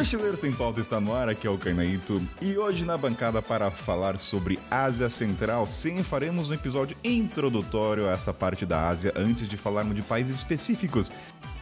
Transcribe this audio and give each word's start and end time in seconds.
Mochileiro 0.00 0.34
Sem 0.34 0.50
Pauta 0.50 0.80
está 0.80 0.98
no 0.98 1.14
ar, 1.14 1.28
aqui 1.28 1.46
é 1.46 1.50
o 1.50 1.58
Kainaito. 1.58 2.22
E 2.40 2.56
hoje 2.56 2.86
na 2.86 2.96
bancada 2.96 3.42
para 3.42 3.70
falar 3.70 4.18
sobre 4.18 4.58
Ásia 4.70 5.10
Central, 5.10 5.66
sim, 5.66 6.02
faremos 6.02 6.48
um 6.48 6.54
episódio 6.54 6.96
introdutório 7.04 8.08
a 8.08 8.12
essa 8.12 8.32
parte 8.32 8.64
da 8.64 8.88
Ásia 8.88 9.12
antes 9.14 9.46
de 9.46 9.58
falarmos 9.58 9.94
de 9.94 10.00
países 10.00 10.38
específicos. 10.38 11.12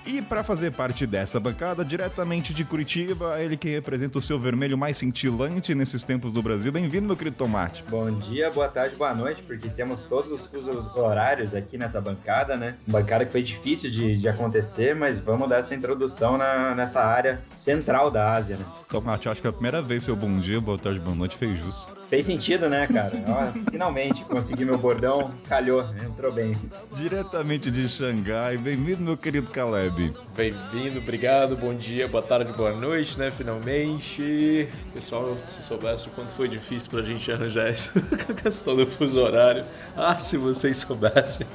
E 0.09 0.23
para 0.23 0.43
fazer 0.43 0.73
parte 0.73 1.07
dessa 1.07 1.39
bancada, 1.39 1.85
diretamente 1.85 2.55
de 2.55 2.65
Curitiba, 2.65 3.39
ele 3.43 3.59
que 3.59 3.69
representa 3.69 4.19
o 4.19 4.23
seu 4.23 4.41
vermelho 4.41 4.79
mais 4.79 4.97
cintilante 4.97 5.75
nesses 5.75 6.03
tempos 6.03 6.33
do 6.33 6.41
Brasil. 6.41 6.73
Bem-vindo, 6.73 7.07
meu 7.07 7.15
querido 7.15 7.37
Tomate. 7.37 7.85
Bom 7.91 8.11
dia, 8.13 8.49
boa 8.49 8.69
tarde, 8.69 8.97
boa 8.97 9.13
noite, 9.13 9.43
porque 9.43 9.69
temos 9.69 10.07
todos 10.07 10.33
os 10.33 10.47
fusos 10.47 10.87
horários 10.97 11.55
aqui 11.55 11.77
nessa 11.77 12.01
bancada, 12.01 12.57
né? 12.57 12.77
Bancada 12.87 13.27
que 13.27 13.33
foi 13.33 13.43
difícil 13.43 13.91
de, 13.91 14.17
de 14.17 14.27
acontecer, 14.27 14.97
mas 14.97 15.19
vamos 15.19 15.47
dar 15.47 15.59
essa 15.59 15.75
introdução 15.75 16.39
na, 16.39 16.75
nessa 16.75 17.03
área 17.03 17.43
central 17.55 18.11
da 18.11 18.33
Ásia, 18.33 18.57
né? 18.57 18.65
Tomate, 18.89 19.29
acho 19.29 19.43
que 19.43 19.47
é 19.47 19.51
a 19.51 19.53
primeira 19.53 19.83
vez 19.83 20.05
seu 20.05 20.17
bom 20.17 20.41
dia, 20.41 20.59
boa 20.59 20.79
tarde, 20.79 20.99
boa 20.99 21.15
noite 21.15 21.37
fez 21.37 21.59
jus. 21.59 21.87
Fez 22.09 22.25
sentido, 22.25 22.71
né, 22.71 22.87
cara? 22.87 23.13
Ó, 23.29 23.71
finalmente 23.71 24.25
consegui 24.25 24.65
meu 24.65 24.79
bordão, 24.79 25.31
calhou, 25.47 25.85
entrou 26.03 26.33
bem. 26.33 26.57
Diretamente 26.95 27.71
de 27.71 27.87
Xangai, 27.87 28.57
bem-vindo, 28.57 29.03
meu 29.03 29.15
querido 29.15 29.51
Caleb. 29.51 30.15
Bem-vindo, 30.35 31.01
obrigado, 31.01 31.55
bom 31.59 31.75
dia, 31.75 32.09
boa 32.09 32.23
tarde, 32.23 32.51
boa 32.55 32.73
noite, 32.73 33.19
né? 33.19 33.31
Finalmente. 33.31 34.67
Pessoal, 34.95 35.37
se 35.51 35.63
soubesse 35.63 36.09
o 36.09 36.11
quanto 36.13 36.31
foi 36.31 36.49
difícil 36.49 36.91
pra 36.91 37.03
gente 37.03 37.31
arranjar 37.31 37.67
essa 37.69 38.01
questão 38.43 38.75
do 38.75 38.87
fuso 38.87 39.21
horário. 39.21 39.63
Ah, 39.95 40.19
se 40.19 40.39
vocês 40.39 40.79
soubessem. 40.79 41.47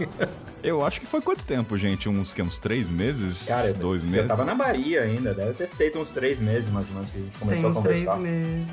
Eu 0.64 0.86
acho 0.86 1.00
que 1.00 1.08
foi 1.08 1.20
quanto 1.20 1.44
tempo, 1.44 1.76
gente? 1.80 2.08
Uns, 2.08 2.32
que, 2.32 2.44
uns 2.44 2.60
três 2.60 2.90
meses? 2.90 3.48
Cara, 3.48 3.74
dois 3.74 4.04
eu, 4.04 4.10
meses? 4.10 4.30
Eu 4.30 4.38
tava 4.38 4.46
na 4.46 4.54
Bahia 4.54 5.02
ainda, 5.02 5.34
deve 5.34 5.54
ter 5.54 5.68
feito 5.68 5.98
uns 5.98 6.12
três 6.12 6.40
meses 6.40 6.72
mais 6.72 6.88
ou 6.90 6.94
menos 6.94 7.10
que 7.10 7.18
a 7.18 7.22
gente 7.22 7.40
começou 7.40 7.62
Tem 7.64 7.72
a 7.72 7.74
conversar. 7.74 8.18
três 8.18 8.22
meses, 8.22 8.68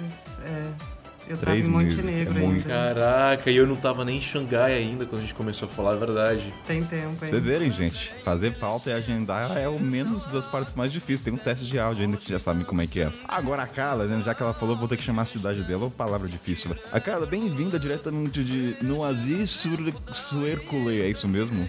é. 0.45 1.00
Eu 1.31 1.37
Três 1.37 1.65
tava 1.69 1.81
em 1.81 1.85
meses, 1.85 1.97
Montenegro 2.05 2.39
é 2.39 2.43
muito. 2.43 2.67
Caraca, 2.67 3.51
e 3.53 3.57
eu 3.57 3.65
não 3.65 3.77
tava 3.77 4.05
nem 4.05 4.17
em 4.19 4.21
Xangai 4.21 4.73
ainda 4.77 5.07
quando 5.07 5.19
a 5.21 5.23
gente 5.23 5.35
começou 5.35 5.69
a 5.69 5.71
falar 5.71 5.93
a 5.93 5.95
verdade. 5.95 6.53
Tem 6.67 6.83
tempo 6.83 6.91
Pra 6.91 7.05
ainda. 7.07 7.27
Vocês 7.29 7.45
verem, 7.45 7.71
gente, 7.71 8.13
fazer 8.25 8.55
pauta 8.55 8.91
e 8.91 8.93
agendar 8.93 9.57
é 9.57 9.69
o 9.69 9.79
menos 9.79 10.27
das 10.27 10.45
partes 10.45 10.75
mais 10.75 10.91
difíceis. 10.91 11.21
Tem 11.23 11.33
um 11.33 11.37
teste 11.37 11.67
de 11.67 11.79
áudio 11.79 12.03
ainda 12.03 12.17
que 12.17 12.25
vocês 12.25 12.33
já 12.33 12.41
sabem 12.41 12.65
como 12.65 12.83
é 12.83 12.87
que 12.89 13.03
é. 13.03 13.13
Agora 13.29 13.63
a 13.63 13.67
Carla, 13.69 14.07
né, 14.07 14.21
já 14.25 14.35
que 14.35 14.43
ela 14.43 14.53
falou, 14.53 14.77
vou 14.77 14.89
ter 14.89 14.97
que 14.97 15.05
chamar 15.05 15.23
a 15.23 15.27
cidade 15.27 15.63
dela, 15.63 15.85
uma 15.85 15.91
palavra 15.91 16.27
difícil. 16.27 16.71
né? 16.71 16.77
A 16.91 16.99
Carla, 16.99 17.27
bem-vinda 17.27 17.79
diretamente 17.79 18.43
de 18.43 18.75
Noisy 18.83 19.47
sur 19.47 19.79
Suercule, 20.11 21.01
é 21.01 21.09
isso 21.09 21.29
mesmo? 21.29 21.69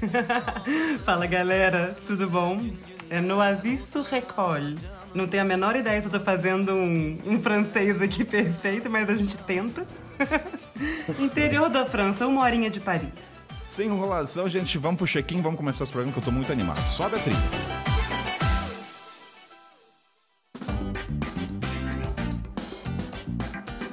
Fala 1.06 1.28
galera, 1.28 1.96
tudo 2.08 2.28
bom? 2.28 2.60
É 3.12 3.22
Noisy 3.22 3.78
sur 3.78 4.02
Récolle. 4.04 4.76
Não 5.14 5.28
tenho 5.28 5.44
a 5.44 5.46
menor 5.46 5.76
ideia 5.76 6.02
se 6.02 6.08
eu 6.08 6.12
tô 6.12 6.20
fazendo 6.22 6.74
um, 6.74 7.18
um 7.26 7.42
francês 7.42 8.02
aqui 8.02 8.24
perfeito, 8.26 8.90
mas 8.90 9.10
a 9.10 9.16
gente 9.16 9.38
tenta. 9.38 9.86
Interior 11.20 11.70
da 11.70 11.86
França, 11.86 12.26
uma 12.26 12.42
horinha 12.44 12.70
de 12.70 12.80
Paris. 12.80 13.10
Sem 13.68 13.88
enrolação, 13.88 14.48
gente, 14.48 14.78
vamos 14.78 14.98
pro 14.98 15.08
check-in, 15.08 15.42
vamos 15.42 15.58
começar 15.58 15.84
esse 15.84 15.92
programa 15.92 16.14
que 16.14 16.20
eu 16.20 16.24
tô 16.24 16.32
muito 16.32 16.52
animado. 16.52 16.86
Sobe 16.86 17.16
a 17.16 17.20
trilha. 17.20 17.38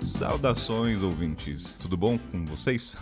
Saudações, 0.02 1.02
ouvintes. 1.02 1.76
Tudo 1.76 1.96
bom 1.96 2.18
com 2.18 2.44
vocês? 2.44 2.96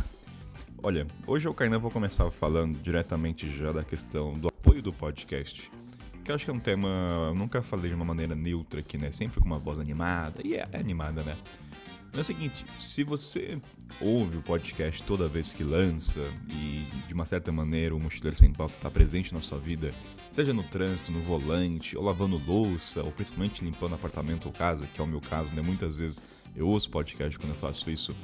Olha, 0.83 1.06
hoje 1.27 1.48
eu, 1.48 1.55
Kainan, 1.55 1.78
vou 1.78 1.91
começar 1.91 2.31
falando 2.31 2.78
diretamente 2.78 3.50
já 3.50 3.72
da 3.72 3.83
questão 3.83 4.34
do 4.34 4.48
apoio 4.48 4.83
do 4.83 4.92
podcast. 4.92 5.71
Que 6.26 6.32
acho 6.32 6.44
que 6.44 6.50
é 6.50 6.54
um 6.54 6.59
tema. 6.59 6.88
Eu 7.28 7.37
nunca 7.37 7.62
falei 7.62 7.88
de 7.88 7.94
uma 7.94 8.04
maneira 8.04 8.34
neutra 8.34 8.81
aqui, 8.81 8.98
né? 8.98 9.12
Sempre 9.12 9.38
com 9.38 9.47
uma 9.47 9.60
voz 9.60 9.78
animada. 9.78 10.41
E 10.44 10.56
é, 10.56 10.69
é 10.72 10.81
animada, 10.81 11.22
né? 11.22 11.37
É 12.12 12.19
o 12.19 12.25
seguinte, 12.25 12.66
se 12.81 13.04
você 13.04 13.60
ouve 14.00 14.38
o 14.38 14.42
podcast 14.42 15.04
toda 15.04 15.28
vez 15.28 15.54
que 15.54 15.62
lança 15.62 16.28
e 16.48 16.84
de 17.06 17.15
uma 17.15 17.25
certa 17.25 17.53
maneira 17.53 17.94
o 17.94 18.00
Mochileiro 18.00 18.36
Sem 18.36 18.53
Pauta 18.53 18.75
está 18.75 18.91
presente 18.91 19.32
na 19.32 19.41
sua 19.41 19.59
vida, 19.59 19.94
seja 20.32 20.53
no 20.53 20.65
trânsito, 20.65 21.12
no 21.12 21.22
volante, 21.22 21.97
ou 21.97 22.03
lavando 22.03 22.42
louça, 22.44 23.04
ou 23.04 23.12
principalmente 23.12 23.65
limpando 23.65 23.94
apartamento 23.94 24.47
ou 24.47 24.53
casa, 24.53 24.88
que 24.92 25.00
é 25.00 25.04
o 25.04 25.06
meu 25.06 25.20
caso, 25.20 25.54
né? 25.54 25.62
Muitas 25.62 26.00
vezes 26.00 26.20
eu 26.56 26.66
ouço 26.66 26.91
podcast 26.91 27.38
quando 27.38 27.50
eu 27.50 27.56
faço 27.56 27.88
isso. 27.88 28.16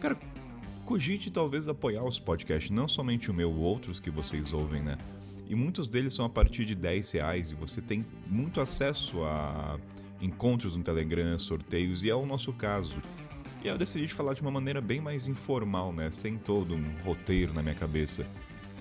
Cara, 0.00 0.18
cogite 0.86 1.30
talvez 1.30 1.68
apoiar 1.68 2.04
os 2.04 2.18
podcasts, 2.18 2.70
não 2.70 2.88
somente 2.88 3.30
o 3.30 3.34
meu, 3.34 3.52
outros 3.52 4.00
que 4.00 4.10
vocês 4.10 4.54
ouvem, 4.54 4.82
né? 4.82 4.96
E 5.48 5.54
muitos 5.54 5.88
deles 5.88 6.14
são 6.14 6.24
a 6.24 6.28
partir 6.28 6.64
de 6.64 6.74
10 6.74 7.12
reais 7.12 7.50
e 7.52 7.54
você 7.54 7.80
tem 7.80 8.04
muito 8.28 8.60
acesso 8.60 9.22
a 9.24 9.78
encontros 10.20 10.76
no 10.76 10.82
Telegram, 10.82 11.38
sorteios, 11.38 12.04
e 12.04 12.10
é 12.10 12.14
o 12.14 12.24
nosso 12.24 12.52
caso. 12.52 13.02
E 13.62 13.68
eu 13.68 13.78
decidi 13.78 14.08
falar 14.08 14.34
de 14.34 14.42
uma 14.42 14.50
maneira 14.50 14.80
bem 14.80 15.00
mais 15.00 15.28
informal, 15.28 15.92
né? 15.92 16.10
Sem 16.10 16.36
todo 16.36 16.74
um 16.74 16.94
roteiro 17.02 17.52
na 17.52 17.62
minha 17.62 17.74
cabeça. 17.74 18.26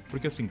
Porque 0.10 0.28
assim, 0.28 0.50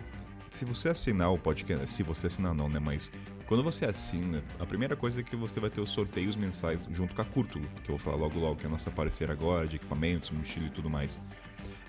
se 0.50 0.64
você 0.64 0.90
assinar 0.90 1.32
o 1.32 1.38
podcast, 1.38 1.88
se 1.90 2.02
você 2.02 2.26
assinar 2.26 2.54
não, 2.54 2.68
né? 2.68 2.78
Mas 2.78 3.12
quando 3.46 3.62
você 3.62 3.84
assina, 3.84 4.42
a 4.58 4.66
primeira 4.66 4.96
coisa 4.96 5.20
é 5.20 5.22
que 5.22 5.36
você 5.36 5.60
vai 5.60 5.70
ter 5.70 5.80
os 5.80 5.90
sorteios 5.90 6.36
mensais 6.36 6.88
junto 6.90 7.14
com 7.14 7.22
a 7.22 7.24
Curtulo, 7.24 7.66
que 7.82 7.90
eu 7.90 7.96
vou 7.96 7.98
falar 7.98 8.16
logo 8.16 8.38
logo, 8.38 8.56
que 8.56 8.64
é 8.64 8.68
a 8.68 8.70
nossa 8.70 8.90
parceira 8.90 9.32
agora, 9.32 9.66
de 9.66 9.76
equipamentos, 9.76 10.30
mochila 10.30 10.66
e 10.66 10.70
tudo 10.70 10.88
mais. 10.88 11.20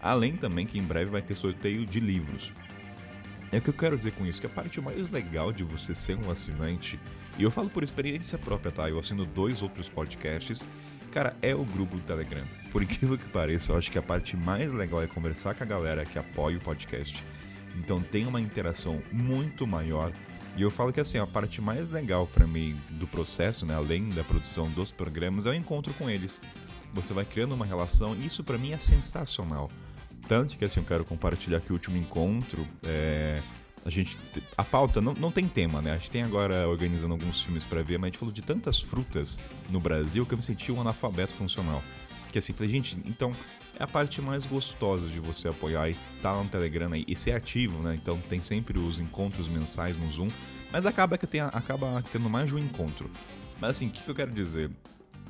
Além 0.02 0.36
também 0.36 0.66
que 0.66 0.78
em 0.78 0.84
breve 0.84 1.12
vai 1.12 1.22
ter 1.22 1.36
sorteio 1.36 1.86
de 1.86 2.00
livros. 2.00 2.54
É 3.54 3.60
o 3.60 3.62
que 3.62 3.70
eu 3.70 3.74
quero 3.74 3.96
dizer 3.96 4.14
com 4.14 4.26
isso, 4.26 4.42
que 4.42 4.48
a 4.48 4.50
parte 4.50 4.82
mais 4.82 5.12
legal 5.12 5.54
de 5.54 5.64
você 5.64 5.94
ser 5.94 6.18
um 6.18 6.32
assinante, 6.32 7.00
e 7.38 7.44
eu 7.44 7.52
falo 7.52 7.70
por 7.70 7.84
experiência 7.84 8.36
própria, 8.36 8.72
tá? 8.72 8.90
Eu 8.90 8.98
assino 8.98 9.28
dois 9.28 9.62
outros 9.62 9.88
podcasts, 9.88 10.68
cara, 11.12 11.38
é 11.40 11.54
o 11.54 11.64
grupo 11.64 11.96
do 11.96 12.02
Telegram. 12.02 12.44
Por 12.72 12.82
incrível 12.82 13.16
que 13.16 13.30
pareça, 13.30 13.72
eu 13.72 13.78
acho 13.78 13.92
que 13.92 14.00
a 14.00 14.02
parte 14.02 14.36
mais 14.36 14.74
legal 14.74 15.04
é 15.04 15.08
conversar 15.08 15.54
com 15.54 15.64
a 15.64 15.68
galera 15.68 16.04
que 16.04 16.18
apoia 16.18 16.58
o 16.58 16.62
podcast. 16.62 17.24
Então 17.78 18.02
tem 18.02 18.26
uma 18.26 18.42
interação 18.42 19.04
muito 19.12 19.68
maior. 19.68 20.12
E 20.58 20.64
eu 20.64 20.72
falo 20.72 20.92
que 20.92 21.00
assim, 21.00 21.20
a 21.20 21.28
parte 21.28 21.62
mais 21.62 21.92
legal 21.92 22.26
pra 22.26 22.48
mim 22.48 22.76
do 22.90 23.06
processo, 23.06 23.68
né, 23.68 23.76
além 23.76 24.10
da 24.10 24.24
produção 24.24 24.68
dos 24.68 24.92
programas, 24.92 25.46
é 25.46 25.52
o 25.52 25.54
encontro 25.54 25.94
com 25.94 26.10
eles. 26.10 26.42
Você 26.92 27.14
vai 27.14 27.24
criando 27.24 27.54
uma 27.54 27.68
relação, 27.68 28.16
e 28.16 28.26
isso 28.26 28.44
pra 28.44 28.58
mim 28.58 28.72
é 28.72 28.80
sensacional. 28.80 29.70
Tanto 30.28 30.58
que 30.58 30.66
assim, 30.66 30.80
eu 30.80 30.86
quero 30.86 31.06
compartilhar 31.06 31.60
que 31.62 31.72
o 31.72 31.74
último 31.74 31.98
encontro 31.98 32.68
é. 32.84 33.42
A 33.86 33.90
gente. 33.90 34.18
A 34.58 34.64
pauta 34.64 35.02
não, 35.02 35.14
não 35.14 35.32
tem 35.32 35.48
tema, 35.48 35.82
né? 35.82 35.92
A 35.92 35.98
gente 35.98 36.10
tem 36.10 36.24
agora 36.24 36.68
organizando 36.70 37.14
alguns 37.14 37.44
filmes 37.44 37.66
pra 37.66 37.82
ver, 37.82 37.98
mas 37.98 38.08
a 38.08 38.10
gente 38.12 38.18
falou 38.18 38.34
de 38.34 38.42
tantas 38.42 38.82
frutas 38.82 39.42
no 39.70 39.80
Brasil 39.80 40.26
que 40.26 40.34
eu 40.34 40.38
me 40.38 40.44
senti 40.44 40.72
um 40.72 40.80
analfabeto 40.80 41.36
funcional. 41.36 41.84
Que 42.32 42.40
assim, 42.40 42.54
falei, 42.54 42.72
gente, 42.72 42.98
então 43.06 43.34
é 43.78 43.84
a 43.84 43.88
parte 43.88 44.22
mais 44.22 44.46
gostosa 44.46 45.08
de 45.08 45.20
você 45.20 45.48
apoiar 45.50 45.90
e 45.90 45.98
tá 46.22 46.32
lá 46.32 46.44
no 46.44 46.50
Telegram 46.50 46.92
aí, 46.94 47.04
e 47.08 47.16
ser 47.16 47.32
ativo, 47.32 47.82
né? 47.82 47.96
Então 47.96 48.20
tem 48.22 48.42
sempre 48.42 48.80
os 48.80 49.00
encontros 49.00 49.50
mensais 49.50 49.98
no 49.98 50.10
Zoom, 50.10 50.30
mas 50.72 50.86
acaba 50.86 51.18
que 51.18 51.28
tem, 51.28 51.42
acaba 51.42 52.04
tendo 52.12 52.30
mais 52.30 52.48
de 52.48 52.56
um 52.56 52.60
encontro. 52.60 53.10
Mas 53.60 53.72
assim, 53.72 53.88
o 53.88 53.92
que, 53.92 54.04
que 54.04 54.10
eu 54.10 54.16
quero 54.16 54.32
dizer? 54.32 54.72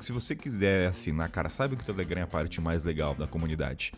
Se 0.00 0.12
você 0.12 0.34
quiser 0.34 0.88
assinar, 0.88 1.30
cara, 1.30 1.48
sabe 1.48 1.76
que 1.76 1.82
o 1.82 1.86
Telegram 1.86 2.20
é 2.20 2.24
a 2.24 2.26
parte 2.26 2.60
mais 2.60 2.84
legal 2.84 3.14
da 3.14 3.26
comunidade. 3.26 3.92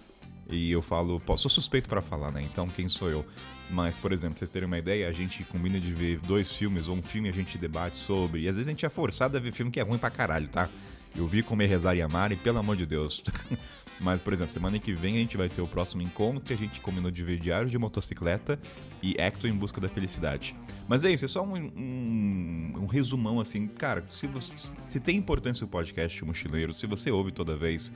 E 0.49 0.71
eu 0.71 0.81
falo, 0.81 1.19
pô, 1.21 1.37
sou 1.37 1.51
suspeito 1.51 1.89
pra 1.89 2.01
falar, 2.01 2.31
né? 2.31 2.43
Então 2.43 2.69
quem 2.69 2.89
sou 2.89 3.11
eu? 3.11 3.27
Mas, 3.69 3.97
por 3.97 4.13
exemplo, 4.13 4.35
pra 4.35 4.39
vocês 4.39 4.51
terem 4.51 4.67
uma 4.67 4.79
ideia, 4.79 5.09
a 5.09 5.13
gente 5.13 5.43
combina 5.45 5.81
de 5.81 5.93
ver 5.93 6.21
dois 6.21 6.53
filmes 6.53 6.87
ou 6.87 6.97
um 6.97 7.03
filme 7.03 7.29
a 7.29 7.33
gente 7.33 7.59
debate 7.59 7.97
sobre. 7.97 8.43
E 8.43 8.49
às 8.49 8.57
vezes 8.57 8.69
a 8.69 8.71
gente 8.71 8.87
é 8.87 8.89
forçado 8.89 9.37
a 9.37 9.41
ver 9.41 9.53
filme 9.53 9.73
que 9.73 9.81
é 9.81 9.83
ruim 9.83 9.99
pra 9.99 10.11
caralho, 10.11 10.49
tá? 10.49 10.69
Eu 11.15 11.27
vi 11.27 11.43
Comer, 11.43 11.67
Rezar 11.67 11.97
e 11.97 12.03
Amar 12.03 12.31
e 12.31 12.37
pelo 12.37 12.59
amor 12.59 12.77
de 12.77 12.87
Deus. 12.87 13.25
Mas, 13.99 14.21
por 14.21 14.33
exemplo, 14.33 14.53
semana 14.53 14.79
que 14.79 14.93
vem 14.93 15.17
a 15.17 15.19
gente 15.21 15.37
vai 15.39 15.49
ter 15.49 15.63
o 15.63 15.67
próximo 15.67 16.03
encontro 16.03 16.41
que 16.43 16.53
a 16.53 16.57
gente 16.57 16.81
combinou 16.81 17.11
de 17.11 17.25
ver 17.25 17.39
Diário 17.39 17.69
de 17.69 17.79
Motocicleta 17.79 18.61
e 19.03 19.15
Hector 19.19 19.49
em 19.49 19.55
Busca 19.55 19.81
da 19.81 19.89
Felicidade. 19.89 20.55
Mas 20.87 21.03
é 21.03 21.11
isso, 21.11 21.25
é 21.25 21.29
só 21.29 21.43
um, 21.43 21.57
um, 21.57 22.73
um 22.83 22.87
resumão 22.87 23.41
assim. 23.41 23.67
Cara, 23.67 24.05
se, 24.11 24.27
você, 24.27 24.53
se 24.87 25.01
tem 25.01 25.17
importância 25.17 25.65
o 25.65 25.69
podcast 25.69 26.23
Mochileiro, 26.25 26.75
se 26.75 26.87
você 26.87 27.11
ouve 27.11 27.33
toda 27.33 27.57
vez, 27.57 27.91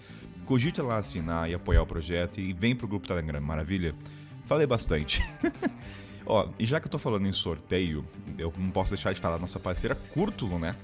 cogite 0.50 0.82
lá 0.82 0.98
assinar 0.98 1.48
e 1.48 1.54
apoiar 1.54 1.80
o 1.80 1.86
projeto 1.86 2.40
e 2.40 2.52
vem 2.52 2.74
pro 2.74 2.88
grupo 2.88 3.06
Telegram, 3.06 3.40
maravilha? 3.40 3.94
Falei 4.46 4.66
bastante. 4.66 5.22
Ó, 6.26 6.48
e 6.58 6.66
já 6.66 6.80
que 6.80 6.88
eu 6.88 6.90
tô 6.90 6.98
falando 6.98 7.24
em 7.28 7.32
sorteio, 7.32 8.04
eu 8.36 8.52
não 8.58 8.70
posso 8.70 8.90
deixar 8.90 9.12
de 9.12 9.20
falar 9.20 9.36
da 9.36 9.42
nossa 9.42 9.60
parceira 9.60 9.94
Curtulo, 9.94 10.58
né? 10.58 10.74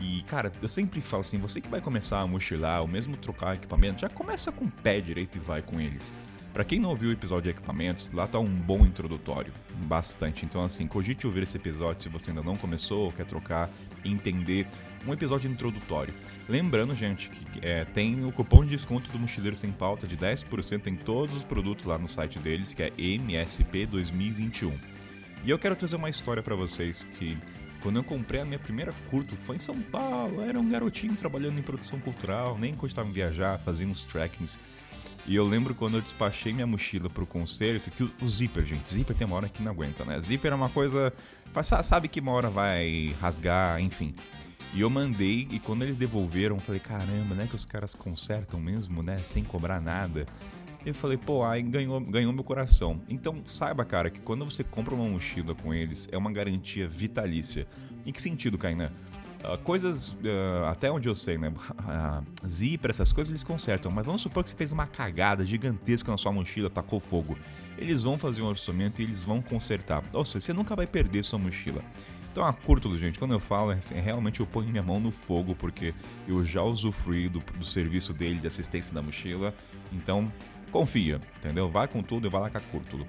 E, 0.00 0.22
cara, 0.22 0.50
eu 0.62 0.68
sempre 0.68 1.02
falo 1.02 1.20
assim, 1.20 1.36
você 1.36 1.60
que 1.60 1.68
vai 1.68 1.82
começar 1.82 2.20
a 2.20 2.26
mochilar, 2.26 2.80
ou 2.80 2.88
mesmo 2.88 3.18
trocar 3.18 3.56
equipamento, 3.56 4.00
já 4.00 4.08
começa 4.08 4.50
com 4.50 4.64
o 4.64 4.70
pé 4.70 4.98
direito 4.98 5.36
e 5.36 5.40
vai 5.40 5.60
com 5.60 5.78
eles. 5.78 6.10
Pra 6.54 6.64
quem 6.64 6.80
não 6.80 6.88
ouviu 6.88 7.10
o 7.10 7.12
episódio 7.12 7.42
de 7.44 7.50
equipamentos, 7.50 8.10
lá 8.14 8.26
tá 8.26 8.38
um 8.38 8.46
bom 8.46 8.86
introdutório. 8.86 9.52
Bastante. 9.84 10.46
Então, 10.46 10.64
assim, 10.64 10.86
cogite 10.86 11.26
ouvir 11.26 11.42
esse 11.42 11.58
episódio 11.58 12.02
se 12.02 12.08
você 12.08 12.30
ainda 12.30 12.42
não 12.42 12.56
começou 12.56 13.04
ou 13.04 13.12
quer 13.12 13.26
trocar, 13.26 13.68
entender. 14.02 14.66
Um 15.06 15.12
episódio 15.12 15.48
introdutório. 15.48 16.12
Lembrando, 16.48 16.94
gente, 16.96 17.28
que 17.28 17.64
é, 17.64 17.84
tem 17.84 18.24
o 18.24 18.32
cupom 18.32 18.64
de 18.64 18.70
desconto 18.70 19.08
do 19.12 19.18
Mochileiro 19.20 19.54
Sem 19.54 19.70
Pauta 19.70 20.04
de 20.04 20.16
10% 20.16 20.88
em 20.88 20.96
todos 20.96 21.36
os 21.36 21.44
produtos 21.44 21.84
lá 21.84 21.96
no 21.96 22.08
site 22.08 22.40
deles, 22.40 22.74
que 22.74 22.82
é 22.82 22.92
MSP 22.98 23.86
2021. 23.86 24.76
E 25.44 25.50
eu 25.50 25.58
quero 25.60 25.76
trazer 25.76 25.94
uma 25.94 26.10
história 26.10 26.42
pra 26.42 26.56
vocês 26.56 27.04
que 27.04 27.38
quando 27.80 28.00
eu 28.00 28.02
comprei 28.02 28.40
a 28.40 28.44
minha 28.44 28.58
primeira 28.58 28.92
curto, 29.08 29.36
foi 29.36 29.54
em 29.54 29.60
São 29.60 29.80
Paulo, 29.80 30.42
era 30.42 30.58
um 30.58 30.68
garotinho 30.68 31.14
trabalhando 31.14 31.56
em 31.56 31.62
produção 31.62 32.00
cultural, 32.00 32.58
nem 32.58 32.74
gostava 32.74 33.06
de 33.06 33.14
viajar, 33.14 33.60
fazia 33.60 33.86
uns 33.86 34.04
trackings. 34.04 34.58
E 35.24 35.36
eu 35.36 35.46
lembro 35.46 35.72
quando 35.72 35.98
eu 35.98 36.00
despachei 36.00 36.52
minha 36.52 36.66
mochila 36.66 37.08
pro 37.08 37.26
concerto, 37.26 37.92
que 37.92 38.02
o, 38.02 38.10
o 38.22 38.28
zíper, 38.28 38.64
gente, 38.64 38.92
zíper 38.92 39.14
tem 39.14 39.24
uma 39.24 39.36
hora 39.36 39.48
que 39.48 39.62
não 39.62 39.70
aguenta, 39.70 40.04
né? 40.04 40.20
Zíper 40.20 40.52
é 40.52 40.54
uma 40.56 40.68
coisa. 40.68 41.12
Sabe 41.82 42.08
que 42.08 42.20
uma 42.20 42.32
hora 42.32 42.50
vai 42.50 43.14
rasgar, 43.20 43.80
enfim. 43.80 44.14
E 44.74 44.80
eu 44.80 44.90
mandei, 44.90 45.48
e 45.50 45.58
quando 45.58 45.82
eles 45.82 45.96
devolveram, 45.96 46.56
eu 46.56 46.60
falei, 46.60 46.80
caramba, 46.80 47.34
né? 47.34 47.46
Que 47.46 47.54
os 47.54 47.64
caras 47.64 47.94
consertam 47.94 48.60
mesmo, 48.60 49.02
né? 49.02 49.22
Sem 49.22 49.42
cobrar 49.42 49.80
nada. 49.80 50.26
Eu 50.84 50.94
falei, 50.94 51.16
pô, 51.16 51.44
aí 51.44 51.62
ganhou, 51.62 52.00
ganhou 52.00 52.32
meu 52.32 52.44
coração. 52.44 53.00
Então 53.08 53.42
saiba, 53.46 53.84
cara, 53.84 54.08
que 54.08 54.20
quando 54.20 54.44
você 54.44 54.62
compra 54.62 54.94
uma 54.94 55.08
mochila 55.08 55.54
com 55.54 55.74
eles, 55.74 56.08
é 56.12 56.16
uma 56.16 56.30
garantia 56.30 56.86
vitalícia. 56.86 57.66
Em 58.04 58.12
que 58.12 58.22
sentido, 58.22 58.56
Kainan? 58.56 58.92
Uh, 59.42 59.58
coisas, 59.58 60.12
uh, 60.12 60.66
até 60.70 60.90
onde 60.90 61.08
eu 61.08 61.14
sei, 61.14 61.38
né? 61.38 61.52
Uh, 61.86 62.48
zíper, 62.48 62.90
essas 62.90 63.12
coisas 63.12 63.30
eles 63.30 63.44
consertam, 63.44 63.92
mas 63.92 64.04
vamos 64.04 64.20
supor 64.20 64.42
que 64.42 64.50
você 64.50 64.56
fez 64.56 64.72
uma 64.72 64.86
cagada 64.86 65.44
gigantesca 65.44 66.10
na 66.10 66.18
sua 66.18 66.32
mochila, 66.32 66.68
tacou 66.68 66.98
fogo. 66.98 67.38
Eles 67.78 68.02
vão 68.02 68.18
fazer 68.18 68.42
um 68.42 68.46
orçamento 68.46 69.00
e 69.00 69.04
eles 69.04 69.22
vão 69.22 69.40
consertar. 69.40 70.02
Ou 70.12 70.24
seja, 70.24 70.40
você 70.40 70.52
nunca 70.52 70.74
vai 70.74 70.86
perder 70.86 71.24
sua 71.24 71.38
mochila. 71.38 71.80
Então, 72.36 72.46
a 72.46 72.52
curto, 72.52 72.94
gente, 72.98 73.18
quando 73.18 73.32
eu 73.32 73.40
falo, 73.40 73.72
é, 73.72 73.76
assim, 73.76 73.98
realmente 73.98 74.40
eu 74.40 74.46
ponho 74.46 74.68
minha 74.68 74.82
mão 74.82 75.00
no 75.00 75.10
fogo, 75.10 75.54
porque 75.54 75.94
eu 76.28 76.44
já 76.44 76.62
usufruí 76.62 77.30
do, 77.30 77.38
do 77.38 77.64
serviço 77.64 78.12
dele 78.12 78.38
de 78.38 78.46
assistência 78.46 78.92
da 78.94 79.00
mochila. 79.00 79.54
Então, 79.90 80.30
confia, 80.70 81.18
entendeu? 81.38 81.70
Vai 81.70 81.88
com 81.88 82.02
tudo 82.02 82.26
e 82.26 82.30
vai 82.30 82.42
lá 82.42 82.50
com 82.50 82.58
a 82.58 82.60
Curtulo. 82.60 83.06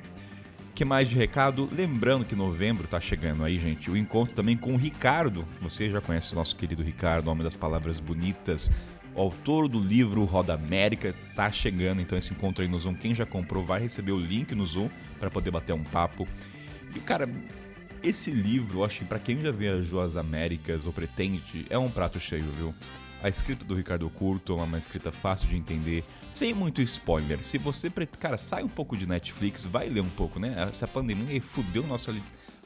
que 0.74 0.86
mais 0.86 1.10
de 1.10 1.18
recado? 1.18 1.68
Lembrando 1.74 2.24
que 2.24 2.38
novembro 2.38 2.88
tá 2.88 3.02
chegando 3.02 3.44
aí, 3.44 3.60
gente. 3.60 3.92
O 3.92 3.98
encontro 3.98 4.34
também 4.34 4.56
com 4.56 4.76
o 4.76 4.78
Ricardo. 4.78 5.46
Você 5.62 5.90
já 5.90 6.00
conhece 6.00 6.32
o 6.32 6.36
nosso 6.36 6.56
querido 6.56 6.82
Ricardo, 6.82 7.28
homem 7.28 7.44
das 7.44 7.58
palavras 7.58 8.00
bonitas. 8.00 8.72
Autor 9.14 9.68
do 9.68 9.78
livro 9.78 10.24
Roda 10.24 10.54
América 10.54 11.14
tá 11.36 11.52
chegando, 11.52 12.02
então 12.02 12.18
esse 12.18 12.32
encontro 12.32 12.64
aí 12.64 12.70
no 12.70 12.80
Zoom, 12.80 12.96
quem 12.96 13.14
já 13.14 13.26
comprou 13.26 13.66
vai 13.66 13.82
receber 13.82 14.14
o 14.14 14.20
link 14.22 14.56
no 14.56 14.66
Zoom 14.66 14.90
para 15.20 15.30
poder 15.30 15.52
bater 15.52 15.74
um 15.74 15.84
papo. 15.84 16.26
E 16.96 17.00
cara, 17.02 17.30
esse 18.04 18.32
livro, 18.32 18.80
eu 18.80 18.86
acho 18.86 19.00
que 19.00 19.06
para 19.06 19.20
quem 19.20 19.42
já 19.42 19.52
viajou 19.52 20.02
as 20.02 20.16
Américas 20.16 20.86
ou 20.86 20.94
pretende, 20.94 21.66
é 21.70 21.78
um 21.78 21.90
prato 21.90 22.20
cheio, 22.20 22.46
viu? 22.58 22.74
A 23.22 23.30
escrita 23.30 23.66
do 23.66 23.74
Ricardo 23.76 24.08
Curto 24.10 24.54
é 24.60 24.62
uma 24.62 24.78
escrita 24.78 25.12
fácil 25.12 25.48
de 25.48 25.56
entender, 25.56 26.04
sem 26.32 26.54
muito 26.54 26.82
spoiler. 26.82 27.44
Se 27.44 27.58
você, 27.58 27.90
cara, 28.20 28.38
sai 28.38 28.64
um 28.64 28.70
pouco 28.70 28.96
de 28.96 29.08
Netflix, 29.08 29.66
vai 29.66 29.90
ler 29.90 30.02
um 30.02 30.10
pouco, 30.10 30.40
né? 30.40 30.68
Essa 30.70 30.88
pandemia 30.88 31.42
fudeu 31.42 31.86
nosso, 31.86 32.16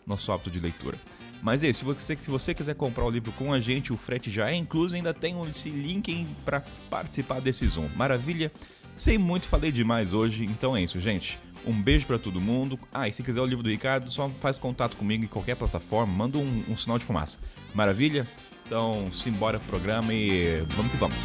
nosso 0.06 0.32
hábito 0.32 0.52
de 0.52 0.60
leitura. 0.60 0.98
Mas 1.42 1.64
é, 1.64 1.72
se 1.72 1.84
você, 1.84 2.16
se 2.16 2.30
você 2.30 2.54
quiser 2.54 2.76
comprar 2.76 3.06
o 3.06 3.10
livro 3.10 3.32
com 3.32 3.54
a 3.54 3.60
gente, 3.60 3.94
o 3.94 3.98
frete 3.98 4.30
já 4.30 4.52
é 4.52 4.56
incluso, 4.56 4.96
ainda 4.96 5.14
tem 5.14 5.36
esse 5.50 5.70
link 5.70 6.28
para 6.44 6.62
participar 6.90 7.40
desse 7.40 7.66
Zoom. 7.68 7.90
Maravilha? 7.96 8.52
Sem 8.96 9.18
muito, 9.18 9.48
falei 9.48 9.72
demais 9.72 10.14
hoje, 10.14 10.46
então 10.46 10.76
é 10.76 10.84
isso, 10.84 11.00
gente. 11.00 11.40
Um 11.66 11.82
beijo 11.82 12.08
para 12.08 12.18
todo 12.18 12.42
mundo. 12.42 12.80
Ah, 12.92 13.08
e 13.08 13.14
se 13.14 13.22
quiser 13.24 13.42
o 13.42 13.46
livro 13.46 13.64
do 13.64 13.70
Ricardo, 13.70 14.10
só 14.10 14.30
faz 14.30 14.58
contato 14.58 14.98
comigo 14.98 15.24
em 15.24 15.28
qualquer 15.28 15.56
plataforma, 15.56 16.12
manda 16.12 16.38
um, 16.38 16.64
um 16.68 16.76
sinal 16.76 16.98
de 16.98 17.06
fumaça. 17.06 17.40
Maravilha? 17.74 18.28
Então, 18.66 19.12
simbora 19.12 19.60
pro 19.60 19.68
programa 19.68 20.14
e 20.14 20.64
vamos 20.76 20.92
que 20.92 20.98
vamos. 20.98 21.18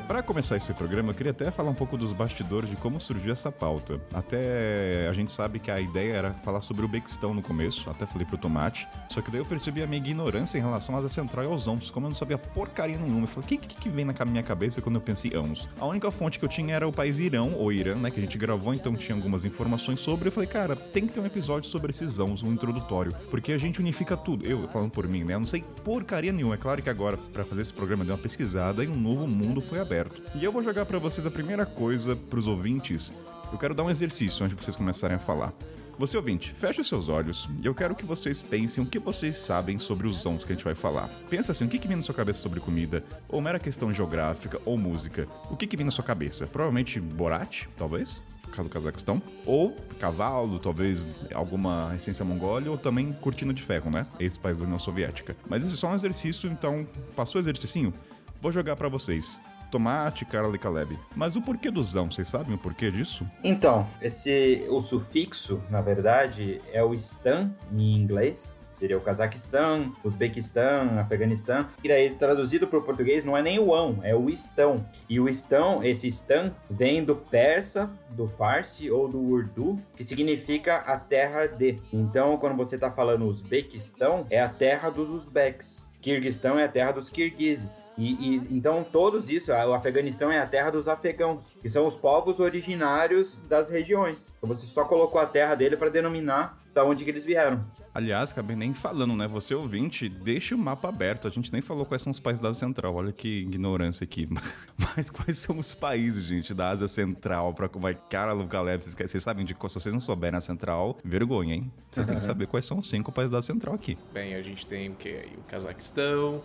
Para 0.00 0.22
começar 0.22 0.56
esse 0.56 0.72
programa, 0.72 1.10
eu 1.10 1.14
queria 1.14 1.32
até 1.32 1.50
falar 1.50 1.70
um 1.70 1.74
pouco 1.74 1.96
dos 1.96 2.12
bastidores 2.12 2.68
de 2.68 2.76
como 2.76 3.00
surgiu 3.00 3.32
essa 3.32 3.50
pauta. 3.50 4.00
Até 4.12 5.06
a 5.08 5.12
gente 5.12 5.30
sabe 5.30 5.58
que 5.58 5.70
a 5.70 5.80
ideia 5.80 6.12
era 6.12 6.32
falar 6.32 6.60
sobre 6.60 6.84
o 6.84 6.88
Bequistão 6.88 7.34
no 7.34 7.42
começo, 7.42 7.88
até 7.90 8.06
falei 8.06 8.26
pro 8.26 8.36
Tomate, 8.36 8.88
só 9.08 9.20
que 9.20 9.30
daí 9.30 9.40
eu 9.40 9.46
percebi 9.46 9.82
a 9.82 9.86
minha 9.86 9.98
ignorância 9.98 10.58
em 10.58 10.60
relação 10.60 10.94
à 10.94 10.98
Asa 10.98 11.08
Central 11.08 11.44
e 11.44 11.48
aos 11.48 11.68
ãos, 11.68 11.90
como 11.90 12.06
eu 12.06 12.10
não 12.10 12.16
sabia 12.16 12.38
porcaria 12.38 12.98
nenhuma. 12.98 13.22
Eu 13.22 13.26
falei, 13.28 13.44
o 13.44 13.48
que, 13.48 13.58
que, 13.58 13.76
que 13.76 13.88
vem 13.88 14.04
na 14.04 14.24
minha 14.24 14.42
cabeça 14.42 14.80
quando 14.80 14.96
eu 14.96 15.00
pensei 15.00 15.34
ãos? 15.34 15.68
A 15.78 15.86
única 15.86 16.10
fonte 16.10 16.38
que 16.38 16.44
eu 16.44 16.48
tinha 16.48 16.74
era 16.74 16.86
o 16.86 16.92
país 16.92 17.18
Irão, 17.18 17.54
ou 17.54 17.72
Irã, 17.72 17.94
né, 17.96 18.10
que 18.10 18.18
a 18.18 18.22
gente 18.22 18.36
gravou, 18.36 18.74
então 18.74 18.94
tinha 18.94 19.14
algumas 19.14 19.44
informações 19.44 20.00
sobre. 20.00 20.28
Eu 20.28 20.32
falei, 20.32 20.48
cara, 20.48 20.76
tem 20.76 21.06
que 21.06 21.12
ter 21.12 21.20
um 21.20 21.26
episódio 21.26 21.68
sobre 21.68 21.90
esses 21.90 22.18
ãos, 22.18 22.42
um 22.42 22.52
introdutório, 22.52 23.14
porque 23.30 23.52
a 23.52 23.58
gente 23.58 23.80
unifica 23.80 24.16
tudo. 24.16 24.44
Eu, 24.44 24.66
falando 24.68 24.90
por 24.90 25.06
mim, 25.06 25.24
né, 25.24 25.34
eu 25.34 25.40
não 25.40 25.46
sei 25.46 25.64
porcaria 25.84 26.32
nenhuma. 26.32 26.54
É 26.54 26.58
claro 26.58 26.82
que 26.82 26.90
agora, 26.90 27.16
para 27.16 27.44
fazer 27.44 27.62
esse 27.62 27.72
programa, 27.72 28.02
eu 28.02 28.06
dei 28.06 28.14
uma 28.14 28.22
pesquisada 28.22 28.84
e 28.84 28.88
um 28.88 28.96
novo 28.96 29.26
mundo 29.26 29.60
foi 29.60 29.80
aberto. 29.84 30.22
E 30.34 30.42
eu 30.42 30.50
vou 30.50 30.62
jogar 30.62 30.84
para 30.86 30.98
vocês 30.98 31.26
a 31.26 31.30
primeira 31.30 31.64
coisa 31.64 32.16
para 32.16 32.38
os 32.38 32.46
ouvintes. 32.46 33.12
Eu 33.52 33.58
quero 33.58 33.74
dar 33.74 33.84
um 33.84 33.90
exercício 33.90 34.44
antes 34.44 34.56
de 34.56 34.62
vocês 34.62 34.76
começarem 34.76 35.16
a 35.16 35.20
falar. 35.20 35.52
Você 35.96 36.16
ouvinte, 36.16 36.52
feche 36.58 36.80
os 36.80 36.88
seus 36.88 37.08
olhos 37.08 37.48
e 37.62 37.66
eu 37.66 37.74
quero 37.74 37.94
que 37.94 38.04
vocês 38.04 38.42
pensem 38.42 38.82
o 38.82 38.86
que 38.86 38.98
vocês 38.98 39.36
sabem 39.36 39.78
sobre 39.78 40.08
os 40.08 40.22
dons 40.22 40.44
que 40.44 40.52
a 40.52 40.56
gente 40.56 40.64
vai 40.64 40.74
falar. 40.74 41.08
Pensa 41.30 41.52
assim, 41.52 41.64
o 41.64 41.68
que, 41.68 41.78
que 41.78 41.86
vem 41.86 41.96
na 41.96 42.02
sua 42.02 42.14
cabeça 42.14 42.40
sobre 42.40 42.58
comida, 42.58 43.04
ou 43.28 43.40
mera 43.40 43.60
questão 43.60 43.92
geográfica, 43.92 44.60
ou 44.64 44.76
música. 44.76 45.28
O 45.48 45.56
que, 45.56 45.68
que 45.68 45.76
vem 45.76 45.86
na 45.86 45.92
sua 45.92 46.02
cabeça? 46.02 46.48
Provavelmente 46.48 46.98
Borat, 46.98 47.66
talvez? 47.76 48.20
do 48.62 48.68
Cazaquistão, 48.68 49.20
ou 49.44 49.74
cavalo, 49.98 50.60
talvez 50.60 51.02
alguma 51.34 51.92
essência 51.96 52.24
mongólia, 52.24 52.70
ou 52.70 52.78
também 52.78 53.12
cortina 53.12 53.52
de 53.52 53.62
ferro, 53.62 53.90
né? 53.90 54.06
Esse 54.20 54.38
país 54.38 54.58
da 54.58 54.64
União 54.64 54.78
Soviética. 54.78 55.36
Mas 55.48 55.64
esse 55.64 55.74
é 55.74 55.76
só 55.76 55.88
um 55.88 55.94
exercício, 55.94 56.48
então 56.48 56.86
passou 57.16 57.40
o 57.40 57.42
exercício? 57.42 57.92
Vou 58.40 58.52
jogar 58.52 58.76
para 58.76 58.88
vocês 58.88 59.40
tomate, 59.74 60.24
Carla 60.24 60.54
e 60.54 60.58
Caleb. 60.58 60.96
Mas 61.16 61.34
o 61.34 61.42
porquê 61.42 61.68
do 61.68 61.82
zão, 61.82 62.08
vocês 62.08 62.28
sabem 62.28 62.54
o 62.54 62.58
porquê 62.58 62.92
disso? 62.92 63.26
Então, 63.42 63.84
esse 64.00 64.64
o 64.70 64.80
sufixo, 64.80 65.60
na 65.68 65.80
verdade, 65.80 66.60
é 66.72 66.84
o 66.84 66.94
stan 66.94 67.52
em 67.72 67.96
inglês, 67.96 68.62
seria 68.72 68.96
o 68.96 69.00
Cazaquistão, 69.00 69.92
Uzbequistão, 70.04 70.96
Afeganistão. 70.96 71.66
E 71.82 71.88
daí, 71.88 72.10
traduzido 72.10 72.68
para 72.68 72.78
o 72.78 72.82
português, 72.82 73.24
não 73.24 73.36
é 73.36 73.42
nem 73.42 73.58
o 73.58 73.74
ão, 73.74 73.98
é 74.04 74.14
o 74.14 74.30
estão. 74.30 74.86
E 75.08 75.18
o 75.18 75.28
estão, 75.28 75.82
esse 75.82 76.06
estão, 76.06 76.54
vem 76.70 77.04
do 77.04 77.16
persa, 77.16 77.90
do 78.10 78.28
farsi 78.28 78.88
ou 78.88 79.08
do 79.08 79.18
urdu, 79.18 79.76
que 79.96 80.04
significa 80.04 80.76
a 80.76 80.96
terra 80.96 81.46
de. 81.46 81.80
Então, 81.92 82.36
quando 82.36 82.56
você 82.56 82.76
está 82.76 82.92
falando 82.92 83.26
Uzbequistão, 83.26 84.24
é 84.30 84.40
a 84.40 84.48
terra 84.48 84.88
dos 84.88 85.08
uzbeques. 85.08 85.84
Kirguistão 86.04 86.58
é 86.58 86.64
a 86.64 86.68
terra 86.68 86.92
dos 86.92 87.08
kirguizes. 87.08 87.90
E, 87.96 88.12
e, 88.12 88.36
então 88.50 88.84
todos 88.84 89.30
isso, 89.30 89.50
o 89.50 89.72
Afeganistão 89.72 90.30
é 90.30 90.38
a 90.38 90.46
terra 90.46 90.68
dos 90.68 90.86
afegãos, 90.86 91.50
que 91.62 91.70
são 91.70 91.86
os 91.86 91.94
povos 91.94 92.40
originários 92.40 93.40
das 93.48 93.70
regiões. 93.70 94.34
Então 94.36 94.46
você 94.46 94.66
só 94.66 94.84
colocou 94.84 95.18
a 95.18 95.24
terra 95.24 95.54
dele 95.54 95.78
para 95.78 95.88
denominar 95.88 96.58
da 96.74 96.84
onde 96.84 97.04
que 97.04 97.10
eles 97.10 97.24
vieram. 97.24 97.64
Aliás, 97.94 98.32
acabei 98.32 98.56
nem 98.56 98.74
falando, 98.74 99.14
né? 99.14 99.28
Você 99.28 99.54
ouvinte, 99.54 100.08
deixa 100.08 100.56
o 100.56 100.58
mapa 100.58 100.88
aberto. 100.88 101.28
A 101.28 101.30
gente 101.30 101.52
nem 101.52 101.62
falou 101.62 101.86
quais 101.86 102.02
são 102.02 102.10
os 102.10 102.18
países 102.18 102.40
da 102.40 102.48
Ásia 102.48 102.66
Central. 102.66 102.92
Olha 102.92 103.12
que 103.12 103.42
ignorância 103.42 104.02
aqui. 104.02 104.28
Mas 104.76 105.10
quais 105.10 105.38
são 105.38 105.56
os 105.60 105.72
países, 105.72 106.24
gente, 106.24 106.52
da 106.52 106.70
Ásia 106.70 106.88
Central? 106.88 107.54
Pra 107.54 107.68
como 107.68 107.86
é 107.86 107.94
cara, 107.94 108.34
Caleb, 108.48 108.82
vocês, 108.82 108.94
vocês 109.10 109.22
sabem 109.22 109.44
de 109.44 109.54
se 109.54 109.74
vocês 109.74 109.92
não 109.94 110.00
souberem 110.00 110.36
a 110.36 110.40
Central, 110.40 110.98
vergonha, 111.04 111.54
hein? 111.54 111.72
Vocês 111.88 112.04
uhum. 112.04 112.14
têm 112.14 112.18
que 112.18 112.24
saber 112.24 112.48
quais 112.48 112.66
são 112.66 112.80
os 112.80 112.90
cinco 112.90 113.12
países 113.12 113.30
da 113.30 113.38
Ásia 113.38 113.54
Central 113.54 113.76
aqui. 113.76 113.96
Bem, 114.12 114.34
a 114.34 114.42
gente 114.42 114.66
tem 114.66 114.90
o 114.90 114.96
que? 114.96 115.28
O 115.38 115.42
Cazaquistão, 115.44 116.42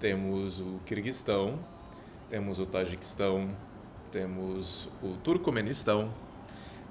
temos 0.00 0.60
o 0.60 0.80
Kirguistão, 0.86 1.58
temos 2.30 2.58
o 2.58 2.64
Tajiquistão, 2.64 3.50
temos 4.10 4.88
o 5.02 5.08
Turcomenistão, 5.22 6.10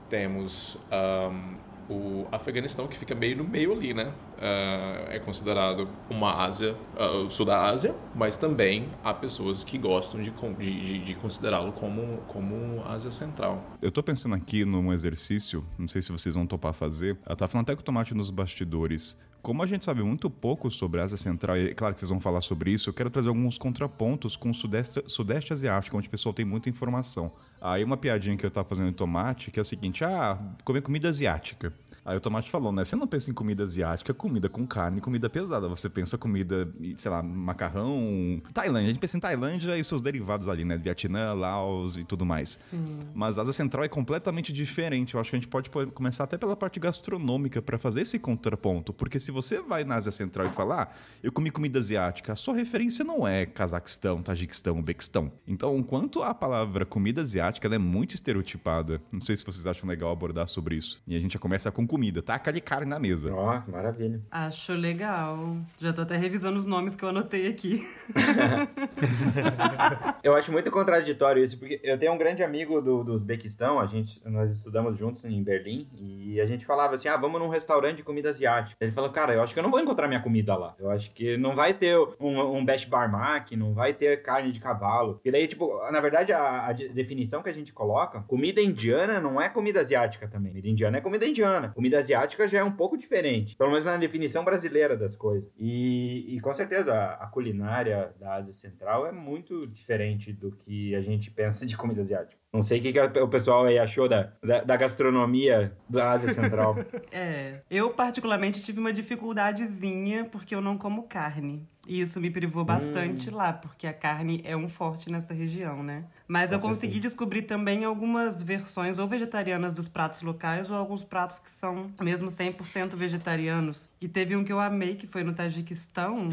temos 0.07 0.77
um, 0.91 1.74
o 1.89 2.25
Afeganistão, 2.31 2.87
que 2.87 2.97
fica 2.97 3.13
meio 3.13 3.37
no 3.37 3.43
meio 3.43 3.73
ali, 3.73 3.93
né? 3.93 4.13
Uh, 4.37 5.11
é 5.11 5.19
considerado 5.19 5.87
uma 6.09 6.43
Ásia, 6.43 6.75
uh, 6.95 7.29
sul 7.29 7.45
da 7.45 7.65
Ásia, 7.65 7.95
mas 8.13 8.37
também 8.37 8.89
há 9.03 9.13
pessoas 9.13 9.63
que 9.63 9.77
gostam 9.77 10.21
de, 10.21 10.31
de, 10.59 10.99
de 10.99 11.15
considerá-lo 11.15 11.71
como, 11.73 12.17
como 12.27 12.83
Ásia 12.87 13.11
Central. 13.11 13.63
Eu 13.81 13.91
tô 13.91 14.01
pensando 14.01 14.35
aqui 14.35 14.65
num 14.65 14.91
exercício, 14.91 15.65
não 15.77 15.87
sei 15.87 16.01
se 16.01 16.11
vocês 16.11 16.35
vão 16.35 16.47
topar 16.47 16.73
fazer. 16.73 17.17
Eu 17.27 17.35
tava 17.35 17.51
falando 17.51 17.65
até 17.65 17.75
com 17.75 17.81
o 17.81 17.83
Tomate 17.83 18.13
nos 18.13 18.29
bastidores. 18.29 19.17
Como 19.45 19.61
a 19.61 19.67
gente 19.67 19.85
sabe 19.85 20.01
muito 20.01 20.27
pouco 20.27 20.71
sobre 20.71 20.99
a 20.99 21.03
Ásia 21.03 21.17
Central, 21.17 21.55
e 21.55 21.69
é 21.69 21.73
claro 21.75 21.93
que 21.93 21.99
vocês 21.99 22.09
vão 22.09 22.19
falar 22.19 22.41
sobre 22.41 22.71
isso, 22.71 22.89
eu 22.89 22.93
quero 22.95 23.11
trazer 23.11 23.29
alguns 23.29 23.59
contrapontos 23.59 24.35
com 24.35 24.49
o 24.49 24.53
Sudeste, 24.55 25.03
Sudeste 25.05 25.53
Asiático, 25.53 25.95
onde 25.95 26.07
o 26.07 26.09
pessoal 26.09 26.33
tem 26.33 26.43
muita 26.43 26.67
informação. 26.67 27.31
Aí 27.61 27.83
uma 27.83 27.95
piadinha 27.95 28.35
que 28.35 28.43
eu 28.43 28.49
tava 28.49 28.67
fazendo 28.67 28.89
de 28.89 28.95
tomate, 28.95 29.51
que 29.51 29.59
é 29.59 29.61
o 29.61 29.65
seguinte: 29.65 30.03
ah, 30.03 30.39
comer 30.63 30.81
comida 30.81 31.09
asiática. 31.09 31.71
Aí 32.05 32.15
o 32.15 32.21
Tomate 32.21 32.51
falou, 32.51 32.71
né? 32.71 32.85
Você 32.85 32.95
não 32.95 33.07
pensa 33.07 33.31
em 33.31 33.33
comida 33.33 33.63
asiática, 33.63 34.13
comida 34.13 34.47
com 34.47 34.65
carne, 34.67 35.01
comida 35.01 35.27
pesada. 35.27 35.67
Você 35.67 35.89
pensa 35.89 36.19
comida, 36.19 36.71
sei 36.97 37.09
lá, 37.09 37.23
macarrão. 37.23 38.39
Tailândia. 38.53 38.85
A 38.85 38.93
gente 38.93 38.99
pensa 38.99 39.17
em 39.17 39.19
Tailândia 39.19 39.75
e 39.75 39.83
seus 39.83 40.03
derivados 40.03 40.47
ali, 40.47 40.63
né? 40.63 40.77
Vietnã, 40.77 41.33
Laos 41.33 41.97
e 41.97 42.03
tudo 42.03 42.23
mais. 42.23 42.59
Hum. 42.71 42.99
Mas 43.15 43.39
a 43.39 43.41
Ásia 43.41 43.53
Central 43.53 43.83
é 43.85 43.87
completamente 43.87 44.53
diferente. 44.53 45.15
Eu 45.15 45.19
acho 45.19 45.31
que 45.31 45.35
a 45.35 45.39
gente 45.39 45.49
pode 45.49 45.69
começar 45.69 46.25
até 46.25 46.37
pela 46.37 46.55
parte 46.55 46.79
gastronômica 46.79 47.59
para 47.59 47.79
fazer 47.79 48.01
esse 48.01 48.19
contraponto. 48.19 48.93
Porque 48.93 49.19
se 49.19 49.31
você 49.31 49.59
vai 49.59 49.83
na 49.83 49.95
Ásia 49.95 50.11
Central 50.11 50.45
e 50.45 50.51
falar, 50.51 50.75
ah, 50.75 50.95
eu 51.23 51.31
comi 51.31 51.49
comida 51.49 51.79
asiática, 51.79 52.33
a 52.33 52.35
sua 52.35 52.53
referência 52.53 53.03
não 53.03 53.27
é 53.27 53.47
Cazaquistão, 53.47 54.21
Tajiquistão, 54.21 54.79
Bequistão. 54.81 55.31
Então, 55.47 55.75
enquanto 55.77 56.21
a 56.21 56.35
palavra 56.35 56.85
comida 56.85 57.21
asiática 57.21 57.67
ela 57.67 57.75
é 57.75 57.79
muito 57.79 58.13
estereotipada, 58.13 59.01
não 59.11 59.21
sei 59.21 59.35
se 59.35 59.43
vocês 59.43 59.65
acham 59.65 59.89
legal 59.89 60.11
abordar 60.11 60.47
sobre 60.47 60.75
isso. 60.75 61.01
E 61.07 61.15
a 61.15 61.19
gente 61.19 61.33
já 61.33 61.39
começa 61.39 61.71
com 61.71 61.87
comida, 61.95 62.21
tá? 62.21 62.35
Aquele 62.35 62.59
carne 62.59 62.87
na 62.87 62.99
mesa. 62.99 63.33
Ó, 63.33 63.57
oh, 63.57 63.71
maravilha. 63.71 64.19
Acho 64.29 64.73
legal. 64.73 65.55
Já 65.79 65.93
tô 65.93 66.01
até 66.01 66.17
revisando 66.17 66.59
os 66.59 66.65
nomes 66.65 66.93
que 66.93 67.05
eu 67.05 67.07
anotei 67.07 67.47
aqui. 67.47 67.87
eu 70.21 70.35
acho 70.35 70.51
muito 70.51 70.69
contraditório 70.69 71.41
isso, 71.41 71.57
porque 71.57 71.79
eu 71.81 71.97
tenho 71.97 72.11
um 72.11 72.17
grande 72.17 72.43
amigo 72.43 72.81
do, 72.81 73.01
do 73.01 73.13
Uzbequistão, 73.13 73.79
a 73.79 73.85
gente, 73.85 74.21
nós 74.27 74.51
estudamos 74.51 74.97
juntos 74.97 75.23
em 75.23 75.41
Berlim, 75.41 75.87
e 75.97 76.41
a 76.41 76.45
gente 76.45 76.65
falava 76.65 76.95
assim, 76.95 77.07
ah, 77.07 77.15
vamos 77.15 77.39
num 77.39 77.47
restaurante 77.47 77.97
de 77.97 78.03
comida 78.03 78.29
asiática. 78.29 78.75
Ele 78.81 78.91
falou, 78.91 79.09
cara, 79.09 79.33
eu 79.33 79.41
acho 79.41 79.53
que 79.53 79.59
eu 79.59 79.63
não 79.63 79.71
vou 79.71 79.79
encontrar 79.79 80.09
minha 80.09 80.21
comida 80.21 80.53
lá. 80.57 80.75
Eu 80.77 80.91
acho 80.91 81.13
que 81.13 81.37
não 81.37 81.55
vai 81.55 81.73
ter 81.73 81.97
um, 82.19 82.57
um 82.57 82.65
Best 82.65 82.89
Barmac, 82.89 83.55
não 83.55 83.73
vai 83.73 83.93
ter 83.93 84.21
carne 84.21 84.51
de 84.51 84.59
cavalo. 84.59 85.21
E 85.23 85.31
daí, 85.31 85.47
tipo, 85.47 85.79
na 85.89 86.01
verdade, 86.01 86.33
a, 86.33 86.67
a 86.67 86.73
definição 86.73 87.41
que 87.41 87.49
a 87.49 87.53
gente 87.53 87.71
coloca, 87.71 88.19
comida 88.27 88.59
indiana 88.59 89.21
não 89.21 89.39
é 89.39 89.47
comida 89.47 89.79
asiática 89.79 90.27
também. 90.27 90.51
Comida 90.51 90.67
indiana 90.67 90.97
é 90.97 91.01
comida 91.01 91.25
indiana. 91.25 91.69
Comida 91.69 91.84
asiática 91.93 92.47
já 92.47 92.59
é 92.59 92.63
um 92.63 92.71
pouco 92.71 92.97
diferente. 92.97 93.55
Pelo 93.55 93.69
menos 93.69 93.85
na 93.85 93.97
definição 93.97 94.43
brasileira 94.43 94.95
das 94.95 95.15
coisas. 95.15 95.49
E, 95.57 96.35
e 96.35 96.39
com 96.39 96.53
certeza, 96.53 96.93
a, 96.93 97.25
a 97.25 97.27
culinária 97.27 98.13
da 98.19 98.35
Ásia 98.35 98.53
Central 98.53 99.05
é 99.05 99.11
muito 99.11 99.67
diferente 99.67 100.31
do 100.31 100.51
que 100.51 100.95
a 100.95 101.01
gente 101.01 101.29
pensa 101.31 101.65
de 101.65 101.75
comida 101.75 102.01
asiática. 102.01 102.44
Não 102.55 102.63
sei 102.63 102.79
o 102.79 102.81
que, 102.81 102.93
que 102.93 103.19
o 103.19 103.27
pessoal 103.27 103.65
aí 103.65 103.77
achou 103.77 104.07
da, 104.07 104.29
da, 104.41 104.63
da, 104.63 104.77
gastronomia 104.77 105.75
da 105.89 106.11
Ásia 106.11 106.33
Central. 106.33 106.75
é, 107.11 107.59
eu 107.69 107.89
particularmente 107.89 108.61
tive 108.63 108.79
uma 108.79 108.93
dificuldadezinha 108.93 110.23
porque 110.25 110.55
eu 110.55 110.61
não 110.61 110.77
como 110.77 111.03
carne. 111.03 111.67
E 111.85 112.01
isso 112.01 112.19
me 112.19 112.31
privou 112.31 112.63
hum. 112.63 112.65
bastante 112.65 113.29
hum. 113.29 113.35
lá, 113.35 113.51
porque 113.51 113.85
a 113.85 113.93
carne 113.93 114.41
é 114.45 114.55
um 114.55 114.69
forte 114.69 115.11
nessa 115.11 115.33
região, 115.33 115.83
né? 115.83 116.05
Mas 116.27 116.49
Com 116.49 116.55
eu 116.55 116.59
consegui 116.59 116.93
certeza. 116.93 117.09
descobrir 117.09 117.41
também 117.43 117.83
algumas 117.83 118.41
versões 118.41 118.97
ou 118.97 119.07
vegetarianas 119.07 119.73
dos 119.73 119.87
pratos 119.87 120.21
locais 120.21 120.71
ou 120.71 120.77
alguns 120.77 121.03
pratos 121.03 121.39
que 121.39 121.51
são 121.51 121.91
mesmo 122.01 122.29
100% 122.29 122.95
vegetarianos. 122.95 123.91
E 123.99 124.07
teve 124.07 124.35
um 124.35 124.43
que 124.43 124.53
eu 124.53 124.59
amei, 124.59 124.95
que 124.95 125.05
foi 125.05 125.23
no 125.23 125.33
Tajiquistão, 125.33 126.29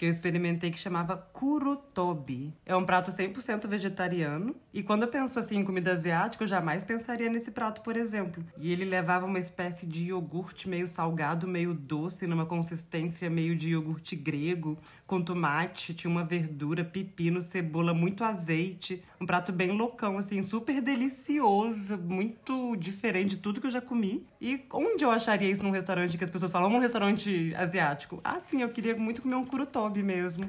que 0.00 0.06
eu 0.06 0.10
experimentei 0.10 0.70
que 0.70 0.78
chamava 0.78 1.14
kurutobi. 1.14 2.54
É 2.64 2.74
um 2.74 2.86
prato 2.86 3.12
100% 3.12 3.68
vegetariano. 3.68 4.56
E 4.72 4.82
quando 4.82 5.02
eu 5.02 5.08
penso 5.08 5.38
assim 5.38 5.58
em 5.58 5.64
comida 5.64 5.92
asiática, 5.92 6.42
eu 6.42 6.48
jamais 6.48 6.82
pensaria 6.82 7.28
nesse 7.28 7.50
prato, 7.50 7.82
por 7.82 7.94
exemplo. 7.98 8.42
E 8.56 8.72
ele 8.72 8.86
levava 8.86 9.26
uma 9.26 9.38
espécie 9.38 9.86
de 9.86 10.06
iogurte 10.06 10.70
meio 10.70 10.86
salgado, 10.86 11.46
meio 11.46 11.74
doce, 11.74 12.26
numa 12.26 12.46
consistência 12.46 13.28
meio 13.28 13.54
de 13.54 13.72
iogurte 13.72 14.16
grego, 14.16 14.78
com 15.06 15.20
tomate, 15.20 15.92
tinha 15.92 16.10
uma 16.10 16.24
verdura, 16.24 16.82
pepino, 16.82 17.42
cebola, 17.42 17.92
muito 17.92 18.24
azeite. 18.24 19.02
Um 19.20 19.26
prato 19.26 19.52
bem 19.52 19.70
loucão, 19.72 20.16
assim, 20.16 20.42
super 20.42 20.80
delicioso, 20.80 21.98
muito 21.98 22.74
diferente 22.76 23.36
de 23.36 23.42
tudo 23.42 23.60
que 23.60 23.66
eu 23.66 23.70
já 23.70 23.82
comi. 23.82 24.26
E 24.40 24.64
onde 24.72 25.04
eu 25.04 25.10
acharia 25.10 25.50
isso 25.50 25.62
num 25.62 25.70
restaurante 25.70 26.16
que 26.16 26.24
as 26.24 26.30
pessoas 26.30 26.50
falam, 26.50 26.72
um 26.72 26.78
restaurante 26.78 27.54
asiático? 27.54 28.18
Ah, 28.24 28.40
sim, 28.46 28.62
eu 28.62 28.70
queria 28.70 28.96
muito 28.96 29.20
comer 29.20 29.34
um 29.34 29.44
kurutobi 29.44 29.89
hobby 29.90 30.02
mesmo. 30.02 30.44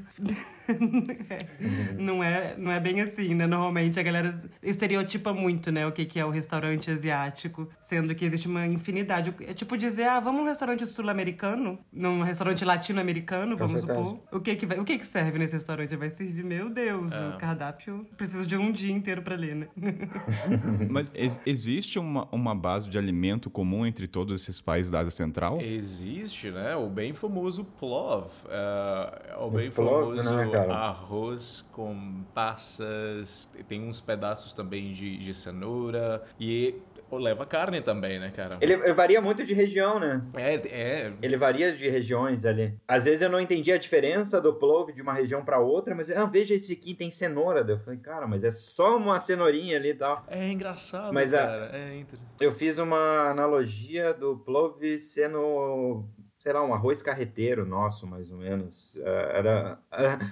não, 1.98 2.24
é, 2.24 2.56
não 2.58 2.72
é 2.72 2.80
bem 2.80 3.02
assim, 3.02 3.34
né? 3.36 3.48
Normalmente 3.48 4.00
a 4.00 4.04
galera 4.04 4.42
estereotipa 4.62 5.34
muito, 5.34 5.72
né? 5.72 5.86
O 5.86 5.92
que, 5.92 6.06
que 6.06 6.20
é 6.20 6.26
o 6.26 6.30
restaurante 6.30 6.90
asiático, 6.92 7.70
sendo 7.84 8.14
que 8.16 8.26
existe 8.26 8.48
uma 8.48 8.66
infinidade. 8.66 9.34
É 9.42 9.54
tipo 9.54 9.78
dizer, 9.78 10.06
ah, 10.06 10.20
vamos 10.20 10.42
num 10.42 10.48
restaurante 10.48 10.86
sul-americano, 10.86 11.80
num 11.92 12.22
restaurante 12.22 12.64
latino-americano, 12.64 13.58
vamos 13.58 13.82
supor. 13.82 14.20
O 14.32 14.40
que 14.40 14.56
que, 14.56 14.66
vai, 14.66 14.80
o 14.80 14.84
que 14.84 14.98
que 14.98 15.06
serve 15.06 15.38
nesse 15.40 15.54
restaurante? 15.54 15.96
Vai 15.96 16.12
servir, 16.12 16.44
meu 16.44 16.70
Deus, 16.70 17.12
é. 17.12 17.30
o 17.30 17.38
cardápio 17.38 18.06
preciso 18.18 18.46
de 18.46 18.56
um 18.56 18.72
dia 18.72 18.94
inteiro 18.94 19.22
pra 19.22 19.36
ler, 19.36 19.56
né? 19.56 19.68
Mas 20.90 21.12
ex 21.14 21.40
existe 21.46 22.00
uma, 22.00 22.28
uma 22.32 22.56
base 22.56 22.90
de 22.90 22.98
alimento 22.98 23.50
comum 23.50 23.86
entre 23.86 24.08
todos 24.08 24.42
esses 24.42 24.62
países 24.62 24.92
da 24.92 25.00
Ásia 25.00 25.12
Central? 25.12 25.60
Existe, 25.62 26.52
né? 26.52 26.76
O 26.76 26.88
bem 26.88 27.14
famoso 27.14 27.64
plov. 27.64 28.28
Uh, 28.46 29.46
o 29.46 29.50
bem 29.50 29.70
o 29.70 29.72
famoso 29.72 30.22
plov, 30.22 30.36
né? 30.38 30.51
Cara. 30.52 30.74
Arroz 30.74 31.66
com 31.72 32.24
passas, 32.34 33.50
tem 33.68 33.84
uns 33.84 34.00
pedaços 34.00 34.54
também 34.54 34.92
de, 34.92 35.18
de 35.18 35.34
cenoura 35.34 36.24
e 36.40 36.76
leva 37.18 37.46
carne 37.46 37.82
também, 37.82 38.20
né, 38.20 38.32
cara? 38.32 38.58
Ele, 38.62 38.94
varia 38.94 39.22
muito 39.22 39.44
de 39.44 39.54
região, 39.54 40.00
né? 40.00 40.22
É, 40.36 40.56
é. 40.56 41.14
Ele 41.22 41.38
varia 41.38 41.76
de 41.76 41.90
regiões 41.90 42.46
ali. 42.46 42.74
Às 42.88 43.06
vezes 43.06 43.22
eu 43.22 43.30
não 43.30 43.40
entendi 43.40 43.72
a 43.72 43.78
diferença 43.78 44.40
do 44.40 44.54
plove 44.54 44.94
de 44.94 45.02
uma 45.02 45.14
região 45.14 45.44
para 45.44 45.60
outra, 45.60 45.96
mas 45.96 46.10
ah, 46.12 46.26
veja 46.26 46.54
esse 46.54 46.74
aqui 46.74 46.94
tem 46.94 47.12
cenoura. 47.12 47.66
Eu 47.68 47.80
falei, 47.80 48.00
cara, 48.00 48.28
mas 48.28 48.44
é 48.44 48.52
só 48.52 48.98
uma 48.98 49.20
cenourinha 49.20 49.78
ali 49.78 49.90
e 49.90 49.96
tal. 49.96 50.24
É 50.28 50.52
engraçado, 50.52 51.14
mas, 51.14 51.32
cara. 51.32 51.72
A, 51.74 51.78
é 51.78 52.06
eu 52.40 52.52
fiz 52.52 52.78
uma 52.78 53.30
analogia 53.30 54.14
do 54.14 54.38
plove 54.38 55.00
sendo 55.00 56.06
sei 56.42 56.54
lá, 56.54 56.64
um 56.64 56.74
arroz 56.74 57.04
carreteiro 57.04 57.68
nosso, 57.68 58.08
mais 58.08 58.32
ou 58.32 58.38
menos. 58.40 58.98
É, 58.98 59.38
era 59.38 59.78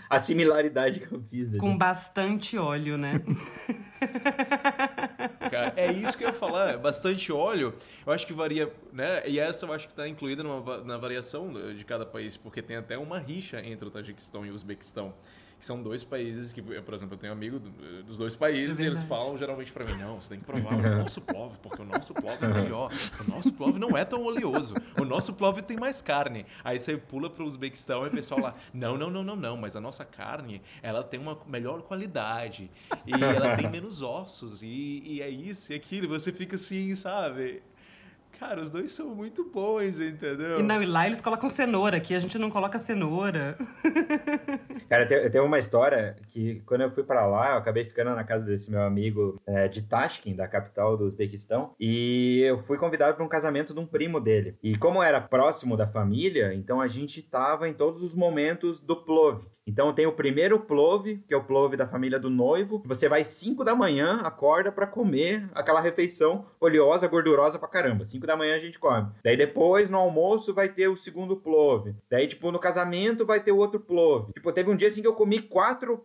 a 0.09 0.19
similaridade 0.19 1.01
que 1.01 1.11
eu 1.11 1.21
fiz. 1.21 1.49
Ali. 1.49 1.59
Com 1.59 1.77
bastante 1.77 2.57
óleo, 2.57 2.97
né? 2.97 3.13
Cara, 5.51 5.71
é 5.75 5.91
isso 5.91 6.17
que 6.17 6.23
eu 6.23 6.29
ia 6.29 6.33
falar, 6.33 6.79
bastante 6.79 7.31
óleo. 7.31 7.75
Eu 8.03 8.11
acho 8.11 8.25
que 8.25 8.33
varia, 8.33 8.73
né? 8.91 9.21
E 9.29 9.39
essa 9.39 9.67
eu 9.67 9.73
acho 9.73 9.85
que 9.85 9.93
está 9.93 10.07
incluída 10.07 10.41
numa, 10.41 10.83
na 10.83 10.97
variação 10.97 11.53
de 11.75 11.85
cada 11.85 12.07
país, 12.07 12.35
porque 12.35 12.63
tem 12.63 12.77
até 12.77 12.97
uma 12.97 13.19
rixa 13.19 13.63
entre 13.63 13.87
o 13.87 13.91
Tajiquistão 13.91 14.43
e 14.43 14.49
o 14.49 14.55
Uzbequistão 14.55 15.13
que 15.59 15.65
são 15.65 15.81
dois 15.81 16.03
países 16.03 16.53
que, 16.53 16.61
por 16.61 16.93
exemplo, 16.93 17.15
eu 17.15 17.19
tenho 17.19 17.33
amigo 17.33 17.59
dos 18.05 18.17
dois 18.17 18.35
países 18.35 18.79
é 18.79 18.83
e 18.83 18.85
eles 18.87 19.03
falam 19.03 19.37
geralmente 19.37 19.71
para 19.73 19.85
mim, 19.85 19.97
não, 19.97 20.19
você 20.19 20.29
tem 20.29 20.39
que 20.39 20.45
provar 20.45 20.73
o 20.73 20.81
nosso 21.03 21.21
plov, 21.21 21.57
porque 21.61 21.81
o 21.81 21.85
nosso 21.85 22.13
plov 22.13 22.37
é 22.41 22.47
melhor. 22.47 22.91
O 23.19 23.29
nosso 23.29 23.51
plov 23.51 23.77
não 23.77 23.97
é 23.97 24.05
tão 24.05 24.23
oleoso. 24.23 24.73
O 24.99 25.03
nosso 25.03 25.33
plov 25.33 25.61
tem 25.61 25.77
mais 25.77 26.01
carne. 26.01 26.45
Aí 26.63 26.79
você 26.79 26.97
pula 26.97 27.29
para 27.29 27.43
o 27.43 27.47
Uzbequistão 27.47 28.05
e 28.05 28.07
o 28.07 28.11
pessoal 28.11 28.39
lá, 28.39 28.55
não, 28.73 28.97
não, 28.97 29.09
não, 29.09 29.23
não, 29.23 29.35
não, 29.35 29.57
mas 29.57 29.75
a 29.75 29.81
nossa 29.81 30.05
carne, 30.05 30.61
ela 30.81 31.03
tem 31.03 31.19
uma 31.19 31.37
melhor 31.45 31.81
qualidade 31.81 32.71
e 33.05 33.13
ela 33.13 33.57
tem 33.57 33.67
menos 33.69 34.01
ossos 34.01 34.61
e, 34.61 35.03
e 35.05 35.21
é 35.21 35.29
isso 35.29 35.73
e 35.73 35.75
aquilo. 35.75 36.05
E 36.05 36.07
você 36.07 36.31
fica 36.31 36.55
assim, 36.55 36.95
sabe? 36.95 37.61
Cara, 38.39 38.61
os 38.61 38.71
dois 38.71 38.93
são 38.93 39.13
muito 39.13 39.43
bons, 39.43 39.99
entendeu? 39.99 40.61
E 40.61 40.63
não, 40.63 40.81
e 40.81 40.85
lá 40.85 41.05
eles 41.05 41.19
colocam 41.19 41.49
cenoura, 41.49 41.97
aqui 41.97 42.15
a 42.15 42.19
gente 42.19 42.37
não 42.37 42.49
coloca 42.49 42.79
cenoura. 42.79 43.57
Cara, 44.87 45.05
tem, 45.05 45.29
tem 45.29 45.41
uma 45.41 45.59
história 45.59 46.15
que 46.29 46.61
quando 46.65 46.81
eu 46.81 46.89
fui 46.89 47.03
para 47.03 47.25
lá, 47.27 47.51
eu 47.51 47.57
acabei 47.57 47.83
ficando 47.83 48.15
na 48.15 48.23
casa 48.23 48.45
desse 48.45 48.71
meu 48.71 48.81
amigo 48.81 49.41
é, 49.45 49.67
de 49.67 49.81
Tashkent, 49.81 50.37
da 50.37 50.47
capital 50.47 50.95
do 50.95 51.03
Uzbequistão, 51.03 51.75
e 51.77 52.41
eu 52.43 52.57
fui 52.59 52.77
convidado 52.77 53.13
para 53.13 53.25
um 53.25 53.29
casamento 53.29 53.73
de 53.73 53.79
um 53.81 53.85
primo 53.85 54.21
dele. 54.21 54.57
E 54.63 54.77
como 54.77 55.03
era 55.03 55.19
próximo 55.19 55.75
da 55.75 55.85
família, 55.85 56.53
então 56.53 56.79
a 56.79 56.87
gente 56.87 57.21
tava 57.21 57.67
em 57.67 57.73
todos 57.73 58.01
os 58.01 58.15
momentos 58.15 58.79
do 58.79 58.95
plove. 58.95 59.47
Então 59.69 59.93
tem 59.93 60.07
o 60.07 60.11
primeiro 60.11 60.59
plove, 60.59 61.23
que 61.27 61.33
é 61.33 61.37
o 61.37 61.43
plove 61.43 61.77
da 61.77 61.85
família 61.85 62.19
do 62.19 62.29
noivo. 62.29 62.81
Você 62.85 63.07
vai 63.07 63.23
5 63.23 63.63
da 63.63 63.75
manhã, 63.75 64.17
acorda 64.23 64.71
para 64.71 64.87
comer 64.87 65.47
aquela 65.53 65.79
refeição 65.79 66.47
oleosa, 66.59 67.07
gordurosa 67.07 67.59
pra 67.59 67.67
caramba. 67.67 68.03
5 68.03 68.25
da 68.25 68.35
manhã 68.35 68.55
a 68.55 68.59
gente 68.59 68.79
come. 68.79 69.11
Daí 69.23 69.37
depois, 69.37 69.89
no 69.89 69.97
almoço, 69.97 70.53
vai 70.53 70.69
ter 70.69 70.87
o 70.87 70.97
segundo 70.97 71.37
plove. 71.37 71.95
Daí, 72.09 72.27
tipo, 72.27 72.51
no 72.51 72.57
casamento 72.57 73.25
vai 73.25 73.39
ter 73.39 73.51
o 73.51 73.57
outro 73.57 73.79
plove. 73.79 74.33
Tipo, 74.33 74.51
teve 74.51 74.71
um 74.71 74.75
dia 74.75 74.87
assim 74.87 75.01
que 75.01 75.07
eu 75.07 75.13
comi 75.13 75.39
quatro, 75.39 75.97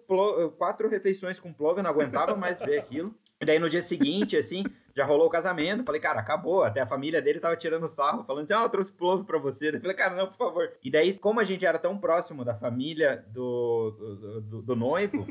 quatro 0.58 0.88
refeições 0.88 1.38
com 1.38 1.52
plove, 1.52 1.80
eu 1.80 1.84
não 1.84 1.90
aguentava 1.90 2.36
mais 2.36 2.60
ver 2.60 2.78
aquilo. 2.78 3.14
E 3.40 3.46
daí 3.46 3.58
no 3.58 3.70
dia 3.70 3.82
seguinte, 3.82 4.36
assim, 4.36 4.64
já 4.96 5.04
rolou 5.04 5.26
o 5.26 5.30
casamento. 5.30 5.84
Falei, 5.84 6.00
cara, 6.00 6.20
acabou. 6.20 6.62
Até 6.62 6.80
a 6.80 6.86
família 6.86 7.20
dele 7.20 7.40
tava 7.40 7.56
tirando 7.56 7.88
sarro, 7.88 8.24
falando 8.24 8.44
assim: 8.44 8.54
ah, 8.54 8.62
eu 8.62 8.68
trouxe 8.68 8.92
plovo 8.92 9.24
pra 9.24 9.38
você. 9.38 9.70
Eu 9.70 9.80
falei, 9.80 9.96
cara, 9.96 10.14
não, 10.14 10.26
por 10.28 10.36
favor. 10.36 10.72
E 10.82 10.90
daí, 10.90 11.14
como 11.14 11.40
a 11.40 11.44
gente 11.44 11.66
era 11.66 11.78
tão 11.78 11.98
próximo 11.98 12.44
da 12.44 12.54
família 12.54 13.24
do, 13.28 13.90
do, 13.90 14.40
do, 14.40 14.62
do 14.62 14.76
noivo. 14.76 15.26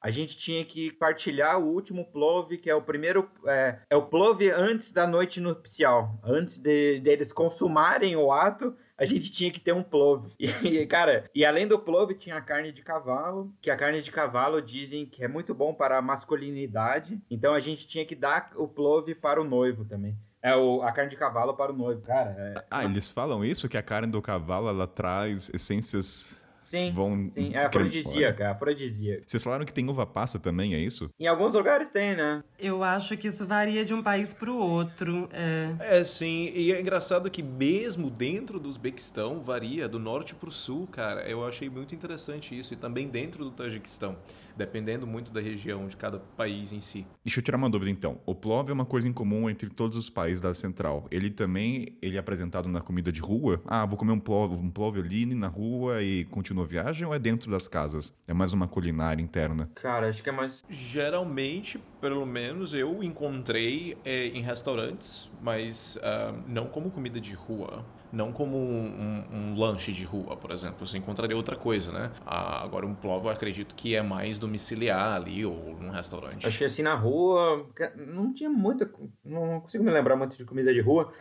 a 0.00 0.10
gente 0.10 0.36
tinha 0.36 0.62
que 0.64 0.92
partilhar 0.92 1.58
o 1.58 1.66
último 1.66 2.04
plove, 2.04 2.58
que 2.58 2.68
é 2.68 2.74
o 2.74 2.82
primeiro. 2.82 3.30
É, 3.46 3.78
é 3.88 3.96
o 3.96 4.02
plove 4.02 4.50
antes 4.50 4.92
da 4.92 5.06
noite 5.06 5.40
nupcial. 5.40 6.18
Antes 6.22 6.58
de, 6.58 7.00
deles 7.00 7.32
consumarem 7.32 8.14
o 8.14 8.30
ato, 8.30 8.76
a 9.04 9.06
gente 9.06 9.30
tinha 9.30 9.50
que 9.50 9.60
ter 9.60 9.72
um 9.72 9.82
plove. 9.82 10.32
E, 10.64 10.86
cara, 10.86 11.28
e 11.34 11.44
além 11.44 11.66
do 11.66 11.78
plove, 11.78 12.14
tinha 12.14 12.36
a 12.36 12.40
carne 12.40 12.72
de 12.72 12.82
cavalo, 12.82 13.52
que 13.60 13.70
a 13.70 13.76
carne 13.76 14.00
de 14.00 14.10
cavalo 14.10 14.62
dizem 14.62 15.04
que 15.04 15.22
é 15.22 15.28
muito 15.28 15.54
bom 15.54 15.74
para 15.74 15.98
a 15.98 16.02
masculinidade. 16.02 17.20
Então 17.30 17.54
a 17.54 17.60
gente 17.60 17.86
tinha 17.86 18.04
que 18.04 18.14
dar 18.14 18.50
o 18.56 18.66
plove 18.66 19.14
para 19.14 19.40
o 19.40 19.44
noivo 19.44 19.84
também. 19.84 20.16
É 20.42 20.54
o, 20.56 20.82
a 20.82 20.92
carne 20.92 21.10
de 21.10 21.16
cavalo 21.16 21.54
para 21.54 21.72
o 21.72 21.76
noivo, 21.76 22.02
cara. 22.02 22.34
É... 22.38 22.64
Ah, 22.70 22.84
eles 22.84 23.10
falam 23.10 23.44
isso? 23.44 23.68
Que 23.68 23.76
a 23.76 23.82
carne 23.82 24.10
do 24.10 24.22
cavalo 24.22 24.68
ela 24.68 24.86
traz 24.86 25.50
essências 25.52 26.43
Sim, 26.64 26.92
vão 26.92 27.28
sim. 27.30 27.54
É 27.54 27.66
afrodisíaca, 27.66 28.42
é 28.42 28.46
afrodisíaca. 28.46 29.22
Vocês 29.26 29.44
falaram 29.44 29.66
que 29.66 29.72
tem 29.72 29.86
uva 29.86 30.06
passa 30.06 30.38
também, 30.38 30.74
é 30.74 30.78
isso? 30.78 31.10
Em 31.20 31.26
alguns 31.26 31.52
lugares 31.52 31.90
tem, 31.90 32.16
né? 32.16 32.42
Eu 32.58 32.82
acho 32.82 33.16
que 33.18 33.28
isso 33.28 33.46
varia 33.46 33.84
de 33.84 33.92
um 33.92 34.02
país 34.02 34.32
pro 34.32 34.56
outro. 34.56 35.28
É. 35.30 35.98
É, 35.98 36.04
sim. 36.04 36.50
E 36.54 36.72
é 36.72 36.80
engraçado 36.80 37.30
que 37.30 37.42
mesmo 37.42 38.08
dentro 38.08 38.58
do 38.58 38.68
Uzbequistão 38.68 39.42
varia 39.42 39.86
do 39.86 39.98
norte 39.98 40.34
pro 40.34 40.50
sul, 40.50 40.86
cara. 40.86 41.28
Eu 41.28 41.46
achei 41.46 41.68
muito 41.68 41.94
interessante 41.94 42.58
isso. 42.58 42.72
E 42.72 42.76
também 42.76 43.08
dentro 43.08 43.44
do 43.44 43.50
Tajiquistão, 43.50 44.16
dependendo 44.56 45.06
muito 45.06 45.30
da 45.30 45.40
região 45.42 45.86
de 45.86 45.96
cada 45.98 46.18
país 46.18 46.72
em 46.72 46.80
si. 46.80 47.06
Deixa 47.22 47.40
eu 47.40 47.44
tirar 47.44 47.58
uma 47.58 47.68
dúvida 47.68 47.90
então. 47.90 48.18
O 48.24 48.34
plov 48.34 48.70
é 48.70 48.72
uma 48.72 48.86
coisa 48.86 49.06
em 49.06 49.12
comum 49.12 49.50
entre 49.50 49.68
todos 49.68 49.98
os 49.98 50.08
países 50.08 50.40
da 50.40 50.54
Central. 50.54 51.06
Ele 51.10 51.28
também 51.28 51.98
ele 52.00 52.16
é 52.16 52.18
apresentado 52.18 52.68
na 52.70 52.80
comida 52.80 53.12
de 53.12 53.20
rua? 53.20 53.60
Ah, 53.66 53.84
vou 53.84 53.98
comer 53.98 54.12
um 54.12 54.18
plov, 54.18 54.54
um 54.54 54.70
plov 54.70 54.98
ali 54.98 55.26
na 55.34 55.48
rua 55.48 56.02
e 56.02 56.24
continuo 56.24 56.53
a 56.62 56.66
viagem 56.66 57.06
ou 57.06 57.14
é 57.14 57.18
dentro 57.18 57.50
das 57.50 57.66
casas? 57.68 58.16
É 58.26 58.32
mais 58.34 58.52
uma 58.52 58.66
culinária 58.68 59.22
interna? 59.22 59.70
Cara, 59.74 60.08
acho 60.08 60.22
que 60.22 60.28
é 60.28 60.32
mais. 60.32 60.64
Geralmente, 60.68 61.78
pelo 62.00 62.24
menos, 62.24 62.72
eu 62.74 63.02
encontrei 63.02 63.96
é, 64.04 64.26
em 64.28 64.40
restaurantes, 64.42 65.30
mas 65.42 65.98
ah, 66.02 66.32
não 66.46 66.66
como 66.66 66.90
comida 66.90 67.20
de 67.20 67.34
rua. 67.34 67.84
Não 68.12 68.32
como 68.32 68.56
um, 68.56 69.24
um- 69.32 69.36
um 69.52 69.58
lanche 69.58 69.90
de 69.92 70.04
rua, 70.04 70.36
por 70.36 70.52
exemplo. 70.52 70.86
Você 70.86 70.96
encontraria 70.96 71.36
outra 71.36 71.56
coisa, 71.56 71.90
né? 71.90 72.12
Ah, 72.24 72.62
agora, 72.62 72.86
um 72.86 72.94
plov 72.94 73.24
eu 73.24 73.30
acredito 73.30 73.74
que 73.74 73.96
é 73.96 74.02
mais 74.02 74.38
domiciliar 74.38 75.14
ali 75.14 75.44
ou 75.44 75.76
num 75.80 75.90
restaurante. 75.90 76.46
Acho 76.46 76.58
que 76.58 76.64
assim 76.64 76.82
na 76.82 76.94
rua. 76.94 77.68
Não 78.06 78.32
tinha 78.32 78.48
muita. 78.48 78.88
Não 79.24 79.60
consigo 79.60 79.82
me 79.82 79.90
lembrar 79.90 80.14
muito 80.16 80.36
de 80.36 80.44
comida 80.44 80.72
de 80.72 80.80
rua. 80.80 81.12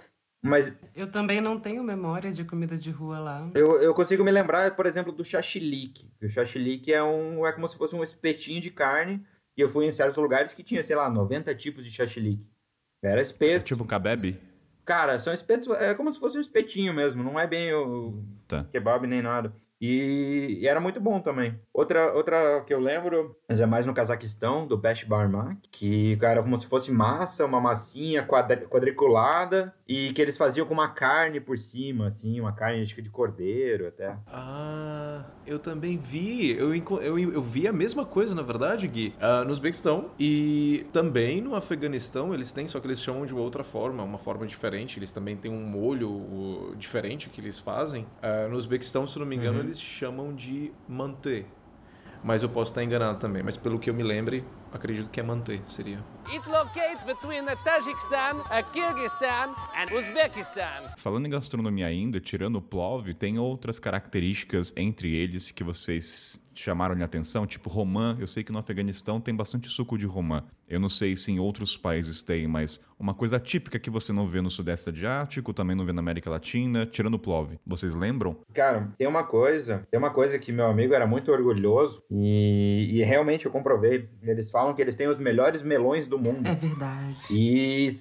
Mas 0.44 0.78
Eu 0.94 1.10
também 1.10 1.40
não 1.40 1.58
tenho 1.60 1.82
memória 1.82 2.32
de 2.34 2.44
comida 2.44 2.78
de 2.78 2.92
rua 2.92 3.18
lá. 3.20 3.50
eu, 3.56 3.82
eu 3.82 3.94
consigo 3.94 4.24
me 4.24 4.32
lembrar, 4.32 4.76
por 4.76 4.86
exemplo, 4.86 5.12
do 5.14 5.24
chachilique. 5.24 6.12
O 6.22 6.28
chachilique 6.28 6.92
é, 6.94 7.02
um, 7.02 7.48
é 7.48 7.52
como 7.54 7.68
se 7.68 7.78
fosse 7.78 7.96
um 7.96 8.04
espetinho 8.04 8.60
de 8.60 8.70
carne. 8.70 9.26
E 9.58 9.62
eu 9.62 9.70
fui 9.70 9.86
em 9.86 9.92
certos 9.92 10.18
lugares 10.18 10.52
que 10.52 10.62
tinha, 10.64 10.84
sei 10.84 10.96
lá, 10.96 11.10
90 11.10 11.54
tipos 11.56 11.86
de 11.86 11.92
chachilique. 11.92 12.46
Era 13.04 13.20
É 13.20 13.24
espeto. 13.24 13.66
tipo 13.66 13.84
um 13.84 13.88
kebab? 13.88 14.38
Cara, 14.86 15.18
são 15.20 15.32
espetos. 15.34 15.70
É 15.70 15.94
como 15.94 16.12
se 16.12 16.20
fosse 16.20 16.38
um 16.38 16.42
espetinho 16.42 16.94
mesmo. 16.94 17.24
Não 17.24 17.40
é 17.40 17.48
bem 17.48 17.74
o 17.74 18.22
Tá. 18.48 18.66
kebab 18.66 19.08
nem 19.08 19.22
nada. 19.22 19.54
E, 19.86 20.60
e 20.62 20.68
era 20.68 20.80
muito 20.80 21.02
bom 21.02 21.20
também. 21.20 21.60
Outra, 21.74 22.14
outra 22.14 22.62
que 22.66 22.74
eu 22.74 22.80
lembro, 22.80 23.36
mas 23.50 23.60
é 23.60 23.66
mais 23.66 23.86
no 23.86 23.94
Cazaquistão, 23.94 24.66
do 24.66 24.78
Besh 24.78 25.04
Barmak, 25.04 25.58
que 25.70 26.16
cara, 26.18 26.42
como 26.42 26.58
se 26.58 26.68
fosse 26.68 26.90
massa, 26.90 27.46
uma 27.46 27.60
massinha 27.60 28.24
quadri- 28.24 28.66
quadriculada, 28.68 29.74
e 29.86 30.14
que 30.14 30.22
eles 30.22 30.38
faziam 30.38 30.66
com 30.66 30.74
uma 30.74 30.88
carne 30.88 31.42
por 31.42 31.58
cima, 31.58 32.08
assim, 32.08 32.40
uma 32.40 32.54
carne 32.54 32.82
acho 32.82 32.96
que 32.96 33.02
de 33.02 33.10
cordeiro 33.10 33.88
até. 33.88 34.16
Ah, 34.28 35.26
eu 35.46 35.60
também 35.60 35.98
vi. 35.98 36.58
Eu, 36.58 36.74
eu, 36.74 37.20
eu 37.20 37.42
vi 37.42 37.68
a 37.68 37.74
mesma 37.74 38.06
coisa, 38.06 38.34
na 38.34 38.42
verdade, 38.42 38.88
Gui, 38.88 39.14
ah, 39.20 39.44
no 39.44 39.52
Uzbequistão 39.52 40.12
e 40.18 40.86
também 40.94 41.42
no 41.42 41.56
Afeganistão. 41.56 42.34
Eles 42.34 42.54
têm, 42.54 42.70
só 42.70 42.80
que 42.80 42.88
eles 42.88 43.02
chamam 43.02 43.26
de 43.26 43.34
outra 43.34 43.66
forma, 43.66 44.02
uma 44.02 44.18
forma 44.18 44.48
diferente. 44.48 44.98
Eles 44.98 45.12
também 45.12 45.36
têm 45.36 45.52
um 45.52 45.66
molho 45.66 46.10
uh, 46.10 46.76
diferente 46.78 47.30
que 47.30 47.42
eles 47.42 47.60
fazem. 47.60 48.06
Ah, 48.22 48.48
no 48.50 48.56
Uzbequistão, 48.56 49.06
se 49.06 49.20
não 49.20 49.26
me 49.26 49.36
engano, 49.36 49.60
eles 49.60 49.73
chamam 49.80 50.34
de 50.34 50.72
mantê. 50.88 51.46
Mas 52.24 52.42
eu 52.42 52.48
posso 52.48 52.72
estar 52.72 52.84
enganado 52.84 53.20
também. 53.20 53.44
Mas 53.44 53.58
pelo 53.58 53.78
que 53.78 53.90
eu 53.90 53.94
me 53.94 54.02
lembre, 54.02 54.46
acredito 54.72 55.10
que 55.10 55.20
é 55.20 55.24
mantê, 55.24 55.60
seria. 55.68 56.00
It 56.32 56.48
locates 56.50 57.04
between 57.06 57.46
the 57.46 57.56
Tajikistan, 57.58 58.38
uh, 58.38 58.72
Kyrgyzstan, 58.72 59.54
and 59.76 59.94
Uzbekistan. 59.94 60.94
Falando 60.98 61.26
em 61.26 61.30
gastronomia 61.30 61.88
ainda, 61.88 62.22
tirando 62.22 62.56
o 62.56 62.62
plov, 62.62 63.14
tem 63.14 63.38
outras 63.38 63.78
características 63.78 64.74
entre 64.78 65.14
eles 65.14 65.52
que 65.52 65.66
vocês 65.66 66.42
chamaram 66.54 67.00
a 67.02 67.06
atenção, 67.06 67.46
tipo 67.46 67.70
romã. 67.70 68.16
Eu 68.18 68.28
sei 68.28 68.42
que 68.42 68.54
no 68.54 68.60
Afeganistão 68.60 69.20
tem 69.20 69.36
bastante 69.36 69.68
suco 69.68 69.98
de 69.98 70.06
romã. 70.06 70.46
Eu 70.74 70.80
não 70.80 70.90
sei 70.90 71.16
se 71.16 71.32
em 71.32 71.40
outros 71.40 71.78
países 71.78 72.24
tem, 72.24 72.48
mas 72.48 72.84
uma 73.00 73.14
coisa 73.14 73.40
típica 73.40 73.78
que 73.78 73.92
você 73.92 74.12
não 74.12 74.28
vê 74.28 74.42
no 74.42 74.50
Sudeste 74.50 74.90
Asiático, 74.90 75.54
também 75.54 75.76
não 75.76 75.86
vê 75.86 75.94
na 75.94 76.00
América 76.00 76.32
Latina, 76.32 76.84
tirando 76.86 77.14
o 77.14 77.20
plov. 77.20 77.60
Vocês 77.64 77.94
lembram? 77.94 78.38
Cara, 78.52 78.92
tem 78.98 79.08
uma 79.08 79.24
coisa, 79.24 79.86
tem 79.92 80.00
uma 80.00 80.10
coisa 80.10 80.40
que 80.40 80.52
meu 80.52 80.66
amigo 80.66 80.96
era 80.96 81.06
muito 81.06 81.32
orgulhoso 81.32 82.02
e, 82.10 82.90
e 82.92 83.04
realmente 83.04 83.46
eu 83.46 83.52
comprovei. 83.52 84.10
Eles 84.24 84.50
falam 84.50 84.74
que 84.74 84.82
eles 84.82 84.96
têm 84.96 85.08
os 85.08 85.20
melhores 85.20 85.62
melões 85.62 86.08
do 86.08 86.18
mundo. 86.18 86.48
É 86.48 86.56
verdade. 86.56 87.18
E 87.30 87.92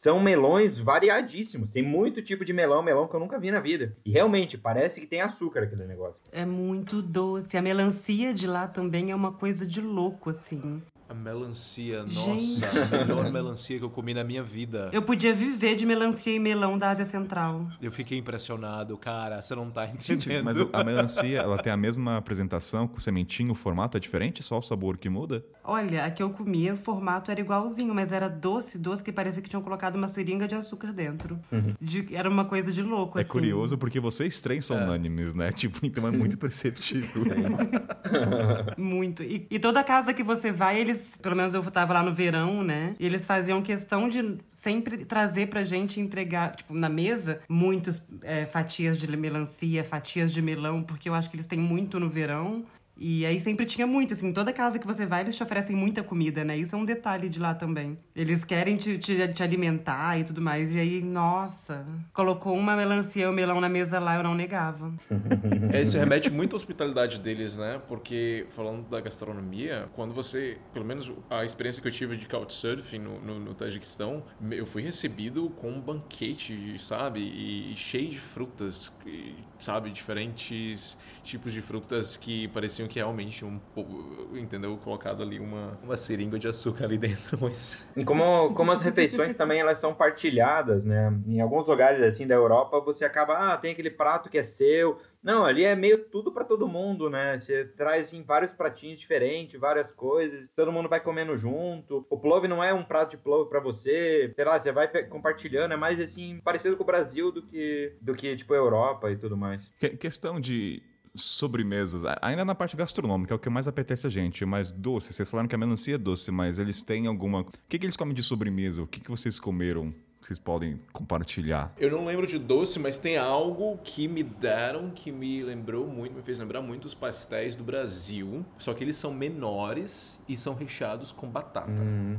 são 0.00 0.18
melões 0.18 0.78
variadíssimos. 0.78 1.72
Tem 1.72 1.82
muito 1.82 2.22
tipo 2.22 2.42
de 2.44 2.52
melão, 2.52 2.82
melão 2.82 3.06
que 3.06 3.14
eu 3.14 3.20
nunca 3.20 3.38
vi 3.38 3.50
na 3.50 3.60
vida. 3.60 3.94
E 4.04 4.10
realmente, 4.10 4.56
parece 4.56 5.00
que 5.00 5.06
tem 5.06 5.20
açúcar 5.20 5.64
aquele 5.64 5.86
negócio. 5.86 6.20
É 6.32 6.44
muito 6.44 7.02
doce. 7.02 7.56
A 7.56 7.62
melancia 7.62 8.32
de 8.32 8.46
lá 8.46 8.66
também 8.66 9.10
é 9.10 9.14
uma 9.14 9.32
coisa 9.32 9.66
de 9.66 9.80
louco, 9.80 10.30
assim. 10.30 10.82
A 11.10 11.14
melancia, 11.14 12.04
Gente. 12.06 12.60
nossa, 12.60 12.94
a 12.96 12.98
melhor 13.00 13.32
melancia 13.32 13.76
que 13.76 13.84
eu 13.84 13.90
comi 13.90 14.14
na 14.14 14.22
minha 14.22 14.44
vida. 14.44 14.90
Eu 14.92 15.02
podia 15.02 15.34
viver 15.34 15.74
de 15.74 15.84
melancia 15.84 16.32
e 16.32 16.38
melão 16.38 16.78
da 16.78 16.90
Ásia 16.90 17.04
Central. 17.04 17.66
Eu 17.82 17.90
fiquei 17.90 18.16
impressionado, 18.16 18.96
cara. 18.96 19.42
Você 19.42 19.56
não 19.56 19.68
tá 19.72 19.86
Gente, 19.86 20.12
entendendo. 20.12 20.44
mas 20.44 20.56
o- 20.60 20.70
a 20.72 20.84
melancia, 20.84 21.40
ela 21.40 21.58
tem 21.58 21.72
a 21.72 21.76
mesma 21.76 22.16
apresentação 22.16 22.86
com 22.86 23.00
sementinho, 23.00 23.50
o 23.50 23.54
formato 23.56 23.96
é 23.96 24.00
diferente, 24.00 24.40
só 24.44 24.56
o 24.58 24.62
sabor 24.62 24.96
que 24.98 25.08
muda? 25.08 25.44
Olha, 25.64 26.04
a 26.04 26.10
que 26.12 26.22
eu 26.22 26.30
comia, 26.30 26.74
o 26.74 26.76
formato 26.76 27.28
era 27.32 27.40
igualzinho, 27.40 27.92
mas 27.92 28.12
era 28.12 28.28
doce, 28.28 28.78
doce, 28.78 29.02
que 29.02 29.10
parecia 29.10 29.42
que 29.42 29.48
tinham 29.48 29.62
colocado 29.62 29.96
uma 29.96 30.06
seringa 30.06 30.46
de 30.46 30.54
açúcar 30.54 30.92
dentro. 30.92 31.40
De- 31.80 32.14
era 32.14 32.30
uma 32.30 32.44
coisa 32.44 32.70
de 32.70 32.82
louco, 32.82 33.18
É 33.18 33.22
assim. 33.22 33.30
curioso 33.30 33.76
porque 33.76 33.98
vocês 33.98 34.40
três 34.40 34.64
são 34.64 34.76
unânimes, 34.76 35.34
né? 35.34 35.50
Tipo, 35.60 35.84
então 35.84 36.06
é 36.06 36.12
muito 36.12 36.38
perceptível. 36.38 37.24
Muito. 38.78 39.22
E, 39.22 39.46
e 39.50 39.58
toda 39.58 39.82
casa 39.84 40.12
que 40.12 40.22
você 40.22 40.50
vai, 40.52 40.80
eles, 40.80 40.99
pelo 41.22 41.36
menos 41.36 41.54
eu 41.54 41.62
tava 41.70 41.94
lá 41.94 42.02
no 42.02 42.12
verão, 42.14 42.62
né? 42.62 42.94
E 42.98 43.06
eles 43.06 43.24
faziam 43.24 43.62
questão 43.62 44.08
de 44.08 44.38
sempre 44.54 45.04
trazer 45.04 45.48
pra 45.48 45.64
gente 45.64 46.00
entregar, 46.00 46.54
tipo, 46.56 46.74
na 46.74 46.88
mesa, 46.88 47.40
muitas 47.48 48.02
fatias 48.50 48.98
de 48.98 49.06
melancia, 49.16 49.82
fatias 49.84 50.32
de 50.32 50.42
melão, 50.42 50.82
porque 50.82 51.08
eu 51.08 51.14
acho 51.14 51.30
que 51.30 51.36
eles 51.36 51.46
têm 51.46 51.58
muito 51.58 51.98
no 51.98 52.08
verão. 52.08 52.64
E 53.00 53.24
aí 53.24 53.40
sempre 53.40 53.64
tinha 53.64 53.86
muito, 53.86 54.12
assim, 54.12 54.30
toda 54.30 54.52
casa 54.52 54.78
que 54.78 54.86
você 54.86 55.06
vai, 55.06 55.22
eles 55.22 55.34
te 55.34 55.42
oferecem 55.42 55.74
muita 55.74 56.02
comida, 56.02 56.44
né? 56.44 56.54
Isso 56.54 56.76
é 56.76 56.78
um 56.78 56.84
detalhe 56.84 57.30
de 57.30 57.40
lá 57.40 57.54
também. 57.54 57.98
Eles 58.14 58.44
querem 58.44 58.76
te, 58.76 58.98
te, 58.98 59.26
te 59.28 59.42
alimentar 59.42 60.20
e 60.20 60.24
tudo 60.24 60.42
mais. 60.42 60.74
E 60.74 60.78
aí, 60.78 61.02
nossa, 61.02 61.86
colocou 62.12 62.54
uma 62.54 62.76
melancia 62.76 63.24
e 63.24 63.26
um 63.26 63.32
melão 63.32 63.58
na 63.58 63.70
mesa 63.70 63.98
lá, 63.98 64.16
eu 64.16 64.22
não 64.22 64.34
negava. 64.34 64.92
É, 65.72 65.82
isso 65.82 65.96
remete 65.96 66.28
muito 66.32 66.54
à 66.54 66.56
hospitalidade 66.56 67.18
deles, 67.18 67.56
né? 67.56 67.80
Porque, 67.86 68.46
falando 68.50 68.88
da 68.88 69.00
gastronomia, 69.00 69.88
quando 69.94 70.12
você, 70.12 70.58
pelo 70.72 70.84
menos 70.84 71.10
a 71.30 71.44
experiência 71.44 71.80
que 71.80 71.86
eu 71.86 71.92
tive 71.92 72.16
de 72.16 72.26
couchsurfing 72.26 72.98
no, 72.98 73.20
no, 73.20 73.38
no 73.38 73.54
Tajiquistão, 73.54 74.24
eu 74.50 74.66
fui 74.66 74.82
recebido 74.82 75.48
com 75.50 75.70
um 75.70 75.80
banquete, 75.80 76.76
sabe? 76.78 77.20
E, 77.20 77.74
cheio 77.76 78.10
de 78.10 78.18
frutas, 78.18 78.92
e, 79.06 79.34
sabe? 79.58 79.90
Diferentes 79.90 80.98
tipos 81.22 81.52
de 81.52 81.62
frutas 81.62 82.16
que 82.16 82.48
pareciam 82.48 82.88
que 82.90 82.98
realmente 82.98 83.44
um 83.44 83.58
pouco, 83.74 84.36
entendeu? 84.36 84.76
Colocado 84.76 85.22
ali 85.22 85.38
uma, 85.38 85.78
uma 85.82 85.96
seringa 85.96 86.38
de 86.38 86.48
açúcar 86.48 86.84
ali 86.84 86.98
dentro, 86.98 87.38
mas... 87.40 87.88
E 87.96 88.04
como, 88.04 88.52
como 88.52 88.72
as 88.72 88.82
refeições 88.82 89.34
também 89.34 89.60
elas 89.60 89.78
são 89.78 89.94
partilhadas, 89.94 90.84
né? 90.84 91.12
Em 91.26 91.40
alguns 91.40 91.66
lugares 91.66 92.02
assim 92.02 92.26
da 92.26 92.34
Europa, 92.34 92.80
você 92.80 93.04
acaba, 93.04 93.52
ah, 93.52 93.56
tem 93.56 93.72
aquele 93.72 93.90
prato 93.90 94.28
que 94.28 94.38
é 94.38 94.42
seu. 94.42 94.98
Não, 95.22 95.44
ali 95.44 95.64
é 95.64 95.76
meio 95.76 95.98
tudo 95.98 96.32
pra 96.32 96.44
todo 96.44 96.66
mundo, 96.66 97.10
né? 97.10 97.38
Você 97.38 97.64
traz 97.64 98.08
assim, 98.08 98.22
vários 98.22 98.52
pratinhos 98.52 98.98
diferentes, 98.98 99.60
várias 99.60 99.92
coisas, 99.92 100.48
todo 100.56 100.72
mundo 100.72 100.88
vai 100.88 100.98
comendo 101.00 101.36
junto. 101.36 102.06
O 102.10 102.18
plov 102.18 102.46
não 102.48 102.64
é 102.64 102.72
um 102.72 102.82
prato 102.82 103.10
de 103.10 103.18
plov 103.18 103.48
pra 103.48 103.60
você, 103.60 104.32
sei 104.34 104.44
lá, 104.44 104.58
você 104.58 104.72
vai 104.72 104.88
compartilhando, 105.04 105.72
é 105.72 105.76
mais 105.76 106.00
assim 106.00 106.40
parecido 106.42 106.76
com 106.76 106.82
o 106.82 106.86
Brasil 106.86 107.30
do 107.30 107.42
que 107.42 107.94
do 108.00 108.14
que 108.14 108.34
tipo 108.34 108.54
Europa 108.54 109.10
e 109.10 109.16
tudo 109.16 109.36
mais. 109.36 109.70
Que- 109.78 109.90
questão 109.90 110.40
de 110.40 110.82
sobremesas, 111.14 112.02
ainda 112.22 112.44
na 112.44 112.54
parte 112.54 112.76
gastronômica, 112.76 113.34
é 113.34 113.36
o 113.36 113.38
que 113.38 113.50
mais 113.50 113.66
apetece 113.66 114.06
a 114.06 114.10
gente, 114.10 114.44
mas 114.44 114.70
doce. 114.70 115.12
Vocês 115.12 115.30
falaram 115.30 115.48
que 115.48 115.54
a 115.54 115.58
melancia 115.58 115.94
é 115.94 115.98
doce, 115.98 116.30
mas 116.30 116.58
eles 116.58 116.82
têm 116.82 117.06
alguma. 117.06 117.40
O 117.40 117.46
que, 117.68 117.78
que 117.78 117.86
eles 117.86 117.96
comem 117.96 118.14
de 118.14 118.22
sobremesa? 118.22 118.82
O 118.82 118.86
que, 118.86 119.00
que 119.00 119.10
vocês 119.10 119.38
comeram? 119.38 119.94
Vocês 120.20 120.38
podem 120.38 120.78
compartilhar. 120.92 121.72
Eu 121.78 121.90
não 121.90 122.04
lembro 122.04 122.26
de 122.26 122.38
doce, 122.38 122.78
mas 122.78 122.98
tem 122.98 123.16
algo 123.16 123.78
que 123.82 124.06
me 124.06 124.22
deram 124.22 124.90
que 124.90 125.10
me 125.10 125.42
lembrou 125.42 125.86
muito, 125.86 126.14
me 126.14 126.22
fez 126.22 126.38
lembrar 126.38 126.60
muito 126.60 126.84
os 126.84 126.92
pastéis 126.94 127.56
do 127.56 127.64
Brasil. 127.64 128.44
Só 128.58 128.74
que 128.74 128.84
eles 128.84 128.96
são 128.96 129.12
menores 129.14 130.18
e 130.28 130.36
são 130.36 130.54
recheados 130.54 131.10
com 131.10 131.26
batata. 131.26 131.70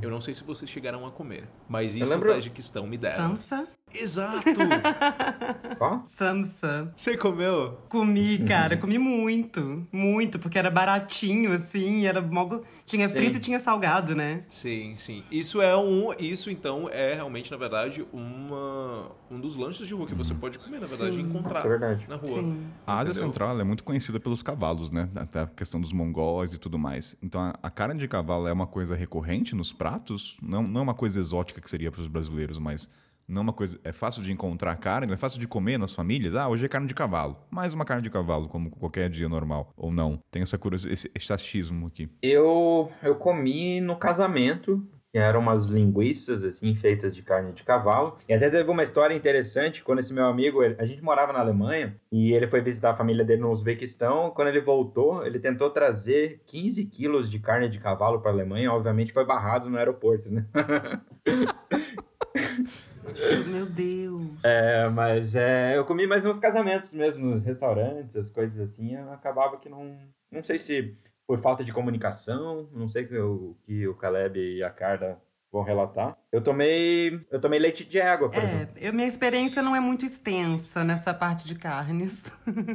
Eu 0.02 0.10
não 0.10 0.20
sei 0.20 0.34
se 0.34 0.42
vocês 0.42 0.68
chegaram 0.70 1.06
a 1.06 1.10
comer, 1.12 1.44
mas 1.68 1.94
isso 1.94 2.10
lembro- 2.12 2.28
no 2.30 2.34
Tajiquistão 2.34 2.86
me 2.86 2.98
deram. 2.98 3.36
Samsa? 3.36 3.68
Exato! 3.94 4.42
Ó, 5.80 6.00
Samsa. 6.06 6.92
Você 6.96 7.16
comeu? 7.16 7.78
Comi, 7.88 8.38
cara, 8.46 8.76
comi 8.76 8.98
muito. 8.98 9.86
Muito, 9.92 10.38
porque 10.38 10.58
era 10.58 10.70
baratinho, 10.70 11.52
assim, 11.52 12.06
era 12.06 12.20
mó 12.20 12.44
go- 12.44 12.62
Tinha 12.84 13.06
Sim. 13.08 13.14
frito 13.14 13.36
e 13.36 13.40
tinha 13.40 13.58
salgado, 13.58 14.14
né? 14.14 14.44
Sim, 14.48 14.94
sim. 14.96 15.22
Isso 15.30 15.60
é 15.62 15.76
um. 15.76 16.12
Isso 16.18 16.50
então 16.50 16.88
é 16.90 17.14
realmente, 17.14 17.50
na 17.50 17.56
verdade, 17.56 17.91
verdade, 17.92 18.06
uma, 18.12 19.10
um 19.30 19.40
dos 19.40 19.56
lanches 19.56 19.86
de 19.86 19.94
rua 19.94 20.06
que 20.06 20.14
você 20.14 20.34
pode 20.34 20.58
comer, 20.58 20.80
na 20.80 20.86
verdade, 20.86 21.18
e 21.18 21.20
encontrar 21.20 21.64
É 21.64 21.68
verdade. 21.68 22.08
na 22.08 22.16
rua. 22.16 22.28
Sim. 22.28 22.66
A 22.86 22.98
Ásia 22.98 23.10
Entendeu? 23.12 23.28
Central 23.28 23.60
é 23.60 23.64
muito 23.64 23.84
conhecida 23.84 24.18
pelos 24.18 24.42
cavalos, 24.42 24.90
né? 24.90 25.08
Até 25.14 25.40
a 25.40 25.46
questão 25.46 25.80
dos 25.80 25.92
mongóis 25.92 26.52
e 26.52 26.58
tudo 26.58 26.78
mais. 26.78 27.16
Então 27.22 27.40
a, 27.40 27.58
a 27.62 27.70
carne 27.70 28.00
de 28.00 28.08
cavalo 28.08 28.46
é 28.46 28.52
uma 28.52 28.66
coisa 28.66 28.94
recorrente 28.94 29.54
nos 29.54 29.72
pratos? 29.72 30.36
Não, 30.42 30.62
não 30.62 30.80
é 30.80 30.82
uma 30.82 30.94
coisa 30.94 31.20
exótica 31.20 31.60
que 31.60 31.68
seria 31.68 31.90
para 31.90 32.00
os 32.00 32.06
brasileiros, 32.08 32.58
mas 32.58 32.90
não 33.28 33.40
é 33.40 33.44
uma 33.44 33.52
coisa. 33.52 33.78
É 33.84 33.92
fácil 33.92 34.22
de 34.22 34.32
encontrar 34.32 34.74
carne, 34.76 35.12
é 35.12 35.16
fácil 35.16 35.38
de 35.38 35.46
comer 35.46 35.78
nas 35.78 35.92
famílias. 35.92 36.34
Ah, 36.34 36.48
hoje 36.48 36.64
é 36.64 36.68
carne 36.68 36.86
de 36.86 36.94
cavalo. 36.94 37.36
Mais 37.50 37.72
uma 37.74 37.84
carne 37.84 38.02
de 38.02 38.10
cavalo, 38.10 38.48
como 38.48 38.70
qualquer 38.70 39.08
dia 39.08 39.28
normal. 39.28 39.72
Ou 39.76 39.90
não. 39.92 40.18
Tem 40.30 40.42
essa 40.42 40.58
curiosidade, 40.58 40.94
esse, 40.94 41.10
esse 41.14 41.32
achismo 41.32 41.86
aqui. 41.86 42.08
Eu, 42.22 42.90
eu 43.02 43.14
comi 43.16 43.80
no 43.80 43.96
casamento, 43.96 44.84
que 45.12 45.18
eram 45.18 45.40
umas 45.40 45.66
linguiças, 45.66 46.42
assim, 46.42 46.74
feitas 46.74 47.14
de 47.14 47.22
carne 47.22 47.52
de 47.52 47.62
cavalo. 47.62 48.16
E 48.26 48.32
até 48.32 48.48
teve 48.48 48.70
uma 48.70 48.82
história 48.82 49.14
interessante, 49.14 49.84
quando 49.84 49.98
esse 49.98 50.12
meu 50.12 50.24
amigo, 50.24 50.62
ele- 50.62 50.76
a 50.78 50.86
gente 50.86 51.04
morava 51.04 51.34
na 51.34 51.40
Alemanha, 51.40 52.00
e 52.10 52.32
ele 52.32 52.46
foi 52.46 52.62
visitar 52.62 52.92
a 52.92 52.94
família 52.94 53.22
dele 53.22 53.42
no 53.42 53.50
Uzbequistão. 53.50 54.30
Quando 54.30 54.48
ele 54.48 54.60
voltou, 54.62 55.24
ele 55.26 55.38
tentou 55.38 55.68
trazer 55.68 56.40
15 56.46 56.86
quilos 56.86 57.30
de 57.30 57.38
carne 57.38 57.68
de 57.68 57.78
cavalo 57.78 58.20
para 58.20 58.30
a 58.30 58.34
Alemanha. 58.34 58.72
Obviamente 58.72 59.12
foi 59.12 59.26
barrado 59.26 59.68
no 59.68 59.76
aeroporto, 59.76 60.32
né? 60.32 60.46
Meu 63.48 63.66
Deus. 63.66 64.26
É, 64.42 64.88
mas 64.88 65.34
é, 65.34 65.76
eu 65.76 65.84
comi 65.84 66.06
mais 66.06 66.24
nos 66.24 66.40
casamentos 66.40 66.94
mesmo, 66.94 67.26
nos 67.26 67.42
restaurantes, 67.42 68.16
as 68.16 68.30
coisas 68.30 68.58
assim, 68.58 68.94
eu 68.94 69.12
acabava 69.12 69.58
que 69.58 69.68
não. 69.68 69.98
Não 70.30 70.42
sei 70.42 70.58
se 70.58 70.96
por 71.26 71.38
falta 71.38 71.62
de 71.64 71.72
comunicação, 71.72 72.68
não 72.72 72.88
sei 72.88 73.04
o 73.04 73.08
que 73.08 73.18
o, 73.18 73.56
que 73.64 73.88
o 73.88 73.94
Caleb 73.94 74.38
e 74.38 74.62
a 74.62 74.70
Carla 74.70 75.20
vão 75.52 75.62
relatar. 75.62 76.16
Eu 76.32 76.40
tomei. 76.40 77.20
Eu 77.30 77.38
tomei 77.38 77.58
leite 77.58 77.84
de 77.84 77.98
égua, 78.00 78.30
por 78.30 78.42
É, 78.42 78.44
exemplo. 78.44 78.74
eu, 78.78 78.92
minha 78.94 79.06
experiência 79.06 79.60
não 79.62 79.76
é 79.76 79.80
muito 79.80 80.02
extensa 80.06 80.82
nessa 80.82 81.12
parte 81.12 81.44
de 81.46 81.54
carnes. 81.54 82.32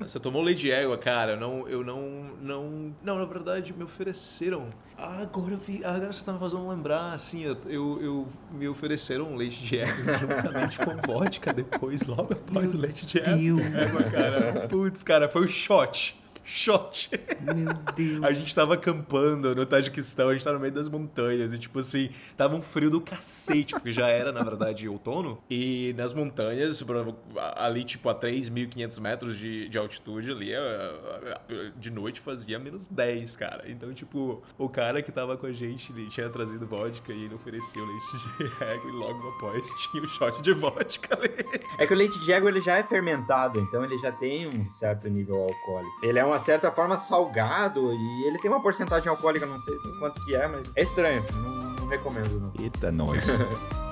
Você 0.00 0.18
tomou 0.18 0.42
leite 0.42 0.62
de 0.62 0.72
égua, 0.72 0.98
cara? 0.98 1.32
Eu 1.32 1.40
não, 1.40 1.68
eu 1.68 1.84
não, 1.84 2.00
não, 2.40 2.94
não, 3.02 3.18
na 3.18 3.24
verdade 3.24 3.72
me 3.72 3.84
ofereceram. 3.84 4.70
Ah, 4.98 5.18
agora 5.22 5.52
eu 5.54 5.58
vi, 5.58 5.84
agora 5.84 6.12
você 6.12 6.24
tá 6.24 6.32
me 6.32 6.38
fazendo 6.40 6.68
lembrar, 6.68 7.12
assim, 7.12 7.44
eu, 7.44 7.56
eu, 7.66 8.02
eu- 8.02 8.28
me 8.50 8.66
ofereceram 8.66 9.36
leite 9.36 9.62
de 9.62 9.78
égua 9.78 10.18
juntamente 10.18 10.78
com 10.80 10.96
vodka 11.06 11.52
depois, 11.52 12.02
logo 12.02 12.32
após 12.32 12.74
o 12.74 12.76
leite 12.78 13.06
de 13.06 13.18
égua. 13.20 13.36
Deus. 13.36 13.60
Égua, 13.74 14.02
cara. 14.04 14.68
Putz, 14.68 15.02
cara, 15.04 15.28
foi 15.28 15.44
um 15.44 15.48
shot. 15.48 16.20
Shot. 16.46 17.10
Meu 17.40 17.74
Deus. 17.96 18.24
A 18.24 18.32
gente 18.32 18.54
tava 18.54 18.74
acampando 18.74 19.54
no 19.54 19.66
Tajiquistão, 19.66 20.28
a 20.28 20.32
gente 20.32 20.44
tava 20.44 20.54
no 20.54 20.60
meio 20.60 20.72
das 20.72 20.88
montanhas 20.88 21.52
e, 21.52 21.58
tipo 21.58 21.80
assim, 21.80 22.10
tava 22.36 22.54
um 22.54 22.62
frio 22.62 22.88
do 22.88 23.00
cacete, 23.00 23.74
porque 23.74 23.92
já 23.92 24.06
era, 24.08 24.30
na 24.30 24.42
verdade, 24.44 24.88
outono. 24.88 25.42
E 25.50 25.92
nas 25.96 26.14
montanhas, 26.14 26.82
ali, 27.56 27.84
tipo, 27.84 28.08
a 28.08 28.14
3.500 28.14 29.00
metros 29.00 29.36
de, 29.36 29.68
de 29.68 29.76
altitude, 29.76 30.30
ali, 30.30 30.52
de 31.76 31.90
noite 31.90 32.20
fazia 32.20 32.58
menos 32.60 32.86
10, 32.86 33.34
cara. 33.34 33.64
Então, 33.66 33.92
tipo, 33.92 34.40
o 34.56 34.68
cara 34.68 35.02
que 35.02 35.10
tava 35.10 35.36
com 35.36 35.46
a 35.46 35.52
gente, 35.52 35.92
ele 35.92 36.08
tinha 36.08 36.28
trazido 36.30 36.64
vodka 36.64 37.12
e 37.12 37.24
ele 37.24 37.34
ofereceu 37.34 37.84
leite 37.84 38.06
de 38.38 38.64
égua 38.64 38.90
e 38.90 38.92
logo 38.92 39.28
após 39.30 39.66
tinha 39.90 40.02
o 40.04 40.08
shot 40.08 40.40
de 40.42 40.52
vodka 40.52 41.16
ali. 41.16 41.60
É 41.78 41.86
que 41.86 41.92
o 41.92 41.96
leite 41.96 42.18
de 42.20 42.32
égua 42.32 42.48
ele 42.50 42.60
já 42.60 42.76
é 42.76 42.84
fermentado, 42.84 43.58
então 43.58 43.84
ele 43.84 43.98
já 43.98 44.12
tem 44.12 44.46
um 44.46 44.70
certo 44.70 45.08
nível 45.08 45.42
alcoólico. 45.42 46.06
Ele 46.06 46.18
é 46.18 46.24
uma 46.24 46.35
certa 46.38 46.70
forma 46.70 46.98
salgado 46.98 47.92
e 47.92 48.24
ele 48.24 48.38
tem 48.38 48.50
uma 48.50 48.60
porcentagem 48.60 49.08
alcoólica, 49.08 49.46
não 49.46 49.60
sei 49.60 49.76
quanto 49.98 50.24
que 50.24 50.34
é, 50.34 50.46
mas 50.46 50.70
é 50.74 50.82
estranho. 50.82 51.24
Não, 51.32 51.50
não 51.50 51.88
recomendo, 51.88 52.40
não. 52.40 52.52
Eita, 52.62 52.90
nós. 52.90 53.38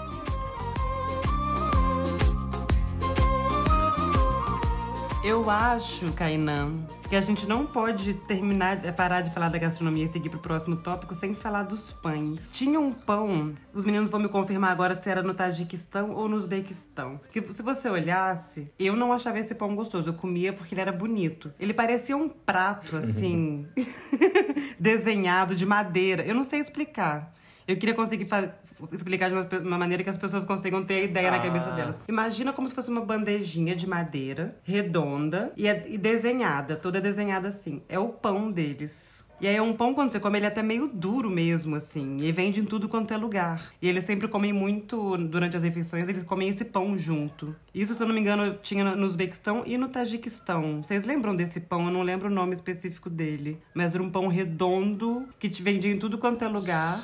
Eu 5.24 5.48
acho, 5.48 6.12
Kainan, 6.12 6.84
que 7.08 7.16
a 7.16 7.20
gente 7.22 7.48
não 7.48 7.64
pode 7.64 8.12
terminar, 8.12 8.84
é, 8.84 8.92
parar 8.92 9.22
de 9.22 9.30
falar 9.32 9.48
da 9.48 9.56
gastronomia 9.56 10.04
e 10.04 10.08
seguir 10.10 10.28
pro 10.28 10.38
próximo 10.38 10.76
tópico 10.76 11.14
sem 11.14 11.34
falar 11.34 11.62
dos 11.62 11.92
pães. 11.94 12.46
Tinha 12.52 12.78
um 12.78 12.92
pão, 12.92 13.54
os 13.72 13.86
meninos 13.86 14.10
vão 14.10 14.20
me 14.20 14.28
confirmar 14.28 14.70
agora 14.70 15.00
se 15.00 15.08
era 15.08 15.22
no 15.22 15.32
Tajiquistão 15.32 16.10
ou 16.10 16.28
no 16.28 16.36
Uzbequistão. 16.36 17.18
Que 17.32 17.40
se 17.54 17.62
você 17.62 17.88
olhasse, 17.88 18.70
eu 18.78 18.94
não 18.94 19.14
achava 19.14 19.38
esse 19.38 19.54
pão 19.54 19.74
gostoso. 19.74 20.10
Eu 20.10 20.14
comia 20.14 20.52
porque 20.52 20.74
ele 20.74 20.82
era 20.82 20.92
bonito. 20.92 21.50
Ele 21.58 21.72
parecia 21.72 22.14
um 22.18 22.28
prato, 22.28 22.94
assim, 22.98 23.66
desenhado 24.78 25.54
de 25.54 25.64
madeira. 25.64 26.22
Eu 26.22 26.34
não 26.34 26.44
sei 26.44 26.60
explicar. 26.60 27.32
Eu 27.66 27.78
queria 27.78 27.94
conseguir 27.94 28.26
fa- 28.26 28.54
explicar 28.92 29.30
de 29.30 29.58
uma, 29.58 29.78
maneira 29.78 30.02
que 30.02 30.10
as 30.10 30.18
pessoas 30.18 30.44
consigam 30.44 30.84
ter 30.84 30.94
a 30.94 31.02
ideia 31.02 31.30
na 31.30 31.40
cabeça 31.40 31.70
delas. 31.72 32.00
Imagina 32.08 32.52
como 32.52 32.68
se 32.68 32.74
fosse 32.74 32.90
uma 32.90 33.00
bandejinha 33.00 33.74
de 33.74 33.86
madeira, 33.86 34.56
redonda 34.64 35.52
e, 35.56 35.66
é- 35.66 35.86
e 35.88 35.98
desenhada, 35.98 36.76
toda 36.76 37.00
desenhada 37.00 37.48
assim. 37.48 37.82
É 37.88 37.98
o 37.98 38.08
pão 38.08 38.50
deles. 38.50 39.24
E 39.40 39.48
aí 39.48 39.56
é 39.56 39.60
um 39.60 39.74
pão, 39.74 39.92
quando 39.92 40.10
você 40.12 40.20
come, 40.20 40.38
ele 40.38 40.46
é 40.46 40.48
até 40.48 40.62
meio 40.62 40.86
duro 40.88 41.28
mesmo, 41.28 41.74
assim. 41.74 42.18
E 42.20 42.30
vende 42.30 42.60
em 42.60 42.64
tudo 42.64 42.88
quanto 42.88 43.12
é 43.12 43.16
lugar. 43.16 43.72
E 43.82 43.88
eles 43.88 44.04
sempre 44.04 44.28
comem 44.28 44.52
muito, 44.52 45.18
durante 45.18 45.56
as 45.56 45.62
refeições, 45.62 46.08
eles 46.08 46.22
comem 46.22 46.48
esse 46.48 46.64
pão 46.64 46.96
junto. 46.96 47.54
Isso, 47.74 47.94
se 47.94 48.02
eu 48.02 48.06
não 48.06 48.14
me 48.14 48.20
engano, 48.20 48.54
tinha 48.62 48.94
no 48.94 49.06
Uzbequistão 49.06 49.62
e 49.66 49.76
no 49.76 49.88
Tajiquistão. 49.88 50.82
Vocês 50.82 51.04
lembram 51.04 51.34
desse 51.34 51.60
pão? 51.60 51.84
Eu 51.86 51.90
não 51.90 52.02
lembro 52.02 52.28
o 52.28 52.32
nome 52.32 52.54
específico 52.54 53.10
dele. 53.10 53.58
Mas 53.74 53.92
era 53.92 54.02
um 54.02 54.08
pão 54.10 54.28
redondo, 54.28 55.26
que 55.38 55.48
te 55.48 55.62
vendia 55.62 55.92
em 55.92 55.98
tudo 55.98 56.16
quanto 56.16 56.44
é 56.44 56.48
lugar. 56.48 56.98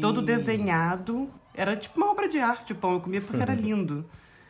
Todo 0.00 0.22
desenhado. 0.22 1.30
Era 1.54 1.76
tipo 1.76 1.96
uma 1.98 2.10
obra 2.10 2.28
de 2.28 2.38
arte 2.38 2.72
o 2.72 2.76
pão. 2.76 2.92
Eu 2.92 3.00
comia 3.00 3.20
porque 3.20 3.42
era 3.42 3.54
lindo. 3.56 4.04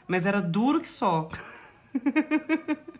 Mas 0.07 0.27
era 0.27 0.41
duro 0.41 0.81
que 0.81 0.89
só. 0.89 1.29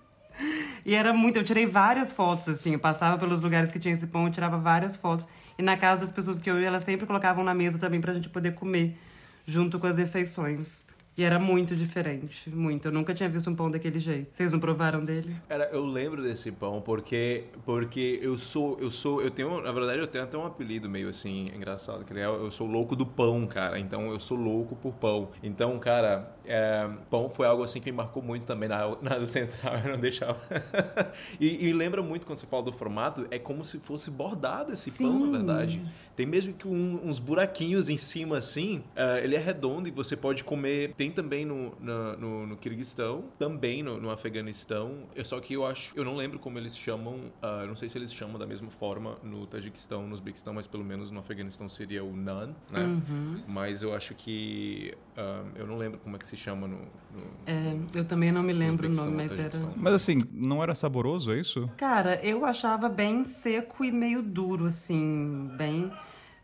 E 0.85 0.95
era 0.95 1.13
muito, 1.13 1.37
eu 1.37 1.45
tirei 1.45 1.67
várias 1.67 2.11
fotos, 2.11 2.49
assim, 2.49 2.73
eu 2.73 2.79
passava 2.79 3.17
pelos 3.19 3.41
lugares 3.41 3.71
que 3.71 3.79
tinha 3.79 3.95
esse 3.95 4.07
pão, 4.07 4.27
eu 4.27 4.33
tirava 4.33 4.59
várias 4.59 4.97
fotos. 4.97 5.27
E 5.57 5.63
na 5.63 5.77
casa 5.77 6.01
das 6.01 6.11
pessoas 6.11 6.39
que 6.39 6.51
eu 6.51 6.61
ia, 6.61 6.67
elas 6.67 6.83
sempre 6.83 7.07
colocavam 7.07 7.45
na 7.45 7.55
mesa 7.55 7.79
também 7.79 8.01
pra 8.01 8.13
gente 8.13 8.29
poder 8.29 8.53
comer 8.55 8.99
junto 9.47 9.79
com 9.79 9.87
as 9.87 9.99
refeições. 9.99 10.85
E 11.17 11.23
era 11.23 11.39
muito 11.39 11.77
diferente, 11.77 12.49
muito. 12.49 12.89
Eu 12.89 12.93
nunca 12.93 13.13
tinha 13.13 13.29
visto 13.29 13.51
um 13.51 13.55
pão 13.55 13.71
daquele 13.71 13.99
jeito. 13.99 14.35
Vocês 14.35 14.51
não 14.51 14.59
provaram 14.59 15.05
dele? 15.05 15.37
Cara, 15.47 15.69
eu 15.71 15.85
lembro 15.85 16.23
desse 16.23 16.51
pão 16.51 16.81
porque 16.81 17.45
porque 17.67 18.19
eu 18.23 18.39
sou 18.39 18.79
eu 18.81 18.91
sou 18.91 19.21
eu 19.21 19.31
tenho 19.31 19.61
na 19.61 19.71
verdade 19.73 19.99
eu 19.99 20.07
tenho 20.07 20.25
até 20.25 20.39
um 20.39 20.47
apelido 20.47 20.89
meio 20.89 21.11
assim 21.11 21.49
engraçado 21.55 22.03
que 22.05 22.15
é 22.19 22.25
eu 22.25 22.51
sou 22.51 22.67
louco 22.67 22.97
do 22.97 23.05
pão, 23.05 23.47
cara. 23.47 23.79
Então 23.79 24.11
eu 24.11 24.19
sou 24.19 24.39
louco 24.39 24.75
por 24.75 24.95
pão. 24.95 25.29
Então, 25.43 25.79
cara, 25.79 26.35
é, 26.47 26.89
pão 27.11 27.29
foi 27.29 27.47
algo 27.47 27.63
assim 27.63 27.79
que 27.79 27.91
me 27.93 27.97
marcou 27.99 28.23
muito 28.23 28.47
também 28.47 28.69
na 28.69 28.97
na 29.03 29.17
Ásia 29.17 29.27
central. 29.27 29.75
Eu 29.85 29.91
não 29.93 30.01
deixava. 30.01 30.41
e, 31.39 31.67
e 31.69 31.73
lembra 31.75 32.03
muito 32.03 32.27
quando 32.27 32.39
você 32.39 32.47
fala 32.47 32.63
do 32.63 32.73
formato 32.73 33.27
é 33.31 33.39
como 33.39 33.63
se 33.65 33.79
fosse 33.79 34.11
bordado 34.11 34.73
esse 34.73 34.91
pão, 34.93 35.19
Sim. 35.19 35.27
na 35.31 35.39
verdade. 35.39 35.83
Tem 36.17 36.25
mesmo 36.27 36.55
que 36.55 36.67
um- 36.67 37.01
uns 37.05 37.19
buraquinhos 37.19 37.89
em 37.89 37.97
cima 37.99 38.39
assim. 38.39 38.83
é, 38.97 39.23
ele 39.23 39.37
é 39.37 39.39
redondo 39.39 39.87
e 39.89 39.91
você 39.91 40.17
pode 40.17 40.43
comer. 40.43 40.95
Tem 41.03 41.11
também 41.11 41.45
no, 41.45 41.75
na- 41.81 42.17
no, 42.17 42.47
no 42.47 42.57
Kirguistão, 42.57 43.25
também 43.37 43.83
no, 43.83 44.01
no 44.01 44.09
Afeganistão. 44.09 45.09
Eu, 45.17 45.25
só 45.25 45.41
que 45.41 45.55
eu 45.55 45.67
acho. 45.67 45.93
Eu 45.99 46.05
não 46.05 46.15
lembro 46.15 46.39
como 46.39 46.61
eles 46.61 46.79
chamam. 46.79 47.33
eu 47.43 47.67
não 47.67 47.75
sei 47.75 47.89
se 47.89 47.99
eles 47.99 48.15
chamam 48.15 48.39
da 48.39 48.47
mesma 48.47 48.71
forma 48.71 49.19
no 49.21 49.45
Tajiquistão, 49.45 50.07
no 50.07 50.15
Uzbequistão, 50.15 50.55
mas 50.55 50.69
pelo 50.69 50.85
menos 50.85 51.11
no 51.11 51.19
Afeganistão 51.19 51.69
seria 51.69 52.05
o 52.05 52.15
naan, 52.15 52.55
né? 52.71 53.03
Mas 53.49 53.83
eu 53.83 53.93
acho 53.93 54.15
que. 54.15 54.95
ah, 55.17 55.43
eu 55.57 55.67
não 55.67 55.77
lembro 55.77 55.99
como 55.99 56.15
é 56.15 56.21
que 56.21 56.27
se 56.29 56.37
chama 56.37 56.69
no. 56.69 56.77
no 56.77 57.23
É, 57.47 57.77
eu 57.99 58.05
também 58.05 58.31
não 58.31 58.45
me 58.45 58.53
lembro 58.53 58.87
o 58.87 58.93
nome, 58.93 59.27
mas 59.29 59.37
era. 59.37 59.59
Mas 59.77 59.95
assim, 59.95 60.23
não 60.33 60.63
era 60.63 60.73
saboroso, 60.73 61.33
é 61.33 61.41
isso? 61.41 61.69
Cara, 61.77 62.25
eu 62.25 62.45
achava 62.45 62.89
bem 62.89 63.25
seco 63.25 63.85
e 63.85 63.91
meio 63.91 64.23
duro, 64.23 64.67
assim, 64.67 65.51
bem. 65.59 65.91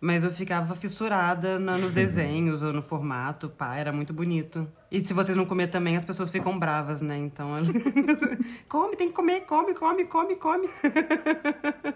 Mas 0.00 0.22
eu 0.22 0.30
ficava 0.30 0.74
fissurada 0.76 1.58
na- 1.58 1.76
nos 1.76 1.92
desenhos 1.92 2.62
ou 2.62 2.72
no 2.72 2.80
formato, 2.82 3.48
pá, 3.48 3.76
era 3.76 3.92
muito 3.92 4.12
bonito. 4.12 4.66
E 4.90 5.04
se 5.04 5.12
vocês 5.12 5.36
não 5.36 5.44
comer 5.44 5.66
também, 5.68 5.96
as 5.96 6.04
pessoas 6.04 6.30
ficam 6.30 6.58
bravas, 6.58 7.00
né? 7.02 7.16
Então. 7.18 7.48
come, 8.68 8.96
tem 8.96 9.08
que 9.08 9.14
comer, 9.14 9.40
come, 9.42 9.74
come, 9.74 10.04
come, 10.04 10.36
come. 10.36 10.68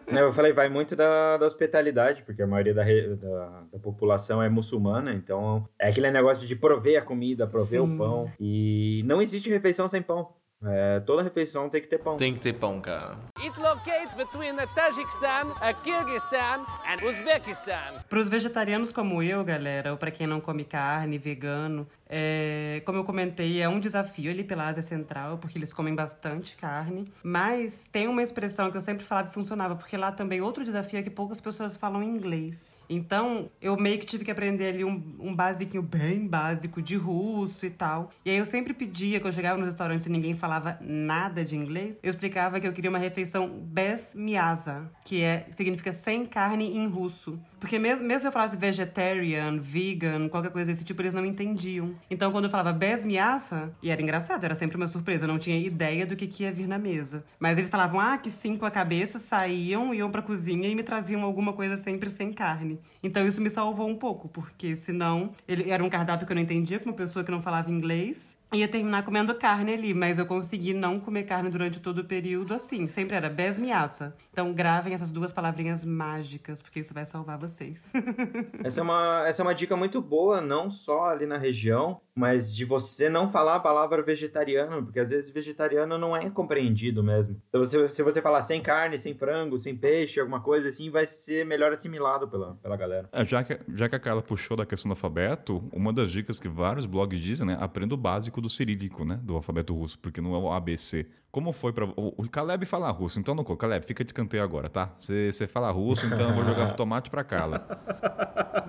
Eu 0.08 0.32
falei, 0.32 0.52
vai 0.52 0.68
muito 0.68 0.94
da, 0.94 1.36
da 1.38 1.46
hospitalidade, 1.46 2.22
porque 2.22 2.42
a 2.42 2.46
maioria 2.46 2.74
da, 2.74 2.82
da, 2.84 3.62
da 3.72 3.78
população 3.78 4.42
é 4.42 4.48
muçulmana, 4.48 5.12
então 5.14 5.66
é 5.78 5.88
aquele 5.88 6.10
negócio 6.10 6.46
de 6.46 6.54
prover 6.56 7.00
a 7.00 7.04
comida, 7.04 7.46
prover 7.46 7.80
Sim. 7.80 7.94
o 7.94 7.96
pão. 7.98 8.30
E 8.38 9.02
não 9.06 9.22
existe 9.22 9.48
refeição 9.48 9.88
sem 9.88 10.02
pão. 10.02 10.34
É, 10.64 11.00
toda 11.00 11.22
refeição 11.22 11.68
tem 11.68 11.80
que 11.80 11.88
ter 11.88 11.98
pão. 11.98 12.16
Tem 12.16 12.34
que 12.34 12.40
ter 12.40 12.52
pão, 12.52 12.80
cara. 12.80 13.16
It 13.38 13.58
locates 13.58 14.14
between 14.14 14.54
the 14.56 14.66
Tajikistan, 14.74 15.52
a 15.60 15.72
Kyrgyzstan, 15.72 16.64
and 16.86 17.04
Uzbekistan. 17.04 18.02
Para 18.08 18.18
os 18.18 18.28
vegetarianos 18.28 18.92
como 18.92 19.22
eu, 19.22 19.42
galera, 19.44 19.90
ou 19.90 19.96
para 19.96 20.10
quem 20.10 20.26
não 20.26 20.40
come 20.40 20.64
carne, 20.64 21.18
vegano, 21.18 21.86
é, 22.14 22.82
como 22.84 22.98
eu 22.98 23.04
comentei, 23.04 23.62
é 23.62 23.66
um 23.66 23.80
desafio 23.80 24.30
ali 24.30 24.44
pela 24.44 24.68
Ásia 24.68 24.82
Central, 24.82 25.38
porque 25.38 25.56
eles 25.56 25.72
comem 25.72 25.94
bastante 25.94 26.54
carne. 26.56 27.10
Mas 27.22 27.88
tem 27.90 28.06
uma 28.06 28.22
expressão 28.22 28.70
que 28.70 28.76
eu 28.76 28.82
sempre 28.82 29.02
falava 29.02 29.28
que 29.28 29.34
funcionava, 29.34 29.76
porque 29.76 29.96
lá 29.96 30.12
também 30.12 30.42
outro 30.42 30.62
desafio 30.62 30.98
é 30.98 31.02
que 31.02 31.08
poucas 31.08 31.40
pessoas 31.40 31.74
falam 31.74 32.02
inglês. 32.02 32.76
Então, 32.86 33.50
eu 33.62 33.78
meio 33.78 33.98
que 33.98 34.04
tive 34.04 34.26
que 34.26 34.30
aprender 34.30 34.68
ali 34.68 34.84
um, 34.84 35.02
um 35.18 35.34
basiquinho 35.34 35.82
bem 35.82 36.26
básico 36.26 36.82
de 36.82 36.96
russo 36.96 37.64
e 37.64 37.70
tal. 37.70 38.10
E 38.26 38.30
aí 38.30 38.36
eu 38.36 38.44
sempre 38.44 38.74
pedia, 38.74 39.18
quando 39.18 39.28
eu 39.28 39.32
chegava 39.32 39.56
nos 39.56 39.68
restaurantes 39.68 40.06
e 40.06 40.10
ninguém 40.10 40.36
falava 40.36 40.76
nada 40.82 41.42
de 41.42 41.56
inglês, 41.56 41.98
eu 42.02 42.10
explicava 42.10 42.60
que 42.60 42.68
eu 42.68 42.74
queria 42.74 42.90
uma 42.90 42.98
refeição 42.98 43.48
bez 43.48 44.12
miasa, 44.14 44.90
que 45.02 45.22
é, 45.22 45.46
significa 45.52 45.94
sem 45.94 46.26
carne 46.26 46.76
em 46.76 46.86
russo. 46.86 47.40
Porque 47.58 47.78
mesmo, 47.78 48.04
mesmo 48.04 48.20
se 48.20 48.26
eu 48.26 48.32
falasse 48.32 48.56
vegetarian, 48.56 49.58
vegan, 49.58 50.28
qualquer 50.28 50.50
coisa 50.50 50.70
desse 50.70 50.84
tipo, 50.84 51.00
eles 51.00 51.14
não 51.14 51.24
entendiam. 51.24 51.94
Então, 52.10 52.30
quando 52.30 52.44
eu 52.44 52.50
falava 52.50 52.72
bez 52.72 53.04
miasa, 53.04 53.72
e 53.82 53.90
era 53.90 54.02
engraçado, 54.02 54.44
era 54.44 54.54
sempre 54.54 54.76
uma 54.76 54.88
surpresa, 54.88 55.24
eu 55.24 55.28
não 55.28 55.38
tinha 55.38 55.58
ideia 55.58 56.04
do 56.04 56.14
que, 56.16 56.26
que 56.26 56.42
ia 56.42 56.52
vir 56.52 56.66
na 56.66 56.78
mesa. 56.78 57.24
Mas 57.38 57.56
eles 57.56 57.70
falavam, 57.70 58.00
ah, 58.00 58.18
que 58.18 58.30
sim 58.30 58.56
com 58.56 58.66
a 58.66 58.70
cabeça, 58.70 59.18
saíam, 59.18 59.94
iam 59.94 60.10
pra 60.10 60.22
cozinha 60.22 60.68
e 60.68 60.74
me 60.74 60.82
traziam 60.82 61.22
alguma 61.22 61.52
coisa 61.52 61.76
sempre 61.76 62.10
sem 62.10 62.32
carne. 62.32 62.78
Então, 63.02 63.26
isso 63.26 63.40
me 63.40 63.50
salvou 63.50 63.88
um 63.88 63.96
pouco, 63.96 64.28
porque 64.28 64.76
senão 64.76 65.32
ele 65.48 65.70
era 65.70 65.82
um 65.82 65.90
cardápio 65.90 66.26
que 66.26 66.32
eu 66.32 66.36
não 66.36 66.42
entendia, 66.42 66.78
com 66.78 66.86
uma 66.86 66.96
pessoa 66.96 67.24
que 67.24 67.30
não 67.30 67.40
falava 67.40 67.70
inglês 67.70 68.40
ia 68.52 68.68
terminar 68.68 69.04
comendo 69.04 69.34
carne 69.34 69.72
ali, 69.72 69.94
mas 69.94 70.18
eu 70.18 70.26
consegui 70.26 70.74
não 70.74 71.00
comer 71.00 71.24
carne 71.24 71.50
durante 71.50 71.80
todo 71.80 71.98
o 71.98 72.04
período 72.04 72.54
assim. 72.54 72.86
Sempre 72.86 73.16
era 73.16 73.30
besmiaça. 73.30 74.14
Então 74.30 74.52
gravem 74.52 74.94
essas 74.94 75.10
duas 75.10 75.32
palavrinhas 75.32 75.84
mágicas, 75.84 76.60
porque 76.60 76.80
isso 76.80 76.92
vai 76.92 77.04
salvar 77.04 77.38
vocês. 77.38 77.92
essa, 78.62 78.80
é 78.80 78.82
uma, 78.82 79.24
essa 79.26 79.42
é 79.42 79.44
uma 79.44 79.54
dica 79.54 79.76
muito 79.76 80.00
boa, 80.00 80.40
não 80.40 80.70
só 80.70 81.10
ali 81.10 81.26
na 81.26 81.38
região, 81.38 82.00
mas 82.14 82.54
de 82.54 82.64
você 82.64 83.08
não 83.08 83.30
falar 83.30 83.56
a 83.56 83.60
palavra 83.60 84.02
vegetariano, 84.02 84.84
porque 84.84 85.00
às 85.00 85.08
vezes 85.08 85.30
vegetariano 85.30 85.96
não 85.96 86.16
é 86.16 86.28
compreendido 86.28 87.02
mesmo. 87.02 87.40
Então 87.48 87.64
se, 87.64 87.88
se 87.88 88.02
você 88.02 88.20
falar 88.20 88.42
sem 88.42 88.60
carne, 88.60 88.98
sem 88.98 89.14
frango, 89.14 89.58
sem 89.58 89.76
peixe, 89.76 90.20
alguma 90.20 90.40
coisa 90.40 90.68
assim, 90.68 90.90
vai 90.90 91.06
ser 91.06 91.46
melhor 91.46 91.72
assimilado 91.72 92.28
pela, 92.28 92.54
pela 92.56 92.76
galera. 92.76 93.08
É, 93.12 93.24
já, 93.24 93.42
que, 93.42 93.58
já 93.74 93.88
que 93.88 93.96
a 93.96 94.00
Carla 94.00 94.20
puxou 94.20 94.56
da 94.56 94.66
questão 94.66 94.90
do 94.90 94.92
alfabeto, 94.92 95.62
uma 95.72 95.92
das 95.92 96.10
dicas 96.10 96.38
que 96.38 96.48
vários 96.48 96.84
blogs 96.84 97.18
dizem, 97.20 97.46
né? 97.46 97.56
Aprenda 97.60 97.94
o 97.94 97.96
básico 97.96 98.41
do 98.42 98.50
cirílico, 98.50 99.04
né? 99.04 99.18
Do 99.22 99.34
alfabeto 99.34 99.74
russo, 99.74 99.98
porque 99.98 100.20
não 100.20 100.34
é 100.34 100.38
o 100.38 100.52
ABC. 100.52 101.06
Como 101.30 101.50
foi 101.52 101.72
para 101.72 101.86
O 101.86 102.28
Caleb 102.28 102.66
fala 102.66 102.90
russo, 102.90 103.18
então 103.18 103.34
não. 103.34 103.42
Caleb, 103.42 103.86
fica 103.86 104.04
de 104.04 104.10
escanteio 104.10 104.42
agora, 104.42 104.68
tá? 104.68 104.94
Você 104.98 105.46
fala 105.46 105.70
russo, 105.70 106.04
então 106.04 106.28
eu 106.28 106.34
vou 106.34 106.44
jogar 106.44 106.72
o 106.72 106.76
tomate 106.76 107.08
pra 107.08 107.24
Carla. 107.24 107.66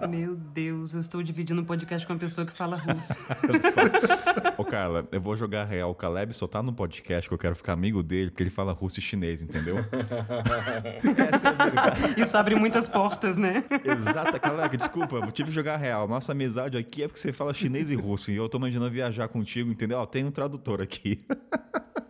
Meu 0.09 0.35
Deus, 0.35 0.93
eu 0.93 1.01
estou 1.01 1.21
dividindo 1.21 1.61
um 1.61 1.65
podcast 1.65 2.07
com 2.07 2.13
uma 2.13 2.19
pessoa 2.19 2.47
que 2.47 2.53
fala 2.53 2.77
russo. 2.77 3.03
Ô, 4.57 4.63
Carla, 4.63 5.07
eu 5.11 5.21
vou 5.21 5.35
jogar 5.35 5.65
real. 5.65 5.91
O 5.91 5.95
Caleb 5.95 6.33
só 6.33 6.47
tá 6.47 6.61
no 6.61 6.73
podcast 6.73 7.27
que 7.27 7.33
eu 7.33 7.37
quero 7.37 7.55
ficar 7.55 7.73
amigo 7.73 8.03
dele, 8.03 8.29
porque 8.29 8.43
ele 8.43 8.49
fala 8.49 8.71
russo 8.71 8.99
e 8.99 9.01
chinês, 9.01 9.41
entendeu? 9.41 9.77
Essa 11.33 11.47
é 11.47 11.51
a 11.51 11.65
verdade. 11.65 12.21
Isso 12.21 12.37
abre 12.37 12.55
muitas 12.55 12.87
portas, 12.87 13.35
né? 13.35 13.63
Exato, 13.83 14.39
Caleb, 14.39 14.77
desculpa, 14.77 15.17
eu 15.17 15.31
tive 15.31 15.49
que 15.49 15.55
jogar 15.55 15.77
real. 15.77 16.07
Nossa 16.07 16.31
amizade 16.31 16.77
aqui 16.77 17.03
é 17.03 17.07
porque 17.07 17.19
você 17.19 17.33
fala 17.33 17.53
chinês 17.53 17.89
e 17.89 17.95
russo, 17.95 18.31
e 18.31 18.35
eu 18.35 18.47
tô 18.47 18.57
imaginando 18.57 18.91
viajar 18.91 19.27
contigo, 19.27 19.71
entendeu? 19.71 19.97
Ó, 19.97 20.05
tem 20.05 20.23
um 20.23 20.31
tradutor 20.31 20.81
aqui. 20.81 21.25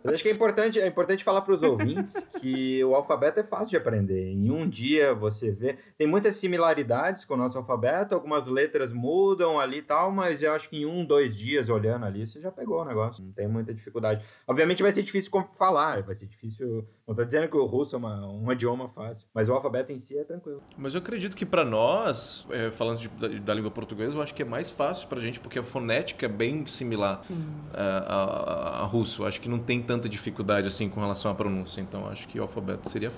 Mas 0.04 0.16
acho 0.16 0.22
que 0.22 0.28
é 0.28 0.32
importante, 0.32 0.78
é 0.78 0.86
importante 0.86 1.24
falar 1.24 1.40
para 1.40 1.54
os 1.54 1.62
ouvintes 1.62 2.28
que 2.38 2.84
o 2.84 2.94
alfabeto 2.94 3.40
é 3.40 3.42
fácil 3.42 3.68
de 3.68 3.76
aprender. 3.78 4.32
Em 4.32 4.50
um 4.50 4.68
dia 4.68 5.14
você 5.14 5.50
vê. 5.50 5.78
Tem 5.96 6.06
muitas 6.06 6.36
similaridades 6.36 7.24
com 7.24 7.32
o 7.32 7.36
nosso 7.38 7.56
alfabeto, 7.56 8.14
algumas 8.14 8.46
letras 8.46 8.92
mudam 8.92 9.58
ali 9.58 9.78
e 9.78 9.82
tal, 9.82 10.12
mas 10.12 10.42
eu 10.42 10.52
acho 10.52 10.68
que 10.68 10.82
em 10.82 10.84
um, 10.84 11.06
dois 11.06 11.34
dias 11.34 11.70
olhando 11.70 12.04
ali, 12.04 12.26
você 12.34 12.40
já 12.40 12.50
pegou 12.50 12.82
o 12.82 12.84
negócio. 12.84 13.24
Não 13.24 13.32
tem 13.32 13.46
muita 13.46 13.72
dificuldade. 13.72 14.24
Obviamente 14.46 14.82
vai 14.82 14.92
ser 14.92 15.02
difícil 15.02 15.30
falar, 15.56 16.02
vai 16.02 16.14
ser 16.14 16.26
difícil. 16.26 16.86
Não 17.06 17.12
estou 17.12 17.24
dizendo 17.24 17.48
que 17.48 17.56
o 17.56 17.64
russo 17.64 17.94
é 17.94 17.98
uma, 17.98 18.26
um 18.26 18.50
idioma 18.50 18.88
fácil, 18.88 19.26
mas 19.32 19.48
o 19.48 19.52
alfabeto 19.52 19.92
em 19.92 19.98
si 19.98 20.18
é 20.18 20.24
tranquilo. 20.24 20.62
Mas 20.76 20.94
eu 20.94 21.00
acredito 21.00 21.36
que 21.36 21.46
para 21.46 21.64
nós, 21.64 22.46
é, 22.50 22.70
falando 22.70 22.98
de, 22.98 23.08
da, 23.08 23.28
da, 23.28 23.54
língua 23.54 23.70
portuguesa, 23.70 24.16
eu 24.16 24.22
acho 24.22 24.34
que 24.34 24.42
é 24.42 24.44
mais 24.44 24.70
fácil 24.70 25.06
para 25.08 25.18
a 25.18 25.22
gente, 25.22 25.38
porque 25.38 25.58
a 25.58 25.62
fonética 25.62 26.26
é 26.26 26.28
bem 26.28 26.66
similar 26.66 27.22
é, 27.72 27.80
a, 27.80 28.14
a, 28.14 28.82
a 28.82 28.84
russo. 28.84 29.22
Eu 29.22 29.26
acho 29.26 29.40
que 29.40 29.48
não 29.48 29.58
tem 29.58 29.82
tanta 29.82 30.08
dificuldade 30.08 30.66
assim 30.66 30.88
com 30.88 31.00
relação 31.00 31.30
à 31.30 31.34
pronúncia. 31.34 31.80
Então 31.80 32.08
acho 32.08 32.26
que 32.26 32.38
o 32.38 32.42
alfabeto 32.42 32.88
seria 32.88 33.12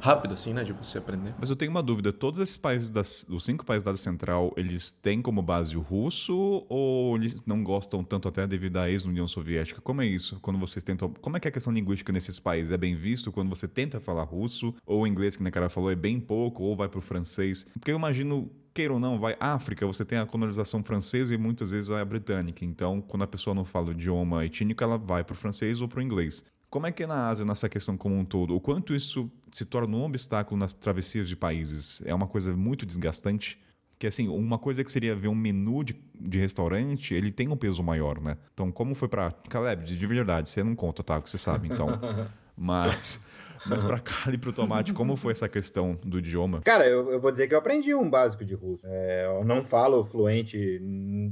rápido 0.00 0.34
assim, 0.34 0.52
né, 0.52 0.62
de 0.62 0.72
você 0.72 0.98
aprender. 0.98 1.34
Mas 1.38 1.50
eu 1.50 1.56
tenho 1.56 1.70
uma 1.70 1.82
dúvida, 1.82 2.12
todos 2.12 2.38
esses 2.38 2.56
países 2.56 2.90
das, 2.90 3.26
os 3.28 3.44
cinco 3.44 3.64
países 3.64 3.84
da 3.84 3.96
Central, 3.96 4.52
eles 4.56 4.92
têm 4.92 5.20
como 5.20 5.42
base 5.42 5.76
o 5.76 5.80
russo 5.80 6.64
ou 6.68 7.16
eles 7.16 7.34
não 7.44 7.64
gostam 7.64 8.04
tanto 8.04 8.28
até 8.28 8.46
devido 8.60 8.76
à 8.76 8.90
ex-União 8.90 9.26
Soviética? 9.26 9.80
Como 9.80 10.02
é 10.02 10.06
isso? 10.06 10.38
Quando 10.40 10.58
vocês 10.58 10.84
tentam, 10.84 11.12
como 11.20 11.36
é 11.36 11.40
que 11.40 11.48
é 11.48 11.50
a 11.50 11.52
questão 11.52 11.72
linguística 11.72 12.12
nesses 12.12 12.38
países? 12.38 12.70
É 12.70 12.76
bem 12.76 12.94
visto 12.94 13.32
quando 13.32 13.48
você 13.48 13.66
tenta 13.66 13.98
falar 13.98 14.24
russo 14.24 14.74
ou 14.84 15.06
inglês 15.06 15.36
que 15.36 15.42
na 15.42 15.50
cara 15.50 15.70
falou 15.70 15.90
é 15.90 15.96
bem 15.96 16.20
pouco 16.20 16.62
ou 16.62 16.76
vai 16.76 16.88
para 16.88 16.98
o 16.98 17.02
francês? 17.02 17.64
Porque 17.72 17.90
eu 17.90 17.96
imagino 17.96 18.50
queira 18.72 18.92
ou 18.92 19.00
não, 19.00 19.18
vai 19.18 19.34
África, 19.40 19.84
você 19.84 20.04
tem 20.04 20.18
a 20.18 20.26
colonização 20.26 20.84
francesa 20.84 21.34
e 21.34 21.38
muitas 21.38 21.72
vezes 21.72 21.90
a 21.90 22.04
britânica. 22.04 22.64
Então, 22.64 23.00
quando 23.00 23.22
a 23.22 23.26
pessoa 23.26 23.54
não 23.54 23.64
fala 23.64 23.88
o 23.88 23.92
idioma 23.92 24.44
etníco, 24.44 24.84
ela 24.84 24.96
vai 24.96 25.24
para 25.24 25.34
o 25.34 25.36
francês 25.36 25.80
ou 25.80 25.88
para 25.88 25.98
o 25.98 26.02
inglês. 26.02 26.44
Como 26.68 26.86
é 26.86 26.92
que 26.92 27.02
é 27.02 27.06
na 27.06 27.28
Ásia 27.28 27.44
nessa 27.44 27.68
questão 27.68 27.96
como 27.96 28.16
um 28.16 28.24
todo? 28.24 28.54
O 28.54 28.60
quanto 28.60 28.94
isso 28.94 29.28
se 29.50 29.64
torna 29.64 29.96
um 29.96 30.04
obstáculo 30.04 30.56
nas 30.56 30.72
travessias 30.72 31.28
de 31.28 31.34
países? 31.34 32.00
É 32.06 32.14
uma 32.14 32.28
coisa 32.28 32.54
muito 32.54 32.86
desgastante? 32.86 33.58
Que 34.00 34.06
assim, 34.06 34.28
uma 34.28 34.58
coisa 34.58 34.82
que 34.82 34.90
seria 34.90 35.14
ver 35.14 35.28
um 35.28 35.34
menu 35.34 35.84
de, 35.84 35.94
de 36.18 36.38
restaurante, 36.38 37.12
ele 37.12 37.30
tem 37.30 37.48
um 37.48 37.56
peso 37.56 37.82
maior, 37.82 38.18
né? 38.18 38.38
Então, 38.54 38.72
como 38.72 38.94
foi 38.94 39.08
para 39.08 39.30
Caleb, 39.50 39.84
de 39.84 40.06
verdade, 40.06 40.48
você 40.48 40.64
não 40.64 40.74
conta, 40.74 41.02
tá? 41.02 41.20
Que 41.20 41.28
você 41.28 41.36
sabe, 41.36 41.68
então. 41.68 42.00
Mas 42.56 43.28
mas 43.66 43.84
para 43.84 43.98
Cali 44.00 44.36
e 44.36 44.38
pro 44.38 44.52
Tomate, 44.52 44.92
como 44.92 45.16
foi 45.16 45.32
essa 45.32 45.48
questão 45.48 45.98
do 46.04 46.18
idioma? 46.18 46.60
Cara, 46.62 46.86
eu, 46.86 47.10
eu 47.10 47.20
vou 47.20 47.30
dizer 47.30 47.46
que 47.48 47.54
eu 47.54 47.58
aprendi 47.58 47.94
um 47.94 48.08
básico 48.08 48.44
de 48.44 48.54
russo. 48.54 48.86
É, 48.86 49.26
eu 49.26 49.44
não 49.44 49.64
falo 49.64 50.04
fluente 50.04 50.80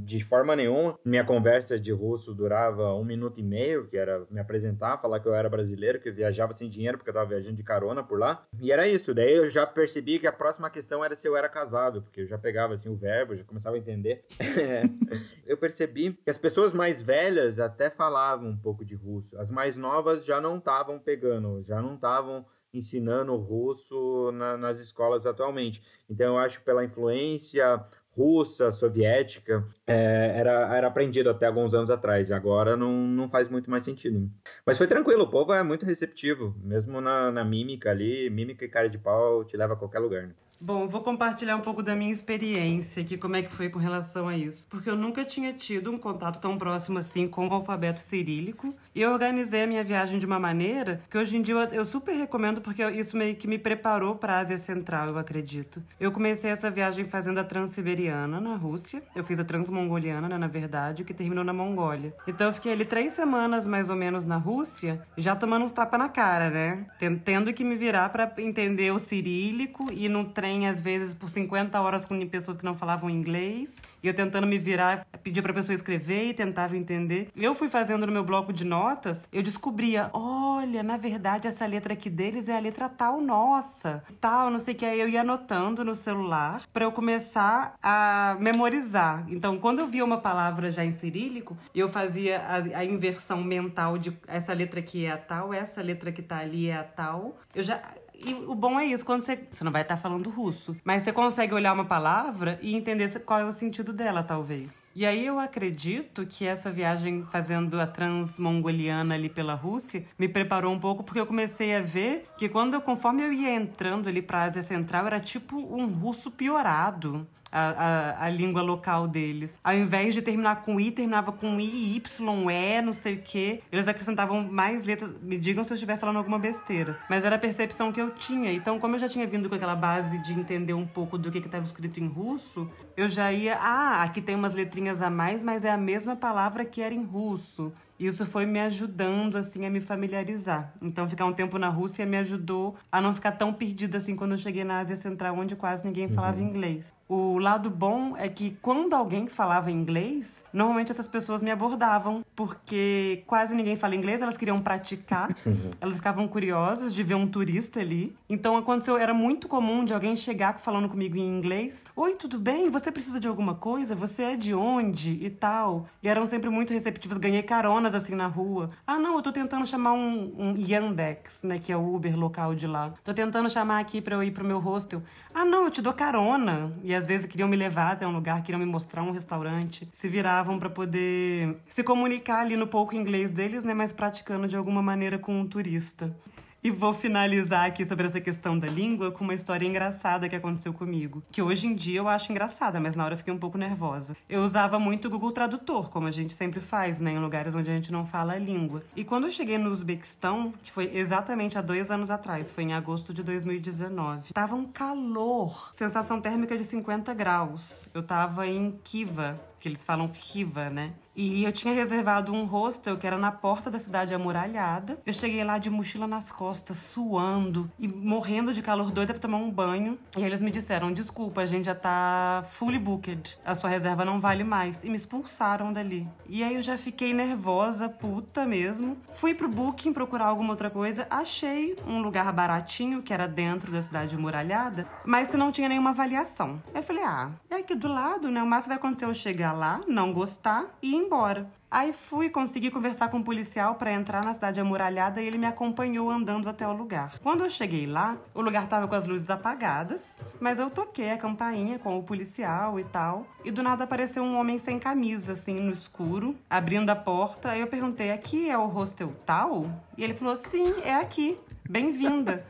de 0.03 0.23
forma 0.23 0.55
nenhuma. 0.55 0.97
Minha 1.05 1.23
conversa 1.23 1.79
de 1.79 1.91
russo 1.91 2.33
durava 2.33 2.93
um 2.93 3.03
minuto 3.03 3.39
e 3.39 3.43
meio, 3.43 3.87
que 3.87 3.97
era 3.97 4.25
me 4.29 4.39
apresentar, 4.39 4.97
falar 4.97 5.19
que 5.19 5.27
eu 5.27 5.33
era 5.33 5.49
brasileiro, 5.49 5.99
que 5.99 6.09
eu 6.09 6.13
viajava 6.13 6.53
sem 6.53 6.69
dinheiro 6.69 6.97
porque 6.97 7.09
eu 7.09 7.13
tava 7.13 7.29
viajando 7.29 7.55
de 7.55 7.63
carona 7.63 8.03
por 8.03 8.19
lá. 8.19 8.45
E 8.59 8.71
era 8.71 8.87
isso. 8.87 9.13
Daí 9.13 9.33
eu 9.33 9.49
já 9.49 9.65
percebi 9.65 10.19
que 10.19 10.27
a 10.27 10.31
próxima 10.31 10.69
questão 10.69 11.03
era 11.03 11.15
se 11.15 11.27
eu 11.27 11.35
era 11.35 11.49
casado, 11.49 12.01
porque 12.01 12.21
eu 12.21 12.27
já 12.27 12.37
pegava 12.37 12.73
assim 12.73 12.89
o 12.89 12.95
verbo, 12.95 13.35
já 13.35 13.43
começava 13.43 13.75
a 13.75 13.79
entender. 13.79 14.23
eu 15.45 15.57
percebi 15.57 16.13
que 16.23 16.29
as 16.29 16.37
pessoas 16.37 16.73
mais 16.73 17.01
velhas 17.01 17.59
até 17.59 17.89
falavam 17.89 18.49
um 18.49 18.57
pouco 18.57 18.85
de 18.85 18.95
russo. 18.95 19.37
As 19.39 19.49
mais 19.49 19.75
novas 19.77 20.25
já 20.25 20.39
não 20.39 20.57
estavam 20.57 20.99
pegando, 20.99 21.63
já 21.63 21.81
não 21.81 21.95
estavam 21.95 22.18
estavam 22.19 22.45
ensinando 22.73 23.35
russo 23.35 24.31
na, 24.33 24.57
nas 24.57 24.79
escolas 24.79 25.25
atualmente. 25.25 25.81
Então, 26.09 26.35
eu 26.35 26.37
acho 26.37 26.61
pela 26.61 26.83
influência 26.83 27.83
russa, 28.11 28.69
soviética, 28.69 29.65
é, 29.87 30.33
era, 30.35 30.75
era 30.75 30.87
aprendido 30.87 31.29
até 31.29 31.45
alguns 31.45 31.73
anos 31.73 31.89
atrás. 31.89 32.31
Agora 32.31 32.75
não, 32.75 32.91
não 32.91 33.29
faz 33.29 33.47
muito 33.49 33.71
mais 33.71 33.85
sentido. 33.85 34.29
Mas 34.65 34.77
foi 34.77 34.87
tranquilo, 34.87 35.23
o 35.23 35.29
povo 35.29 35.53
é 35.53 35.63
muito 35.63 35.85
receptivo, 35.85 36.53
mesmo 36.61 36.99
na, 36.99 37.31
na 37.31 37.45
mímica 37.45 37.91
ali, 37.91 38.29
mímica 38.29 38.65
e 38.65 38.69
cara 38.69 38.89
de 38.89 38.97
pau 38.97 39.45
te 39.45 39.55
leva 39.55 39.73
a 39.73 39.77
qualquer 39.77 39.99
lugar. 39.99 40.27
Né? 40.27 40.33
Bom, 40.61 40.89
vou 40.89 41.01
compartilhar 41.01 41.55
um 41.55 41.61
pouco 41.61 41.81
da 41.81 41.95
minha 41.95 42.11
experiência 42.11 43.01
aqui, 43.01 43.17
como 43.17 43.37
é 43.37 43.41
que 43.41 43.49
foi 43.49 43.69
com 43.69 43.79
relação 43.79 44.27
a 44.27 44.35
isso. 44.35 44.67
Porque 44.69 44.89
eu 44.89 44.95
nunca 44.97 45.23
tinha 45.23 45.53
tido 45.53 45.89
um 45.89 45.97
contato 45.97 46.41
tão 46.41 46.57
próximo 46.57 46.99
assim 46.99 47.29
com 47.29 47.47
o 47.47 47.53
alfabeto 47.53 48.01
cirílico. 48.01 48.75
E 48.93 49.01
eu 49.01 49.13
organizei 49.13 49.63
a 49.63 49.67
minha 49.67 49.85
viagem 49.85 50.19
de 50.19 50.25
uma 50.25 50.37
maneira 50.37 51.01
que 51.09 51.17
hoje 51.17 51.37
em 51.37 51.41
dia 51.41 51.55
eu, 51.71 51.85
super 51.85 52.11
recomendo, 52.11 52.59
porque 52.59 52.83
isso 52.91 53.15
meio 53.15 53.37
que 53.37 53.47
me 53.47 53.57
preparou 53.57 54.15
para 54.15 54.33
a 54.33 54.39
Ásia 54.39 54.57
Central, 54.57 55.07
eu 55.07 55.17
acredito. 55.17 55.81
Eu 55.97 56.11
comecei 56.11 56.51
essa 56.51 56.69
viagem 56.69 57.05
fazendo 57.05 57.39
a 57.39 57.43
Transiberiana, 57.45 58.41
na 58.41 58.57
Rússia. 58.57 59.01
Eu 59.15 59.23
fiz 59.23 59.39
a 59.39 59.45
Transmongoliana, 59.45 60.27
né, 60.27 60.37
na 60.37 60.47
verdade, 60.47 61.05
que 61.05 61.13
terminou 61.13 61.45
na 61.45 61.53
Mongólia. 61.53 62.13
Então 62.27 62.47
eu 62.47 62.53
fiquei 62.53 62.73
ali 62.73 62.83
três 62.83 63.13
semanas, 63.13 63.65
mais 63.65 63.89
ou 63.89 63.95
menos, 63.95 64.25
na 64.25 64.35
Rússia, 64.35 65.01
já 65.17 65.37
tomando 65.37 65.63
uns 65.63 65.71
tapas 65.71 65.97
na 65.97 66.09
cara, 66.09 66.49
né? 66.49 66.85
Tendo 67.23 67.53
que 67.53 67.63
me 67.63 67.77
virar 67.77 68.09
para 68.09 68.29
entender 68.39 68.91
o 68.91 68.99
cirílico 68.99 69.87
e 69.93 70.09
num 70.09 70.25
trem 70.25 70.48
trem, 70.49 70.67
às 70.67 70.81
vezes, 70.81 71.13
por 71.13 71.29
50 71.29 71.79
horas 71.79 72.05
com 72.05 72.27
pessoas 72.27 72.57
que 72.57 72.65
não 72.65 72.73
falavam 72.73 73.07
inglês. 73.07 73.79
E 74.01 74.07
eu 74.07 74.13
tentando 74.13 74.47
me 74.47 74.57
virar, 74.57 75.05
pedia 75.21 75.43
pra 75.43 75.53
pessoa 75.53 75.75
escrever 75.75 76.29
e 76.29 76.33
tentava 76.33 76.75
entender. 76.75 77.29
Eu 77.35 77.53
fui 77.53 77.69
fazendo 77.69 78.05
no 78.07 78.11
meu 78.11 78.23
bloco 78.23 78.53
de 78.53 78.63
notas, 78.63 79.27
eu 79.31 79.43
descobria, 79.43 80.09
olha, 80.13 80.81
na 80.81 80.95
verdade 80.95 81.47
essa 81.47 81.65
letra 81.65 81.93
aqui 81.93 82.09
deles 82.09 82.47
é 82.47 82.55
a 82.55 82.59
letra 82.59 82.87
tal 82.87 83.19
nossa, 83.19 84.01
tal, 84.21 84.49
não 84.49 84.57
sei 84.57 84.73
o 84.73 84.77
que. 84.77 84.85
Aí 84.85 84.99
eu 84.99 85.09
ia 85.09 85.21
anotando 85.21 85.83
no 85.83 85.93
celular 85.93 86.63
para 86.71 86.85
eu 86.85 86.93
começar 86.93 87.75
a 87.83 88.37
memorizar. 88.39 89.25
Então, 89.27 89.57
quando 89.57 89.79
eu 89.79 89.87
via 89.87 90.05
uma 90.05 90.19
palavra 90.19 90.71
já 90.71 90.83
em 90.83 90.93
cirílico, 90.93 91.57
eu 91.75 91.89
fazia 91.89 92.39
a, 92.39 92.79
a 92.79 92.85
inversão 92.85 93.43
mental 93.43 93.97
de 93.97 94.17
essa 94.27 94.53
letra 94.53 94.79
aqui 94.79 95.05
é 95.05 95.11
a 95.11 95.17
tal, 95.17 95.53
essa 95.53 95.81
letra 95.81 96.09
que 96.11 96.21
tá 96.21 96.37
ali 96.37 96.69
é 96.69 96.77
a 96.77 96.83
tal. 96.83 97.37
Eu 97.53 97.63
já 97.63 97.81
e 98.25 98.33
o 98.33 98.55
bom 98.55 98.79
é 98.79 98.85
isso, 98.85 99.05
quando 99.05 99.21
você. 99.21 99.39
Você 99.51 99.63
não 99.63 99.71
vai 99.71 99.81
estar 99.81 99.97
falando 99.97 100.29
russo, 100.29 100.75
mas 100.83 101.03
você 101.03 101.11
consegue 101.11 101.53
olhar 101.53 101.73
uma 101.73 101.85
palavra 101.85 102.59
e 102.61 102.75
entender 102.75 103.07
qual 103.21 103.39
é 103.39 103.45
o 103.45 103.51
sentido 103.51 103.93
dela, 103.93 104.23
talvez. 104.23 104.75
E 104.95 105.05
aí 105.05 105.25
eu 105.25 105.39
acredito 105.39 106.25
que 106.25 106.45
essa 106.45 106.71
viagem 106.71 107.23
fazendo 107.31 107.79
a 107.79 107.87
transmongoliana 107.87 109.15
ali 109.15 109.29
pela 109.29 109.53
Rússia 109.53 110.03
me 110.17 110.27
preparou 110.27 110.73
um 110.73 110.79
pouco 110.79 111.03
porque 111.03 111.19
eu 111.19 111.27
comecei 111.27 111.75
a 111.75 111.81
ver 111.81 112.25
que 112.37 112.49
quando 112.49 112.73
eu, 112.73 112.81
conforme 112.81 113.23
eu 113.23 113.31
ia 113.31 113.55
entrando 113.55 114.09
ali 114.09 114.21
para 114.21 114.39
a 114.39 114.43
Ásia 114.43 114.61
Central, 114.61 115.05
era 115.05 115.19
tipo 115.19 115.57
um 115.57 115.85
russo 115.87 116.29
piorado 116.31 117.27
a, 117.51 117.69
a, 117.69 118.25
a, 118.25 118.29
língua 118.29 118.61
local 118.61 119.07
deles. 119.07 119.59
Ao 119.63 119.73
invés 119.73 120.13
de 120.13 120.21
terminar 120.21 120.63
com 120.63 120.79
I, 120.79 120.91
terminava 120.91 121.31
com 121.31 121.59
I, 121.59 121.95
Y, 121.95 122.51
E, 122.51 122.81
não 122.81 122.93
sei 122.93 123.15
o 123.15 123.21
quê. 123.21 123.61
Eles 123.71 123.87
acrescentavam 123.87 124.43
mais 124.43 124.85
letras. 124.85 125.15
Me 125.21 125.37
digam 125.37 125.63
se 125.63 125.71
eu 125.71 125.75
estiver 125.75 125.97
falando 125.97 126.17
alguma 126.17 126.39
besteira. 126.39 126.97
Mas 127.09 127.23
era 127.23 127.35
a 127.35 127.39
percepção 127.39 127.91
que 127.91 128.01
eu 128.01 128.11
tinha. 128.11 128.51
Então, 128.51 128.79
como 128.79 128.95
eu 128.95 128.99
já 128.99 129.09
tinha 129.09 129.25
vindo 129.25 129.49
com 129.49 129.55
aquela 129.55 129.75
base 129.75 130.17
de 130.19 130.33
entender 130.33 130.73
um 130.73 130.85
pouco 130.85 131.17
do 131.17 131.31
que 131.31 131.39
estava 131.39 131.65
escrito 131.65 131.99
em 131.99 132.07
russo, 132.07 132.69
eu 132.95 133.07
já 133.07 133.31
ia. 133.31 133.55
Ah, 133.55 134.03
aqui 134.03 134.21
tem 134.21 134.35
umas 134.35 134.53
letrinhas 134.53 135.01
a 135.01 135.09
mais, 135.09 135.43
mas 135.43 135.65
é 135.65 135.71
a 135.71 135.77
mesma 135.77 136.15
palavra 136.15 136.65
que 136.65 136.81
era 136.81 136.93
em 136.93 137.03
russo. 137.03 137.73
Isso 137.99 138.25
foi 138.25 138.45
me 138.45 138.61
ajudando, 138.61 139.37
assim, 139.37 139.65
a 139.65 139.69
me 139.69 139.81
familiarizar. 139.81 140.73
Então, 140.81 141.07
ficar 141.09 141.25
um 141.25 141.33
tempo 141.33 141.57
na 141.57 141.67
Rússia 141.67 142.05
me 142.05 142.15
ajudou 142.17 142.77
a 142.89 143.01
não 143.01 143.13
ficar 143.13 143.33
tão 143.33 143.51
perdida, 143.51 143.97
assim, 143.97 144.15
quando 144.15 144.31
eu 144.31 144.37
cheguei 144.37 144.63
na 144.63 144.79
Ásia 144.79 144.95
Central, 144.95 145.37
onde 145.37 145.53
quase 145.55 145.85
ninguém 145.85 146.07
falava 146.07 146.37
uhum. 146.37 146.47
inglês. 146.47 146.93
O 147.09 147.37
lado 147.37 147.69
bom 147.69 148.15
é 148.15 148.29
que, 148.29 148.57
quando 148.61 148.93
alguém 148.93 149.27
falava 149.27 149.69
inglês, 149.69 150.43
normalmente 150.53 150.91
essas 150.91 151.07
pessoas 151.07 151.41
me 151.41 151.51
abordavam, 151.51 152.23
porque 152.35 153.23
quase 153.27 153.53
ninguém 153.53 153.75
fala 153.75 153.95
inglês, 153.95 154.21
elas 154.21 154.37
queriam 154.37 154.61
praticar, 154.61 155.29
uhum. 155.45 155.71
elas 155.81 155.97
ficavam 155.97 156.25
curiosas 156.25 156.93
de 156.93 157.03
ver 157.03 157.15
um 157.15 157.27
turista 157.27 157.81
ali. 157.81 158.15
Então, 158.29 158.55
aconteceu, 158.55 158.97
era 158.97 159.13
muito 159.13 159.49
comum 159.49 159.83
de 159.83 159.93
alguém 159.93 160.15
chegar 160.15 160.59
falando 160.59 160.87
comigo 160.87 161.17
em 161.17 161.27
inglês. 161.27 161.83
Oi, 161.95 162.13
tudo 162.13 162.39
bem? 162.39 162.69
Você 162.69 162.91
precisa 162.91 163.19
de 163.19 163.27
alguma 163.27 163.55
coisa? 163.55 163.93
Você 163.93 164.23
é 164.23 164.35
de 164.37 164.53
onde? 164.53 165.17
E 165.21 165.29
tal. 165.29 165.87
E 166.01 166.07
eram 166.07 166.25
sempre 166.25 166.49
muito 166.49 166.71
receptivos. 166.71 167.17
Ganhei 167.17 167.43
carona 167.43 167.88
assim 167.93 168.15
na 168.15 168.27
rua. 168.27 168.69
Ah, 168.85 168.97
não, 168.97 169.15
eu 169.15 169.21
tô 169.21 169.31
tentando 169.31 169.65
chamar 169.65 169.93
um, 169.93 170.33
um 170.37 170.55
Yandex, 170.57 171.43
né, 171.43 171.59
que 171.59 171.71
é 171.71 171.77
o 171.77 171.95
Uber 171.95 172.17
local 172.17 172.55
de 172.55 172.67
lá. 172.67 172.93
Tô 173.03 173.13
tentando 173.13 173.49
chamar 173.49 173.79
aqui 173.79 174.01
para 174.01 174.15
eu 174.15 174.23
ir 174.23 174.31
pro 174.31 174.45
meu 174.45 174.59
hostel. 174.59 175.01
Ah, 175.33 175.45
não, 175.45 175.65
eu 175.65 175.71
te 175.71 175.81
dou 175.81 175.93
carona. 175.93 176.73
E 176.83 176.93
às 176.93 177.05
vezes 177.05 177.27
queriam 177.27 177.47
me 177.47 177.55
levar 177.55 177.93
até 177.93 178.07
um 178.07 178.11
lugar, 178.11 178.41
queriam 178.41 178.59
me 178.59 178.65
mostrar 178.65 179.03
um 179.03 179.11
restaurante. 179.11 179.87
Se 179.93 180.07
viravam 180.07 180.57
para 180.57 180.69
poder 180.69 181.57
se 181.69 181.83
comunicar 181.83 182.39
ali 182.39 182.55
no 182.55 182.67
pouco 182.67 182.95
inglês 182.95 183.31
deles, 183.31 183.63
né, 183.63 183.73
mas 183.73 183.91
praticando 183.91 184.47
de 184.47 184.55
alguma 184.55 184.81
maneira 184.81 185.17
com 185.17 185.39
um 185.39 185.45
turista. 185.45 186.15
E 186.61 186.69
vou 186.69 186.93
finalizar 186.93 187.65
aqui 187.67 187.85
sobre 187.85 188.05
essa 188.05 188.19
questão 188.19 188.59
da 188.59 188.67
língua 188.67 189.11
com 189.11 189.23
uma 189.23 189.33
história 189.33 189.65
engraçada 189.65 190.27
que 190.27 190.35
aconteceu 190.35 190.73
comigo. 190.73 191.23
Que 191.31 191.41
hoje 191.41 191.67
em 191.67 191.73
dia 191.73 191.99
eu 191.99 192.07
acho 192.09 192.33
engraçada, 192.33 192.81
mas 192.81 192.97
na 192.97 193.05
hora 193.05 193.13
eu 193.13 193.17
fiquei 193.17 193.33
um 193.33 193.37
pouco 193.37 193.57
nervosa. 193.57 194.13
Eu 194.27 194.43
usava 194.43 194.77
muito 194.77 195.05
o 195.05 195.09
Google 195.09 195.31
Tradutor, 195.31 195.89
como 195.89 196.07
a 196.07 196.11
gente 196.11 196.33
sempre 196.33 196.59
faz, 196.59 196.99
né? 196.99 197.13
Em 197.13 197.19
lugares 197.19 197.55
onde 197.55 197.69
a 197.69 197.73
gente 197.73 197.93
não 197.93 198.05
fala 198.05 198.33
a 198.33 198.37
língua. 198.37 198.83
E 198.93 199.05
quando 199.05 199.23
eu 199.23 199.31
cheguei 199.31 199.57
no 199.57 199.69
Uzbequistão, 199.69 200.53
que 200.61 200.69
foi 200.69 200.91
exatamente 200.93 201.57
há 201.57 201.61
dois 201.61 201.89
anos 201.89 202.09
atrás, 202.09 202.51
foi 202.51 202.65
em 202.65 202.73
agosto 202.73 203.13
de 203.13 203.23
2019, 203.23 204.33
tava 204.33 204.53
um 204.53 204.65
calor. 204.65 205.71
Sensação 205.75 206.19
térmica 206.19 206.57
de 206.57 206.65
50 206.65 207.13
graus. 207.13 207.87
Eu 207.93 208.03
tava 208.03 208.45
em 208.45 208.77
Kiva, 208.83 209.39
que 209.61 209.69
eles 209.69 209.83
falam 209.83 210.09
Kiva, 210.09 210.69
né? 210.69 210.91
E 211.21 211.43
eu 211.43 211.51
tinha 211.51 211.73
reservado 211.73 212.31
um 212.31 212.45
hostel 212.45 212.95
que 212.95 213.05
era 213.05 213.17
na 213.17 213.29
porta 213.29 213.69
da 213.69 213.77
cidade 213.77 214.13
amuralhada. 214.13 215.01
Eu 215.05 215.11
cheguei 215.11 215.43
lá 215.43 215.57
de 215.57 215.69
mochila 215.69 216.07
nas 216.07 216.31
costas, 216.31 216.77
suando 216.77 217.69
e 217.77 217.89
morrendo 217.89 218.53
de 218.53 218.61
calor, 218.61 218.89
doida 218.89 219.11
pra 219.13 219.21
tomar 219.21 219.35
um 219.35 219.51
banho. 219.51 219.99
E 220.17 220.23
eles 220.23 220.41
me 220.41 220.49
disseram: 220.49 220.93
desculpa, 220.93 221.41
a 221.41 221.45
gente 221.45 221.65
já 221.65 221.75
tá 221.75 222.45
fully 222.51 222.79
booked. 222.79 223.37
A 223.43 223.53
sua 223.53 223.69
reserva 223.69 224.05
não 224.05 224.21
vale 224.21 224.45
mais. 224.45 224.81
E 224.81 224.89
me 224.89 224.95
expulsaram 224.95 225.73
dali. 225.73 226.07
E 226.25 226.41
aí 226.41 226.55
eu 226.55 226.61
já 226.61 226.77
fiquei 226.77 227.13
nervosa, 227.13 227.89
puta 227.89 228.45
mesmo. 228.45 228.95
Fui 229.15 229.33
pro 229.33 229.49
Booking 229.49 229.91
procurar 229.91 230.27
alguma 230.27 230.51
outra 230.51 230.69
coisa. 230.69 231.05
Achei 231.09 231.77
um 231.85 232.01
lugar 232.01 232.31
baratinho, 232.31 233.03
que 233.03 233.13
era 233.13 233.27
dentro 233.27 233.73
da 233.73 233.81
cidade 233.81 234.15
amuralhada, 234.15 234.87
mas 235.03 235.29
que 235.29 235.35
não 235.35 235.51
tinha 235.51 235.67
nenhuma 235.67 235.89
avaliação. 235.89 236.63
Eu 236.73 236.81
falei: 236.81 237.03
ah, 237.03 237.29
é 237.49 237.55
aqui 237.55 237.75
do 237.75 237.89
lado, 237.89 238.31
né? 238.31 238.41
O 238.41 238.47
máximo 238.47 238.69
vai 238.69 238.77
acontecer 238.77 239.03
eu 239.03 239.13
chegar 239.13 239.51
lá, 239.51 239.81
não 239.85 240.13
gostar 240.13 240.65
e 240.81 240.95
ir 240.95 241.08
embora. 241.09 241.49
Aí 241.71 241.91
fui 241.91 242.29
conseguir 242.29 242.69
conversar 242.69 243.09
com 243.09 243.17
um 243.17 243.23
policial 243.23 243.75
para 243.75 243.91
entrar 243.91 244.23
na 244.23 244.35
cidade 244.35 244.61
amuralhada 244.61 245.19
e 245.21 245.25
ele 245.25 245.39
me 245.39 245.47
acompanhou 245.47 246.09
andando 246.09 246.47
até 246.47 246.67
o 246.67 246.71
lugar. 246.71 247.17
Quando 247.23 247.43
eu 247.43 247.49
cheguei 247.49 247.87
lá, 247.87 248.15
o 248.33 248.41
lugar 248.41 248.67
tava 248.67 248.87
com 248.87 248.93
as 248.93 249.07
luzes 249.07 249.27
apagadas, 249.29 250.01
mas 250.39 250.59
eu 250.59 250.69
toquei 250.69 251.09
a 251.09 251.17
campainha 251.17 251.79
com 251.79 251.97
o 251.97 252.03
policial 252.03 252.79
e 252.79 252.83
tal, 252.83 253.25
e 253.43 253.49
do 253.49 253.63
nada 253.63 253.85
apareceu 253.85 254.23
um 254.23 254.39
homem 254.39 254.59
sem 254.59 254.77
camisa 254.77 255.33
assim 255.33 255.55
no 255.55 255.71
escuro, 255.71 256.35
abrindo 256.47 256.91
a 256.91 256.95
porta. 256.95 257.49
Aí 257.49 257.61
eu 257.61 257.67
perguntei: 257.67 258.11
"Aqui 258.11 258.47
é 258.47 258.57
o 258.57 258.67
hostel 258.67 259.11
tal?" 259.25 259.65
E 259.97 260.03
ele 260.03 260.13
falou: 260.13 260.35
"Sim, 260.37 260.81
é 260.83 260.93
aqui. 260.93 261.37
Bem-vinda." 261.67 262.45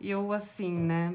E 0.00 0.10
eu 0.10 0.32
assim, 0.32 0.72
né? 0.72 1.14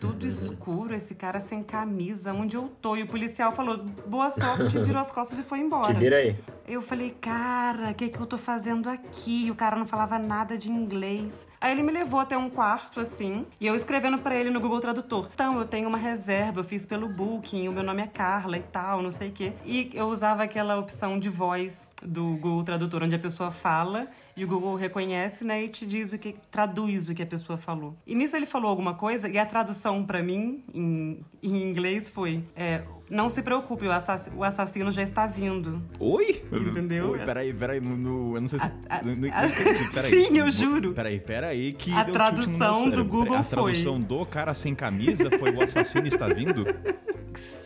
Tudo 0.00 0.26
escuro, 0.26 0.94
esse 0.94 1.14
cara 1.14 1.38
sem 1.38 1.62
camisa, 1.62 2.32
onde 2.32 2.56
eu 2.56 2.72
tô? 2.80 2.96
E 2.96 3.02
o 3.02 3.06
policial 3.06 3.52
falou, 3.52 3.78
boa 4.06 4.30
sorte, 4.30 4.78
virou 4.82 5.00
as 5.00 5.12
costas 5.12 5.38
e 5.38 5.42
foi 5.42 5.60
embora. 5.60 5.94
Te 5.94 6.00
vira 6.00 6.16
aí. 6.16 6.36
Eu 6.66 6.80
falei, 6.80 7.14
cara, 7.20 7.90
o 7.90 7.94
que, 7.94 8.08
que 8.08 8.18
eu 8.18 8.26
tô 8.26 8.38
fazendo 8.38 8.88
aqui? 8.88 9.46
E 9.46 9.50
o 9.50 9.54
cara 9.54 9.76
não 9.76 9.86
falava 9.86 10.18
nada 10.18 10.56
de 10.56 10.70
inglês. 10.70 11.46
Aí 11.60 11.72
ele 11.72 11.82
me 11.82 11.92
levou 11.92 12.18
até 12.18 12.36
um 12.36 12.50
quarto, 12.50 13.00
assim, 13.00 13.46
e 13.60 13.66
eu 13.66 13.74
escrevendo 13.74 14.18
para 14.18 14.34
ele 14.34 14.50
no 14.50 14.60
Google 14.60 14.80
Tradutor. 14.80 15.28
Então, 15.32 15.58
eu 15.58 15.66
tenho 15.66 15.88
uma 15.88 15.98
reserva, 15.98 16.60
eu 16.60 16.64
fiz 16.64 16.84
pelo 16.84 17.08
Booking, 17.08 17.68
o 17.68 17.72
meu 17.72 17.82
nome 17.82 18.02
é 18.02 18.06
Carla 18.06 18.56
e 18.56 18.62
tal, 18.62 19.02
não 19.02 19.10
sei 19.10 19.28
o 19.28 19.32
quê. 19.32 19.52
E 19.64 19.90
eu 19.94 20.06
usava 20.06 20.42
aquela 20.42 20.78
opção 20.78 21.18
de 21.18 21.28
voz 21.28 21.92
do 22.02 22.36
Google 22.36 22.64
Tradutor, 22.64 23.02
onde 23.04 23.14
a 23.14 23.18
pessoa 23.18 23.50
fala 23.50 24.08
e 24.36 24.44
o 24.44 24.48
Google 24.48 24.74
reconhece, 24.76 25.44
né, 25.44 25.64
e 25.64 25.68
te 25.68 25.86
diz 25.86 26.12
o 26.12 26.18
que 26.18 26.34
traduz 26.50 27.08
o 27.08 27.14
que 27.14 27.22
a 27.22 27.26
pessoa 27.26 27.58
falou. 27.58 27.94
E 28.06 28.14
nisso 28.14 28.34
ele 28.34 28.46
falou 28.46 28.70
alguma 28.70 28.94
coisa 28.94 29.28
e 29.28 29.38
a 29.38 29.44
tradução 29.44 29.61
para 30.06 30.22
mim 30.22 30.64
em, 30.74 31.24
em, 31.42 31.62
inglês 31.70 32.08
foi 32.08 32.44
é, 32.56 32.82
não 33.12 33.28
se 33.28 33.42
preocupe, 33.42 33.86
o, 33.86 33.92
assass 33.92 34.30
o, 34.34 34.42
assassino 34.42 34.90
já 34.90 35.02
está 35.02 35.26
vindo. 35.26 35.82
Oi? 36.00 36.42
Entendeu? 36.50 37.10
Oi, 37.10 37.18
peraí, 37.18 37.52
peraí, 37.52 37.80
no, 37.80 38.36
eu 38.36 38.40
não 38.40 38.48
sei 38.48 38.58
se. 38.58 38.72
A, 38.88 38.98
a, 38.98 39.02
não, 39.02 39.28
peraí, 39.92 40.10
Sim, 40.10 40.38
eu 40.38 40.50
juro. 40.50 40.94
Peraí, 40.94 41.20
peraí, 41.20 41.72
que. 41.74 41.92
A 41.92 42.06
tradução 42.06 42.88
do 42.88 43.04
Google 43.04 43.24
peraí, 43.24 43.40
A 43.40 43.44
tradução 43.44 43.96
foi. 43.96 44.04
do 44.04 44.26
cara 44.26 44.54
sem 44.54 44.74
camisa 44.74 45.30
foi 45.38 45.52
o 45.52 45.62
assassino 45.62 46.06
está 46.06 46.28
vindo? 46.28 46.64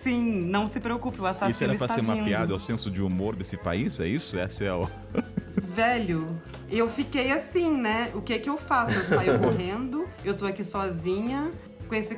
Sim, 0.02 0.24
não 0.24 0.66
se 0.66 0.80
preocupe, 0.80 1.20
o 1.20 1.26
assassino 1.26 1.50
está 1.50 1.66
vindo. 1.66 1.74
Isso 1.74 1.84
era 1.84 1.86
pra 1.86 1.88
ser 1.88 2.00
vindo. 2.00 2.12
uma 2.12 2.24
piada 2.24 2.52
ao 2.52 2.58
senso 2.58 2.90
de 2.90 3.00
humor 3.00 3.36
desse 3.36 3.56
país, 3.56 4.00
é 4.00 4.08
isso? 4.08 4.36
Essa 4.36 4.64
é 4.64 4.72
o. 4.72 4.88
velho, 5.76 6.40
eu 6.70 6.88
fiquei 6.88 7.30
assim, 7.32 7.70
né? 7.70 8.10
O 8.14 8.20
que 8.20 8.38
que 8.38 8.48
eu 8.48 8.56
faço? 8.56 8.98
Eu 8.98 9.04
saio 9.04 9.38
correndo, 9.42 10.08
eu 10.24 10.36
tô 10.36 10.46
aqui 10.46 10.64
sozinha, 10.64 11.52
com 11.86 11.94
esse 11.94 12.14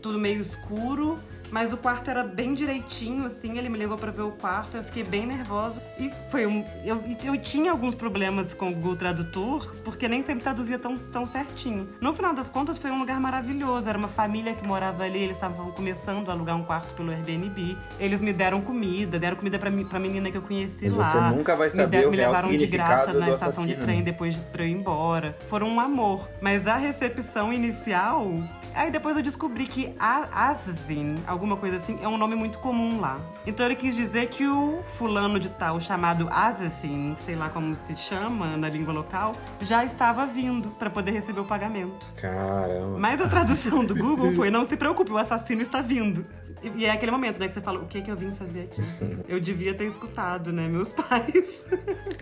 tudo 0.00 0.18
meio 0.18 0.40
escuro, 0.40 1.18
mas 1.52 1.70
o 1.70 1.76
quarto 1.76 2.10
era 2.10 2.24
bem 2.24 2.54
direitinho, 2.54 3.26
assim, 3.26 3.58
ele 3.58 3.68
me 3.68 3.76
levou 3.76 3.98
para 3.98 4.10
ver 4.10 4.22
o 4.22 4.30
quarto, 4.30 4.78
eu 4.78 4.82
fiquei 4.82 5.04
bem 5.04 5.26
nervosa. 5.26 5.82
E 6.00 6.10
foi 6.30 6.46
um. 6.46 6.64
Eu, 6.82 7.04
eu 7.22 7.36
tinha 7.36 7.70
alguns 7.70 7.94
problemas 7.94 8.54
com 8.54 8.70
o 8.70 8.72
Google 8.72 8.96
Tradutor, 8.96 9.74
porque 9.84 10.08
nem 10.08 10.24
sempre 10.24 10.42
traduzia 10.42 10.78
tão, 10.78 10.96
tão 10.96 11.26
certinho. 11.26 11.90
No 12.00 12.14
final 12.14 12.32
das 12.32 12.48
contas, 12.48 12.78
foi 12.78 12.90
um 12.90 12.98
lugar 12.98 13.20
maravilhoso. 13.20 13.86
Era 13.86 13.98
uma 13.98 14.08
família 14.08 14.54
que 14.54 14.66
morava 14.66 15.04
ali, 15.04 15.24
eles 15.24 15.36
estavam 15.36 15.70
começando 15.72 16.30
a 16.30 16.32
alugar 16.32 16.56
um 16.56 16.64
quarto 16.64 16.94
pelo 16.94 17.10
Airbnb. 17.10 17.76
Eles 18.00 18.22
me 18.22 18.32
deram 18.32 18.62
comida, 18.62 19.18
deram 19.18 19.36
comida 19.36 19.58
pra, 19.58 19.70
pra 19.70 19.98
menina 19.98 20.30
que 20.30 20.38
eu 20.38 20.42
conheci 20.42 20.88
lá. 20.88 21.04
Você 21.04 21.36
nunca 21.36 21.54
vai 21.54 21.68
saber 21.68 21.98
me, 21.98 22.06
o 22.06 22.10
me 22.12 22.16
levaram 22.16 22.48
de 22.48 22.66
graça 22.66 23.12
na 23.12 23.28
estação 23.28 23.48
assassino. 23.50 23.66
de 23.66 23.76
trem 23.76 24.02
depois 24.02 24.34
pra 24.50 24.62
eu 24.62 24.68
ir 24.68 24.72
embora. 24.72 25.36
Foram 25.50 25.68
um 25.68 25.78
amor. 25.78 26.30
Mas 26.40 26.66
a 26.66 26.76
recepção 26.76 27.52
inicial 27.52 28.42
Aí 28.74 28.90
depois 28.90 29.16
eu 29.16 29.22
descobri 29.22 29.66
que 29.66 29.94
Azin, 29.98 31.16
alguma 31.26 31.56
coisa 31.56 31.76
assim, 31.76 31.98
é 32.02 32.08
um 32.08 32.16
nome 32.16 32.34
muito 32.34 32.58
comum 32.58 33.00
lá. 33.00 33.20
Então 33.46 33.66
ele 33.66 33.76
quis 33.76 33.94
dizer 33.94 34.28
que 34.28 34.46
o 34.46 34.82
fulano 34.96 35.38
de 35.38 35.48
tal, 35.48 35.80
chamado 35.80 36.28
Azin, 36.30 37.16
sei 37.24 37.34
lá 37.34 37.48
como 37.48 37.76
se 37.86 37.96
chama 37.96 38.56
na 38.56 38.68
língua 38.68 38.92
local, 38.92 39.34
já 39.60 39.84
estava 39.84 40.26
vindo 40.26 40.70
para 40.70 40.90
poder 40.90 41.12
receber 41.12 41.40
o 41.40 41.44
pagamento. 41.44 42.06
Caramba. 42.16 42.98
Mas 42.98 43.20
a 43.20 43.28
tradução 43.28 43.84
do 43.84 43.94
Google 43.94 44.32
foi: 44.32 44.50
não 44.50 44.64
se 44.64 44.76
preocupe, 44.76 45.12
o 45.12 45.18
assassino 45.18 45.62
está 45.62 45.80
vindo. 45.80 46.24
E 46.62 46.84
é 46.84 46.90
aquele 46.90 47.10
momento, 47.10 47.38
né, 47.38 47.48
que 47.48 47.54
você 47.54 47.60
fala, 47.60 47.80
o 47.80 47.86
que 47.86 48.00
que 48.00 48.10
eu 48.10 48.16
vim 48.16 48.32
fazer 48.34 48.62
aqui? 48.62 48.82
Eu 49.28 49.40
devia 49.40 49.74
ter 49.74 49.84
escutado, 49.84 50.52
né, 50.52 50.68
meus 50.68 50.92
pais. 50.94 51.64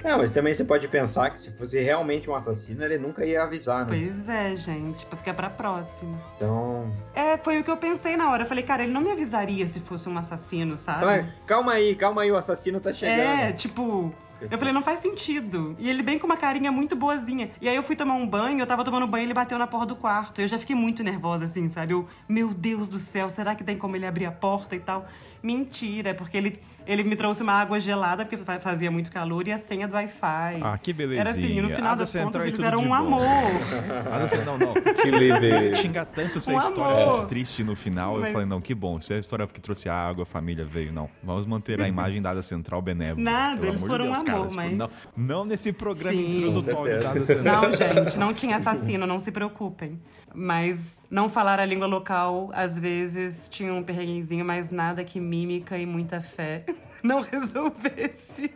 Não, 0.03 0.19
mas 0.19 0.33
também 0.33 0.55
você 0.55 0.65
pode 0.65 0.89
pensar 0.89 1.31
que 1.31 1.39
se 1.39 1.51
fosse 1.53 1.81
realmente 1.81 2.29
um 2.31 2.35
assassino, 2.35 2.85
ele 2.85 2.99
nunca 2.99 3.25
ia 3.25 3.43
avisar, 3.43 3.87
né? 3.87 3.99
Pois 3.99 4.29
é, 4.29 4.55
gente, 4.57 5.05
pra 5.07 5.19
ficar 5.19 5.35
pra 5.35 5.51
próxima. 5.51 6.19
Então. 6.37 6.91
É, 7.15 7.37
foi 7.37 7.59
o 7.59 7.65
que 7.65 7.71
eu 7.71 7.77
pensei 7.77 8.17
na 8.17 8.31
hora. 8.31 8.45
Eu 8.45 8.47
falei, 8.47 8.65
cara, 8.65 8.83
ele 8.83 8.93
não 8.93 9.01
me 9.01 9.13
avisaria 9.13 9.69
se 9.69 9.81
fosse 9.81 10.09
um 10.09 10.17
assassino, 10.17 10.77
sabe? 10.77 11.01
Fala, 11.01 11.29
Calma 11.47 11.73
aí, 11.73 11.95
calma 11.95 12.23
aí, 12.23 12.31
o 12.31 12.37
assassino 12.37 12.81
tá 12.81 12.93
chegando. 12.93 13.21
É, 13.21 13.53
tipo. 13.53 14.13
Eu 14.49 14.59
falei, 14.59 14.73
não 14.73 14.83
faz 14.83 15.01
sentido. 15.01 15.77
E 15.79 15.89
ele 15.89 16.03
bem 16.03 16.19
com 16.19 16.27
uma 16.27 16.37
carinha 16.37 16.71
muito 16.71 16.95
boazinha. 16.95 17.51
E 17.61 17.69
aí 17.69 17.77
eu 17.77 17.83
fui 17.83 17.97
tomar 17.97 18.15
um 18.15 18.27
banho, 18.27 18.61
eu 18.61 18.67
tava 18.67 18.85
tomando 18.85 19.07
banho 19.07 19.23
e 19.23 19.27
ele 19.27 19.35
bateu 19.35 19.59
na 19.59 19.67
porta 19.67 19.87
do 19.87 19.97
quarto. 19.97 20.41
Eu 20.41 20.49
já 20.49 20.59
fiquei 20.59 20.77
muito 20.77 21.03
nervosa, 21.03 21.45
assim, 21.45 21.69
sabe? 21.69 21.93
Eu, 21.93 22.09
meu 22.29 22.49
Deus 22.49 22.89
do 22.89 22.99
céu, 22.99 23.29
será 23.29 23.55
que 23.55 23.65
tem 23.65 23.77
como 23.77 23.97
ele 23.97 24.07
abrir 24.07 24.27
a 24.27 24.33
porta 24.33 24.77
e 24.77 24.81
tal? 24.81 25.07
Mentira, 25.43 26.11
é 26.11 26.15
porque 26.15 26.37
ele, 26.37 26.57
ele 26.87 27.03
me 27.03 27.17
trouxe 27.17 27.43
uma 27.43 27.53
água 27.55 27.81
gelada, 27.81 28.25
porque 28.25 28.37
fa- 28.37 28.61
fazia 28.61 28.91
muito 28.91 29.11
calor, 29.11 29.47
e 29.49 29.53
a 29.53 29.59
senha 29.59 29.89
do 29.89 29.95
Wi-Fi. 29.95 30.61
Ah, 30.63 30.77
que 30.77 30.93
belezinha. 30.93 31.21
Era 31.23 31.31
assim, 31.31 31.61
no 31.61 31.71
final 31.71 31.93
Asa 31.93 32.03
das 32.03 32.11
Central 32.11 32.33
contas, 32.45 32.47
eles 32.49 32.61
eram 32.61 32.81
um 32.81 32.89
bom. 32.89 32.95
amor. 32.95 33.23
Asa 34.13 34.45
não, 34.45 34.59
não. 34.59 34.75
Que 35.01 35.11
leve. 35.11 35.77
Xingar 35.77 36.05
tanto 36.05 36.39
essa 36.39 36.53
Um 36.53 36.59
história 36.59 37.05
amor. 37.05 37.27
triste 37.27 37.65
no 37.65 37.75
final. 37.75 38.17
Eu 38.17 38.21
Mas- 38.21 38.33
falei, 38.33 38.47
não, 38.47 38.61
que 38.61 38.75
bom. 38.75 38.99
Isso 38.99 39.13
é 39.13 39.17
a 39.17 39.21
história 39.21 39.47
que 39.47 39.61
trouxe 39.61 39.89
a 39.89 39.95
água, 39.95 40.25
a 40.25 40.27
família 40.27 40.65
veio. 40.65 40.93
Não, 40.93 41.09
vamos 41.23 41.47
manter 41.47 41.81
a 41.81 41.89
imagem 41.89 42.21
da 42.21 42.31
Asa 42.31 42.43
Central 42.43 42.83
benévola. 42.83 43.23
Nada, 43.25 43.57
Pelo 43.57 43.67
eles 43.69 43.77
amor 43.83 43.89
foram 43.91 44.05
de 44.05 44.11
Deus, 44.13 44.23
um 44.23 44.25
cara. 44.27 44.39
amor, 44.39 44.49
Tipo, 44.49 44.61
mas- 44.61 44.77
não, 44.77 44.91
não 45.17 45.45
nesse 45.47 45.73
programa 45.73 46.17
Sim. 46.21 46.37
introdutório 46.37 47.01
da 47.03 47.11
Asa. 47.13 47.25
Central. 47.27 47.63
Não, 47.63 47.73
gente, 47.73 48.19
não 48.19 48.35
tinha 48.35 48.57
assassino, 48.57 49.07
não 49.07 49.19
se 49.19 49.31
preocupem. 49.33 49.99
Mas 50.35 51.00
não 51.11 51.29
falar 51.29 51.59
a 51.59 51.65
língua 51.65 51.87
local, 51.87 52.51
às 52.53 52.79
vezes, 52.79 53.49
tinha 53.49 53.75
um 53.75 53.83
perrenguezinho, 53.83 54.45
mas 54.45 54.71
nada 54.71 55.05
que 55.05 55.19
mímica 55.19 55.77
e 55.77 55.85
muita 55.85 56.21
fé 56.21 56.65
não 57.03 57.21
resolvesse. 57.21 58.53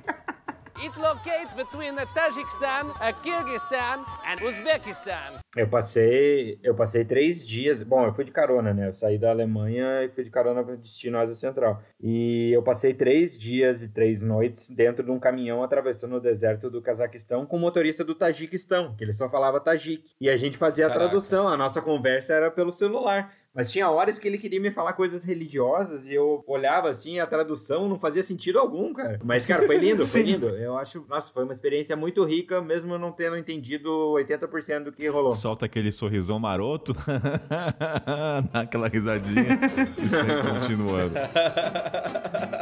It 0.95 1.01
locates 1.01 1.53
between 1.55 1.97
the 1.97 2.07
Tajikistan, 2.15 2.93
Kyrgyzstan, 3.23 4.05
and 4.25 4.45
Uzbekistan. 4.47 5.41
Eu 5.57 5.67
passei, 5.69 6.59
eu 6.63 6.75
passei 6.75 7.05
três 7.05 7.47
dias. 7.47 7.83
Bom, 7.83 8.05
eu 8.05 8.13
fui 8.13 8.25
de 8.25 8.31
carona, 8.31 8.73
né? 8.73 8.89
Eu 8.89 8.95
saí 8.95 9.19
da 9.19 9.31
Alemanha 9.31 10.05
e 10.05 10.09
fui 10.09 10.23
de 10.23 10.31
carona 10.31 10.63
para 10.63 10.77
destino 10.77 11.19
Ásia 11.19 11.35
Central. 11.35 11.83
E 12.01 12.53
eu 12.53 12.63
passei 12.63 12.95
três 12.95 13.37
dias 13.37 13.83
e 13.83 13.89
três 13.89 14.23
noites 14.23 14.71
dentro 14.71 15.05
de 15.05 15.11
um 15.11 15.19
caminhão 15.19 15.63
atravessando 15.63 16.17
o 16.17 16.21
deserto 16.21 16.71
do 16.71 16.81
Cazaquistão 16.81 17.45
com 17.45 17.57
o 17.57 17.61
motorista 17.61 18.05
do 18.05 18.15
Tajiquistão, 18.15 18.95
que 18.97 19.03
ele 19.03 19.13
só 19.13 19.29
falava 19.29 19.61
Tajik. 19.61 20.11
E 20.21 20.31
a 20.31 20.37
gente 20.37 20.57
fazia 20.57 20.87
Caraca. 20.87 21.07
a 21.07 21.09
tradução, 21.09 21.49
a 21.49 21.57
nossa 21.57 21.83
conversa 21.83 22.35
era 22.35 22.51
pelo 22.51 22.71
celular. 22.73 23.33
Mas 23.55 23.71
tinha 23.71 23.89
horas 23.89 24.19
que 24.19 24.27
ele 24.27 24.37
queria 24.37 24.61
me 24.61 24.73
falar 24.73 24.95
coisas 24.95 25.23
religiosas 25.23 26.07
e 26.07 26.15
eu 26.15 26.43
olhava 26.47 26.89
assim, 26.89 27.21
a 27.21 27.27
tradução 27.27 27.89
não 27.89 27.97
fazia 27.99 28.23
sentido 28.23 28.59
algum, 28.59 28.93
cara. 28.93 29.21
Mas, 29.23 29.47
cara, 29.47 29.65
foi 29.65 29.77
lindo, 29.77 30.05
foi 30.07 30.23
lindo. 30.27 30.49
Eu 30.49 30.77
acho, 30.77 31.05
nossa, 31.09 31.33
foi 31.33 31.45
uma 31.45 31.53
experiência 31.53 31.95
muito 31.95 32.25
rica, 32.25 32.61
mesmo 32.61 32.99
não 32.99 33.13
tendo 33.13 33.37
entendido 33.37 33.89
80% 33.89 34.85
do 34.85 34.93
que 34.93 35.07
rolou. 35.07 35.33
Solta 35.33 35.67
aquele 35.67 35.93
sorrisão 35.93 36.41
maroto, 36.41 36.95
dá 38.53 38.61
aquela 38.61 38.89
risadinha 38.89 39.61
e 40.03 40.09
segue 40.09 40.33
continuando. 40.43 41.15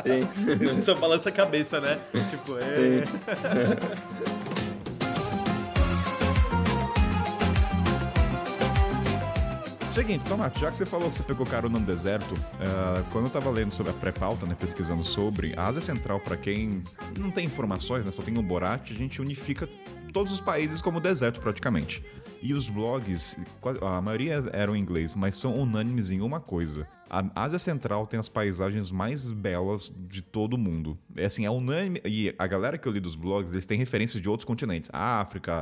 Sim. 0.05 0.59
Você 0.59 0.82
só 0.82 0.95
balança 0.95 1.30
a 1.30 1.32
cabeça, 1.32 1.80
né? 1.80 1.99
Tipo, 2.30 2.59
é. 2.59 3.03
Seguinte, 9.93 10.24
Tomate, 10.24 10.59
já 10.59 10.70
que 10.70 10.78
você 10.78 10.86
falou 10.86 11.11
que 11.11 11.16
você 11.16 11.22
pegou 11.22 11.45
carona 11.45 11.78
no 11.78 11.84
deserto, 11.84 12.34
ah, 12.59 13.05
quando 13.12 13.26
eu 13.26 13.30
tava 13.30 13.51
lendo 13.51 13.72
sobre 13.72 13.93
a 13.93 13.95
pré-pauta, 13.95 14.47
né, 14.47 14.57
pesquisando 14.59 15.05
sobre, 15.05 15.53
a 15.55 15.66
Ásia 15.66 15.82
Central, 15.82 16.18
pra 16.18 16.34
quem 16.34 16.82
não 17.14 17.30
tem 17.30 17.45
informações, 17.45 18.07
né, 18.07 18.11
só 18.11 18.22
tem 18.22 18.38
o 18.38 18.43
Borat, 18.43 18.90
a 18.90 18.95
gente 18.95 19.20
unifica 19.20 19.68
todos 20.11 20.32
os 20.32 20.40
países 20.40 20.80
como 20.80 20.99
deserto 20.99 21.40
praticamente. 21.40 22.03
E 22.40 22.55
os 22.55 22.70
blogs, 22.70 23.36
a 23.82 24.01
maioria 24.01 24.43
eram 24.55 24.74
em 24.74 24.80
inglês, 24.80 25.14
mas 25.14 25.36
são 25.36 25.59
unânimes 25.59 26.11
em 26.11 26.22
uma 26.22 26.40
coisa. 26.40 26.88
A 27.12 27.44
Ásia 27.44 27.58
Central 27.58 28.06
tem 28.06 28.18
as 28.18 28.30
paisagens 28.30 28.90
mais 28.90 29.30
belas 29.30 29.92
de 30.08 30.22
todo 30.22 30.54
o 30.54 30.58
mundo. 30.58 30.98
É 31.14 31.26
assim, 31.26 31.44
é 31.44 31.50
unânime. 31.50 32.00
E 32.06 32.34
a 32.38 32.46
galera 32.46 32.78
que 32.78 32.88
eu 32.88 32.92
li 32.92 33.00
dos 33.00 33.14
blogs, 33.14 33.52
eles 33.52 33.66
têm 33.66 33.76
referências 33.76 34.22
de 34.22 34.30
outros 34.30 34.46
continentes. 34.46 34.88
A 34.90 35.20
África, 35.20 35.52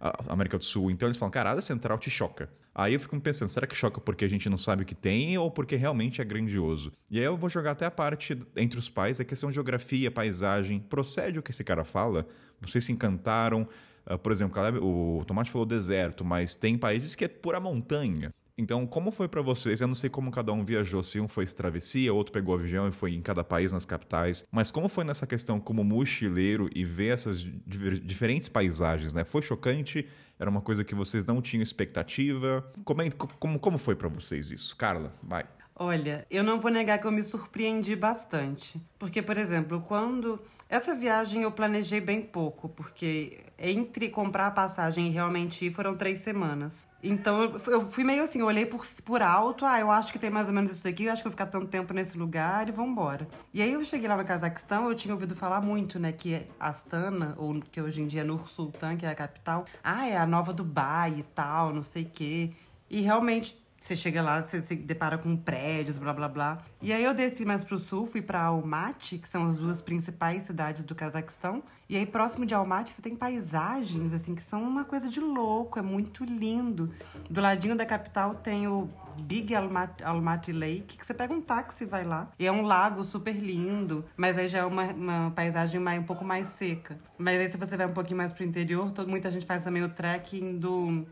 a, 0.00 0.08
a 0.08 0.32
América 0.32 0.56
do 0.56 0.64
Sul. 0.64 0.90
Então 0.90 1.06
eles 1.06 1.18
falam, 1.18 1.30
cara, 1.30 1.50
a 1.50 1.52
Ásia 1.52 1.60
Central 1.60 1.98
te 1.98 2.08
choca. 2.08 2.48
Aí 2.74 2.94
eu 2.94 3.00
fico 3.00 3.20
pensando, 3.20 3.50
será 3.50 3.66
que 3.66 3.76
choca 3.76 4.00
porque 4.00 4.24
a 4.24 4.28
gente 4.28 4.48
não 4.48 4.56
sabe 4.56 4.82
o 4.82 4.86
que 4.86 4.94
tem 4.94 5.36
ou 5.36 5.50
porque 5.50 5.76
realmente 5.76 6.22
é 6.22 6.24
grandioso? 6.24 6.90
E 7.10 7.18
aí 7.18 7.24
eu 7.26 7.36
vou 7.36 7.50
jogar 7.50 7.72
até 7.72 7.84
a 7.84 7.90
parte 7.90 8.38
entre 8.56 8.78
os 8.78 8.88
pais, 8.88 9.20
a 9.20 9.24
questão 9.26 9.50
de 9.50 9.56
geografia, 9.56 10.10
paisagem. 10.10 10.80
Procede 10.80 11.38
o 11.38 11.42
que 11.42 11.50
esse 11.50 11.62
cara 11.62 11.84
fala? 11.84 12.26
Vocês 12.62 12.82
se 12.82 12.92
encantaram? 12.92 13.68
Ah, 14.06 14.16
por 14.16 14.32
exemplo, 14.32 14.58
o 14.82 15.22
Tomate 15.26 15.50
falou 15.50 15.66
deserto, 15.66 16.24
mas 16.24 16.56
tem 16.56 16.78
países 16.78 17.14
que 17.14 17.26
é 17.26 17.28
pura 17.28 17.60
montanha. 17.60 18.32
Então, 18.56 18.86
como 18.86 19.10
foi 19.10 19.26
pra 19.28 19.42
vocês? 19.42 19.80
Eu 19.80 19.88
não 19.88 19.94
sei 19.94 20.08
como 20.08 20.30
cada 20.30 20.52
um 20.52 20.64
viajou, 20.64 21.02
se 21.02 21.18
um 21.18 21.26
foi 21.26 21.44
travessia, 21.44 22.14
outro 22.14 22.32
pegou 22.32 22.54
avião 22.54 22.86
e 22.88 22.92
foi 22.92 23.12
em 23.12 23.20
cada 23.20 23.42
país 23.42 23.72
nas 23.72 23.84
capitais. 23.84 24.46
Mas 24.50 24.70
como 24.70 24.88
foi 24.88 25.02
nessa 25.04 25.26
questão 25.26 25.58
como 25.58 25.82
mochileiro 25.82 26.70
e 26.72 26.84
ver 26.84 27.12
essas 27.14 27.40
diferentes 27.42 28.48
paisagens, 28.48 29.12
né? 29.12 29.24
Foi 29.24 29.42
chocante? 29.42 30.06
Era 30.38 30.48
uma 30.48 30.60
coisa 30.60 30.84
que 30.84 30.94
vocês 30.94 31.24
não 31.24 31.42
tinham 31.42 31.62
expectativa? 31.64 32.64
Comente, 32.84 33.16
co- 33.16 33.28
como, 33.40 33.58
como 33.58 33.76
foi 33.76 33.96
pra 33.96 34.08
vocês 34.08 34.52
isso? 34.52 34.76
Carla, 34.76 35.12
vai. 35.20 35.44
Olha, 35.74 36.24
eu 36.30 36.44
não 36.44 36.60
vou 36.60 36.70
negar 36.70 36.98
que 37.00 37.06
eu 37.08 37.12
me 37.12 37.24
surpreendi 37.24 37.96
bastante. 37.96 38.80
Porque, 39.00 39.20
por 39.20 39.36
exemplo, 39.36 39.80
quando. 39.80 40.40
Essa 40.68 40.94
viagem 40.94 41.42
eu 41.42 41.52
planejei 41.52 42.00
bem 42.00 42.22
pouco, 42.22 42.68
porque 42.68 43.40
entre 43.58 44.08
comprar 44.08 44.46
a 44.46 44.50
passagem 44.50 45.08
e 45.08 45.10
realmente 45.10 45.66
ir 45.66 45.72
foram 45.74 45.96
três 45.96 46.20
semanas. 46.22 46.84
Então 47.06 47.42
eu, 47.66 47.86
fui 47.90 48.02
meio 48.02 48.22
assim, 48.22 48.40
eu 48.40 48.46
olhei 48.46 48.64
por, 48.64 48.86
por 49.04 49.20
alto, 49.20 49.66
ah, 49.66 49.78
eu 49.78 49.90
acho 49.90 50.10
que 50.10 50.18
tem 50.18 50.30
mais 50.30 50.48
ou 50.48 50.54
menos 50.54 50.70
isso 50.70 50.82
daqui, 50.82 51.04
eu 51.04 51.12
acho 51.12 51.20
que 51.20 51.28
eu 51.28 51.30
vou 51.30 51.36
ficar 51.36 51.50
tanto 51.50 51.66
tempo 51.66 51.92
nesse 51.92 52.16
lugar 52.16 52.66
e 52.66 52.72
vambora. 52.72 53.28
E 53.52 53.60
aí 53.60 53.74
eu 53.74 53.84
cheguei 53.84 54.08
lá 54.08 54.16
no 54.16 54.24
Cazaquistão, 54.24 54.88
eu 54.88 54.94
tinha 54.94 55.12
ouvido 55.12 55.36
falar 55.36 55.60
muito, 55.60 55.98
né, 55.98 56.12
que 56.12 56.46
Astana, 56.58 57.34
ou 57.36 57.60
que 57.60 57.78
hoje 57.78 58.00
em 58.00 58.06
dia 58.06 58.22
é 58.22 58.24
Nur 58.24 58.48
Sultan, 58.48 58.96
que 58.96 59.04
é 59.04 59.10
a 59.10 59.14
capital, 59.14 59.66
ah, 59.82 60.06
é 60.08 60.16
a 60.16 60.26
nova 60.26 60.52
Dubai 60.54 61.16
e 61.18 61.22
tal, 61.34 61.74
não 61.74 61.82
sei 61.82 62.04
o 62.04 62.10
quê. 62.10 62.52
E 62.88 63.02
realmente 63.02 63.62
você 63.84 63.94
chega 63.94 64.22
lá, 64.22 64.40
você 64.40 64.62
se 64.62 64.74
depara 64.74 65.18
com 65.18 65.36
prédios, 65.36 65.98
blá 65.98 66.14
blá 66.14 66.26
blá. 66.26 66.58
E 66.80 66.90
aí 66.90 67.04
eu 67.04 67.12
desci 67.12 67.44
mais 67.44 67.62
pro 67.62 67.78
sul, 67.78 68.06
fui 68.06 68.22
pra 68.22 68.42
Almaty, 68.44 69.18
que 69.18 69.28
são 69.28 69.46
as 69.46 69.58
duas 69.58 69.82
principais 69.82 70.44
cidades 70.44 70.82
do 70.84 70.94
Cazaquistão. 70.94 71.62
E 71.86 71.94
aí 71.94 72.06
próximo 72.06 72.46
de 72.46 72.54
Almaty 72.54 72.94
você 72.94 73.02
tem 73.02 73.14
paisagens 73.14 74.14
assim 74.14 74.34
que 74.34 74.42
são 74.42 74.62
uma 74.62 74.84
coisa 74.84 75.06
de 75.10 75.20
louco, 75.20 75.78
é 75.78 75.82
muito 75.82 76.24
lindo. 76.24 76.94
Do 77.28 77.42
ladinho 77.42 77.76
da 77.76 77.84
capital 77.84 78.34
tem 78.36 78.66
o 78.66 78.88
Big 79.18 79.54
Almaty, 79.54 80.50
Lake, 80.50 80.96
que 80.96 81.04
você 81.04 81.12
pega 81.12 81.34
um 81.34 81.42
táxi 81.42 81.84
e 81.84 81.86
vai 81.86 82.04
lá. 82.04 82.30
E 82.38 82.46
é 82.46 82.50
um 82.50 82.62
lago 82.62 83.04
super 83.04 83.36
lindo, 83.36 84.02
mas 84.16 84.38
aí 84.38 84.48
já 84.48 84.60
é 84.60 84.64
uma, 84.64 84.84
uma 84.84 85.30
paisagem 85.32 85.78
mais, 85.78 86.00
um 86.00 86.04
pouco 86.04 86.24
mais 86.24 86.48
seca. 86.48 86.98
Mas 87.18 87.38
aí 87.38 87.50
se 87.50 87.58
você 87.58 87.76
vai 87.76 87.86
um 87.86 87.92
pouquinho 87.92 88.16
mais 88.16 88.32
pro 88.32 88.44
interior, 88.44 88.90
todo, 88.92 89.10
muita 89.10 89.30
gente 89.30 89.44
faz 89.44 89.62
também 89.62 89.82
o 89.82 89.90
trekking 89.90 90.56
do 90.56 91.06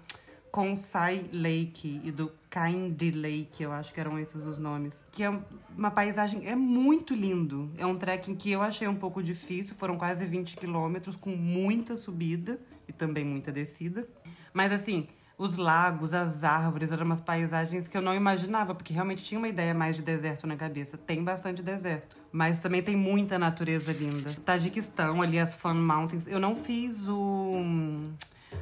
Konsai 0.52 1.24
Lake 1.32 1.98
e 2.04 2.12
do 2.12 2.30
Kind 2.50 3.00
Lake, 3.16 3.62
eu 3.62 3.72
acho 3.72 3.90
que 3.90 3.98
eram 3.98 4.18
esses 4.18 4.44
os 4.44 4.58
nomes. 4.58 5.02
Que 5.10 5.24
é 5.24 5.40
uma 5.76 5.90
paisagem, 5.90 6.46
é 6.46 6.54
muito 6.54 7.14
lindo. 7.14 7.70
É 7.78 7.86
um 7.86 7.96
trekking 7.96 8.36
que 8.36 8.50
eu 8.50 8.60
achei 8.60 8.86
um 8.86 8.94
pouco 8.94 9.22
difícil, 9.22 9.74
foram 9.76 9.96
quase 9.96 10.26
20 10.26 10.58
quilômetros, 10.58 11.16
com 11.16 11.30
muita 11.30 11.96
subida 11.96 12.60
e 12.86 12.92
também 12.92 13.24
muita 13.24 13.50
descida. 13.50 14.06
Mas 14.52 14.72
assim, 14.72 15.08
os 15.38 15.56
lagos, 15.56 16.12
as 16.12 16.44
árvores, 16.44 16.92
eram 16.92 17.06
umas 17.06 17.22
paisagens 17.22 17.88
que 17.88 17.96
eu 17.96 18.02
não 18.02 18.14
imaginava, 18.14 18.74
porque 18.74 18.92
realmente 18.92 19.22
tinha 19.22 19.38
uma 19.38 19.48
ideia 19.48 19.72
mais 19.72 19.96
de 19.96 20.02
deserto 20.02 20.46
na 20.46 20.54
cabeça. 20.54 20.98
Tem 20.98 21.24
bastante 21.24 21.62
deserto, 21.62 22.18
mas 22.30 22.58
também 22.58 22.82
tem 22.82 22.94
muita 22.94 23.38
natureza 23.38 23.90
linda. 23.90 24.34
Tajiquistão, 24.44 25.22
ali 25.22 25.38
as 25.38 25.54
Fan 25.54 25.72
Mountains. 25.72 26.26
Eu 26.26 26.38
não 26.38 26.54
fiz 26.56 27.08
o 27.08 27.64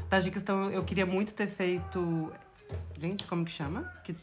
Tajiquistão, 0.09 0.71
eu 0.71 0.85
queria 0.85 1.07
muito 1.07 1.35
ter 1.35 1.49
feito. 1.49 2.33
Gente, 2.99 3.27
como 3.27 3.45
que 3.45 3.53
chama? 3.53 3.93
Que... 4.05 4.15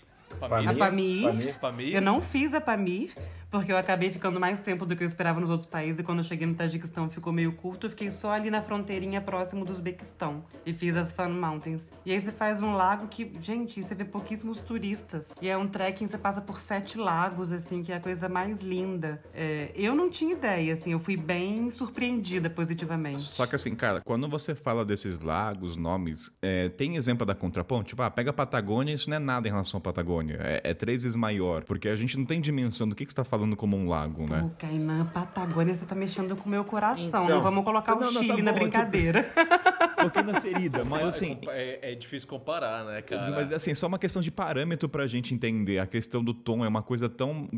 A 0.41 0.47
Pamir. 0.47 0.77
Pamir. 0.77 1.23
Pamir. 1.23 1.59
Pamir. 1.59 1.95
Eu 1.95 2.01
não 2.01 2.21
fiz 2.21 2.53
a 2.53 2.61
Pamir, 2.61 3.15
porque 3.49 3.71
eu 3.71 3.77
acabei 3.77 4.11
ficando 4.11 4.39
mais 4.39 4.59
tempo 4.59 4.85
do 4.85 4.95
que 4.95 5.03
eu 5.03 5.07
esperava 5.07 5.39
nos 5.39 5.49
outros 5.49 5.67
países. 5.69 5.99
E 5.99 6.03
quando 6.03 6.19
eu 6.19 6.23
cheguei 6.23 6.45
no 6.45 6.53
Tajiquistão 6.53 7.09
ficou 7.09 7.31
meio 7.31 7.53
curto. 7.53 7.87
Eu 7.87 7.89
fiquei 7.89 8.11
só 8.11 8.31
ali 8.31 8.49
na 8.49 8.61
fronteirinha 8.61 9.21
próximo 9.21 9.63
do 9.63 9.71
Uzbequistão. 9.71 10.43
E 10.65 10.73
fiz 10.73 10.95
as 10.95 11.11
Fan 11.11 11.29
Mountains. 11.29 11.87
E 12.05 12.11
aí 12.11 12.21
você 12.21 12.31
faz 12.31 12.61
um 12.61 12.73
lago 12.73 13.07
que, 13.07 13.31
gente, 13.41 13.81
você 13.81 13.95
vê 13.95 14.03
pouquíssimos 14.03 14.59
turistas. 14.59 15.33
E 15.41 15.47
é 15.47 15.57
um 15.57 15.67
trekking, 15.67 16.07
você 16.07 16.17
passa 16.17 16.41
por 16.41 16.59
sete 16.59 16.97
lagos, 16.97 17.51
assim, 17.51 17.81
que 17.81 17.91
é 17.91 17.95
a 17.95 17.99
coisa 17.99 18.27
mais 18.27 18.61
linda. 18.61 19.21
É, 19.33 19.71
eu 19.75 19.95
não 19.95 20.09
tinha 20.09 20.33
ideia, 20.33 20.73
assim, 20.73 20.91
eu 20.91 20.99
fui 20.99 21.15
bem 21.15 21.69
surpreendida 21.69 22.49
positivamente. 22.49 23.23
Só 23.23 23.45
que 23.45 23.55
assim, 23.55 23.75
cara, 23.75 24.01
quando 24.01 24.27
você 24.27 24.53
fala 24.53 24.83
desses 24.83 25.19
lagos, 25.19 25.75
nomes, 25.75 26.31
é, 26.41 26.69
tem 26.69 26.95
exemplo 26.95 27.25
da 27.25 27.33
contraponto? 27.33 27.89
Tipo, 27.89 28.01
ah, 28.01 28.11
pega 28.11 28.31
a 28.31 28.33
Patagônia, 28.33 28.93
isso 28.93 29.09
não 29.09 29.17
é 29.17 29.19
nada 29.19 29.47
em 29.47 29.51
relação 29.51 29.77
à 29.77 29.81
Patagônia. 29.81 30.37
É, 30.41 30.71
é 30.71 30.73
três 30.73 31.03
vezes 31.03 31.15
maior, 31.15 31.63
porque 31.63 31.87
a 31.87 31.95
gente 31.95 32.17
não 32.17 32.25
tem 32.25 32.41
dimensão 32.41 32.87
do 32.87 32.95
que, 32.95 33.05
que 33.05 33.11
você 33.11 33.15
tá 33.15 33.23
falando 33.23 33.36
como 33.55 33.77
um 33.77 33.87
lago, 33.87 34.27
né? 34.27 34.41
Pô, 34.41 34.49
Kainan, 34.57 35.05
Patagônia, 35.05 35.75
você 35.75 35.85
tá 35.85 35.95
mexendo 35.95 36.35
com 36.35 36.47
o 36.47 36.49
meu 36.49 36.63
coração. 36.63 37.05
Então. 37.25 37.27
não 37.27 37.41
vamos 37.41 37.63
colocar 37.63 37.95
Não, 37.95 38.07
o 38.09 38.11
não, 38.11 38.13
tá 38.13 38.19
Chile 38.19 38.41
na 38.41 38.51
bom, 38.51 38.59
tipo- 38.59 38.69
brincadeira. 38.71 39.23
Toquei 39.99 40.23
na 40.23 40.39
ferida, 40.39 40.85
mas 40.85 41.03
assim. 41.07 41.39
É, 41.47 41.91
é 41.91 41.95
difícil 41.95 42.27
comparar, 42.27 42.85
né, 42.85 43.01
cara? 43.01 43.31
Mas 43.31 43.51
assim, 43.51 43.73
só 43.73 43.87
uma 43.87 43.97
questão 43.99 44.21
de 44.21 44.29
parâmetro 44.31 44.87
pra 44.87 45.07
gente 45.07 45.33
entender. 45.33 45.79
A 45.79 45.87
questão 45.87 46.23
do 46.23 46.33
tom 46.33 46.63
é 46.63 46.67
uma 46.67 46.83
coisa 46.83 47.09
tão. 47.09 47.49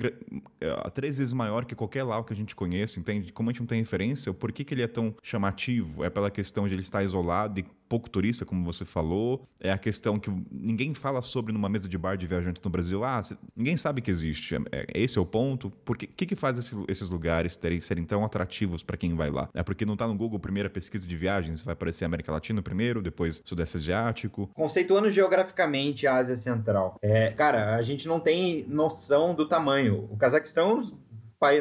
é, 0.62 0.90
três 0.92 1.18
vezes 1.18 1.34
maior 1.34 1.66
que 1.66 1.76
qualquer 1.76 2.04
lago 2.04 2.26
que 2.26 2.34
a 2.34 2.36
gente 2.36 2.56
conhece, 2.56 3.00
entende? 3.00 3.32
Como 3.34 3.50
a 3.50 3.52
gente 3.54 3.60
não 3.60 3.68
tem 3.68 3.80
referência, 3.80 4.34
por 4.34 4.52
que, 4.52 4.64
que 4.64 4.74
ele 4.74 4.84
é 4.84 4.88
tão 4.88 5.14
chamativo? 5.22 6.04
É 6.04 6.10
pela 6.10 6.32
questão 6.32 6.68
de 6.68 6.74
ele 6.74 6.82
estar 6.82 7.04
isolado 7.04 7.60
e 7.60 7.66
pouco 7.90 8.10
turista, 8.10 8.46
como 8.46 8.64
você 8.64 8.86
falou. 8.86 9.46
É 9.60 9.72
a 9.72 9.78
questão 9.78 10.20
que 10.20 10.32
ninguém 10.52 10.94
fala 10.94 11.22
sobre 11.22 11.52
numa 11.52 11.68
mesa 11.68 11.90
de 11.90 11.98
bar 11.98 12.16
de 12.16 12.28
viajante 12.28 12.62
no 12.64 12.70
Brasil. 12.70 13.04
Ah, 13.04 13.22
ninguém 13.56 13.76
sabe 13.76 14.02
que 14.02 14.12
existe. 14.12 14.56
É- 14.56 14.60
é- 14.72 14.86
esse 14.94 15.18
é 15.18 15.22
o 15.22 15.26
ponto. 15.26 15.74
O 15.88 15.94
que, 15.96 16.08
que, 16.26 16.36
faz 16.36 16.58
esse- 16.60 16.78
esses 16.88 17.10
lugares 17.10 17.56
terem, 17.56 17.80
serem 17.80 18.06
tão 18.06 18.24
atrativos 18.24 18.84
pra 18.84 18.96
quem 18.96 19.16
vai 19.16 19.30
lá? 19.32 19.50
É 19.54 19.64
porque 19.64 19.86
não 19.86 19.98
tá 19.98 20.08
no 20.08 20.16
Google 20.16 20.40
primeira 20.40 20.70
pesquisa 20.70 21.08
de 21.08 21.18
viagens, 21.18 21.62
vai 21.64 21.74
aparecer 21.74 22.06
América 22.06 22.32
Latina 22.32 22.62
primeiro, 22.62 23.02
depois 23.02 23.42
Sudeste 23.44 23.78
Asiático. 23.78 24.48
Conceituando 24.54 25.12
geograficamente 25.12 26.06
a 26.06 26.16
Ásia 26.18 26.36
Central. 26.36 26.98
É, 27.02 27.32
cara, 27.32 27.76
a 27.76 27.82
gente 27.82 28.08
não 28.08 28.20
tem 28.20 28.66
noção 28.68 29.34
do 29.34 29.48
tamanho. 29.48 30.08
O 30.12 30.16
Cazaquistão 30.18 30.70
é 30.70 30.74
um 30.76 30.92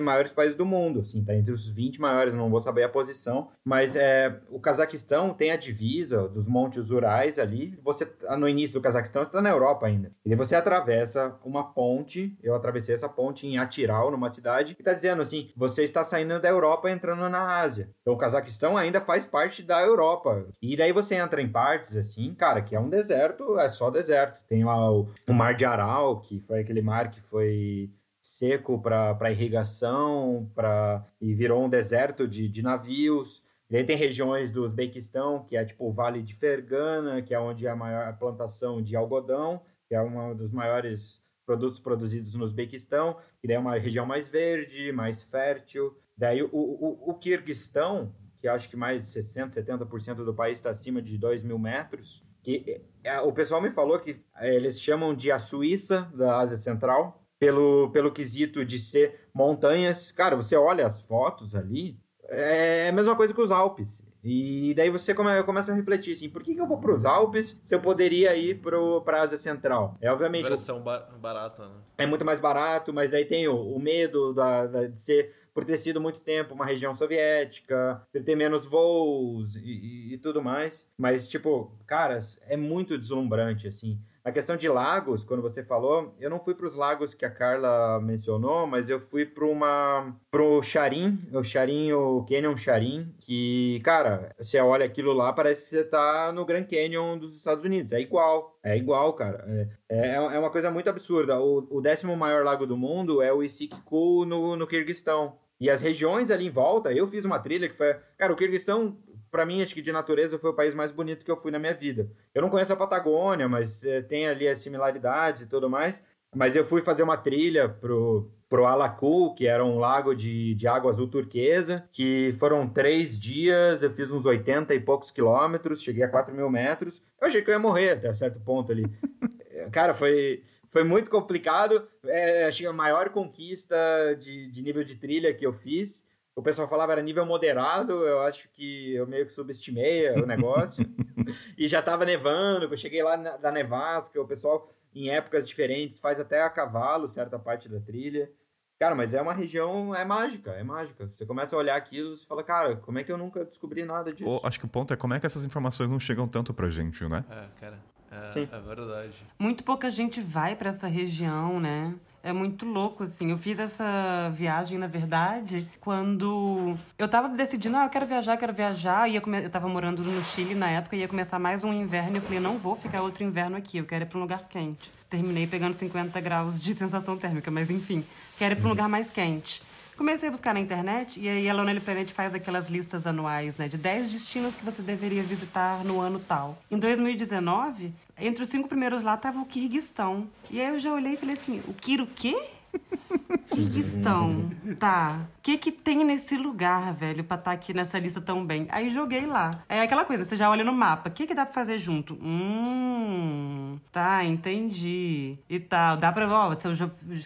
maiores 0.00 0.32
países 0.32 0.56
do 0.56 0.66
mundo, 0.66 1.00
assim, 1.00 1.24
tá 1.24 1.34
entre 1.34 1.52
os 1.52 1.68
20 1.68 2.00
maiores, 2.00 2.34
não 2.34 2.50
vou 2.50 2.60
saber 2.60 2.82
a 2.82 2.88
posição, 2.88 3.48
mas 3.64 3.94
é, 3.94 4.40
o 4.50 4.60
Cazaquistão 4.60 5.32
tem 5.32 5.50
a 5.50 5.56
divisa 5.56 6.28
dos 6.28 6.46
montes 6.46 6.90
Urais 6.90 7.38
ali, 7.38 7.78
você 7.82 8.04
tá 8.06 8.36
no 8.36 8.48
início 8.48 8.74
do 8.74 8.80
Cazaquistão, 8.80 9.24
você 9.24 9.30
tá 9.30 9.40
na 9.40 9.50
Europa 9.50 9.86
ainda, 9.86 10.12
e 10.24 10.34
você 10.34 10.54
atravessa 10.54 11.36
uma 11.44 11.72
ponte, 11.72 12.36
eu 12.42 12.54
atravessei 12.54 12.94
essa 12.94 13.08
ponte 13.08 13.46
em 13.46 13.58
Atiral, 13.58 14.10
numa 14.10 14.28
cidade, 14.28 14.74
que 14.74 14.82
tá 14.82 14.92
dizendo 14.92 15.22
assim, 15.22 15.50
você 15.56 15.84
está 15.84 16.04
saindo 16.04 16.40
da 16.40 16.48
Europa 16.48 16.90
entrando 16.90 17.28
na 17.28 17.60
Ásia, 17.60 17.90
então 18.02 18.14
o 18.14 18.18
Cazaquistão 18.18 18.76
ainda 18.76 19.00
faz 19.00 19.26
parte 19.26 19.62
da 19.62 19.80
Europa, 19.80 20.46
e 20.60 20.76
daí 20.76 20.92
você 20.92 21.14
entra 21.14 21.40
em 21.40 21.48
partes, 21.48 21.96
assim, 21.96 22.34
cara, 22.34 22.62
que 22.62 22.74
é 22.74 22.80
um 22.80 22.88
deserto, 22.88 23.58
é 23.58 23.70
só 23.70 23.90
deserto, 23.90 24.40
tem 24.48 24.64
lá 24.64 24.90
o, 24.90 25.08
o 25.28 25.32
Mar 25.32 25.54
de 25.54 25.64
Aral, 25.64 26.20
que 26.20 26.40
foi 26.40 26.60
aquele 26.60 26.82
mar 26.82 27.10
que 27.10 27.20
foi 27.20 27.90
seco 28.28 28.80
para 28.80 29.30
irrigação, 29.30 30.50
para 30.54 31.06
e 31.20 31.32
virou 31.32 31.64
um 31.64 31.68
deserto 31.68 32.28
de, 32.28 32.46
de 32.48 32.62
navios. 32.62 33.42
E 33.70 33.76
aí 33.76 33.84
tem 33.84 33.96
regiões 33.96 34.52
do 34.52 34.62
Uzbequistão, 34.62 35.44
que 35.44 35.56
é 35.56 35.64
tipo 35.64 35.86
o 35.86 35.92
Vale 35.92 36.22
de 36.22 36.34
Fergana, 36.34 37.22
que 37.22 37.34
é 37.34 37.40
onde 37.40 37.66
é 37.66 37.70
a 37.70 37.76
maior 37.76 38.18
plantação 38.18 38.82
de 38.82 38.94
algodão, 38.94 39.62
que 39.86 39.94
é 39.94 40.02
um 40.02 40.36
dos 40.36 40.52
maiores 40.52 41.22
produtos 41.46 41.80
produzidos 41.80 42.34
no 42.34 42.44
Uzbequistão, 42.44 43.16
que 43.40 43.50
é 43.50 43.58
uma 43.58 43.78
região 43.78 44.04
mais 44.04 44.28
verde, 44.28 44.92
mais 44.92 45.22
fértil. 45.22 45.96
Daí 46.16 46.42
o, 46.42 46.50
o, 46.52 47.10
o 47.10 47.14
Quirguistão, 47.14 48.14
que 48.40 48.46
acho 48.46 48.68
que 48.68 48.76
mais 48.76 49.02
de 49.02 49.08
60%, 49.08 49.54
70% 49.54 50.16
do 50.16 50.34
país 50.34 50.58
está 50.58 50.68
acima 50.68 51.00
de 51.00 51.16
2 51.16 51.42
mil 51.42 51.58
metros, 51.58 52.22
que 52.42 52.82
é, 53.02 53.20
o 53.20 53.32
pessoal 53.32 53.62
me 53.62 53.70
falou 53.70 53.98
que 53.98 54.20
é, 54.36 54.54
eles 54.54 54.78
chamam 54.80 55.14
de 55.14 55.30
a 55.30 55.38
Suíça 55.38 56.10
da 56.14 56.38
Ásia 56.38 56.58
Central, 56.58 57.27
pelo, 57.38 57.90
pelo 57.90 58.12
quesito 58.12 58.64
de 58.64 58.78
ser 58.78 59.28
montanhas. 59.32 60.10
Cara, 60.12 60.36
você 60.36 60.56
olha 60.56 60.86
as 60.86 61.04
fotos 61.06 61.54
ali, 61.54 61.98
é 62.28 62.88
a 62.88 62.92
mesma 62.92 63.16
coisa 63.16 63.32
que 63.32 63.40
os 63.40 63.50
Alpes. 63.50 64.06
E 64.22 64.74
daí 64.74 64.90
você 64.90 65.14
come, 65.14 65.42
começa 65.44 65.72
a 65.72 65.74
refletir 65.74 66.12
assim, 66.12 66.28
por 66.28 66.42
que, 66.42 66.54
que 66.54 66.60
eu 66.60 66.66
vou 66.66 66.78
para 66.78 66.92
os 66.92 67.04
Alpes 67.04 67.58
se 67.62 67.74
eu 67.74 67.80
poderia 67.80 68.34
ir 68.36 68.60
para 68.60 69.18
a 69.18 69.22
Ásia 69.22 69.38
Central? 69.38 69.96
É 70.00 70.10
obviamente 70.10 70.48
Versão 70.48 70.82
ba- 70.82 71.08
barata, 71.18 71.66
né? 71.66 71.74
é 71.96 72.04
muito 72.04 72.24
mais 72.24 72.40
barato, 72.40 72.92
mas 72.92 73.10
daí 73.10 73.24
tem 73.24 73.46
o, 73.48 73.54
o 73.56 73.78
medo 73.80 74.34
da, 74.34 74.66
da- 74.66 74.86
de 74.88 74.98
ser, 74.98 75.32
por 75.54 75.64
ter 75.64 75.78
sido 75.78 76.00
muito 76.00 76.20
tempo 76.20 76.52
uma 76.52 76.66
região 76.66 76.94
soviética, 76.96 78.02
de 78.12 78.20
ter 78.20 78.34
menos 78.34 78.66
voos 78.66 79.54
e, 79.56 79.60
e- 79.60 80.14
e 80.14 80.18
tudo 80.18 80.42
mais. 80.42 80.90
Mas, 80.98 81.28
tipo, 81.28 81.72
caras, 81.86 82.40
é 82.48 82.56
muito 82.56 82.98
deslumbrante, 82.98 83.68
assim. 83.68 83.98
A 84.28 84.30
questão 84.30 84.58
de 84.58 84.68
lagos, 84.68 85.24
quando 85.24 85.40
você 85.40 85.62
falou, 85.62 86.14
eu 86.20 86.28
não 86.28 86.38
fui 86.38 86.54
para 86.54 86.66
os 86.66 86.74
lagos 86.74 87.14
que 87.14 87.24
a 87.24 87.30
Carla 87.30 87.98
mencionou, 87.98 88.66
mas 88.66 88.90
eu 88.90 89.00
fui 89.00 89.24
para 89.24 89.46
uma 89.46 90.14
pro 90.30 90.60
Charim, 90.60 91.18
o 91.32 91.42
Charim, 91.42 91.92
o 91.92 92.22
Canyon 92.28 92.54
Charim, 92.54 93.06
que, 93.20 93.80
cara, 93.82 94.34
você 94.38 94.60
olha 94.60 94.84
aquilo 94.84 95.14
lá, 95.14 95.32
parece 95.32 95.62
que 95.62 95.68
você 95.68 95.82
tá 95.82 96.30
no 96.30 96.44
Grand 96.44 96.64
Canyon 96.64 97.16
dos 97.16 97.34
Estados 97.38 97.64
Unidos. 97.64 97.90
É 97.90 98.02
igual, 98.02 98.58
é 98.62 98.76
igual, 98.76 99.14
cara. 99.14 99.42
É, 99.88 100.10
é, 100.10 100.14
é 100.16 100.38
uma 100.38 100.50
coisa 100.50 100.70
muito 100.70 100.90
absurda. 100.90 101.40
O, 101.40 101.66
o 101.70 101.80
décimo 101.80 102.14
maior 102.14 102.44
lago 102.44 102.66
do 102.66 102.76
mundo 102.76 103.22
é 103.22 103.32
o 103.32 103.42
Issyk-Kul 103.42 104.26
no, 104.26 104.56
no 104.56 104.66
Quirguistão. 104.66 105.38
E 105.60 105.68
as 105.70 105.80
regiões 105.80 106.30
ali 106.30 106.46
em 106.46 106.50
volta, 106.50 106.92
eu 106.92 107.06
fiz 107.06 107.24
uma 107.24 107.38
trilha 107.38 107.68
que 107.68 107.74
foi. 107.74 107.96
Cara, 108.16 108.32
o 108.32 108.36
Quirguistão, 108.36 108.98
pra 109.30 109.46
mim, 109.46 109.62
acho 109.62 109.74
que 109.74 109.82
de 109.82 109.92
natureza 109.92 110.38
foi 110.38 110.50
o 110.50 110.54
país 110.54 110.74
mais 110.74 110.92
bonito 110.92 111.24
que 111.24 111.30
eu 111.30 111.36
fui 111.36 111.50
na 111.50 111.58
minha 111.58 111.74
vida. 111.74 112.10
Eu 112.34 112.42
não 112.42 112.50
conheço 112.50 112.72
a 112.72 112.76
Patagônia, 112.76 113.48
mas 113.48 113.84
eh, 113.84 114.02
tem 114.02 114.28
ali 114.28 114.48
as 114.48 114.60
similaridades 114.60 115.42
e 115.42 115.46
tudo 115.46 115.68
mais. 115.68 116.02
Mas 116.34 116.54
eu 116.54 116.64
fui 116.64 116.82
fazer 116.82 117.02
uma 117.02 117.16
trilha 117.16 117.68
pro, 117.68 118.30
pro 118.48 118.66
Alacu, 118.66 119.34
que 119.34 119.46
era 119.46 119.64
um 119.64 119.78
lago 119.78 120.14
de, 120.14 120.54
de 120.54 120.66
água 120.66 120.90
azul 120.90 121.08
turquesa, 121.08 121.88
que 121.92 122.34
foram 122.38 122.68
três 122.68 123.18
dias, 123.18 123.82
eu 123.82 123.90
fiz 123.90 124.10
uns 124.10 124.26
80 124.26 124.74
e 124.74 124.80
poucos 124.80 125.10
quilômetros, 125.10 125.82
cheguei 125.82 126.02
a 126.02 126.08
4 126.08 126.34
mil 126.34 126.50
metros. 126.50 127.02
Eu 127.20 127.28
achei 127.28 127.42
que 127.42 127.50
eu 127.50 127.54
ia 127.54 127.58
morrer 127.58 127.90
até 127.90 128.12
certo 128.14 128.40
ponto 128.40 128.72
ali. 128.72 128.84
Cara, 129.72 129.94
foi, 129.94 130.42
foi 130.70 130.84
muito 130.84 131.10
complicado. 131.10 131.86
É, 132.04 132.44
achei 132.46 132.66
a 132.66 132.72
maior 132.72 133.10
conquista 133.10 133.76
de, 134.18 134.50
de 134.50 134.62
nível 134.62 134.84
de 134.84 134.96
trilha 134.96 135.34
que 135.34 135.46
eu 135.46 135.52
fiz. 135.52 136.04
O 136.38 136.42
pessoal 136.42 136.68
falava 136.68 136.92
era 136.92 137.02
nível 137.02 137.26
moderado, 137.26 137.92
eu 138.06 138.20
acho 138.20 138.48
que 138.50 138.94
eu 138.94 139.08
meio 139.08 139.26
que 139.26 139.32
subestimei 139.32 140.08
o 140.10 140.24
negócio. 140.24 140.86
e 141.58 141.66
já 141.66 141.82
tava 141.82 142.04
nevando, 142.04 142.66
eu 142.66 142.76
cheguei 142.76 143.02
lá 143.02 143.16
na, 143.16 143.36
da 143.36 143.50
nevasca, 143.50 144.22
o 144.22 144.24
pessoal 144.24 144.72
em 144.94 145.10
épocas 145.10 145.48
diferentes 145.48 145.98
faz 145.98 146.20
até 146.20 146.40
a 146.40 146.48
cavalo 146.48 147.08
certa 147.08 147.40
parte 147.40 147.68
da 147.68 147.80
trilha. 147.80 148.30
Cara, 148.78 148.94
mas 148.94 149.14
é 149.14 149.20
uma 149.20 149.32
região, 149.32 149.92
é 149.92 150.04
mágica, 150.04 150.52
é 150.52 150.62
mágica. 150.62 151.10
Você 151.12 151.26
começa 151.26 151.56
a 151.56 151.58
olhar 151.58 151.74
aquilo 151.74 152.14
e 152.14 152.18
fala, 152.18 152.44
cara, 152.44 152.76
como 152.76 153.00
é 153.00 153.02
que 153.02 153.10
eu 153.10 153.18
nunca 153.18 153.44
descobri 153.44 153.84
nada 153.84 154.12
disso? 154.12 154.30
Ou, 154.30 154.40
acho 154.44 154.60
que 154.60 154.66
o 154.66 154.68
ponto 154.68 154.94
é 154.94 154.96
como 154.96 155.14
é 155.14 155.18
que 155.18 155.26
essas 155.26 155.44
informações 155.44 155.90
não 155.90 155.98
chegam 155.98 156.28
tanto 156.28 156.54
pra 156.54 156.70
gente, 156.70 157.02
né? 157.08 157.24
É, 157.28 157.60
cara. 157.60 157.78
É, 158.12 158.30
Sim. 158.30 158.48
é 158.52 158.60
verdade. 158.60 159.26
Muito 159.40 159.64
pouca 159.64 159.90
gente 159.90 160.20
vai 160.20 160.54
pra 160.54 160.70
essa 160.70 160.86
região, 160.86 161.58
né? 161.58 161.96
É 162.22 162.32
muito 162.32 162.66
louco, 162.66 163.04
assim. 163.04 163.30
Eu 163.30 163.38
fiz 163.38 163.58
essa 163.58 164.30
viagem, 164.34 164.76
na 164.76 164.86
verdade, 164.86 165.68
quando 165.80 166.76
eu 166.98 167.08
tava 167.08 167.28
decidindo, 167.28 167.76
ah, 167.76 167.84
eu 167.84 167.90
quero 167.90 168.06
viajar, 168.06 168.36
quero 168.36 168.52
viajar. 168.52 169.08
Ia 169.08 169.20
come... 169.20 169.44
Eu 169.44 169.50
tava 169.50 169.68
morando 169.68 170.02
no 170.02 170.24
Chile 170.24 170.54
na 170.54 170.68
época, 170.68 170.96
ia 170.96 171.06
começar 171.08 171.38
mais 171.38 171.62
um 171.62 171.72
inverno. 171.72 172.16
Eu 172.16 172.22
falei, 172.22 172.40
não 172.40 172.58
vou 172.58 172.76
ficar 172.76 173.02
outro 173.02 173.22
inverno 173.22 173.56
aqui, 173.56 173.78
eu 173.78 173.84
quero 173.84 174.04
ir 174.04 174.06
pra 174.08 174.18
um 174.18 174.22
lugar 174.22 174.48
quente. 174.48 174.90
Terminei 175.08 175.46
pegando 175.46 175.74
50 175.74 176.20
graus 176.20 176.60
de 176.60 176.74
sensação 176.74 177.16
térmica, 177.16 177.50
mas 177.50 177.70
enfim, 177.70 178.04
quero 178.36 178.54
ir 178.54 178.56
pra 178.56 178.66
um 178.66 178.70
lugar 178.70 178.88
mais 178.88 179.08
quente. 179.10 179.62
Comecei 179.98 180.28
a 180.28 180.30
buscar 180.30 180.54
na 180.54 180.60
internet 180.60 181.18
e 181.18 181.28
aí 181.28 181.50
a 181.50 181.52
Lonely 181.52 181.80
Planet 181.80 182.08
faz 182.12 182.32
aquelas 182.32 182.70
listas 182.70 183.04
anuais, 183.04 183.56
né? 183.56 183.66
De 183.66 183.76
10 183.76 184.12
destinos 184.12 184.54
que 184.54 184.64
você 184.64 184.80
deveria 184.80 185.24
visitar 185.24 185.84
no 185.84 186.00
ano 186.00 186.20
tal. 186.20 186.56
Em 186.70 186.78
2019, 186.78 187.92
entre 188.16 188.44
os 188.44 188.48
cinco 188.48 188.68
primeiros 188.68 189.02
lá 189.02 189.16
tava 189.16 189.40
o 189.40 189.44
Quirguistão. 189.44 190.28
E 190.52 190.60
aí 190.60 190.68
eu 190.68 190.78
já 190.78 190.92
olhei 190.94 191.14
e 191.14 191.16
falei 191.16 191.34
assim, 191.34 191.60
o 191.66 191.74
Kir 191.74 192.00
o 192.00 192.06
quê? 192.06 192.40
Quirguistão. 193.50 194.44
Tá. 194.78 195.20
O 195.38 195.42
que 195.42 195.56
que 195.58 195.72
tem 195.72 196.04
nesse 196.04 196.36
lugar, 196.36 196.92
velho, 196.94 197.24
pra 197.24 197.36
estar 197.36 197.52
aqui 197.52 197.72
nessa 197.72 197.98
lista 197.98 198.20
tão 198.20 198.44
bem? 198.44 198.66
Aí 198.70 198.90
joguei 198.90 199.24
lá. 199.26 199.50
É 199.68 199.80
aquela 199.80 200.04
coisa, 200.04 200.24
você 200.24 200.36
já 200.36 200.50
olha 200.50 200.62
no 200.62 200.72
mapa. 200.72 201.08
O 201.08 201.12
que 201.12 201.26
que 201.26 201.34
dá 201.34 201.44
pra 201.46 201.54
fazer 201.54 201.78
junto? 201.78 202.14
Hum, 202.22 203.78
tá, 203.90 204.24
entendi. 204.24 205.36
E 205.48 205.58
tal. 205.58 205.96
Dá 205.96 206.12
pra, 206.12 206.28
ó, 206.28 206.54
se 206.58 206.66
eu 206.68 206.74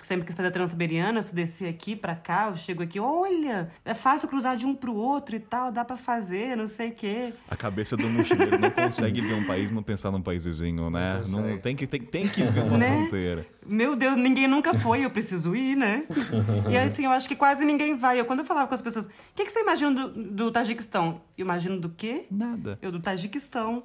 sempre 0.04 0.24
quis 0.26 0.34
fazer 0.34 0.48
a 0.48 0.52
Transiberiana, 0.52 1.22
se 1.22 1.30
eu 1.30 1.34
descer 1.34 1.68
aqui 1.68 1.96
pra 1.96 2.14
cá, 2.14 2.48
eu 2.48 2.56
chego 2.56 2.82
aqui, 2.82 3.00
olha, 3.00 3.70
é 3.84 3.94
fácil 3.94 4.28
cruzar 4.28 4.56
de 4.56 4.64
um 4.64 4.74
pro 4.74 4.94
outro 4.94 5.34
e 5.34 5.40
tal, 5.40 5.72
dá 5.72 5.84
pra 5.84 5.96
fazer, 5.96 6.56
não 6.56 6.68
sei 6.68 6.90
o 6.90 6.92
quê. 6.94 7.32
A 7.50 7.56
cabeça 7.56 7.96
do 7.96 8.08
mochileiro 8.08 8.58
não 8.58 8.70
consegue 8.70 9.20
ver 9.20 9.34
um 9.34 9.44
país 9.44 9.70
e 9.70 9.74
não 9.74 9.82
pensar 9.82 10.10
num 10.12 10.22
país 10.22 10.44
vizinho, 10.44 10.88
né? 10.90 11.22
Não 11.28 11.58
tem, 11.58 11.74
que, 11.74 11.86
tem, 11.86 12.00
tem 12.00 12.28
que 12.28 12.42
ver 12.44 12.62
uma 12.62 12.78
Né? 12.78 12.98
fronteira. 13.00 13.46
Meu 13.66 13.94
Deus, 13.94 14.16
ninguém 14.16 14.48
nunca 14.48 14.74
foi, 14.74 15.04
eu 15.04 15.10
preciso 15.10 15.54
ir, 15.54 15.76
né? 15.76 16.04
e 16.70 16.76
assim, 16.76 17.04
eu 17.04 17.10
acho 17.12 17.28
que 17.28 17.36
quase 17.36 17.64
ninguém 17.64 17.96
vai. 17.96 18.18
Eu, 18.18 18.24
quando 18.24 18.40
eu 18.40 18.44
falava 18.44 18.66
com 18.68 18.74
as 18.74 18.82
pessoas, 18.82 19.06
o 19.06 19.10
que, 19.34 19.44
que 19.44 19.50
você 19.52 19.60
imagina 19.60 20.08
do, 20.08 20.30
do 20.30 20.50
Tajiquistão? 20.50 21.20
Eu 21.36 21.44
imagino 21.44 21.78
do 21.80 21.88
quê? 21.88 22.26
Nada. 22.30 22.78
Eu 22.82 22.90
do 22.90 23.00
Tajiquistão. 23.00 23.84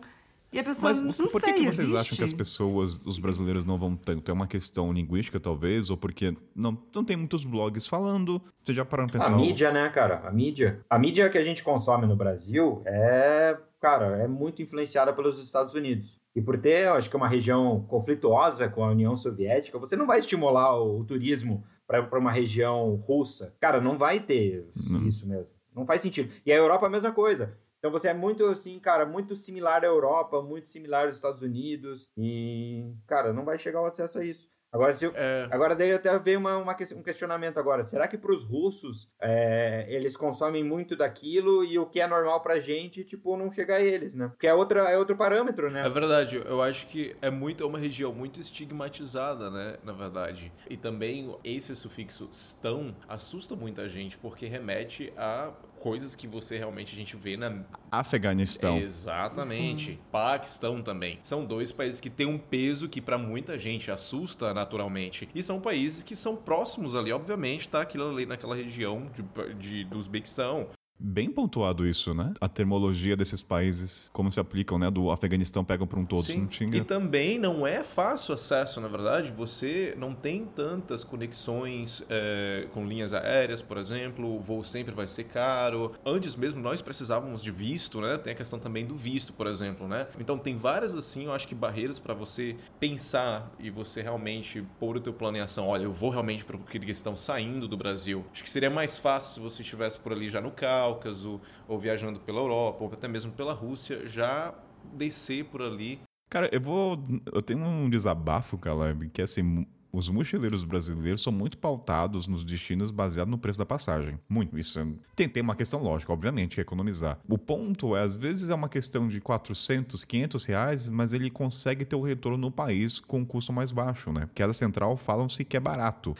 E 0.51 0.59
a 0.59 0.63
pessoa, 0.63 0.89
Mas 0.89 0.99
não, 1.01 1.11
por 1.11 1.21
não 1.23 1.27
que, 1.27 1.39
sei, 1.41 1.53
que 1.53 1.59
vocês 1.59 1.79
existe? 1.79 1.97
acham 1.97 2.17
que 2.17 2.23
as 2.23 2.31
pessoas, 2.33 3.05
os 3.05 3.19
brasileiros, 3.19 3.65
não 3.65 3.77
vão 3.77 3.97
tanto? 3.97 4.31
É 4.31 4.33
uma 4.33 4.47
questão 4.47 4.93
linguística, 4.93 5.39
talvez? 5.41 5.89
Ou 5.89 5.97
porque 5.97 6.33
não, 6.55 6.77
não 6.95 7.03
tem 7.03 7.17
muitos 7.17 7.43
blogs 7.43 7.85
falando? 7.85 8.41
Você 8.63 8.73
já 8.73 8.85
pararam 8.85 9.09
pra 9.09 9.19
A 9.19 9.23
pensar? 9.23 9.35
mídia, 9.35 9.71
né, 9.73 9.89
cara? 9.89 10.21
A 10.25 10.31
mídia. 10.31 10.79
A 10.89 10.97
mídia 10.97 11.29
que 11.29 11.37
a 11.37 11.43
gente 11.43 11.61
consome 11.63 12.05
no 12.07 12.15
Brasil 12.15 12.81
é, 12.85 13.57
cara, 13.81 14.23
é 14.23 14.27
muito 14.27 14.61
influenciada 14.61 15.11
pelos 15.11 15.37
Estados 15.43 15.73
Unidos. 15.73 16.17
E 16.37 16.41
por 16.41 16.55
ter, 16.55 16.87
acho 16.89 17.09
que 17.09 17.15
uma 17.15 17.27
região 17.27 17.83
conflituosa 17.87 18.69
com 18.69 18.83
a 18.83 18.91
União 18.91 19.17
Soviética, 19.17 19.79
você 19.79 19.95
não 19.95 20.05
vai 20.05 20.19
estimular 20.19 20.79
o, 20.79 20.99
o 20.99 21.03
turismo 21.03 21.65
para 21.87 22.19
uma 22.19 22.31
região 22.31 22.93
russa. 22.93 23.55
Cara, 23.59 23.81
não 23.81 23.97
vai 23.97 24.19
ter 24.19 24.69
isso 25.07 25.27
mesmo. 25.27 25.57
Não 25.75 25.83
faz 25.83 25.99
sentido. 25.99 26.31
E 26.45 26.51
a 26.51 26.55
Europa 26.55 26.85
é 26.85 26.89
a 26.89 26.91
mesma 26.91 27.11
coisa. 27.11 27.57
Então 27.79 27.89
você 27.89 28.09
é 28.09 28.13
muito 28.13 28.45
assim, 28.45 28.77
cara, 28.77 29.03
muito 29.03 29.35
similar 29.35 29.83
à 29.83 29.87
Europa, 29.87 30.39
muito 30.43 30.69
similar 30.69 31.07
aos 31.07 31.15
Estados 31.15 31.41
Unidos. 31.41 32.07
E, 32.15 32.85
cara, 33.07 33.33
não 33.33 33.43
vai 33.43 33.57
chegar 33.57 33.81
o 33.81 33.87
acesso 33.87 34.19
a 34.19 34.23
isso. 34.23 34.47
Agora, 34.71 34.93
se 34.93 35.05
eu- 35.05 35.13
É, 35.15 35.47
Agora 35.51 35.75
daí 35.75 35.93
até 35.93 36.17
veio 36.19 36.39
uma, 36.39 36.57
uma 36.57 36.75
um 36.95 37.03
questionamento 37.03 37.57
agora. 37.59 37.83
Será 37.83 38.07
que 38.07 38.17
para 38.17 38.31
os 38.31 38.43
russos 38.43 39.09
é, 39.21 39.85
eles 39.89 40.15
consomem 40.17 40.63
muito 40.63 40.95
daquilo 40.95 41.63
e 41.63 41.79
o 41.79 41.85
que 41.85 41.99
é 41.99 42.07
normal 42.07 42.41
pra 42.41 42.59
gente, 42.59 43.03
tipo, 43.03 43.35
não 43.37 43.51
chega 43.51 43.75
a 43.75 43.81
eles, 43.81 44.13
né? 44.13 44.27
Porque 44.27 44.47
é, 44.47 44.53
outra, 44.53 44.81
é 44.89 44.97
outro 44.97 45.15
parâmetro, 45.15 45.71
né? 45.71 45.85
É 45.85 45.89
verdade, 45.89 46.41
eu 46.45 46.61
acho 46.61 46.87
que 46.87 47.15
é 47.21 47.29
muito 47.29 47.63
é 47.63 47.67
uma 47.67 47.79
região 47.79 48.13
muito 48.13 48.39
estigmatizada, 48.39 49.49
né, 49.49 49.77
na 49.83 49.93
verdade. 49.93 50.51
E 50.69 50.77
também 50.77 51.35
esse 51.43 51.75
sufixo 51.75 52.27
"stão" 52.31 52.95
assusta 53.07 53.55
muita 53.55 53.87
gente 53.87 54.17
porque 54.17 54.45
remete 54.47 55.11
a 55.17 55.51
coisas 55.79 56.15
que 56.15 56.27
você 56.27 56.57
realmente 56.57 56.93
a 56.93 56.95
gente 56.95 57.15
vê 57.15 57.37
na 57.37 57.63
Afeganistão. 57.91 58.77
Exatamente. 58.77 59.99
Paquistão 60.11 60.81
também. 60.81 61.19
São 61.23 61.45
dois 61.45 61.71
países 61.71 61.99
que 61.99 62.09
têm 62.09 62.25
um 62.25 62.37
peso 62.37 62.89
que 62.89 63.01
pra 63.01 63.17
muita 63.17 63.57
gente 63.57 63.91
assusta 63.91 64.53
naturalmente. 64.53 65.27
E 65.33 65.41
são 65.41 65.59
países 65.59 66.03
que 66.03 66.15
são 66.15 66.35
próximos 66.35 66.95
ali, 66.95 67.11
obviamente, 67.11 67.67
tá 67.67 67.81
aquilo 67.81 68.09
ali 68.09 68.25
naquela 68.25 68.55
região 68.55 69.09
de, 69.13 69.53
de, 69.55 69.83
do 69.85 69.97
Uzbequistão. 69.97 70.67
Bem 70.99 71.29
pontuado 71.29 71.87
isso, 71.87 72.13
né? 72.13 72.33
A 72.41 72.49
termologia 72.49 73.15
desses 73.15 73.43
países, 73.43 74.09
como 74.11 74.31
se 74.31 74.39
aplicam, 74.39 74.79
né? 74.79 74.89
Do 74.89 75.11
Afeganistão 75.11 75.63
pegam 75.63 75.85
para 75.85 75.99
um 75.99 76.05
todo, 76.05 76.23
Sim. 76.23 76.39
não 76.39 76.47
tinha. 76.47 76.75
E 76.75 76.81
também 76.81 77.37
não 77.37 77.67
é 77.67 77.83
fácil 77.83 78.33
acesso, 78.33 78.81
na 78.81 78.87
verdade. 78.87 79.31
Você 79.31 79.93
não 79.97 80.15
tem 80.15 80.45
tantas 80.45 81.03
conexões 81.03 82.03
é, 82.09 82.67
com 82.73 82.85
linhas 82.85 83.13
aéreas, 83.13 83.61
por 83.61 83.77
exemplo. 83.77 84.37
O 84.37 84.39
voo 84.39 84.63
sempre 84.63 84.93
vai 84.93 85.05
ser 85.05 85.25
caro. 85.25 85.93
Antes 86.03 86.35
mesmo 86.35 86.59
nós 86.61 86.81
precisávamos 86.81 87.43
de 87.43 87.51
visto, 87.51 88.01
né? 88.01 88.17
Tem 88.17 88.33
a 88.33 88.35
questão 88.35 88.57
também 88.57 88.85
do 88.85 88.95
visto, 88.95 89.33
por 89.33 89.45
exemplo, 89.45 89.87
né? 89.87 90.07
Então 90.19 90.37
tem 90.37 90.57
várias 90.57 90.95
assim, 90.95 91.25
eu 91.25 91.33
acho 91.33 91.47
que 91.47 91.53
barreiras 91.53 91.99
para 91.99 92.15
você 92.15 92.55
pensar 92.79 93.51
e 93.59 93.69
você 93.69 94.01
realmente 94.01 94.65
pôr 94.79 94.97
o 94.97 94.99
teu 94.99 95.13
plano 95.13 95.37
em 95.37 95.41
ação. 95.41 95.67
Olha, 95.67 95.83
eu 95.83 95.93
vou 95.93 96.09
realmente 96.09 96.43
para 96.43 96.57
eles 96.73 96.97
estão 96.97 97.15
saindo 97.15 97.67
do 97.67 97.77
Brasil. 97.77 98.25
Acho 98.31 98.43
que 98.43 98.49
seria 98.49 98.69
mais 98.69 98.97
fácil 98.97 99.33
se 99.35 99.39
você 99.39 99.61
estivesse 99.61 99.99
por 99.99 100.11
ali 100.11 100.29
já 100.29 100.41
no 100.41 100.51
Cáucaso 100.87 101.41
ou 101.67 101.79
viajando 101.79 102.19
pela 102.19 102.39
Europa 102.39 102.83
ou 102.83 102.93
até 102.93 103.07
mesmo 103.07 103.31
pela 103.31 103.53
Rússia, 103.53 104.07
já 104.07 104.53
descer 104.93 105.45
por 105.45 105.61
ali 105.61 105.99
Cara, 106.29 106.49
eu 106.51 106.59
vou. 106.59 106.99
Eu 107.31 107.41
tenho 107.41 107.63
um 107.63 107.89
desabafo, 107.89 108.57
Caleb, 108.57 109.09
que 109.09 109.21
assim. 109.21 109.65
Os 109.97 110.09
mochileiros 110.09 110.63
brasileiros 110.63 111.23
são 111.23 111.33
muito 111.33 111.57
pautados 111.57 112.27
nos 112.27 112.43
destinos 112.43 112.91
baseado 112.91 113.29
no 113.29 113.37
preço 113.39 113.57
da 113.57 113.65
passagem. 113.65 114.19
Muito. 114.29 114.55
Isso 114.59 114.79
é... 114.79 114.85
tem, 115.15 115.27
tem 115.27 115.41
uma 115.41 115.55
questão 115.55 115.81
lógica, 115.81 116.13
obviamente, 116.13 116.53
que 116.53 116.61
é 116.61 116.63
economizar. 116.63 117.17
O 117.27 117.35
ponto 117.35 117.95
é, 117.95 118.03
às 118.03 118.15
vezes 118.15 118.51
é 118.51 118.53
uma 118.53 118.69
questão 118.69 119.07
de 119.07 119.19
400, 119.19 120.03
500 120.03 120.45
reais, 120.45 120.87
mas 120.87 121.13
ele 121.13 121.31
consegue 121.31 121.83
ter 121.83 121.95
o 121.95 122.01
retorno 122.03 122.37
no 122.37 122.51
país 122.51 122.99
com 122.99 123.21
um 123.21 123.25
custo 123.25 123.51
mais 123.51 123.71
baixo, 123.71 124.11
né? 124.13 124.27
Porque 124.27 124.43
a 124.43 124.53
central 124.53 124.97
falam-se 124.97 125.43
que 125.43 125.57
é 125.57 125.59
barato. 125.59 126.13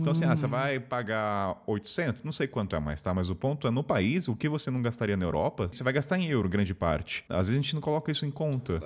Então, 0.00 0.10
assim, 0.10 0.24
ah, 0.24 0.34
você 0.34 0.48
vai 0.48 0.80
pagar 0.80 1.62
800? 1.68 2.24
Não 2.24 2.32
sei 2.32 2.48
quanto 2.48 2.74
é 2.74 2.80
mais, 2.80 3.00
tá? 3.00 3.14
Mas 3.14 3.30
o 3.30 3.36
ponto 3.36 3.68
é, 3.68 3.70
no 3.70 3.84
país, 3.84 4.26
o 4.26 4.34
que 4.34 4.48
você 4.48 4.72
não 4.72 4.82
gastaria 4.82 5.16
na 5.16 5.24
Europa, 5.24 5.68
você 5.70 5.84
vai 5.84 5.92
gastar 5.92 6.18
em 6.18 6.26
euro, 6.26 6.48
grande 6.48 6.74
parte. 6.74 7.24
Às 7.28 7.46
vezes 7.46 7.52
a 7.52 7.62
gente 7.62 7.74
não 7.74 7.80
coloca 7.80 8.10
isso 8.10 8.26
em 8.26 8.30
conta. 8.30 8.80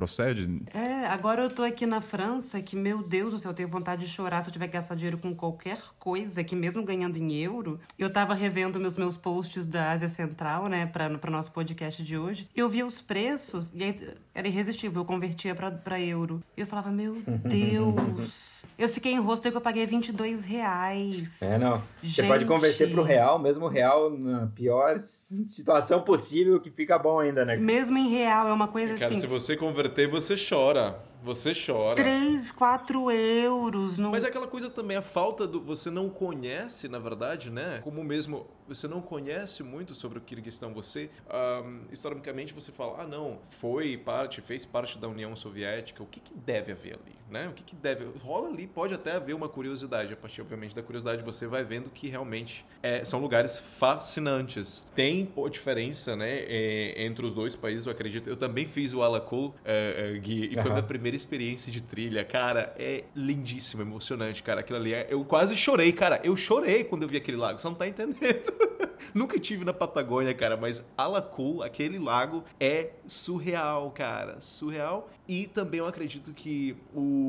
Procede? 0.00 0.62
É, 0.72 1.04
agora 1.08 1.42
eu 1.42 1.50
tô 1.50 1.62
aqui 1.62 1.84
na 1.84 2.00
França, 2.00 2.62
que, 2.62 2.74
meu 2.74 3.02
Deus 3.02 3.32
do 3.32 3.38
céu, 3.38 3.50
eu 3.50 3.54
tenho 3.54 3.68
vontade 3.68 4.06
de 4.06 4.10
chorar 4.10 4.40
se 4.40 4.48
eu 4.48 4.52
tiver 4.52 4.66
que 4.66 4.72
gastar 4.72 4.94
dinheiro 4.94 5.18
com 5.18 5.34
qualquer 5.34 5.78
coisa, 5.98 6.42
que 6.42 6.56
mesmo 6.56 6.82
ganhando 6.82 7.18
em 7.18 7.34
euro. 7.36 7.78
Eu 7.98 8.10
tava 8.10 8.32
revendo 8.32 8.80
meus, 8.80 8.96
meus 8.96 9.14
posts 9.14 9.66
da 9.66 9.90
Ásia 9.90 10.08
Central, 10.08 10.68
né, 10.68 10.86
pra, 10.86 11.10
pro 11.18 11.30
nosso 11.30 11.52
podcast 11.52 12.02
de 12.02 12.16
hoje. 12.16 12.48
Eu 12.56 12.66
via 12.70 12.86
os 12.86 13.02
preços, 13.02 13.74
e 13.74 13.84
aí 13.84 14.08
era 14.34 14.48
irresistível, 14.48 15.02
eu 15.02 15.04
convertia 15.04 15.54
pra, 15.54 15.70
pra 15.70 16.00
euro. 16.00 16.42
E 16.56 16.62
eu 16.62 16.66
falava, 16.66 16.90
meu 16.90 17.14
Deus. 17.44 18.64
eu 18.78 18.88
fiquei 18.88 19.12
em 19.12 19.20
rosto 19.20 19.50
que 19.50 19.56
eu 19.56 19.60
paguei 19.60 19.84
22 19.84 20.44
reais. 20.46 21.36
É, 21.42 21.58
não. 21.58 21.82
Você 22.02 22.22
Gente. 22.22 22.26
pode 22.26 22.46
converter 22.46 22.90
pro 22.90 23.02
real, 23.02 23.38
mesmo 23.38 23.68
real 23.68 24.08
na 24.10 24.46
pior 24.46 24.98
situação 24.98 26.00
possível, 26.00 26.58
que 26.58 26.70
fica 26.70 26.98
bom 26.98 27.20
ainda, 27.20 27.44
né? 27.44 27.56
Mesmo 27.56 27.98
em 27.98 28.08
real, 28.08 28.48
é 28.48 28.52
uma 28.52 28.68
coisa 28.68 28.94
Cara, 28.94 29.12
assim. 29.12 29.20
se 29.20 29.26
você 29.26 29.58
converter, 29.58 29.89
você 30.06 30.36
chora. 30.36 31.10
Você 31.22 31.52
chora. 31.54 31.96
3, 31.96 32.50
4 32.52 33.10
euros. 33.10 33.98
Não... 33.98 34.10
Mas 34.10 34.24
é 34.24 34.28
aquela 34.28 34.46
coisa 34.46 34.70
também, 34.70 34.96
a 34.96 35.02
falta 35.02 35.46
do. 35.46 35.60
Você 35.60 35.90
não 35.90 36.08
conhece, 36.08 36.88
na 36.88 36.98
verdade, 36.98 37.50
né? 37.50 37.80
Como 37.84 38.02
mesmo 38.02 38.46
você 38.66 38.88
não 38.88 39.02
conhece 39.02 39.62
muito 39.62 39.94
sobre 39.94 40.18
o 40.18 40.20
Kirguistão, 40.20 40.72
você. 40.72 41.10
ahm, 41.28 41.82
historicamente 41.90 42.54
você 42.54 42.72
fala, 42.72 43.02
ah, 43.02 43.06
não, 43.06 43.38
foi 43.50 43.98
parte, 43.98 44.40
fez 44.40 44.64
parte 44.64 44.98
da 44.98 45.08
União 45.08 45.36
Soviética. 45.36 46.02
O 46.02 46.06
que, 46.06 46.20
que 46.20 46.32
deve 46.32 46.72
haver 46.72 46.94
ali, 46.94 47.16
né? 47.30 47.48
O 47.48 47.52
que, 47.52 47.62
que 47.62 47.76
deve. 47.76 48.06
Rola 48.22 48.48
ali, 48.48 48.66
pode 48.66 48.94
até 48.94 49.12
haver 49.12 49.34
uma 49.34 49.48
curiosidade. 49.48 50.12
A 50.12 50.16
partir, 50.16 50.40
obviamente, 50.40 50.74
da 50.74 50.82
curiosidade, 50.82 51.22
você 51.22 51.46
vai 51.46 51.62
vendo 51.64 51.90
que 51.90 52.08
realmente 52.08 52.64
é, 52.82 53.04
são 53.04 53.20
lugares 53.20 53.58
fascinantes. 53.58 54.86
Tem 54.94 55.24
pô, 55.24 55.48
diferença, 55.48 56.16
né? 56.16 56.40
é, 56.50 57.04
entre 57.04 57.24
os 57.24 57.32
dois 57.32 57.54
países, 57.54 57.86
eu 57.86 57.92
acredito. 57.92 58.28
Eu 58.28 58.36
também 58.36 58.66
fiz 58.66 58.92
o 58.92 59.02
Alakul, 59.02 59.54
é, 59.64 60.14
é, 60.14 60.18
Gui, 60.18 60.46
e 60.46 60.54
foi 60.54 60.62
Aham. 60.62 60.70
minha 60.70 60.82
primeira 60.82 61.16
experiência 61.16 61.70
de 61.70 61.80
trilha, 61.80 62.24
cara, 62.24 62.74
é 62.78 63.04
lindíssimo, 63.14 63.82
emocionante, 63.82 64.42
cara. 64.42 64.60
Aquilo 64.60 64.78
ali, 64.78 64.94
é... 64.94 65.06
eu 65.08 65.24
quase 65.24 65.54
chorei, 65.54 65.92
cara. 65.92 66.20
Eu 66.24 66.36
chorei 66.36 66.84
quando 66.84 67.02
eu 67.02 67.08
vi 67.08 67.16
aquele 67.16 67.36
lago, 67.36 67.58
você 67.58 67.68
não 67.68 67.74
tá 67.74 67.86
entendendo. 67.86 68.20
Nunca 69.14 69.38
tive 69.38 69.64
na 69.64 69.72
Patagônia, 69.72 70.34
cara, 70.34 70.56
mas 70.56 70.84
Alacul, 70.96 71.62
aquele 71.62 71.98
lago, 71.98 72.44
é 72.58 72.90
surreal, 73.06 73.90
cara. 73.90 74.40
Surreal. 74.40 75.08
E 75.26 75.46
também 75.46 75.78
eu 75.78 75.86
acredito 75.86 76.32
que 76.32 76.76
o 76.94 77.19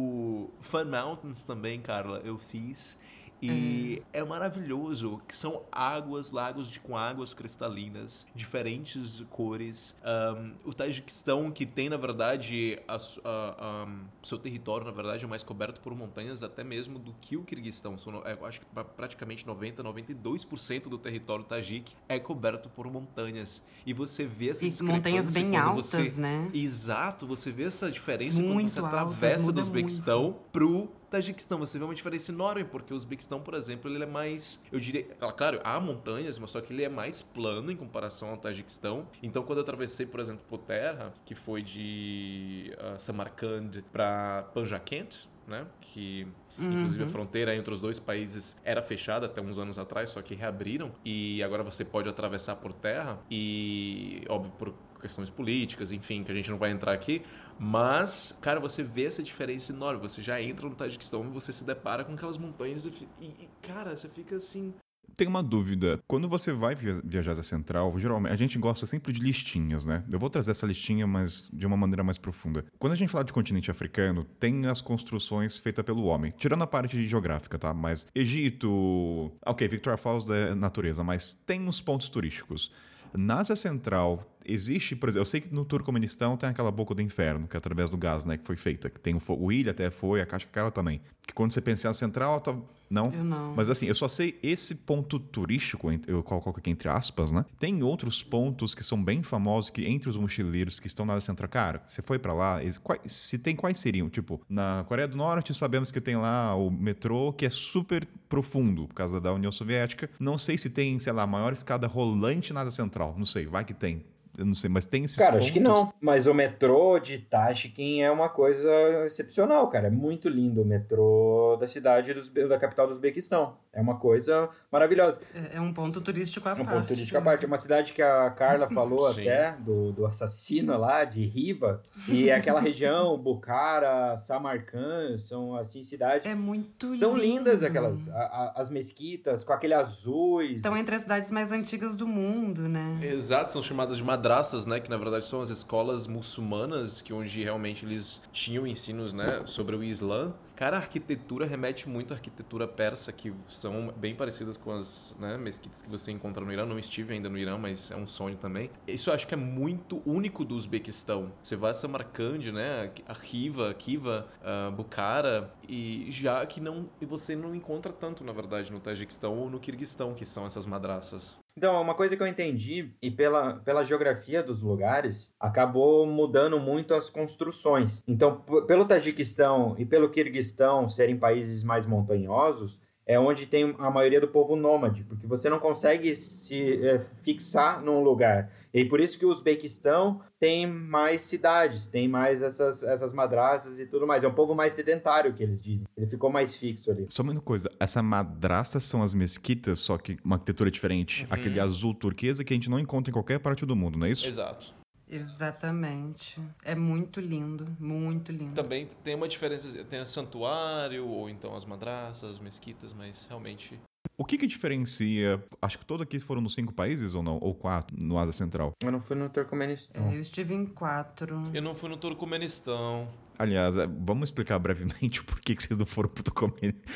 Fun 0.61 0.85
Mountains 0.85 1.43
também, 1.43 1.81
Carla, 1.81 2.21
eu 2.23 2.37
fiz. 2.37 2.99
E 3.41 4.01
é 4.13 4.23
maravilhoso, 4.23 5.21
que 5.27 5.35
são 5.35 5.63
águas, 5.71 6.31
lagos 6.31 6.69
de, 6.69 6.79
com 6.79 6.97
águas 6.97 7.33
cristalinas, 7.33 8.25
diferentes 8.35 9.23
cores. 9.29 9.95
Ahn, 10.03 10.51
o 10.63 10.73
Tajiquistão, 10.73 11.49
que 11.51 11.65
tem, 11.65 11.89
na 11.89 11.97
verdade, 11.97 12.79
a 12.87 12.95
a- 13.25 13.55
ahn, 13.83 14.03
seu 14.21 14.37
território, 14.37 14.85
na 14.85 14.91
verdade, 14.91 15.23
é 15.25 15.27
mais 15.27 15.41
coberto 15.43 15.81
por 15.81 15.95
montanhas 15.95 16.43
até 16.43 16.63
mesmo 16.63 16.99
do 16.99 17.13
que 17.21 17.35
o 17.35 17.43
Kirguistão. 17.43 17.97
São, 17.97 18.21
é, 18.25 18.37
acho 18.45 18.59
que 18.61 18.65
pra- 18.67 18.83
praticamente 18.83 19.45
90, 19.47 19.81
92% 19.83 20.89
do 20.89 20.97
território 20.97 21.43
tajik 21.43 21.93
é 22.07 22.19
coberto 22.19 22.69
por 22.69 22.89
montanhas. 22.91 23.63
E 23.85 23.93
você 23.93 24.25
vê 24.25 24.49
essa 24.49 24.65
E 24.65 24.83
montanhas 24.83 25.33
bem 25.33 25.55
altas, 25.57 25.85
você... 25.89 26.21
né? 26.21 26.49
Exato, 26.53 27.25
você 27.25 27.51
vê 27.51 27.63
essa 27.63 27.89
diferença 27.89 28.41
Muito 28.41 28.53
quando 28.57 28.69
você 28.69 28.79
altas, 28.79 28.93
atravessa 28.93 29.51
do 29.51 29.59
Uzbequistão 29.61 30.35
pro 30.51 30.89
Tajiquistão. 31.11 31.59
Você 31.59 31.77
vê 31.77 31.83
uma 31.83 31.93
diferença 31.93 32.31
enorme, 32.31 32.63
porque 32.63 32.93
o 32.93 32.95
Uzbequistão, 32.95 33.41
por 33.41 33.53
exemplo, 33.53 33.91
ele 33.91 34.01
é 34.01 34.07
mais, 34.07 34.63
eu 34.71 34.79
diria, 34.79 35.05
ah, 35.19 35.31
claro, 35.31 35.59
há 35.63 35.79
montanhas, 35.79 36.39
mas 36.39 36.49
só 36.51 36.61
que 36.61 36.71
ele 36.73 36.83
é 36.83 36.89
mais 36.89 37.21
plano 37.21 37.69
em 37.71 37.75
comparação 37.75 38.29
ao 38.29 38.37
Tajiquistão. 38.37 39.05
Então, 39.21 39.43
quando 39.43 39.59
eu 39.59 39.63
atravessei, 39.63 40.05
por 40.05 40.21
exemplo, 40.21 40.43
por 40.47 40.59
terra, 40.59 41.13
que 41.25 41.35
foi 41.35 41.61
de 41.61 42.73
ah, 42.79 42.97
Samarkand 42.97 43.83
para 43.91 44.43
Panjakent, 44.53 45.27
né, 45.45 45.67
que 45.81 46.25
Inclusive 46.59 47.03
a 47.05 47.07
fronteira 47.07 47.55
entre 47.55 47.73
os 47.73 47.81
dois 47.81 47.97
países 47.97 48.55
era 48.63 48.81
fechada 48.83 49.25
até 49.25 49.41
uns 49.41 49.57
anos 49.57 49.79
atrás, 49.79 50.09
só 50.11 50.21
que 50.21 50.35
reabriram 50.35 50.91
e 51.03 51.41
agora 51.41 51.63
você 51.63 51.83
pode 51.83 52.07
atravessar 52.09 52.57
por 52.57 52.73
terra 52.73 53.19
e 53.31 54.23
óbvio 54.29 54.51
por 54.59 54.73
questões 55.01 55.29
políticas, 55.29 55.91
enfim, 55.91 56.23
que 56.23 56.31
a 56.31 56.35
gente 56.35 56.49
não 56.49 56.57
vai 56.57 56.71
entrar 56.71 56.93
aqui, 56.93 57.21
mas 57.59 58.37
cara, 58.41 58.59
você 58.59 58.83
vê 58.83 59.05
essa 59.05 59.21
diferença 59.23 59.71
enorme, 59.71 60.01
você 60.01 60.21
já 60.21 60.41
entra 60.41 60.67
no 60.67 60.75
Tajiquistão 60.75 61.25
e 61.25 61.29
você 61.29 61.51
se 61.51 61.63
depara 61.65 62.03
com 62.03 62.13
aquelas 62.13 62.37
montanhas 62.37 62.85
e, 62.85 62.89
e- 63.21 63.49
cara, 63.61 63.95
você 63.95 64.07
fica 64.07 64.35
assim, 64.37 64.73
Tem 65.17 65.27
uma 65.27 65.43
dúvida. 65.43 65.99
Quando 66.07 66.29
você 66.29 66.53
vai 66.53 66.73
via- 66.73 67.01
viajar 67.03 67.33
a 67.33 67.43
Central, 67.43 67.93
geralmente 67.99 68.31
a 68.33 68.37
gente 68.37 68.57
gosta 68.57 68.85
sempre 68.85 69.11
de 69.11 69.19
listinhas, 69.19 69.83
né? 69.83 70.03
Eu 70.09 70.17
vou 70.17 70.29
trazer 70.29 70.51
essa 70.51 70.65
listinha, 70.65 71.05
mas 71.05 71.49
de 71.51 71.67
uma 71.67 71.75
maneira 71.75 72.01
mais 72.01 72.17
profunda. 72.17 72.63
Quando 72.79 72.93
a 72.93 72.95
gente 72.95 73.09
fala 73.09 73.23
de 73.25 73.33
continente 73.33 73.69
africano, 73.69 74.23
tem 74.39 74.65
as 74.67 74.79
construções 74.79 75.57
feitas 75.57 75.83
pelo 75.83 76.05
homem, 76.05 76.33
tirando 76.37 76.63
a 76.63 76.67
parte 76.67 77.05
geográfica, 77.05 77.57
tá? 77.59 77.73
Mas 77.73 78.07
Egito, 78.15 79.31
ok, 79.45 79.67
Victoria 79.67 79.97
Falls 79.97 80.31
é 80.31 80.55
natureza, 80.55 81.03
mas 81.03 81.35
tem 81.45 81.67
os 81.67 81.81
pontos 81.81 82.09
turísticos. 82.09 82.71
Na 83.13 83.41
Ásia 83.41 83.57
Central, 83.57 84.25
existe, 84.45 84.95
por 84.95 85.09
exemplo, 85.09 85.21
eu 85.21 85.25
sei 85.25 85.41
que 85.41 85.53
no 85.53 85.63
Turcomenistão 85.65 86.35
tem 86.37 86.49
aquela 86.49 86.71
boca 86.71 86.93
do 86.95 87.01
inferno, 87.01 87.47
que 87.47 87.55
é 87.55 87.59
através 87.59 87.89
do 87.89 87.97
gás, 87.97 88.25
né, 88.25 88.37
que 88.37 88.45
foi 88.45 88.55
feita, 88.55 88.89
que 88.89 88.99
tem 88.99 89.15
o, 89.15 89.19
fo- 89.19 89.37
o 89.39 89.51
ilha 89.51 89.71
até 89.71 89.89
foi, 89.91 90.21
a 90.21 90.25
caixa 90.25 90.47
cara 90.51 90.71
também. 90.71 91.01
Que 91.25 91.33
quando 91.33 91.51
você 91.51 91.61
pensa 91.61 91.89
em 91.89 91.93
central, 91.93 92.39
tá- 92.41 92.55
não. 92.89 93.13
Eu 93.13 93.23
não. 93.23 93.53
Mas 93.55 93.69
assim, 93.69 93.85
eu 93.85 93.95
só 93.95 94.07
sei 94.09 94.37
esse 94.43 94.75
ponto 94.75 95.17
turístico, 95.17 95.87
eu 96.07 96.21
coloco 96.21 96.49
aqui 96.59 96.69
entre 96.69 96.89
aspas, 96.89 97.31
né? 97.31 97.45
Tem 97.57 97.81
outros 97.83 98.21
pontos 98.21 98.75
que 98.75 98.83
são 98.83 99.01
bem 99.01 99.23
famosos 99.23 99.69
que 99.69 99.85
entre 99.85 100.09
os 100.09 100.17
mochileiros 100.17 100.77
que 100.77 100.87
estão 100.87 101.05
na 101.05 101.13
área 101.13 101.21
central, 101.21 101.47
cara, 101.49 101.81
você 101.85 102.01
foi 102.01 102.19
pra 102.19 102.33
lá, 102.33 102.59
se 103.05 103.37
tem 103.37 103.55
quais 103.55 103.77
seriam? 103.77 104.09
Tipo, 104.09 104.41
na 104.49 104.83
Coreia 104.89 105.07
do 105.07 105.15
Norte 105.15 105.53
sabemos 105.53 105.89
que 105.89 106.01
tem 106.01 106.17
lá 106.17 106.53
o 106.55 106.69
metrô 106.69 107.31
que 107.31 107.45
é 107.45 107.49
super 107.49 108.05
profundo 108.27 108.87
por 108.87 108.93
causa 108.95 109.21
da 109.21 109.33
União 109.33 109.51
Soviética. 109.53 110.09
Não 110.19 110.37
sei 110.37 110.57
se 110.57 110.69
tem, 110.69 110.99
sei 110.99 111.13
lá, 111.13 111.23
a 111.23 111.27
maior 111.27 111.53
escada 111.53 111.87
rolante 111.87 112.51
na 112.51 112.59
área 112.61 112.71
central, 112.71 113.15
não 113.17 113.25
sei, 113.25 113.45
vai 113.45 113.63
que 113.63 113.73
tem. 113.73 114.03
Eu 114.37 114.45
não 114.45 114.53
sei, 114.53 114.69
mas 114.69 114.85
tem 114.85 115.03
esses 115.03 115.17
Cara, 115.17 115.31
pontos. 115.33 115.45
acho 115.45 115.53
que 115.53 115.59
não. 115.59 115.93
Mas 115.99 116.25
o 116.25 116.33
metrô 116.33 116.97
de 116.99 117.17
Tashkent 117.19 118.01
é 118.01 118.09
uma 118.09 118.29
coisa 118.29 118.69
excepcional, 119.05 119.67
cara. 119.69 119.87
É 119.87 119.91
muito 119.91 120.29
lindo 120.29 120.61
o 120.61 120.65
metrô 120.65 121.57
da 121.59 121.67
cidade 121.67 122.13
dos- 122.13 122.29
da 122.29 122.57
capital 122.57 122.87
do 122.87 122.93
Uzbequistão. 122.93 123.57
É 123.73 123.81
uma 123.81 123.97
coisa 123.97 124.49
maravilhosa. 124.71 125.19
É, 125.33 125.57
é 125.57 125.61
um 125.61 125.73
ponto 125.73 126.01
turístico 126.01 126.47
à 126.47 126.51
É 126.51 126.53
um 126.55 126.57
parte. 126.65 126.73
ponto 126.73 126.87
turístico 126.87 127.17
à 127.17 127.21
parte. 127.21 127.43
É 127.45 127.47
uma 127.47 127.57
cidade 127.57 127.93
que 127.93 128.01
a 128.01 128.29
Carla 128.31 128.69
falou 128.71 129.07
até, 129.07 129.53
do, 129.59 129.91
do 129.91 130.05
assassino 130.05 130.77
lá, 130.77 131.03
de 131.05 131.23
Riva. 131.25 131.81
E 132.07 132.29
é 132.29 132.35
aquela 132.35 132.59
região, 132.59 133.17
Bukhara, 133.21 134.15
Samarkand, 134.17 135.17
são, 135.19 135.55
assim, 135.55 135.83
cidades... 135.83 136.25
É 136.25 136.35
muito 136.35 136.89
São 136.91 137.15
lindo. 137.15 137.21
lindas 137.25 137.63
aquelas, 137.63 138.07
a- 138.09 138.13
a- 138.13 138.53
as 138.61 138.69
mesquitas, 138.69 139.43
com 139.43 139.53
aquele 139.53 139.73
azuis. 139.73 140.57
Estão 140.57 140.75
entre 140.75 140.95
as 140.95 141.01
cidades 141.03 141.29
mais 141.31 141.51
antigas 141.51 141.95
do 141.95 142.07
mundo, 142.07 142.67
né? 142.67 142.99
Exato, 143.01 143.51
são 143.51 143.61
chamadas 143.61 143.97
de 143.97 144.03
madraças, 144.21 144.67
né? 144.67 144.79
Que 144.79 144.89
na 144.89 144.97
verdade 144.97 145.25
são 145.25 145.41
as 145.41 145.49
escolas 145.49 146.05
muçulmanas, 146.05 147.01
que 147.01 147.11
onde 147.11 147.43
realmente 147.43 147.83
eles 147.83 148.21
tinham 148.31 148.67
ensinos, 148.67 149.13
né? 149.13 149.41
Sobre 149.45 149.75
o 149.75 149.83
Islã. 149.83 150.31
Cara, 150.55 150.77
a 150.77 150.79
arquitetura 150.79 151.47
remete 151.47 151.89
muito 151.89 152.13
à 152.13 152.17
arquitetura 152.17 152.67
persa, 152.67 153.11
que 153.11 153.33
são 153.49 153.91
bem 153.97 154.13
parecidas 154.13 154.55
com 154.57 154.71
as 154.71 155.15
né, 155.19 155.35
mesquitas 155.35 155.81
que 155.81 155.89
você 155.89 156.11
encontra 156.11 156.45
no 156.45 156.53
Irã. 156.53 156.67
Não 156.67 156.77
estive 156.77 157.15
ainda 157.15 157.27
no 157.27 157.37
Irã, 157.37 157.57
mas 157.57 157.89
é 157.89 157.95
um 157.95 158.05
sonho 158.05 158.35
também. 158.35 158.69
Isso 158.87 159.09
eu 159.09 159.15
acho 159.15 159.25
que 159.25 159.33
é 159.33 159.37
muito 159.37 160.03
único 160.05 160.45
do 160.45 160.53
Uzbequistão. 160.53 161.31
Você 161.41 161.55
vai 161.55 161.71
a 161.71 161.73
Samarkand, 161.73 162.51
né? 162.53 162.91
A 163.07 163.13
Riva, 163.13 163.73
Kiva, 163.73 164.27
a 164.43 164.69
Bukhara, 164.69 165.51
e 165.67 166.05
já 166.11 166.45
que 166.45 166.61
não 166.61 166.87
e 167.01 167.07
você 167.07 167.35
não 167.35 167.55
encontra 167.55 167.91
tanto, 167.91 168.23
na 168.23 168.31
verdade, 168.31 168.71
no 168.71 168.79
Tajiquistão 168.79 169.35
ou 169.35 169.49
no 169.49 169.59
Kirguistão, 169.59 170.13
que 170.13 170.27
são 170.27 170.45
essas 170.45 170.67
madraças. 170.67 171.41
Então, 171.57 171.81
uma 171.81 171.93
coisa 171.93 172.15
que 172.15 172.23
eu 172.23 172.27
entendi, 172.27 172.93
e 173.01 173.11
pela, 173.11 173.55
pela 173.55 173.83
geografia 173.83 174.41
dos 174.41 174.61
lugares, 174.61 175.33
acabou 175.39 176.05
mudando 176.05 176.57
muito 176.59 176.93
as 176.93 177.09
construções. 177.09 178.01
Então, 178.07 178.41
pelo 178.65 178.85
Tajiquistão 178.85 179.75
e 179.77 179.85
pelo 179.85 180.09
Quirguistão 180.09 180.87
serem 180.87 181.17
países 181.17 181.61
mais 181.61 181.85
montanhosos, 181.85 182.79
é 183.05 183.19
onde 183.19 183.45
tem 183.45 183.75
a 183.79 183.89
maioria 183.89 184.21
do 184.21 184.27
povo 184.27 184.55
nômade, 184.55 185.03
porque 185.03 185.27
você 185.27 185.49
não 185.49 185.59
consegue 185.59 186.15
se 186.15 186.85
eh, 186.85 186.99
fixar 187.23 187.81
num 187.81 188.01
lugar. 188.01 188.49
E 188.73 188.85
por 188.85 188.99
isso 188.99 189.19
que 189.19 189.25
o 189.25 189.29
Uzbequistão 189.29 190.21
tem 190.39 190.65
mais 190.65 191.23
cidades, 191.23 191.87
tem 191.87 192.07
mais 192.07 192.41
essas, 192.41 192.83
essas 192.83 193.11
madraças 193.13 193.79
e 193.79 193.85
tudo 193.85 194.07
mais. 194.07 194.23
É 194.23 194.27
um 194.27 194.33
povo 194.33 194.55
mais 194.55 194.73
sedentário, 194.73 195.33
que 195.33 195.43
eles 195.43 195.61
dizem. 195.61 195.85
Ele 195.95 196.07
ficou 196.07 196.29
mais 196.29 196.55
fixo 196.55 196.89
ali. 196.89 197.07
Só 197.09 197.21
uma 197.21 197.39
coisa, 197.41 197.69
essa 197.79 198.01
madrasta 198.01 198.79
são 198.79 199.03
as 199.03 199.13
mesquitas, 199.13 199.79
só 199.79 199.97
que 199.97 200.17
uma 200.23 200.35
arquitetura 200.35 200.71
diferente. 200.71 201.27
Aquele 201.29 201.59
azul 201.59 201.93
turquesa 201.93 202.43
que 202.43 202.53
a 202.53 202.55
gente 202.55 202.69
não 202.69 202.79
encontra 202.79 203.11
em 203.11 203.13
qualquer 203.13 203.39
parte 203.39 203.65
do 203.65 203.75
mundo, 203.75 203.97
não 203.97 204.07
é 204.07 204.11
isso? 204.11 204.27
Exato. 204.27 204.73
Exatamente. 205.09 206.41
É 206.63 206.73
muito 206.73 207.19
lindo, 207.19 207.67
muito 207.77 208.31
lindo. 208.31 208.53
Também 208.53 208.89
tem 209.03 209.13
uma 209.13 209.27
diferença, 209.27 209.83
tem 209.83 209.99
o 209.99 210.05
santuário, 210.05 211.05
ou 211.05 211.29
então 211.29 211.53
as 211.53 211.65
madraças, 211.65 212.31
as 212.31 212.39
mesquitas, 212.39 212.93
mas 212.93 213.25
realmente. 213.27 213.77
O 214.17 214.25
que 214.25 214.37
que 214.37 214.45
diferencia? 214.45 215.43
Acho 215.61 215.79
que 215.79 215.85
todos 215.85 216.03
aqui 216.03 216.19
foram 216.19 216.41
nos 216.41 216.53
cinco 216.53 216.73
países 216.73 217.15
ou 217.15 217.23
não? 217.23 217.39
Ou 217.41 217.55
quatro 217.55 217.95
no 217.99 218.17
Ásia 218.17 218.33
Central? 218.33 218.73
Eu 218.79 218.91
não 218.91 218.99
fui 218.99 219.15
no 219.15 219.27
Turcomenistão. 219.29 220.11
Eu 220.11 220.21
estive 220.21 220.53
em 220.53 220.65
quatro. 220.65 221.49
Eu 221.53 221.61
não 221.61 221.73
fui 221.75 221.89
no 221.89 221.97
Turcomenistão. 221.97 223.07
Aliás, 223.41 223.75
é, 223.75 223.87
vamos 223.87 224.29
explicar 224.29 224.59
brevemente 224.59 225.19
o 225.19 225.23
porquê 225.23 225.55
que 225.55 225.63
vocês 225.63 225.75
não 225.75 225.85
foram 225.85 226.07
pro 226.07 226.23
Turcomenistão. 226.23 226.93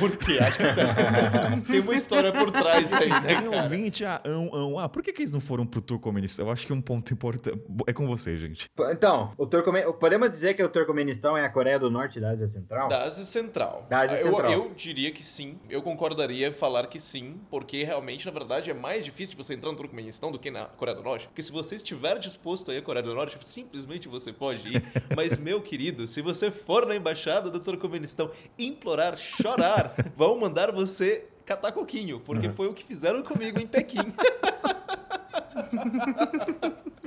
Por 0.00 0.16
quê? 0.16 0.36
Acho 0.40 0.58
que 0.58 1.70
tem, 1.70 1.80
uma 1.80 1.94
história 1.94 2.32
por 2.32 2.50
trás 2.50 2.92
aí, 2.92 3.08
né? 3.08 3.20
Tem 3.20 3.42
cara? 3.44 3.62
ouvinte, 3.62 4.04
ah, 4.04 4.20
ão, 4.24 4.50
ão, 4.52 4.78
ah, 4.80 4.88
por 4.88 5.04
que, 5.04 5.12
que 5.12 5.22
eles 5.22 5.32
não 5.32 5.38
foram 5.38 5.64
pro 5.64 5.80
Turcomenistão? 5.80 6.46
Eu 6.46 6.52
acho 6.52 6.66
que 6.66 6.72
é 6.72 6.74
um 6.74 6.80
ponto 6.80 7.12
importante. 7.12 7.62
É 7.86 7.92
com 7.92 8.08
você, 8.08 8.36
gente. 8.36 8.68
Então, 8.90 9.32
o 9.38 9.46
Turcomen... 9.46 9.92
podemos 9.92 10.28
dizer 10.28 10.54
que 10.54 10.62
o 10.64 10.68
Turcomenistão 10.68 11.36
é 11.36 11.44
a 11.44 11.48
Coreia 11.48 11.78
do 11.78 11.88
Norte 11.88 12.18
da 12.18 12.30
Ásia 12.30 12.48
Central? 12.48 12.88
Da 12.88 13.04
Ásia 13.04 13.24
Central. 13.24 13.86
Da 13.88 14.00
Ásia 14.00 14.16
eu, 14.16 14.32
Central. 14.32 14.50
eu 14.50 14.72
diria 14.74 15.12
que 15.12 15.22
sim. 15.22 15.60
Eu 15.70 15.80
concordaria 15.80 16.52
falar 16.52 16.88
que 16.88 16.98
sim, 16.98 17.40
porque 17.48 17.84
realmente, 17.84 18.26
na 18.26 18.32
verdade, 18.32 18.68
é 18.68 18.74
mais 18.74 19.04
difícil 19.04 19.36
de 19.36 19.44
você 19.44 19.54
entrar 19.54 19.70
no 19.70 19.76
Turcomenistão 19.76 20.32
do 20.32 20.40
que 20.40 20.50
na 20.50 20.64
Coreia 20.64 20.96
do 20.96 21.04
Norte. 21.04 21.28
Porque 21.28 21.42
se 21.42 21.52
você 21.52 21.76
estiver 21.76 22.18
disposto 22.18 22.68
a 22.72 22.74
ir 22.74 22.78
à 22.78 22.82
Coreia 22.82 23.04
do 23.04 23.14
Norte, 23.14 23.38
simplesmente 23.42 24.08
você 24.08 24.32
pode 24.32 24.66
ir. 24.66 24.82
Mas, 25.14 25.36
meu 25.36 25.67
querido, 25.68 26.08
se 26.08 26.22
você 26.22 26.50
for 26.50 26.86
na 26.86 26.96
embaixada 26.96 27.50
do 27.50 27.60
Turcomenistão 27.60 28.30
implorar, 28.58 29.18
chorar, 29.18 29.94
vão 30.16 30.40
mandar 30.40 30.72
você 30.72 31.26
catar 31.44 31.72
coquinho, 31.72 32.20
porque 32.20 32.48
foi 32.50 32.68
o 32.68 32.74
que 32.74 32.82
fizeram 32.84 33.22
comigo 33.22 33.60
em 33.60 33.66
Pequim. 33.66 33.98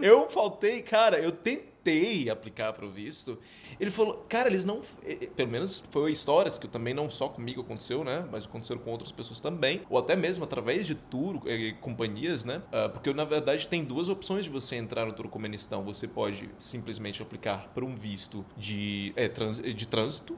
Eu 0.02 0.28
faltei, 0.32 0.82
cara, 0.82 1.20
eu 1.20 1.32
tentei 1.32 1.71
aplicar 2.32 2.74
pro 2.74 2.90
visto. 2.90 3.38
Ele 3.80 3.90
falou, 3.90 4.26
cara, 4.30 4.48
eles 4.50 4.64
não. 4.64 4.82
Pelo 5.36 5.50
menos 5.50 5.84
foi 5.90 6.12
histórias 6.12 6.58
que 6.58 6.68
também 6.68 6.94
não 6.94 7.10
só 7.10 7.28
comigo 7.28 7.62
aconteceu, 7.62 8.04
né? 8.04 8.28
Mas 8.32 8.46
aconteceram 8.46 8.82
com 8.82 8.92
outras 8.92 9.12
pessoas 9.12 9.40
também. 9.40 9.82
Ou 9.90 9.98
até 9.98 10.16
mesmo 10.16 10.44
através 10.44 10.86
de 10.86 10.96
tour, 10.96 11.42
eh, 11.48 11.74
companhias, 11.82 12.46
né? 12.46 12.62
Ah, 12.72 12.90
porque 12.90 13.12
na 13.14 13.24
verdade 13.24 13.68
tem 13.68 13.84
duas 13.84 14.10
opções 14.10 14.44
de 14.46 14.52
você 14.52 14.76
entrar 14.76 15.06
no 15.06 15.14
Turcomenistão. 15.14 15.84
Você 15.84 16.08
pode 16.08 16.50
simplesmente 16.58 17.22
aplicar 17.22 17.70
para 17.74 17.84
um 17.84 17.96
visto 17.96 18.46
de, 18.56 19.14
eh, 19.16 19.28
trans- 19.28 19.62
de 19.62 19.88
trânsito 19.88 20.38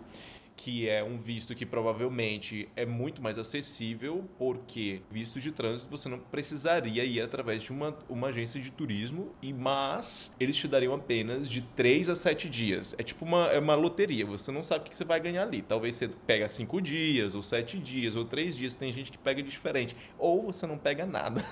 que 0.55 0.87
é 0.87 1.03
um 1.03 1.17
visto 1.17 1.55
que 1.55 1.65
provavelmente 1.65 2.69
é 2.75 2.85
muito 2.85 3.21
mais 3.21 3.37
acessível, 3.37 4.23
porque 4.37 5.01
visto 5.11 5.39
de 5.39 5.51
trânsito 5.51 5.89
você 5.89 6.07
não 6.07 6.19
precisaria 6.19 7.03
ir 7.03 7.21
através 7.21 7.63
de 7.63 7.71
uma, 7.71 7.97
uma 8.07 8.27
agência 8.27 8.61
de 8.61 8.71
turismo, 8.71 9.33
e 9.41 9.51
mas 9.51 10.35
eles 10.39 10.55
te 10.55 10.67
dariam 10.67 10.93
apenas 10.93 11.49
de 11.49 11.61
3 11.61 12.09
a 12.09 12.15
7 12.15 12.49
dias. 12.49 12.95
É 12.97 13.03
tipo 13.03 13.25
uma, 13.25 13.47
é 13.47 13.59
uma 13.59 13.75
loteria, 13.75 14.25
você 14.25 14.51
não 14.51 14.63
sabe 14.63 14.85
o 14.85 14.89
que 14.89 14.95
você 14.95 15.03
vai 15.03 15.19
ganhar 15.19 15.43
ali. 15.43 15.61
Talvez 15.61 15.95
você 15.95 16.07
pega 16.07 16.47
5 16.47 16.81
dias, 16.81 17.35
ou 17.35 17.43
7 17.43 17.77
dias, 17.79 18.15
ou 18.15 18.25
3 18.25 18.55
dias, 18.55 18.75
tem 18.75 18.91
gente 18.91 19.11
que 19.11 19.17
pega 19.17 19.41
diferente. 19.41 19.95
Ou 20.17 20.43
você 20.43 20.65
não 20.67 20.77
pega 20.77 21.05
nada. 21.05 21.43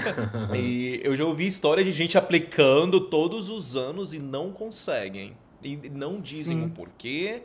e 0.56 1.00
eu 1.02 1.16
já 1.16 1.24
ouvi 1.24 1.46
história 1.46 1.82
de 1.82 1.92
gente 1.92 2.16
aplicando 2.18 3.00
todos 3.00 3.48
os 3.48 3.76
anos 3.76 4.12
e 4.12 4.18
não 4.18 4.52
conseguem. 4.52 5.36
E 5.62 5.76
não 5.90 6.20
dizem 6.20 6.58
Sim. 6.58 6.64
o 6.66 6.70
porquê. 6.70 7.42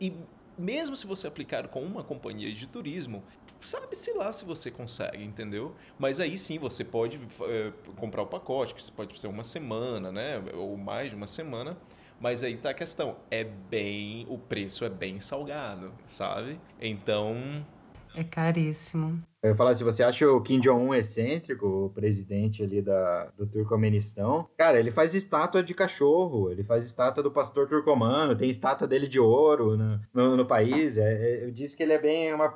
E 0.00 0.12
mesmo 0.58 0.96
se 0.96 1.06
você 1.06 1.26
aplicar 1.26 1.68
com 1.68 1.82
uma 1.82 2.02
companhia 2.02 2.52
de 2.52 2.66
turismo, 2.66 3.22
sabe-se 3.60 4.12
lá 4.12 4.32
se 4.32 4.44
você 4.44 4.70
consegue, 4.70 5.22
entendeu? 5.22 5.74
Mas 5.98 6.20
aí 6.20 6.36
sim 6.36 6.58
você 6.58 6.84
pode 6.84 7.20
eh, 7.42 7.72
comprar 7.96 8.22
o 8.22 8.26
pacote, 8.26 8.74
que 8.74 8.92
pode 8.92 9.18
ser 9.18 9.26
uma 9.26 9.44
semana, 9.44 10.10
né? 10.10 10.42
Ou 10.54 10.76
mais 10.76 11.10
de 11.10 11.16
uma 11.16 11.26
semana. 11.26 11.76
Mas 12.20 12.42
aí 12.42 12.56
tá 12.56 12.70
a 12.70 12.74
questão, 12.74 13.16
é 13.30 13.44
bem, 13.44 14.26
o 14.28 14.36
preço 14.36 14.84
é 14.84 14.88
bem 14.88 15.20
salgado, 15.20 15.92
sabe? 16.08 16.58
Então, 16.80 17.64
É 18.18 18.24
caríssimo. 18.24 19.22
Eu 19.40 19.50
ia 19.50 19.54
falar, 19.54 19.76
se 19.76 19.84
você 19.84 20.02
acha 20.02 20.28
o 20.28 20.42
Kim 20.42 20.58
Jong-un 20.58 20.92
excêntrico, 20.92 21.64
o 21.68 21.90
presidente 21.90 22.64
ali 22.64 22.82
da, 22.82 23.26
do 23.36 23.46
Turcomenistão, 23.46 24.48
cara, 24.58 24.76
ele 24.76 24.90
faz 24.90 25.14
estátua 25.14 25.62
de 25.62 25.72
cachorro, 25.72 26.50
ele 26.50 26.64
faz 26.64 26.84
estátua 26.84 27.22
do 27.22 27.30
pastor 27.30 27.68
turcomano, 27.68 28.34
tem 28.34 28.50
estátua 28.50 28.88
dele 28.88 29.06
de 29.06 29.20
ouro 29.20 29.76
no, 29.76 30.00
no, 30.12 30.36
no 30.36 30.44
país. 30.44 30.98
É, 30.98 31.12
é, 31.12 31.44
eu 31.44 31.52
disse 31.52 31.76
que 31.76 31.82
ele 31.84 31.92
é 31.92 31.98
bem. 32.00 32.34
Uma, 32.34 32.52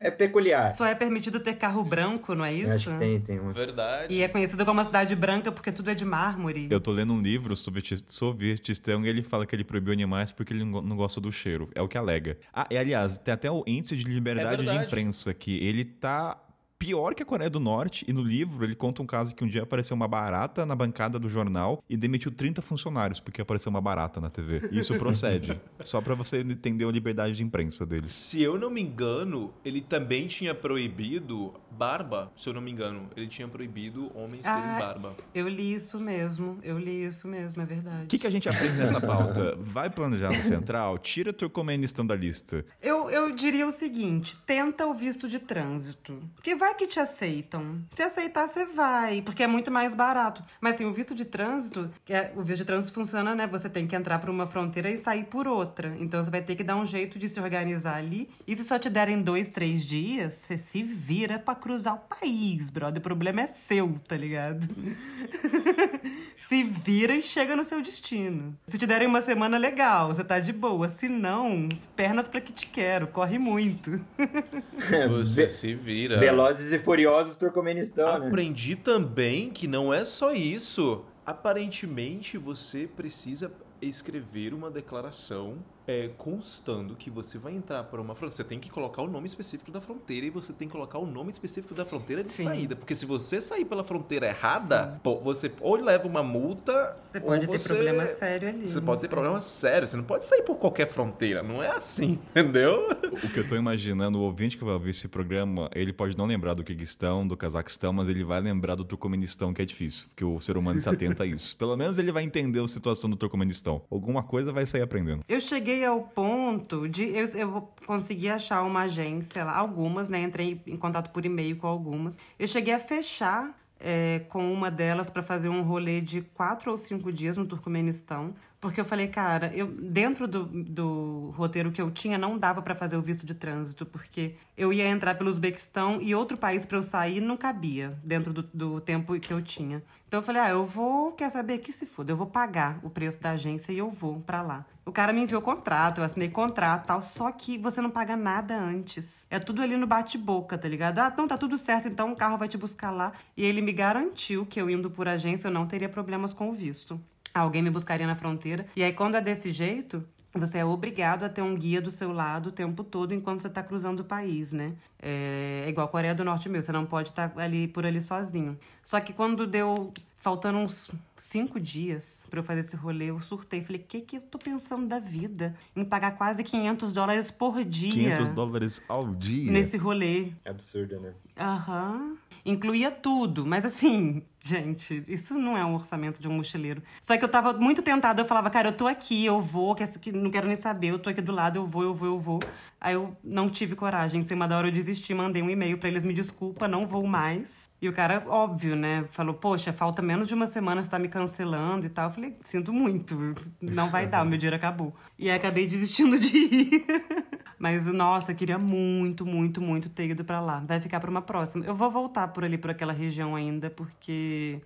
é 0.00 0.10
peculiar. 0.10 0.72
Só 0.72 0.86
é 0.86 0.94
permitido 0.94 1.38
ter 1.40 1.54
carro 1.54 1.84
branco, 1.84 2.34
não 2.34 2.44
é 2.44 2.52
Eu 2.54 2.58
isso? 2.66 2.72
acho 2.74 2.90
que 2.92 2.96
tem, 2.98 3.20
tem 3.20 3.38
uma. 3.38 3.52
verdade. 3.52 4.12
E 4.14 4.22
é 4.22 4.28
conhecido 4.28 4.64
como 4.64 4.80
a 4.80 4.84
cidade 4.86 5.14
branca 5.14 5.52
porque 5.52 5.70
tudo 5.70 5.90
é 5.90 5.94
de 5.94 6.04
mármore. 6.04 6.68
Eu 6.70 6.80
tô 6.80 6.90
lendo 6.90 7.12
um 7.12 7.20
livro 7.20 7.54
sobre 7.54 7.82
Tis- 7.82 8.02
Sovietistão 8.06 9.04
e 9.04 9.08
ele 9.08 9.22
fala 9.22 9.44
que 9.44 9.54
ele 9.54 9.62
proibiu 9.64 9.92
animais 9.92 10.32
porque 10.32 10.52
ele 10.52 10.64
não 10.64 10.72
go- 10.72 10.82
não 10.82 10.96
gosta 10.96 11.20
do 11.20 11.30
cheiro. 11.30 11.68
É 11.74 11.82
o 11.82 11.86
que 11.88 11.98
alega. 11.98 12.38
Ah, 12.52 12.66
e 12.70 12.78
aliás, 12.78 13.18
tem 13.18 13.34
até 13.34 13.50
o 13.50 13.62
índice 13.66 13.94
de 13.96 14.04
liberdade 14.04 14.56
de 14.62 14.64
verdade. 14.66 14.86
imprensa 14.86 15.34
que 15.34 15.58
ele 15.64 15.84
tá 15.84 16.40
pior 16.80 17.14
que 17.14 17.22
a 17.22 17.26
Coreia 17.26 17.50
do 17.50 17.60
Norte. 17.60 18.06
E 18.08 18.12
no 18.12 18.22
livro 18.22 18.64
ele 18.64 18.74
conta 18.74 19.02
um 19.02 19.06
caso 19.06 19.34
que 19.34 19.44
um 19.44 19.46
dia 19.46 19.62
apareceu 19.62 19.94
uma 19.94 20.08
barata 20.08 20.64
na 20.64 20.74
bancada 20.74 21.18
do 21.18 21.28
jornal 21.28 21.84
e 21.88 21.96
demitiu 21.96 22.32
30 22.32 22.62
funcionários 22.62 23.20
porque 23.20 23.42
apareceu 23.42 23.68
uma 23.68 23.82
barata 23.82 24.18
na 24.20 24.30
TV. 24.30 24.68
Isso 24.72 24.94
procede. 24.98 25.60
Só 25.84 26.00
para 26.00 26.14
você 26.14 26.40
entender 26.40 26.86
a 26.86 26.90
liberdade 26.90 27.36
de 27.36 27.44
imprensa 27.44 27.84
deles. 27.84 28.14
Se 28.14 28.42
eu 28.42 28.58
não 28.58 28.70
me 28.70 28.80
engano, 28.80 29.52
ele 29.62 29.82
também 29.82 30.26
tinha 30.26 30.54
proibido 30.54 31.52
barba. 31.70 32.32
Se 32.34 32.48
eu 32.48 32.54
não 32.54 32.62
me 32.62 32.70
engano, 32.70 33.08
ele 33.14 33.26
tinha 33.26 33.46
proibido 33.46 34.10
homens 34.16 34.42
terem 34.42 34.58
Ah, 34.58 34.78
barba. 34.78 35.16
Eu 35.34 35.48
li 35.48 35.74
isso 35.74 36.00
mesmo, 36.00 36.58
eu 36.62 36.78
li 36.78 37.04
isso 37.04 37.28
mesmo, 37.28 37.60
é 37.60 37.66
verdade. 37.66 38.04
O 38.04 38.08
que, 38.08 38.18
que 38.18 38.26
a 38.26 38.30
gente 38.30 38.48
aprende 38.48 38.76
nessa 38.78 39.00
pauta? 39.00 39.54
Vai 39.60 39.90
planejar 39.90 40.28
no 40.30 40.42
Central, 40.42 40.98
tira 40.98 41.32
Turcomenistão 41.32 42.06
da 42.06 42.16
lista. 42.16 42.64
Eu, 42.80 43.10
eu 43.10 43.34
diria 43.34 43.66
o 43.66 43.70
seguinte: 43.70 44.36
tenta 44.46 44.86
o 44.86 44.94
visto 44.94 45.28
de 45.28 45.38
trânsito. 45.38 46.18
Porque 46.34 46.54
vai 46.54 46.69
que 46.74 46.86
te 46.86 46.98
aceitam. 47.00 47.80
Se 47.94 48.02
aceitar, 48.02 48.48
você 48.48 48.64
vai, 48.64 49.22
porque 49.22 49.42
é 49.42 49.46
muito 49.46 49.70
mais 49.70 49.94
barato. 49.94 50.42
Mas 50.60 50.74
assim, 50.74 50.84
o 50.84 50.92
visto 50.92 51.14
de 51.14 51.24
trânsito, 51.24 51.90
que 52.04 52.12
é- 52.12 52.32
o 52.36 52.42
visto 52.42 52.58
de 52.58 52.64
trânsito 52.64 52.94
funciona, 52.94 53.34
né? 53.34 53.46
Você 53.46 53.68
tem 53.68 53.86
que 53.86 53.94
entrar 53.96 54.18
por 54.18 54.30
uma 54.30 54.46
fronteira 54.46 54.90
e 54.90 54.98
sair 54.98 55.24
por 55.24 55.46
outra. 55.46 55.94
Então 55.98 56.22
você 56.22 56.30
vai 56.30 56.42
ter 56.42 56.56
que 56.56 56.64
dar 56.64 56.76
um 56.76 56.86
jeito 56.86 57.18
de 57.18 57.28
se 57.28 57.40
organizar 57.40 57.96
ali. 57.96 58.28
E 58.46 58.56
se 58.56 58.64
só 58.64 58.78
te 58.78 58.88
derem 58.90 59.20
dois, 59.22 59.48
três 59.48 59.84
dias, 59.84 60.34
você 60.34 60.58
se 60.58 60.82
vira 60.82 61.38
pra 61.38 61.54
cruzar 61.54 61.94
o 61.94 61.98
país, 61.98 62.70
brother. 62.70 62.98
O 62.98 63.02
problema 63.02 63.42
é 63.42 63.48
seu, 63.68 63.98
tá 64.08 64.16
ligado? 64.16 64.66
se 66.48 66.64
vira 66.64 67.14
e 67.14 67.22
chega 67.22 67.54
no 67.54 67.64
seu 67.64 67.80
destino. 67.82 68.56
Se 68.66 68.78
te 68.78 68.86
derem 68.86 69.06
uma 69.06 69.20
semana 69.22 69.56
legal, 69.58 70.08
você 70.08 70.24
tá 70.24 70.38
de 70.38 70.52
boa. 70.52 70.88
Se 70.88 71.08
não, 71.08 71.68
pernas 71.94 72.26
pra 72.28 72.40
que 72.40 72.52
te 72.52 72.66
quero, 72.66 73.06
corre 73.06 73.38
muito. 73.38 74.00
Você 75.08 75.42
Ve- 75.42 75.48
se 75.48 75.74
vira. 75.74 76.18
Velozes 76.60 76.72
e 76.72 76.78
Furiosos 76.78 77.36
Turcomenistão, 77.36 78.18
né? 78.18 78.26
Aprendi 78.26 78.76
também 78.76 79.50
que 79.50 79.66
não 79.66 79.92
é 79.92 80.04
só 80.04 80.32
isso. 80.32 81.04
Aparentemente, 81.24 82.36
você 82.36 82.86
precisa 82.86 83.52
escrever 83.80 84.52
uma 84.52 84.70
declaração 84.70 85.58
é, 85.90 86.08
constando 86.16 86.94
que 86.94 87.10
você 87.10 87.36
vai 87.36 87.52
entrar 87.52 87.82
para 87.82 88.00
uma 88.00 88.14
fronteira. 88.14 88.36
Você 88.36 88.44
tem 88.44 88.60
que 88.60 88.70
colocar 88.70 89.02
o 89.02 89.08
nome 89.08 89.26
específico 89.26 89.72
da 89.72 89.80
fronteira 89.80 90.26
e 90.26 90.30
você 90.30 90.52
tem 90.52 90.68
que 90.68 90.72
colocar 90.72 90.98
o 90.98 91.06
nome 91.06 91.30
específico 91.30 91.74
da 91.74 91.84
fronteira 91.84 92.22
de 92.22 92.32
Sim. 92.32 92.44
saída. 92.44 92.76
Porque 92.76 92.94
se 92.94 93.04
você 93.04 93.40
sair 93.40 93.64
pela 93.64 93.82
fronteira 93.82 94.28
errada, 94.28 95.00
pô, 95.02 95.18
você 95.18 95.50
ou 95.60 95.74
leva 95.76 96.06
uma 96.06 96.22
multa 96.22 96.96
Você 97.10 97.18
ou 97.18 97.24
pode 97.24 97.46
ter 97.48 97.58
você... 97.58 97.74
problema 97.74 98.06
sério 98.06 98.48
ali. 98.48 98.68
Você 98.68 98.80
pode 98.80 99.00
ter 99.00 99.08
problema 99.08 99.40
sério. 99.40 99.88
Você 99.88 99.96
não 99.96 100.04
pode 100.04 100.26
sair 100.26 100.42
por 100.42 100.56
qualquer 100.56 100.88
fronteira. 100.88 101.42
Não 101.42 101.60
é 101.60 101.70
assim, 101.70 102.20
entendeu? 102.30 102.88
O 103.24 103.28
que 103.28 103.40
eu 103.40 103.48
tô 103.48 103.56
imaginando, 103.56 104.18
o 104.18 104.22
ouvinte 104.22 104.56
que 104.56 104.64
vai 104.64 104.74
ouvir 104.74 104.90
esse 104.90 105.08
programa, 105.08 105.68
ele 105.74 105.92
pode 105.92 106.16
não 106.16 106.26
lembrar 106.26 106.54
do 106.54 106.62
Kirguistão, 106.62 107.26
do 107.26 107.36
Cazaquistão, 107.36 107.92
mas 107.92 108.08
ele 108.08 108.22
vai 108.22 108.40
lembrar 108.40 108.76
do 108.76 108.84
Turcomenistão, 108.84 109.52
que 109.52 109.60
é 109.60 109.64
difícil, 109.64 110.06
porque 110.08 110.24
o 110.24 110.40
ser 110.40 110.56
humano 110.56 110.78
se 110.78 110.88
atenta 110.88 111.24
a 111.24 111.26
isso. 111.26 111.56
Pelo 111.56 111.76
menos 111.76 111.98
ele 111.98 112.12
vai 112.12 112.22
entender 112.22 112.62
a 112.62 112.68
situação 112.68 113.10
do 113.10 113.16
Turcomenistão. 113.16 113.82
Alguma 113.90 114.22
coisa 114.22 114.52
vai 114.52 114.64
sair 114.66 114.82
aprendendo. 114.82 115.24
Eu 115.28 115.40
cheguei 115.40 115.79
ao 115.84 116.02
ponto 116.02 116.88
de. 116.88 117.04
Eu, 117.04 117.26
eu 117.34 117.68
consegui 117.86 118.28
achar 118.28 118.62
uma 118.62 118.82
agência 118.82 119.44
lá, 119.44 119.56
algumas, 119.56 120.08
né? 120.08 120.22
Entrei 120.22 120.60
em 120.66 120.76
contato 120.76 121.10
por 121.10 121.24
e-mail 121.24 121.56
com 121.56 121.66
algumas. 121.66 122.18
Eu 122.38 122.46
cheguei 122.46 122.74
a 122.74 122.80
fechar 122.80 123.58
é, 123.80 124.20
com 124.28 124.52
uma 124.52 124.70
delas 124.70 125.08
para 125.08 125.22
fazer 125.22 125.48
um 125.48 125.62
rolê 125.62 126.00
de 126.00 126.20
quatro 126.20 126.70
ou 126.70 126.76
cinco 126.76 127.10
dias 127.10 127.36
no 127.36 127.46
Turcomenistão. 127.46 128.34
Porque 128.60 128.78
eu 128.78 128.84
falei, 128.84 129.08
cara, 129.08 129.50
eu, 129.54 129.66
dentro 129.66 130.28
do, 130.28 130.44
do 130.44 131.32
roteiro 131.34 131.72
que 131.72 131.80
eu 131.80 131.90
tinha, 131.90 132.18
não 132.18 132.36
dava 132.36 132.60
para 132.60 132.74
fazer 132.74 132.94
o 132.94 133.00
visto 133.00 133.24
de 133.24 133.34
trânsito, 133.34 133.86
porque 133.86 134.34
eu 134.54 134.70
ia 134.70 134.86
entrar 134.86 135.14
pelo 135.14 135.30
Uzbequistão 135.30 135.98
e 136.02 136.14
outro 136.14 136.36
país 136.36 136.66
para 136.66 136.76
eu 136.76 136.82
sair 136.82 137.22
não 137.22 137.38
cabia 137.38 137.98
dentro 138.04 138.34
do, 138.34 138.42
do 138.42 138.78
tempo 138.78 139.18
que 139.18 139.32
eu 139.32 139.40
tinha. 139.40 139.82
Então 140.10 140.18
eu 140.18 140.24
falei, 140.24 140.42
ah, 140.42 140.50
eu 140.50 140.66
vou, 140.66 141.12
quer 141.12 141.30
saber 141.30 141.58
que 141.58 141.70
se 141.70 141.86
foda, 141.86 142.10
eu 142.10 142.16
vou 142.16 142.26
pagar 142.26 142.80
o 142.82 142.90
preço 142.90 143.20
da 143.20 143.30
agência 143.30 143.70
e 143.70 143.78
eu 143.78 143.88
vou 143.88 144.18
para 144.18 144.42
lá. 144.42 144.66
O 144.84 144.90
cara 144.90 145.12
me 145.12 145.20
enviou 145.20 145.40
contrato, 145.40 145.98
eu 145.98 146.04
assinei 146.04 146.28
contrato 146.28 146.86
tal, 146.86 147.00
só 147.00 147.30
que 147.30 147.56
você 147.56 147.80
não 147.80 147.90
paga 147.90 148.16
nada 148.16 148.58
antes. 148.58 149.24
É 149.30 149.38
tudo 149.38 149.62
ali 149.62 149.76
no 149.76 149.86
bate-boca, 149.86 150.58
tá 150.58 150.66
ligado? 150.66 150.98
Ah, 150.98 151.10
então 151.12 151.28
tá 151.28 151.38
tudo 151.38 151.56
certo, 151.56 151.86
então 151.86 152.10
o 152.10 152.16
carro 152.16 152.36
vai 152.36 152.48
te 152.48 152.58
buscar 152.58 152.90
lá. 152.90 153.12
E 153.36 153.44
ele 153.44 153.62
me 153.62 153.72
garantiu 153.72 154.44
que 154.44 154.60
eu 154.60 154.68
indo 154.68 154.90
por 154.90 155.06
agência 155.06 155.46
eu 155.46 155.52
não 155.52 155.64
teria 155.64 155.88
problemas 155.88 156.34
com 156.34 156.50
o 156.50 156.52
visto. 156.52 157.00
Alguém 157.32 157.62
me 157.62 157.70
buscaria 157.70 158.04
na 158.04 158.16
fronteira. 158.16 158.66
E 158.74 158.82
aí, 158.82 158.92
quando 158.92 159.14
é 159.14 159.20
desse 159.20 159.52
jeito, 159.52 160.04
você 160.34 160.58
é 160.58 160.64
obrigado 160.64 161.24
a 161.24 161.28
ter 161.28 161.42
um 161.42 161.54
guia 161.54 161.80
do 161.80 161.90
seu 161.90 162.12
lado 162.12 162.50
o 162.50 162.52
tempo 162.52 162.84
todo 162.84 163.12
enquanto 163.12 163.40
você 163.40 163.48
tá 163.48 163.62
cruzando 163.62 164.00
o 164.00 164.04
país, 164.04 164.52
né? 164.52 164.74
É, 165.00 165.64
é 165.66 165.68
igual 165.68 165.86
a 165.86 165.90
Coreia 165.90 166.14
do 166.14 166.24
Norte 166.24 166.48
meu, 166.48 166.62
você 166.62 166.70
não 166.70 166.86
pode 166.86 167.08
estar 167.10 167.32
ali 167.36 167.66
por 167.66 167.84
ali 167.84 168.00
sozinho. 168.00 168.58
Só 168.84 169.00
que 169.00 169.12
quando 169.12 169.46
deu 169.46 169.92
faltando 170.16 170.58
uns 170.58 170.90
cinco 171.20 171.60
dias 171.60 172.26
pra 172.30 172.40
eu 172.40 172.44
fazer 172.44 172.60
esse 172.60 172.76
rolê, 172.76 173.06
eu 173.10 173.20
surtei. 173.20 173.62
Falei, 173.62 173.80
o 173.80 173.84
que 173.84 174.00
que 174.00 174.16
eu 174.16 174.20
tô 174.20 174.38
pensando 174.38 174.86
da 174.86 174.98
vida? 174.98 175.54
Em 175.76 175.84
pagar 175.84 176.12
quase 176.12 176.42
500 176.42 176.92
dólares 176.92 177.30
por 177.30 177.62
dia 177.64 177.90
500 177.92 178.28
dólares 178.30 178.84
ao 178.88 179.08
dia. 179.14 179.50
nesse 179.52 179.76
rolê. 179.76 180.32
Absurdo, 180.44 180.98
né? 181.00 181.12
Aham. 181.38 182.16
Incluía 182.44 182.90
tudo, 182.90 183.44
mas 183.44 183.66
assim, 183.66 184.22
gente, 184.42 185.04
isso 185.06 185.34
não 185.34 185.58
é 185.58 185.64
um 185.64 185.74
orçamento 185.74 186.18
de 186.20 186.26
um 186.26 186.32
mochileiro. 186.32 186.82
Só 187.02 187.14
que 187.18 187.22
eu 187.24 187.28
tava 187.28 187.52
muito 187.52 187.82
tentada, 187.82 188.22
eu 188.22 188.26
falava, 188.26 188.48
cara, 188.48 188.68
eu 188.68 188.72
tô 188.72 188.86
aqui, 188.86 189.26
eu 189.26 189.42
vou, 189.42 189.74
que- 189.74 189.86
que 189.86 190.10
não 190.10 190.30
quero 190.30 190.46
nem 190.48 190.56
saber, 190.56 190.88
eu 190.88 190.98
tô 190.98 191.10
aqui 191.10 191.20
do 191.20 191.32
lado, 191.32 191.56
eu 191.56 191.66
vou, 191.66 191.82
eu 191.82 191.94
vou, 191.94 192.08
eu 192.08 192.18
vou. 192.18 192.38
Aí 192.80 192.94
eu 192.94 193.14
não 193.22 193.50
tive 193.50 193.74
coragem, 193.76 194.20
em 194.22 194.24
cima 194.24 194.48
da 194.48 194.56
hora 194.56 194.68
eu 194.68 194.72
desisti, 194.72 195.12
mandei 195.12 195.42
um 195.42 195.50
e-mail 195.50 195.76
pra 195.76 195.90
eles, 195.90 196.02
me 196.02 196.14
desculpa, 196.14 196.66
não 196.66 196.86
vou 196.86 197.06
mais. 197.06 197.68
E 197.82 197.86
o 197.88 197.92
cara, 197.92 198.22
óbvio, 198.26 198.74
né, 198.74 199.04
falou, 199.10 199.34
poxa, 199.34 199.70
falta 199.70 200.00
menos 200.00 200.26
de 200.26 200.32
uma 200.32 200.46
semana, 200.46 200.80
você 200.80 200.88
tá 200.88 200.98
me 200.98 201.08
cancelando 201.10 201.84
e 201.86 201.90
tal. 201.90 202.08
Eu 202.08 202.14
falei, 202.14 202.36
sinto 202.44 202.72
muito, 202.72 203.34
não 203.60 203.90
vai 203.90 204.06
dar, 204.06 204.22
o 204.22 204.26
meu 204.26 204.38
dinheiro 204.38 204.56
acabou. 204.56 204.94
E 205.18 205.28
aí 205.28 205.36
acabei 205.36 205.66
desistindo 205.66 206.18
de 206.18 206.36
ir. 206.36 206.86
Mas, 207.58 207.86
nossa, 207.86 208.32
eu 208.32 208.36
queria 208.36 208.58
muito, 208.58 209.26
muito, 209.26 209.60
muito 209.60 209.90
ter 209.90 210.08
ido 210.08 210.24
pra 210.24 210.40
lá. 210.40 210.60
Vai 210.66 210.80
ficar 210.80 210.98
pra 210.98 211.10
uma 211.10 211.20
próxima. 211.20 211.64
Eu 211.66 211.74
vou 211.74 211.90
voltar 211.90 212.28
por 212.28 212.42
ali, 212.42 212.56
por 212.56 212.70
aquela 212.70 212.92
região 212.94 213.36
ainda, 213.36 213.68
porque 213.68 214.60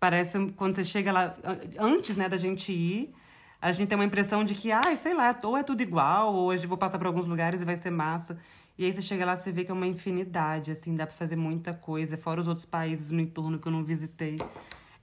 parece 0.00 0.52
quando 0.56 0.74
você 0.76 0.84
chega 0.84 1.12
lá, 1.12 1.36
an- 1.44 1.58
antes, 1.78 2.16
né, 2.16 2.28
da 2.28 2.36
gente 2.36 2.72
ir, 2.72 3.14
a 3.60 3.72
gente 3.72 3.88
tem 3.88 3.96
uma 3.96 4.04
impressão 4.04 4.44
de 4.44 4.54
que, 4.54 4.70
ai, 4.72 4.96
sei 4.96 5.14
lá, 5.14 5.36
ou 5.44 5.56
é 5.56 5.62
tudo 5.62 5.80
igual, 5.80 6.34
ou 6.34 6.46
hoje 6.46 6.66
vou 6.66 6.76
passar 6.76 6.98
por 6.98 7.06
alguns 7.06 7.26
lugares 7.26 7.62
e 7.62 7.64
vai 7.64 7.76
ser 7.76 7.90
massa. 7.90 8.36
E 8.78 8.84
aí 8.84 8.92
você 8.92 9.00
chega 9.00 9.24
lá, 9.24 9.36
você 9.36 9.50
vê 9.50 9.64
que 9.64 9.70
é 9.70 9.74
uma 9.74 9.86
infinidade, 9.86 10.70
assim, 10.70 10.94
dá 10.94 11.06
pra 11.06 11.16
fazer 11.16 11.34
muita 11.36 11.72
coisa, 11.72 12.16
fora 12.18 12.40
os 12.40 12.46
outros 12.46 12.66
países 12.66 13.10
no 13.10 13.20
entorno 13.20 13.58
que 13.58 13.66
eu 13.66 13.72
não 13.72 13.82
visitei. 13.82 14.36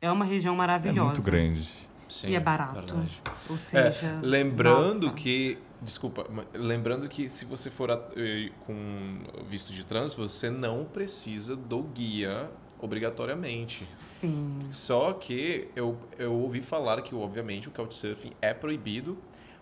É 0.03 0.11
uma 0.11 0.25
região 0.25 0.53
É 0.53 0.57
maravilhosa. 0.57 1.05
muito 1.05 1.21
grande. 1.21 1.69
Sim, 2.09 2.27
E 2.31 2.35
é 2.35 2.39
barato. 2.39 2.73
verdade. 2.73 3.21
Ou 3.49 3.55
É, 3.55 3.59
seja. 3.91 4.19
lembrando 4.21 5.03
nossa. 5.05 5.15
que. 5.15 5.57
Desculpa, 5.81 6.25
lembrando 6.53 7.07
que 7.07 7.27
se 7.29 7.45
você 7.45 7.69
for 7.69 7.89
a- 7.89 8.01
eh, 8.15 8.49
com 8.65 9.19
visto 9.49 9.71
de 9.73 9.83
trânsito, 9.85 10.21
você 10.21 10.49
não 10.49 10.83
precisa 10.85 11.55
do 11.55 11.83
guia 11.83 12.49
obrigatoriamente. 12.79 13.87
Sim. 14.19 14.59
Só 14.71 15.13
que 15.13 15.69
eu, 15.75 15.97
eu 16.17 16.33
ouvi 16.33 16.61
falar 16.61 17.01
que, 17.01 17.15
obviamente, 17.15 17.67
o 17.69 17.71
couchsurfing 17.71 18.31
é 18.41 18.53
proibido, 18.53 19.17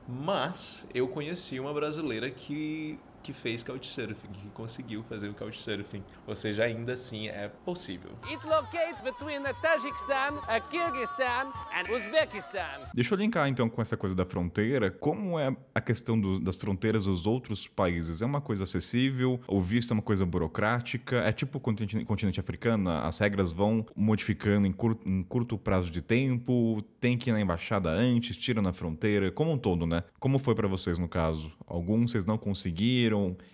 mas 0.08 0.88
eu 0.94 1.08
conheci 1.08 1.60
uma 1.60 1.74
brasileira 1.74 2.30
que, 2.30 3.00
que 3.24 3.34
fez 3.34 3.64
couchsurfing, 3.64 4.30
que 4.32 4.50
conseguiu 4.50 5.04
fazer 5.04 5.30
o 5.30 5.34
couchsurfing. 5.34 6.04
Ou 6.28 6.36
seja, 6.36 6.64
ainda 6.64 6.94
assim 6.94 7.28
é 7.28 7.50
possível. 7.66 8.12
It 8.30 8.46
locates 8.46 9.02
between 9.04 9.42
the 9.44 9.54
Tajikistan, 9.62 10.34
uh, 10.36 10.70
Kyrgyzstan, 10.70 11.52
and 11.76 11.92
Uzbekistan. 11.96 12.90
Deixa 12.94 13.14
eu 13.14 13.18
linkar 13.20 13.48
então 13.48 13.70
com 13.70 13.82
essa 13.82 13.96
coisa 13.98 14.16
da 14.16 14.26
fronteira. 14.26 14.90
Como 14.92 15.38
é 15.40 15.56
a 15.74 15.82
questão 15.82 16.20
do- 16.20 16.40
das 16.40 16.56
fronteiras 16.56 17.06
dos 17.06 17.26
outros 17.26 17.68
países? 17.68 18.22
É 18.22 18.26
uma 18.26 18.42
coisa 18.42 18.64
acessível? 18.64 19.40
O 19.48 19.62
visto 19.62 19.92
é 19.92 19.94
uma 19.94 20.02
coisa 20.04 20.26
burocrática? 20.26 21.18
É 21.18 21.32
tipo 21.32 21.58
o 21.58 21.62
continente, 21.62 22.04
continente 22.06 22.40
africano? 22.40 22.90
As 22.90 23.20
regras 23.20 23.52
vão 23.52 23.86
modificando 23.96 24.66
em 24.68 24.72
curto, 24.72 25.08
em 25.08 25.24
curto 25.24 25.58
prazo 25.58 25.90
de 25.92 26.02
tempo? 26.02 26.82
Tem 27.00 27.18
que 27.18 27.30
ir 27.30 27.34
na 27.34 27.42
embaixada 27.42 27.90
antes? 27.90 28.38
Tira 28.38 28.62
na 28.62 28.74
fronteira? 28.74 29.32
Como 29.32 29.52
um 29.52 29.58
todo, 29.58 29.86
né? 29.86 30.04
Como 30.20 30.40
foi 30.40 30.56
pra 30.56 30.68
vocês 30.68 30.98
no 30.98 31.08
caso? 31.08 31.52
Alguns 31.68 32.12
vocês 32.12 32.26
não 32.26 32.38
conseguiram? 32.38 33.11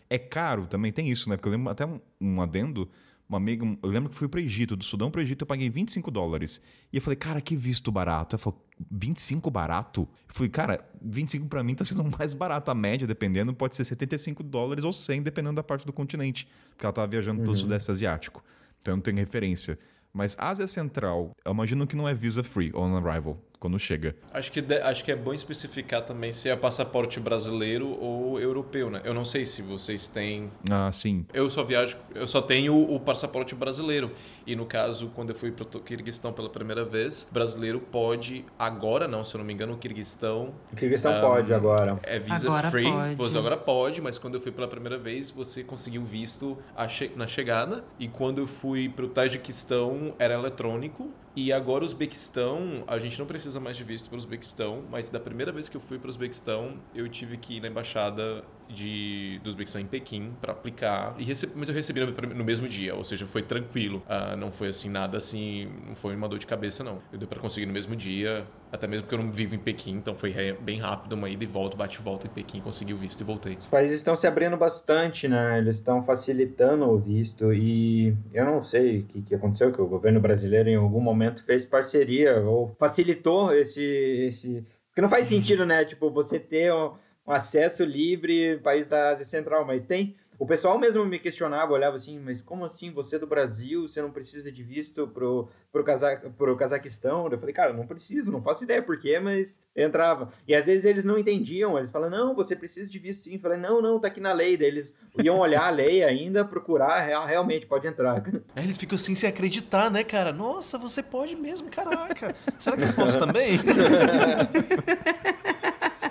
É 0.10 0.18
caro 0.18 0.68
também? 0.68 0.92
Tem 0.92 1.10
isso, 1.10 1.30
né? 1.30 1.36
Porque 1.36 1.48
eu 1.48 1.52
lembro 1.52 1.70
até 1.70 1.86
um, 1.86 2.00
um 2.20 2.42
adendo. 2.42 2.90
Uma 3.30 3.38
amiga, 3.38 3.66
eu 3.84 3.90
lembro 3.90 4.10
que 4.10 4.16
fui 4.16 4.30
pro 4.30 4.40
Egito, 4.40 4.74
do 4.78 4.86
Sudão 4.86 5.12
pro 5.12 5.22
Egito, 5.22 5.42
eu 5.42 5.48
paguei 5.48 5.70
25 5.70 6.10
dólares. 6.10 6.62
E 6.94 6.96
eu 6.96 7.02
falei, 7.02 7.18
cara, 7.18 7.42
que 7.42 7.58
visto 7.58 7.92
barato. 7.92 8.36
Ela 8.36 8.42
falou, 8.42 8.66
25 8.90 9.52
barato? 9.52 10.08
Eu 10.30 10.34
falei, 10.34 10.50
cara, 10.50 10.90
25 11.02 11.46
pra 11.48 11.62
mim 11.62 11.76
tá 11.76 11.84
sendo 11.84 12.06
mais 12.18 12.34
barato. 12.34 12.72
A 12.72 12.76
média, 12.76 13.06
dependendo, 13.06 13.54
pode 13.54 13.76
ser 13.76 13.84
75 13.84 14.42
dólares 14.44 14.86
ou 14.86 14.94
100, 14.94 15.24
dependendo 15.24 15.56
da 15.56 15.64
parte 15.64 15.86
do 15.86 15.92
continente. 15.92 16.48
Porque 16.70 16.86
ela 16.86 16.94
tava 16.94 17.08
viajando 17.08 17.42
pelo 17.42 17.54
Sudeste 17.54 17.92
Asiático. 17.92 18.42
Então 18.80 18.94
eu 18.94 18.96
não 18.96 19.02
tenho 19.02 19.18
referência. 19.18 19.78
Mas 20.14 20.36
Ásia 20.40 20.66
Central, 20.66 21.32
eu 21.46 21.52
imagino 21.52 21.86
que 21.86 21.96
não 21.96 22.08
é 22.08 22.14
visa 22.14 22.42
free 22.44 22.72
on 22.74 22.96
arrival. 22.96 23.38
Quando 23.60 23.80
chega. 23.80 24.16
Acho 24.34 24.52
que, 24.52 24.62
de- 24.62 24.80
acho 24.82 25.04
que 25.04 25.12
é 25.12 25.16
bom 25.16 25.34
especificar 25.34 26.04
também 26.06 26.32
se 26.32 26.48
é 26.50 26.56
passaporte 26.56 27.20
brasileiro 27.20 27.90
ou 28.00 28.40
europeu, 28.40 28.90
né? 28.90 29.02
Eu 29.04 29.14
não 29.14 29.26
sei 29.26 29.46
se 29.46 29.62
vocês 29.62 30.06
têm 30.08 30.52
Ah, 30.70 30.92
sim. 30.92 31.26
Eu 31.34 31.50
só 31.50 31.64
viajo, 31.64 31.98
eu 32.14 32.28
só 32.28 32.42
tenho 32.42 32.76
o 32.94 33.00
passaporte 33.00 33.56
brasileiro. 33.56 34.12
E 34.46 34.56
no 34.56 34.66
caso, 34.66 35.12
quando 35.16 35.32
eu 35.32 35.36
fui 35.36 35.52
para 35.52 35.64
o 35.78 35.82
Kirguistão 35.82 36.32
pela 36.32 36.50
primeira 36.50 36.86
vez, 36.86 37.28
brasileiro 37.32 37.80
pode, 37.80 38.46
agora 38.60 39.08
não, 39.08 39.24
se 39.24 39.34
eu 39.36 39.40
não 39.40 39.46
me 39.46 39.54
engano, 39.54 39.74
o 39.74 39.78
Kirguistão 39.78 40.54
O 40.72 40.76
Kirguistão 40.76 41.14
Ah, 41.14 41.22
pode 41.22 41.54
agora. 41.54 42.00
é 42.04 42.20
visa 42.20 42.48
Agora 42.48 42.70
free. 42.70 42.84
pode. 42.92 43.16
Você 43.16 43.38
agora 43.38 43.58
pode, 43.58 44.02
mas 44.02 44.18
quando 44.18 44.36
eu 44.36 44.42
fui 44.42 44.52
pela 44.52 44.68
primeira 44.68 44.98
vez, 44.98 45.32
você 45.32 45.64
conseguiu 45.64 46.04
visto 46.04 46.58
a 46.76 46.88
che- 46.88 47.12
na 47.16 47.26
chegada. 47.28 47.84
E 48.00 48.08
quando 48.08 48.40
eu 48.40 48.48
fui 48.48 48.88
para 48.88 49.06
o 49.06 49.08
Tajiquistão, 49.10 50.14
era 50.20 50.34
eletrônico. 50.36 51.10
E 51.40 51.54
agora 51.54 51.84
o 51.84 51.86
Uzbequistão, 51.86 52.84
a 52.88 52.98
gente 52.98 53.20
não 53.20 53.28
precisa 53.28 53.60
mais 53.60 53.78
de 53.78 53.84
visto 53.84 54.10
para 54.10 54.16
o 54.16 54.18
Uzbequistão, 54.18 54.84
mas 54.90 55.12
da 55.12 55.20
primeira 55.20 55.52
vez 55.52 55.70
que 55.70 55.78
eu 55.78 55.82
fui 55.82 56.00
para 56.00 56.08
o 56.08 56.10
Uzbequistão, 56.10 56.80
eu 56.96 57.08
tive 57.08 57.38
que 57.38 57.58
ir 57.58 57.62
na 57.62 57.68
embaixada 57.68 58.44
de, 58.70 59.40
do 59.44 59.50
Uzbequistão 59.50 59.82
em 59.82 59.86
Pequim 59.86 60.34
para 60.42 60.52
aplicar. 60.52 61.16
E 61.20 61.26
mas 61.56 61.70
eu 61.70 61.76
recebi 61.76 62.00
no, 62.02 62.12
no 62.12 62.44
mesmo 62.44 62.68
dia, 62.68 62.96
ou 62.96 63.04
seja, 63.04 63.26
foi 63.26 63.42
tranquilo. 63.42 64.04
Ah, 64.08 64.36
não 64.36 64.52
foi 64.52 64.70
assim, 64.70 64.90
nada 64.90 65.18
assim, 65.18 65.72
não 65.88 65.96
foi 65.96 66.16
uma 66.16 66.28
dor 66.28 66.40
de 66.40 66.46
cabeça, 66.46 66.84
não. 66.84 67.00
Eu 67.12 67.20
deu 67.20 67.28
para 67.28 67.40
conseguir 67.40 67.66
no 67.66 67.74
mesmo 67.74 67.96
dia, 67.96 68.48
até 68.72 68.88
mesmo 68.88 69.04
porque 69.04 69.16
eu 69.16 69.24
não 69.24 69.32
vivo 69.32 69.56
em 69.56 69.60
Pequim, 69.60 69.92
então 69.92 70.16
foi 70.16 70.34
bem 70.62 70.80
rápido, 70.80 71.14
uma 71.14 71.30
ida 71.30 71.44
e 71.44 71.48
volta, 71.48 71.78
bate 71.78 72.00
e 72.00 72.02
volta 72.02 72.28
em 72.28 72.30
Pequim, 72.30 72.60
consegui 72.60 72.94
o 72.94 72.98
visto 72.98 73.22
e 73.22 73.24
voltei. 73.24 73.56
Os 73.56 73.68
países 73.68 73.98
estão 73.98 74.16
se 74.16 74.28
abrindo 74.28 74.58
bastante, 74.58 75.28
né? 75.28 75.58
Eles 75.58 75.78
estão 75.78 76.02
facilitando 76.04 76.86
o 76.86 76.98
visto 76.98 77.54
e 77.54 78.16
eu 78.34 78.46
não 78.46 78.62
sei 78.62 79.00
o 79.00 79.04
que, 79.04 79.22
que 79.22 79.36
aconteceu, 79.36 79.72
que 79.72 79.82
o 79.82 79.88
governo 79.88 80.20
brasileiro 80.20 80.70
em 80.70 80.76
algum 80.76 81.02
momento 81.02 81.44
fez 81.44 81.66
parceria 81.66 82.40
ou 82.42 82.76
facilitou 82.80 83.54
esse... 83.54 83.82
esse... 83.82 84.66
Porque 84.90 85.02
não 85.02 85.10
faz 85.10 85.28
sentido, 85.28 85.64
né? 85.64 85.86
Tipo, 85.86 86.10
você 86.10 86.40
ter 86.40 86.74
um, 86.74 86.94
um 87.28 87.32
acesso 87.34 87.84
livre 87.84 88.58
país 88.64 88.88
da 88.88 89.10
Ásia 89.10 89.26
Central, 89.26 89.66
mas 89.66 89.84
tem... 89.84 90.16
O 90.40 90.46
pessoal 90.46 90.78
mesmo 90.78 91.04
me 91.04 91.18
questionava, 91.18 91.74
olhava 91.74 91.96
assim, 91.96 92.20
mas 92.20 92.44
como 92.44 92.64
assim, 92.64 92.92
você 92.92 93.16
é 93.16 93.20
do 93.20 93.26
Brasil, 93.26 93.88
você 93.88 94.04
não 94.04 94.12
precisa 94.12 94.52
de 94.52 94.62
visto 94.62 95.08
pro, 95.08 95.50
pro, 95.72 95.84
Caza, 95.84 96.32
pro 96.38 96.56
Cazaquistão? 96.56 97.28
Eu 97.32 97.40
falei, 97.40 97.56
cara, 97.56 97.74
não 97.74 97.88
preciso, 97.88 98.32
não 98.32 98.40
faço 98.40 98.64
ideia 98.64 98.80
por 98.84 99.00
quê, 99.00 99.20
mas 99.20 99.60
entrava. 99.76 100.30
E 100.48 100.54
às 100.54 100.68
vezes 100.68 100.86
eles 100.86 101.04
não 101.04 101.18
entendiam, 101.18 101.76
eles 101.76 101.90
falam, 101.90 102.08
não, 102.12 102.36
você 102.36 102.56
precisa 102.56 102.88
de 102.88 103.00
visto 103.00 103.24
sim. 103.24 103.34
Eu 103.34 103.40
falei, 103.40 103.58
não, 103.58 103.82
não, 103.82 104.00
tá 104.00 104.10
aqui 104.10 104.22
na 104.22 104.32
lei. 104.32 104.56
Daí 104.56 104.68
eles 104.68 104.94
iam 105.24 105.40
olhar 105.40 105.64
a 105.64 105.72
lei 105.72 106.04
ainda, 106.04 106.46
procurar, 106.46 107.02
real- 107.02 107.26
realmente, 107.26 107.66
pode 107.66 107.88
entrar. 107.88 108.24
Aí 108.56 108.64
eles 108.64 108.78
ficam 108.78 108.94
assim 108.96 109.16
sem 109.16 109.28
acreditar, 109.28 109.90
né, 109.90 110.04
cara? 110.04 110.32
Nossa, 110.32 110.78
você 110.78 111.02
pode 111.02 111.36
mesmo, 111.36 111.68
caraca. 111.68 112.36
Será 112.60 112.78
que 112.78 112.84
eu 112.84 112.94
posso 112.94 113.18
também? 113.18 113.58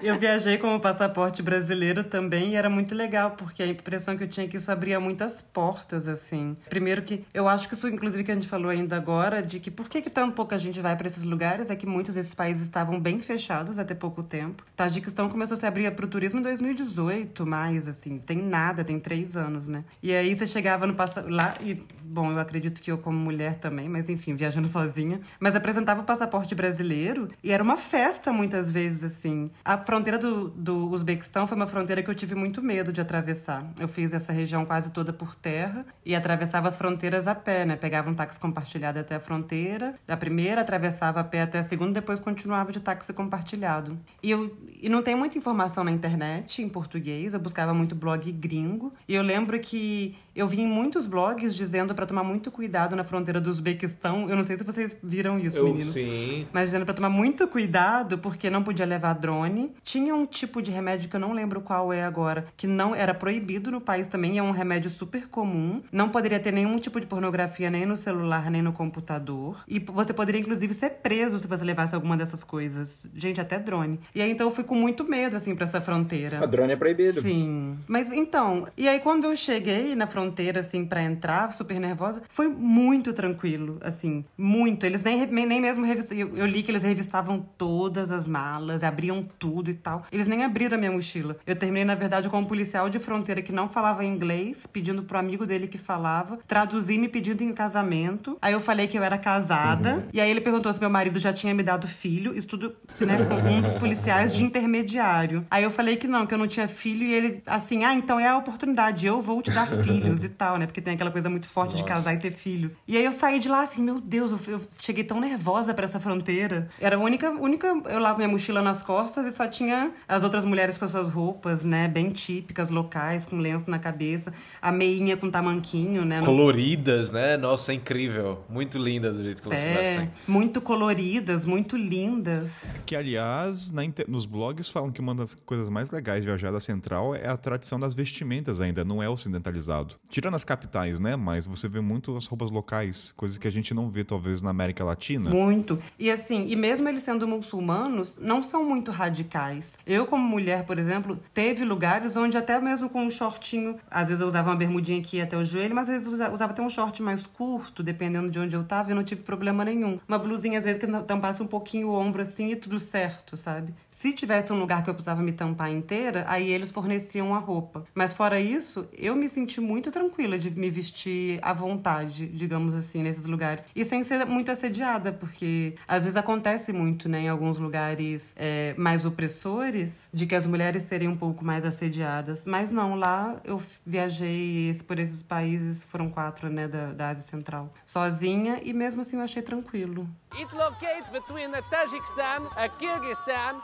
Eu 0.07 0.21
viajei 0.21 0.57
com 0.57 0.73
o 0.73 0.79
passaporte 0.79 1.43
brasileiro 1.43 2.05
também 2.05 2.53
e 2.53 2.55
era 2.55 2.71
muito 2.71 2.95
legal, 2.95 3.33
porque 3.33 3.61
a 3.61 3.67
impressão 3.67 4.17
que 4.17 4.23
eu 4.23 4.29
tinha 4.29 4.47
é 4.47 4.49
que 4.49 4.57
isso 4.57 4.71
abria 4.71 5.01
muitas 5.01 5.43
portas, 5.43 6.07
assim. 6.07 6.57
Primeiro 6.71 7.03
que 7.03 7.25
eu 7.35 7.49
acho 7.49 7.67
que 7.67 7.75
isso, 7.75 7.89
inclusive, 7.89 8.23
que 8.23 8.31
a 8.31 8.35
gente 8.35 8.47
falou 8.47 8.71
ainda 8.71 8.97
agora, 8.97 9.43
de 9.43 9.59
que 9.59 9.69
por 9.69 9.89
que, 9.89 10.01
que 10.01 10.09
tão 10.09 10.31
pouca 10.31 10.57
gente 10.61 10.81
vai 10.81 10.95
para 10.95 11.09
esses 11.09 11.25
lugares, 11.25 11.71
é 11.71 11.77
que 11.77 11.87
muitos 11.87 12.15
desses 12.15 12.35
países 12.35 12.63
estavam 12.63 13.01
bem 13.01 13.19
fechados 13.19 13.81
até 13.81 13.97
pouco 13.97 14.23
tempo. 14.23 14.63
Tajiquistão 14.77 15.29
começou 15.29 15.57
a 15.57 15.59
se 15.59 15.67
abrir 15.67 15.91
para 15.91 16.05
o 16.05 16.09
turismo 16.09 16.39
em 16.39 16.43
2018, 16.43 17.45
mais, 17.45 17.89
assim, 17.89 18.19
tem 18.19 18.39
nada, 18.39 18.85
tem 18.85 19.01
três 19.01 19.37
anos, 19.37 19.67
né? 19.67 19.85
E 20.01 20.15
aí 20.15 20.37
você 20.37 20.47
chegava 20.47 20.87
no 20.87 20.95
passa... 20.95 21.25
lá 21.29 21.57
e, 21.61 21.83
bom, 22.05 22.31
eu 22.31 22.39
acredito 22.39 22.81
que 22.81 22.93
eu 22.93 22.99
como 22.99 23.19
mulher 23.19 23.57
também, 23.57 23.89
mas 23.89 24.09
enfim, 24.09 24.37
viajando 24.37 24.69
sozinha, 24.69 25.21
mas 25.41 25.57
apresentava 25.57 26.03
o 26.03 26.05
passaporte 26.05 26.55
brasileiro 26.55 27.29
e 27.43 27.51
era 27.51 27.63
uma 27.63 27.77
festa 27.77 28.33
muitas 28.33 28.71
vezes, 28.71 29.03
assim. 29.03 29.51
A 29.65 29.77
fronteira 29.97 30.19
do, 30.19 30.51
do 30.51 30.91
Uzbequistão 30.91 31.47
foi 31.47 31.57
uma 31.57 31.67
fronteira 31.67 32.03
que 32.03 32.11
eu 32.11 32.15
tive 32.15 32.35
muito 32.35 32.61
medo 32.61 32.93
de 32.93 33.01
atravessar. 33.01 33.65
Eu 33.81 33.89
fiz 33.89 34.13
essa 34.13 34.31
região 34.31 34.67
quase 34.67 34.91
toda 34.91 35.11
por 35.11 35.35
terra 35.35 35.87
e 36.05 36.15
atravessava 36.15 36.69
as 36.69 36.77
fronteiras 36.77 37.27
a 37.27 37.35
pé, 37.35 37.65
né? 37.65 37.77
Pegava 37.77 38.11
um 38.11 38.15
táxi 38.15 38.39
compartilhado 38.39 38.99
até 38.99 39.15
a 39.15 39.21
fronteira, 39.21 39.95
da 40.07 40.15
primeira, 40.15 40.61
atravessava 40.61 41.21
a 41.21 41.25
pé 41.25 41.41
até 41.41 41.61
a 41.61 41.63
segunda, 41.63 41.93
depois 41.93 42.21
continuava 42.21 42.71
de 42.73 42.81
táxi 42.81 43.11
compartilhado. 43.15 43.99
E, 44.23 44.31
eu, 44.31 44.55
e 44.83 44.89
não 44.91 45.03
tem 45.03 45.15
muita 45.15 45.39
informação 45.39 45.83
na 45.83 45.91
internet 45.91 46.61
em 46.63 46.69
português, 46.69 47.33
eu 47.33 47.41
buscava 47.41 47.73
muito 47.73 47.95
blog 47.95 48.31
gringo. 48.33 48.93
E 49.09 49.15
eu 49.15 49.23
lembro 49.23 49.59
que 49.59 50.15
eu 50.37 50.47
vi 50.47 50.61
em 50.61 50.67
muitos 50.67 51.07
blogs 51.07 51.55
dizendo 51.55 51.95
para 51.95 52.05
tomar 52.05 52.23
muito 52.23 52.51
cuidado 52.51 52.95
na 52.95 53.03
fronteira 53.03 53.41
do 53.41 53.49
Uzbequistão. 53.49 54.29
Eu 54.29 54.37
não 54.37 54.45
sei 54.45 54.59
se 54.59 54.63
vocês 54.63 54.95
viram 55.03 55.39
isso, 55.39 55.57
Eu 55.57 55.65
meninos. 55.65 55.87
sim. 55.87 56.47
Mas 56.53 56.67
dizendo 56.67 56.85
pra 56.85 56.93
tomar 56.93 57.09
muito 57.09 57.49
cuidado, 57.49 58.19
porque 58.19 58.51
não 58.51 58.63
podia 58.63 58.85
levar 58.85 59.15
drone. 59.15 59.73
Tinha 59.87 60.17
um 60.17 60.27
tipo 60.27 60.61
de 60.61 60.73
remédio 60.73 61.09
que 61.09 61.15
eu 61.15 61.21
não 61.21 61.33
lembro 61.33 61.61
qual 61.61 61.93
é 61.93 62.03
agora, 62.03 62.49
que 62.57 62.67
não 62.67 62.93
era 62.93 63.15
proibido 63.15 63.71
no 63.71 63.81
país 63.81 64.09
também, 64.09 64.37
é 64.37 64.43
um 64.43 64.51
remédio 64.51 64.91
super 64.91 65.29
comum. 65.29 65.81
Não 65.93 66.09
poderia 66.09 66.41
ter 66.41 66.53
nenhum 66.53 66.77
tipo 66.81 67.01
de 67.01 67.07
pornografia 67.07 67.71
nem 67.71 67.87
no 67.87 67.97
celular, 67.97 68.51
nem 68.51 68.61
no 68.61 68.73
computador. 68.73 69.63
E 69.69 69.79
você 69.79 70.13
poderia, 70.13 70.41
inclusive, 70.41 70.75
ser 70.75 70.91
preso 70.91 71.39
se 71.39 71.47
você 71.47 71.65
levasse 71.65 71.95
alguma 71.95 72.17
dessas 72.17 72.43
coisas. 72.43 73.09
Gente, 73.15 73.41
até 73.41 73.61
drone. 73.61 74.01
E 74.13 74.21
aí, 74.21 74.29
então, 74.29 74.49
eu 74.49 74.53
fui 74.53 74.65
com 74.65 74.75
muito 74.75 75.09
medo, 75.09 75.37
assim, 75.37 75.55
pra 75.55 75.63
essa 75.63 75.81
fronteira. 75.81 76.43
O 76.43 76.49
drone 76.49 76.73
é 76.73 76.77
proibido. 76.77 77.23
Sim. 77.23 77.79
Mas 77.87 78.13
então, 78.13 78.67
e 78.77 78.89
aí 78.89 78.99
quando 78.99 79.27
eu 79.27 79.37
cheguei 79.37 79.95
na 79.95 80.09
fronteira, 80.09 80.61
assim, 80.61 80.85
pra 80.85 81.01
entrar, 81.01 81.53
super 81.53 81.79
nervosa, 81.79 82.23
foi 82.29 82.49
muito 82.49 83.13
tranquilo, 83.13 83.79
assim, 83.81 84.25
muito. 84.37 84.85
Eles 84.85 85.05
nem, 85.05 85.25
nem 85.27 85.61
mesmo 85.61 85.85
revistavam. 85.85 86.19
Eu, 86.19 86.37
eu 86.39 86.47
li 86.47 86.65
que 86.65 86.73
eles 86.73 86.83
revistavam 86.83 87.47
todas 87.57 88.11
as 88.11 88.27
malas, 88.27 88.83
abriam 88.83 89.25
tudo 89.39 89.71
e 89.71 89.76
tal. 89.77 90.05
Eles 90.11 90.27
nem 90.27 90.45
abriram 90.45 90.77
a 90.77 90.79
minha 90.79 90.93
mochila. 90.93 91.37
Eu 91.47 91.57
terminei, 91.57 91.85
na 91.85 91.95
verdade, 91.95 92.29
com 92.29 92.39
um 92.39 92.45
policial 92.45 92.89
de 92.89 92.99
fronteira 92.99 93.43
que 93.43 93.53
não 93.53 93.69
falava 93.69 94.05
inglês, 94.05 94.67
pedindo 94.67 95.03
pro 95.03 95.19
amigo 95.19 95.47
dele 95.47 95.67
que 95.67 95.79
falava, 95.79 96.39
traduzir 96.47 96.99
me 96.99 97.09
pedindo 97.09 97.43
em 97.43 97.53
casamento. 97.53 98.39
Aí 98.41 98.53
eu 98.53 98.61
falei 98.61 98.87
que 98.87 98.99
eu 98.99 99.03
era 99.03 99.19
casada. 99.19 100.07
E 100.13 100.21
aí 100.21 100.31
ele 100.31 100.41
perguntou 100.41 100.73
se 100.73 100.81
meu 100.81 100.91
marido 100.91 101.19
já 101.19 101.33
tinha 101.33 101.55
me 101.55 101.63
dado 101.63 101.87
filho. 101.87 102.37
Isso 102.37 102.49
tudo, 102.49 102.77
né, 103.01 103.17
com 103.25 103.49
um 103.49 103.63
dos 103.63 103.75
policiais 103.75 104.35
de 104.35 104.43
intermediário. 104.43 105.47
Aí 105.51 105.63
eu 105.63 105.71
falei 105.71 105.97
que 105.97 106.07
não, 106.07 106.27
que 106.27 106.35
eu 106.35 106.39
não 106.39 106.47
tinha 106.47 106.69
filho. 106.69 107.05
E 107.07 107.13
ele, 107.13 107.43
assim, 107.47 107.85
ah, 107.85 107.95
então 107.95 108.19
é 108.19 108.29
a 108.29 108.37
oportunidade, 108.37 109.07
eu 109.07 109.21
vou 109.21 109.43
te 109.43 109.51
dar 109.51 109.67
filhos 109.83 110.25
e 110.25 110.29
tal, 110.29 110.57
né? 110.57 110.67
Porque 110.67 110.81
tem 110.81 110.95
aquela 110.95 111.11
coisa 111.11 111.29
muito 111.29 111.49
forte 111.49 111.77
de 111.77 111.85
casar 111.85 112.15
e 112.15 112.19
ter 112.19 112.31
filhos. 112.31 112.79
E 112.87 112.97
aí 112.97 113.05
eu 113.05 113.13
saí 113.13 113.39
de 113.39 113.49
lá 113.49 113.63
assim, 113.63 113.83
meu 113.83 114.01
Deus, 114.01 114.33
eu, 114.33 114.55
eu 114.55 114.61
cheguei 114.79 115.05
tão 115.05 115.21
nervosa 115.21 115.75
pra 115.75 115.85
essa 115.85 115.99
fronteira. 115.99 116.69
Era 116.81 116.97
a 116.97 116.99
única, 116.99 117.31
única, 117.31 117.67
eu 117.67 117.99
lá 117.99 118.13
com 118.13 118.19
minha 118.19 118.29
mochila 118.29 118.63
nas 118.63 118.83
costas 118.83 119.27
e 119.27 119.33
só 119.33 119.47
tinha 119.47 119.66
as 120.09 120.23
outras 120.23 120.45
mulheres 120.45 120.77
com 120.79 120.85
as 120.85 120.91
suas 120.91 121.09
roupas, 121.09 121.65
né? 121.65 121.89
Bem 121.89 122.11
típicas, 122.11 122.71
locais, 122.71 123.25
com 123.25 123.37
lenço 123.39 123.71
na 123.71 123.79
cabeça. 123.79 124.33
A 124.61 124.71
meinha 124.73 125.17
com 125.17 125.31
tamanquinho, 125.31 126.05
né? 126.05 126.21
Coloridas, 126.25 127.11
né? 127.11 127.37
Nossa, 127.37 127.73
é 127.73 127.75
incrível. 127.75 128.45
Muito 128.49 128.79
lindas 128.79 129.17
do 129.17 129.23
jeito 129.23 129.43
que 129.43 129.49
elas 129.49 129.61
se 129.61 129.67
É, 129.67 129.75
vestem. 129.75 130.11
muito 130.27 130.61
coloridas, 130.61 131.45
muito 131.45 131.77
lindas. 131.77 132.83
Que, 132.87 132.95
aliás, 132.97 133.73
inter- 133.73 134.07
nos 134.09 134.27
blogs 134.27 134.69
falam 134.69 134.91
que 134.91 135.01
uma 135.01 135.15
das 135.15 135.35
coisas 135.35 135.69
mais 135.69 135.91
legais 135.91 136.21
de 136.23 136.27
viajar 136.29 136.51
da 136.51 136.61
Central 136.61 137.15
é 137.15 137.29
a 137.29 137.37
tradição 137.37 137.79
das 137.79 137.95
vestimentas 137.95 138.61
ainda, 138.61 138.85
não 138.85 139.03
é 139.03 139.09
ocidentalizado. 139.09 139.95
Tirando 140.09 140.35
as 140.35 140.45
capitais, 140.45 141.01
né? 141.01 141.17
Mas 141.17 141.47
você 141.47 141.69
vê 141.69 141.81
muito 141.81 142.17
as 142.17 142.27
roupas 142.27 142.51
locais, 142.51 143.13
coisas 143.17 143.39
que 143.39 143.47
a 143.49 143.53
gente 143.53 143.73
não 143.75 143.89
vê, 143.89 144.05
talvez, 144.05 144.43
na 144.43 144.51
América 144.51 144.85
Latina. 144.85 145.31
Muito. 145.31 145.79
E 145.99 146.11
assim, 146.11 146.47
e 146.49 146.57
mesmo 146.57 146.89
eles 146.89 147.03
sendo 147.03 147.27
muçulmanos, 147.27 148.19
não 148.21 148.43
são 148.43 148.65
muito 148.65 148.91
radicais. 148.91 149.56
Eu, 149.87 150.07
como 150.07 150.23
mulher, 150.25 150.65
por 150.65 150.79
exemplo, 150.79 151.19
teve 151.35 151.65
lugares 151.65 152.17
onde 152.17 152.37
até 152.37 152.59
mesmo 152.61 152.89
com 152.89 153.03
um 153.03 153.11
shortinho, 153.11 153.77
às 153.91 154.07
vezes 154.09 154.21
eu 154.21 154.27
usava 154.27 154.51
uma 154.51 154.57
bermudinha 154.57 154.99
aqui 155.01 155.21
até 155.21 155.37
o 155.37 155.45
joelho, 155.45 155.75
mas 155.75 155.85
às 155.85 155.91
vezes 155.93 156.07
eu 156.07 156.13
usa- 156.13 156.31
usava 156.31 156.53
até 156.53 156.63
um 156.63 156.71
short 156.71 157.03
mais 157.03 157.27
curto, 157.27 157.83
dependendo 157.83 158.29
de 158.31 158.39
onde 158.39 158.55
eu 158.57 158.65
tava, 158.65 158.91
e 158.91 158.95
não 158.95 159.05
tive 159.05 159.23
problema 159.23 159.65
nenhum. 159.65 159.99
Uma 160.09 160.19
blusinha, 160.19 160.59
às 160.59 160.65
vezes, 160.65 160.81
que 160.81 160.87
tampasse 161.05 161.43
um 161.43 161.47
pouquinho 161.47 161.89
o 161.89 161.95
ombro 161.95 162.23
assim 162.23 162.51
e 162.53 162.57
tudo 162.57 162.79
certo, 162.81 163.37
sabe? 163.37 163.75
Se 163.97 164.13
tivesse 164.13 164.53
um 164.53 164.59
lugar 164.59 164.85
que 164.85 164.91
eu 164.91 164.95
precisava 164.95 165.23
me 165.23 165.33
tampar 165.33 165.71
inteira, 165.71 166.27
aí 166.29 166.53
eles 166.53 166.71
forneciam 166.71 167.35
a 167.35 167.39
roupa. 167.39 167.87
Mas 167.95 168.13
fora 168.13 168.39
isso, 168.39 168.87
eu 168.93 169.17
me 169.17 169.27
senti 169.27 169.59
muito 169.59 169.91
tranquila 169.91 170.39
de 170.39 170.51
me 170.51 170.69
vestir 170.69 171.39
à 171.41 171.55
vontade, 171.55 172.27
digamos 172.27 172.75
assim, 172.75 173.03
nesses 173.03 173.25
lugares. 173.25 173.71
E 173.75 173.87
sem 173.87 174.03
ser 174.03 174.27
muito 174.27 174.51
assediada, 174.51 175.13
porque 175.13 175.77
às 175.89 176.03
vezes 176.03 176.15
acontece 176.15 176.75
muito, 176.75 177.09
né, 177.09 177.21
em 177.23 177.29
alguns 177.31 177.57
lugares 177.57 178.35
é, 178.37 178.75
mais 178.77 179.07
opressores, 179.07 180.11
de 180.13 180.27
que 180.27 180.35
as 180.35 180.45
mulheres 180.45 180.83
serem 180.83 181.09
um 181.09 181.17
pouco 181.17 181.43
mais 181.43 181.65
assediadas. 181.65 182.45
Mas 182.45 182.71
não, 182.71 182.97
lá 182.97 183.41
eu 183.45 183.63
viajei 183.85 184.79
por 184.87 184.99
esses 184.99 185.23
países, 185.23 185.85
foram 185.85 186.11
quatro, 186.11 186.51
né, 186.51 186.69
da, 186.69 186.93
da 186.93 187.09
Ásia 187.09 187.23
Central, 187.23 187.73
sozinha, 187.83 188.61
e 188.63 188.75
mesmo 188.75 189.01
assim 189.01 189.17
eu 189.17 189.23
achei 189.23 189.41
tranquilo. 189.41 190.07
It 190.39 190.55
locates 190.55 191.09
between 191.11 191.51
Tajikistan, 191.71 192.45
Kyrgyzstan. 192.79 193.57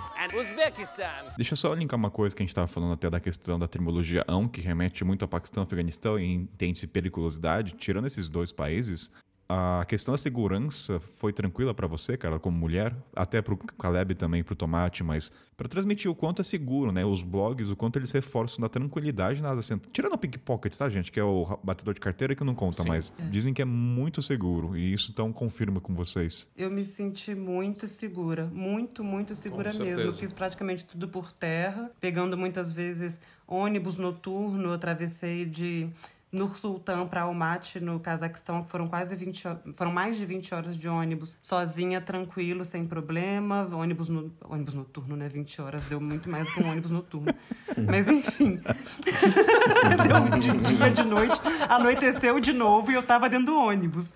Deixa 1.36 1.52
eu 1.52 1.56
só 1.56 1.74
linkar 1.74 1.98
uma 1.98 2.10
coisa 2.10 2.34
que 2.34 2.42
a 2.42 2.44
gente 2.44 2.50
estava 2.50 2.68
falando 2.68 2.92
até 2.92 3.08
da 3.10 3.20
questão 3.20 3.58
da 3.58 3.66
terminologia 3.68 4.24
ão, 4.28 4.46
que 4.46 4.60
remete 4.60 5.04
muito 5.04 5.22
ao 5.22 5.28
Paquistão 5.28 5.62
e 5.62 5.66
Afeganistão 5.66 6.18
e 6.18 6.32
entende-se 6.32 6.86
periculosidade. 6.86 7.72
Tirando 7.72 8.06
esses 8.06 8.28
dois 8.28 8.52
países, 8.52 9.12
A 9.54 9.84
questão 9.84 10.14
da 10.14 10.18
segurança 10.18 10.98
foi 11.18 11.30
tranquila 11.30 11.74
pra 11.74 11.86
você, 11.86 12.16
cara, 12.16 12.38
como 12.38 12.56
mulher? 12.56 12.96
Até 13.14 13.42
pro 13.42 13.54
Caleb 13.54 14.14
também, 14.14 14.42
pro 14.42 14.56
Tomate, 14.56 15.04
mas 15.04 15.30
pra 15.58 15.68
transmitir 15.68 16.10
o 16.10 16.14
quanto 16.14 16.40
é 16.40 16.42
seguro, 16.42 16.90
né? 16.90 17.04
Os 17.04 17.20
blogs, 17.20 17.68
o 17.68 17.76
quanto 17.76 17.98
eles 17.98 18.10
reforçam 18.12 18.62
da 18.62 18.68
tranquilidade 18.70 19.42
na 19.42 19.52
assent... 19.52 19.82
Tirando 19.92 20.14
o 20.14 20.18
pickpocket, 20.18 20.74
tá, 20.74 20.88
gente? 20.88 21.12
Que 21.12 21.20
é 21.20 21.24
o 21.24 21.58
batedor 21.62 21.92
de 21.92 22.00
carteira 22.00 22.34
que 22.34 22.42
não 22.42 22.54
conta, 22.54 22.82
Sim. 22.82 22.88
mas 22.88 23.12
dizem 23.30 23.52
que 23.52 23.60
é 23.60 23.66
muito 23.66 24.22
seguro. 24.22 24.74
E 24.74 24.90
isso 24.90 25.10
então 25.12 25.30
confirma 25.30 25.82
com 25.82 25.94
vocês. 25.94 26.50
Eu 26.56 26.70
me 26.70 26.86
senti 26.86 27.34
muito 27.34 27.86
segura, 27.86 28.46
muito, 28.46 29.04
muito 29.04 29.36
segura 29.36 29.70
Com 29.70 29.80
mesmo. 29.80 29.92
Eu 29.92 29.96
certeza. 29.96 30.16
fiz 30.16 30.32
praticamente 30.32 30.82
tudo 30.84 31.08
por 31.08 31.30
terra, 31.30 31.90
pegando 32.00 32.38
muitas 32.38 32.72
vezes 32.72 33.20
ônibus 33.46 33.98
noturno. 33.98 34.70
Eu 34.70 34.72
atravessei 34.72 35.44
de 35.44 35.90
Nur 36.32 36.56
Sultan 36.56 37.06
para 37.08 37.20
Almaty, 37.22 37.78
no 37.78 38.00
Cazaquistão, 38.00 38.62
que 38.64 38.70
foram 38.70 38.88
quase 38.88 39.14
20 39.14 39.46
ho- 39.48 39.58
foram 39.74 39.92
mais 39.92 40.16
de 40.16 40.24
20 40.24 40.54
horas 40.54 40.78
de 40.78 40.88
ônibus, 40.88 41.36
sozinha, 41.42 42.00
tranquilo, 42.00 42.64
sem 42.64 42.86
problema. 42.86 43.68
Ônibus, 43.70 44.08
no, 44.08 44.32
ônibus 44.48 44.72
noturno, 44.72 45.14
né? 45.14 45.28
20 45.28 45.60
horas 45.60 45.84
deu 45.90 46.00
muito 46.00 46.30
mais 46.30 46.50
que 46.50 46.62
um 46.62 46.70
ônibus 46.70 46.90
noturno. 46.90 47.26
Mas 47.86 48.08
enfim. 48.08 48.58
deu 48.64 50.40
de 50.40 50.56
dia, 50.74 50.90
de 50.90 51.02
noite, 51.02 51.38
anoiteceu 51.68 52.40
de 52.40 52.54
novo 52.54 52.90
e 52.90 52.94
eu 52.94 53.02
tava 53.02 53.28
dentro 53.28 53.46
do 53.52 53.56
ônibus. 53.58 54.10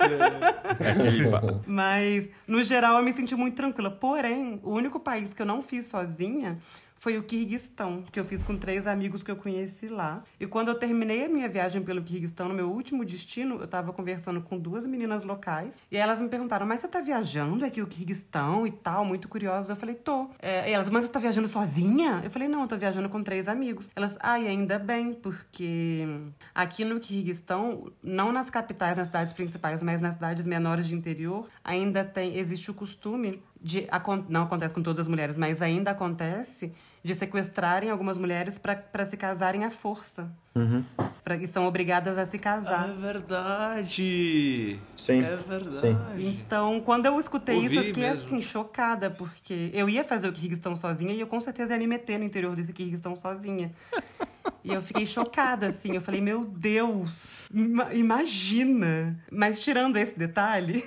É 0.00 1.30
ba- 1.30 1.60
Mas, 1.64 2.28
no 2.44 2.62
geral, 2.64 2.96
eu 2.96 3.04
me 3.04 3.12
senti 3.12 3.36
muito 3.36 3.54
tranquila. 3.54 3.88
Porém, 3.90 4.58
o 4.64 4.70
único 4.72 4.98
país 4.98 5.32
que 5.32 5.42
eu 5.42 5.46
não 5.46 5.62
fiz 5.62 5.86
sozinha 5.86 6.58
foi 7.00 7.16
o 7.16 7.22
Quirguistão, 7.22 8.04
que 8.12 8.20
eu 8.20 8.24
fiz 8.26 8.42
com 8.42 8.54
três 8.54 8.86
amigos 8.86 9.22
que 9.22 9.30
eu 9.30 9.36
conheci 9.36 9.88
lá. 9.88 10.22
E 10.38 10.46
quando 10.46 10.68
eu 10.68 10.74
terminei 10.74 11.24
a 11.24 11.28
minha 11.30 11.48
viagem 11.48 11.82
pelo 11.82 12.02
Quirguistão, 12.02 12.46
no 12.46 12.54
meu 12.54 12.70
último 12.70 13.06
destino, 13.06 13.58
eu 13.58 13.66
tava 13.66 13.90
conversando 13.90 14.42
com 14.42 14.58
duas 14.58 14.84
meninas 14.84 15.24
locais. 15.24 15.80
E 15.90 15.96
elas 15.96 16.20
me 16.20 16.28
perguntaram, 16.28 16.66
mas 16.66 16.82
você 16.82 16.88
tá 16.88 17.00
viajando 17.00 17.64
aqui 17.64 17.80
o 17.80 17.86
Quirguistão 17.86 18.66
e 18.66 18.70
tal? 18.70 19.02
Muito 19.02 19.28
curiosa. 19.28 19.72
Eu 19.72 19.76
falei, 19.76 19.94
tô. 19.94 20.28
É, 20.38 20.70
elas, 20.70 20.90
mas 20.90 21.06
você 21.06 21.10
tá 21.10 21.18
viajando 21.18 21.48
sozinha? 21.48 22.20
Eu 22.22 22.30
falei, 22.30 22.48
não, 22.48 22.62
eu 22.62 22.68
tô 22.68 22.76
viajando 22.76 23.08
com 23.08 23.22
três 23.22 23.48
amigos. 23.48 23.90
Elas, 23.96 24.18
ai, 24.20 24.46
ainda 24.46 24.78
bem, 24.78 25.14
porque 25.14 26.06
aqui 26.54 26.84
no 26.84 27.00
Quirguistão, 27.00 27.90
não 28.02 28.30
nas 28.30 28.50
capitais, 28.50 28.98
nas 28.98 29.06
cidades 29.06 29.32
principais, 29.32 29.82
mas 29.82 30.02
nas 30.02 30.14
cidades 30.14 30.46
menores 30.46 30.86
de 30.86 30.94
interior, 30.94 31.48
ainda 31.64 32.04
tem, 32.04 32.36
existe 32.36 32.70
o 32.70 32.74
costume 32.74 33.42
de 33.62 33.86
não 34.28 34.42
acontece 34.42 34.74
com 34.74 34.82
todas 34.82 35.00
as 35.00 35.06
mulheres, 35.06 35.36
mas 35.36 35.60
ainda 35.60 35.90
acontece 35.90 36.72
de 37.02 37.14
sequestrarem 37.14 37.90
algumas 37.90 38.18
mulheres 38.18 38.58
para 38.58 39.06
se 39.06 39.16
casarem 39.16 39.64
à 39.64 39.70
força. 39.70 40.30
Pra, 41.24 41.36
e 41.36 41.48
são 41.48 41.66
obrigadas 41.66 42.18
a 42.18 42.26
se 42.26 42.38
casar. 42.38 42.88
É 42.90 42.92
verdade! 42.92 44.78
Sim. 44.96 45.22
É 45.22 45.36
verdade. 45.36 45.78
Sim. 45.78 45.96
Então, 46.18 46.80
quando 46.80 47.06
eu 47.06 47.18
escutei 47.18 47.54
Ouvi 47.54 47.66
isso, 47.68 47.78
eu 47.78 47.84
fiquei 47.84 48.02
mesmo. 48.02 48.26
assim, 48.26 48.42
chocada, 48.42 49.10
porque 49.10 49.70
eu 49.72 49.88
ia 49.88 50.04
fazer 50.04 50.28
o 50.28 50.32
Kirguistão 50.32 50.76
sozinha 50.76 51.12
e 51.14 51.20
eu 51.20 51.26
com 51.26 51.40
certeza 51.40 51.72
ia 51.74 51.78
me 51.78 51.86
meter 51.86 52.18
no 52.18 52.24
interior 52.24 52.54
desse 52.56 52.72
Kirguistão 52.72 53.14
sozinha. 53.16 53.72
E 54.64 54.72
eu 54.72 54.82
fiquei 54.82 55.06
chocada, 55.06 55.68
assim. 55.68 55.94
Eu 55.94 56.02
falei, 56.02 56.20
meu 56.20 56.44
Deus, 56.44 57.48
ima- 57.52 57.92
imagina. 57.94 59.18
Mas 59.30 59.60
tirando 59.60 59.96
esse 59.96 60.18
detalhe, 60.18 60.84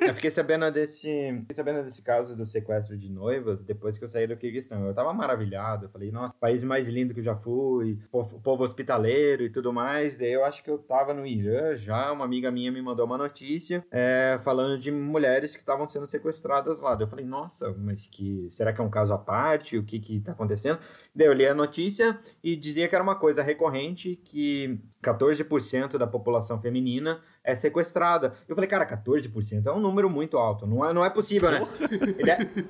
Eu 0.00 0.14
fiquei 0.14 0.30
sabendo 0.30 0.70
desse, 0.70 1.08
fiquei 1.40 1.54
sabendo 1.54 1.82
desse 1.84 2.02
caso 2.02 2.36
do 2.36 2.44
sequestro 2.46 2.96
de 2.96 3.08
noivas 3.10 3.64
depois 3.64 3.98
que 3.98 4.04
eu 4.04 4.08
saí 4.08 4.26
do 4.26 4.36
Kirguistão. 4.36 4.86
Eu 4.86 4.94
tava 4.94 5.12
maravilhado. 5.12 5.86
Eu 5.86 5.88
falei, 5.90 6.10
nossa, 6.10 6.34
país 6.38 6.62
mais 6.62 6.86
lindo 6.88 7.12
que 7.14 7.20
eu 7.20 7.24
já 7.24 7.34
fui, 7.36 7.98
povo, 8.10 8.40
povo 8.40 8.64
hospitaleiro 8.64 9.42
e 9.44 9.50
tudo 9.50 9.72
mais. 9.72 10.16
Daí 10.18 10.32
eu 10.32 10.44
acho 10.44 10.62
que 10.62 10.70
eu 10.70 10.78
tava 10.78 11.12
no 11.14 11.26
Irã 11.26 11.74
já. 11.76 12.12
Uma 12.12 12.24
amiga 12.24 12.50
minha 12.50 12.70
me 12.70 12.80
mandou 12.82 13.06
uma 13.06 13.18
notícia 13.18 13.84
é, 13.90 14.38
falando 14.44 14.78
de 14.78 14.90
mulheres 14.90 15.52
que 15.52 15.58
estavam 15.60 15.86
sendo 15.86 16.06
sequestradas 16.06 16.80
lá. 16.80 16.94
Daí 16.94 17.04
eu 17.04 17.10
falei, 17.10 17.24
nossa, 17.24 17.74
mas 17.78 18.06
que 18.06 18.46
será 18.50 18.72
que 18.72 18.80
é 18.80 18.84
um 18.84 18.90
caso 18.90 19.12
à 19.12 19.18
parte? 19.18 19.76
O 19.76 19.82
que 19.84 19.98
que 19.98 20.20
tá 20.20 20.32
acontecendo? 20.32 20.78
Daí 21.14 21.26
eu 21.26 21.32
li 21.32 21.46
a 21.46 21.54
notícia 21.54 22.18
e 22.42 22.54
dizia 22.54 22.75
que 22.88 22.94
era 22.94 23.02
uma 23.02 23.16
coisa 23.16 23.42
recorrente 23.42 24.16
que 24.16 24.78
14% 25.02 25.98
da 25.98 26.06
população 26.06 26.60
feminina 26.60 27.20
é 27.44 27.54
sequestrada. 27.54 28.34
Eu 28.48 28.54
falei, 28.54 28.68
cara, 28.68 28.84
14% 28.86 29.66
é 29.66 29.72
um 29.72 29.80
número 29.80 30.10
muito 30.10 30.36
alto. 30.36 30.66
Não 30.66 30.84
é, 30.84 30.92
não 30.92 31.04
é 31.04 31.10
possível, 31.10 31.50
né? 31.50 31.60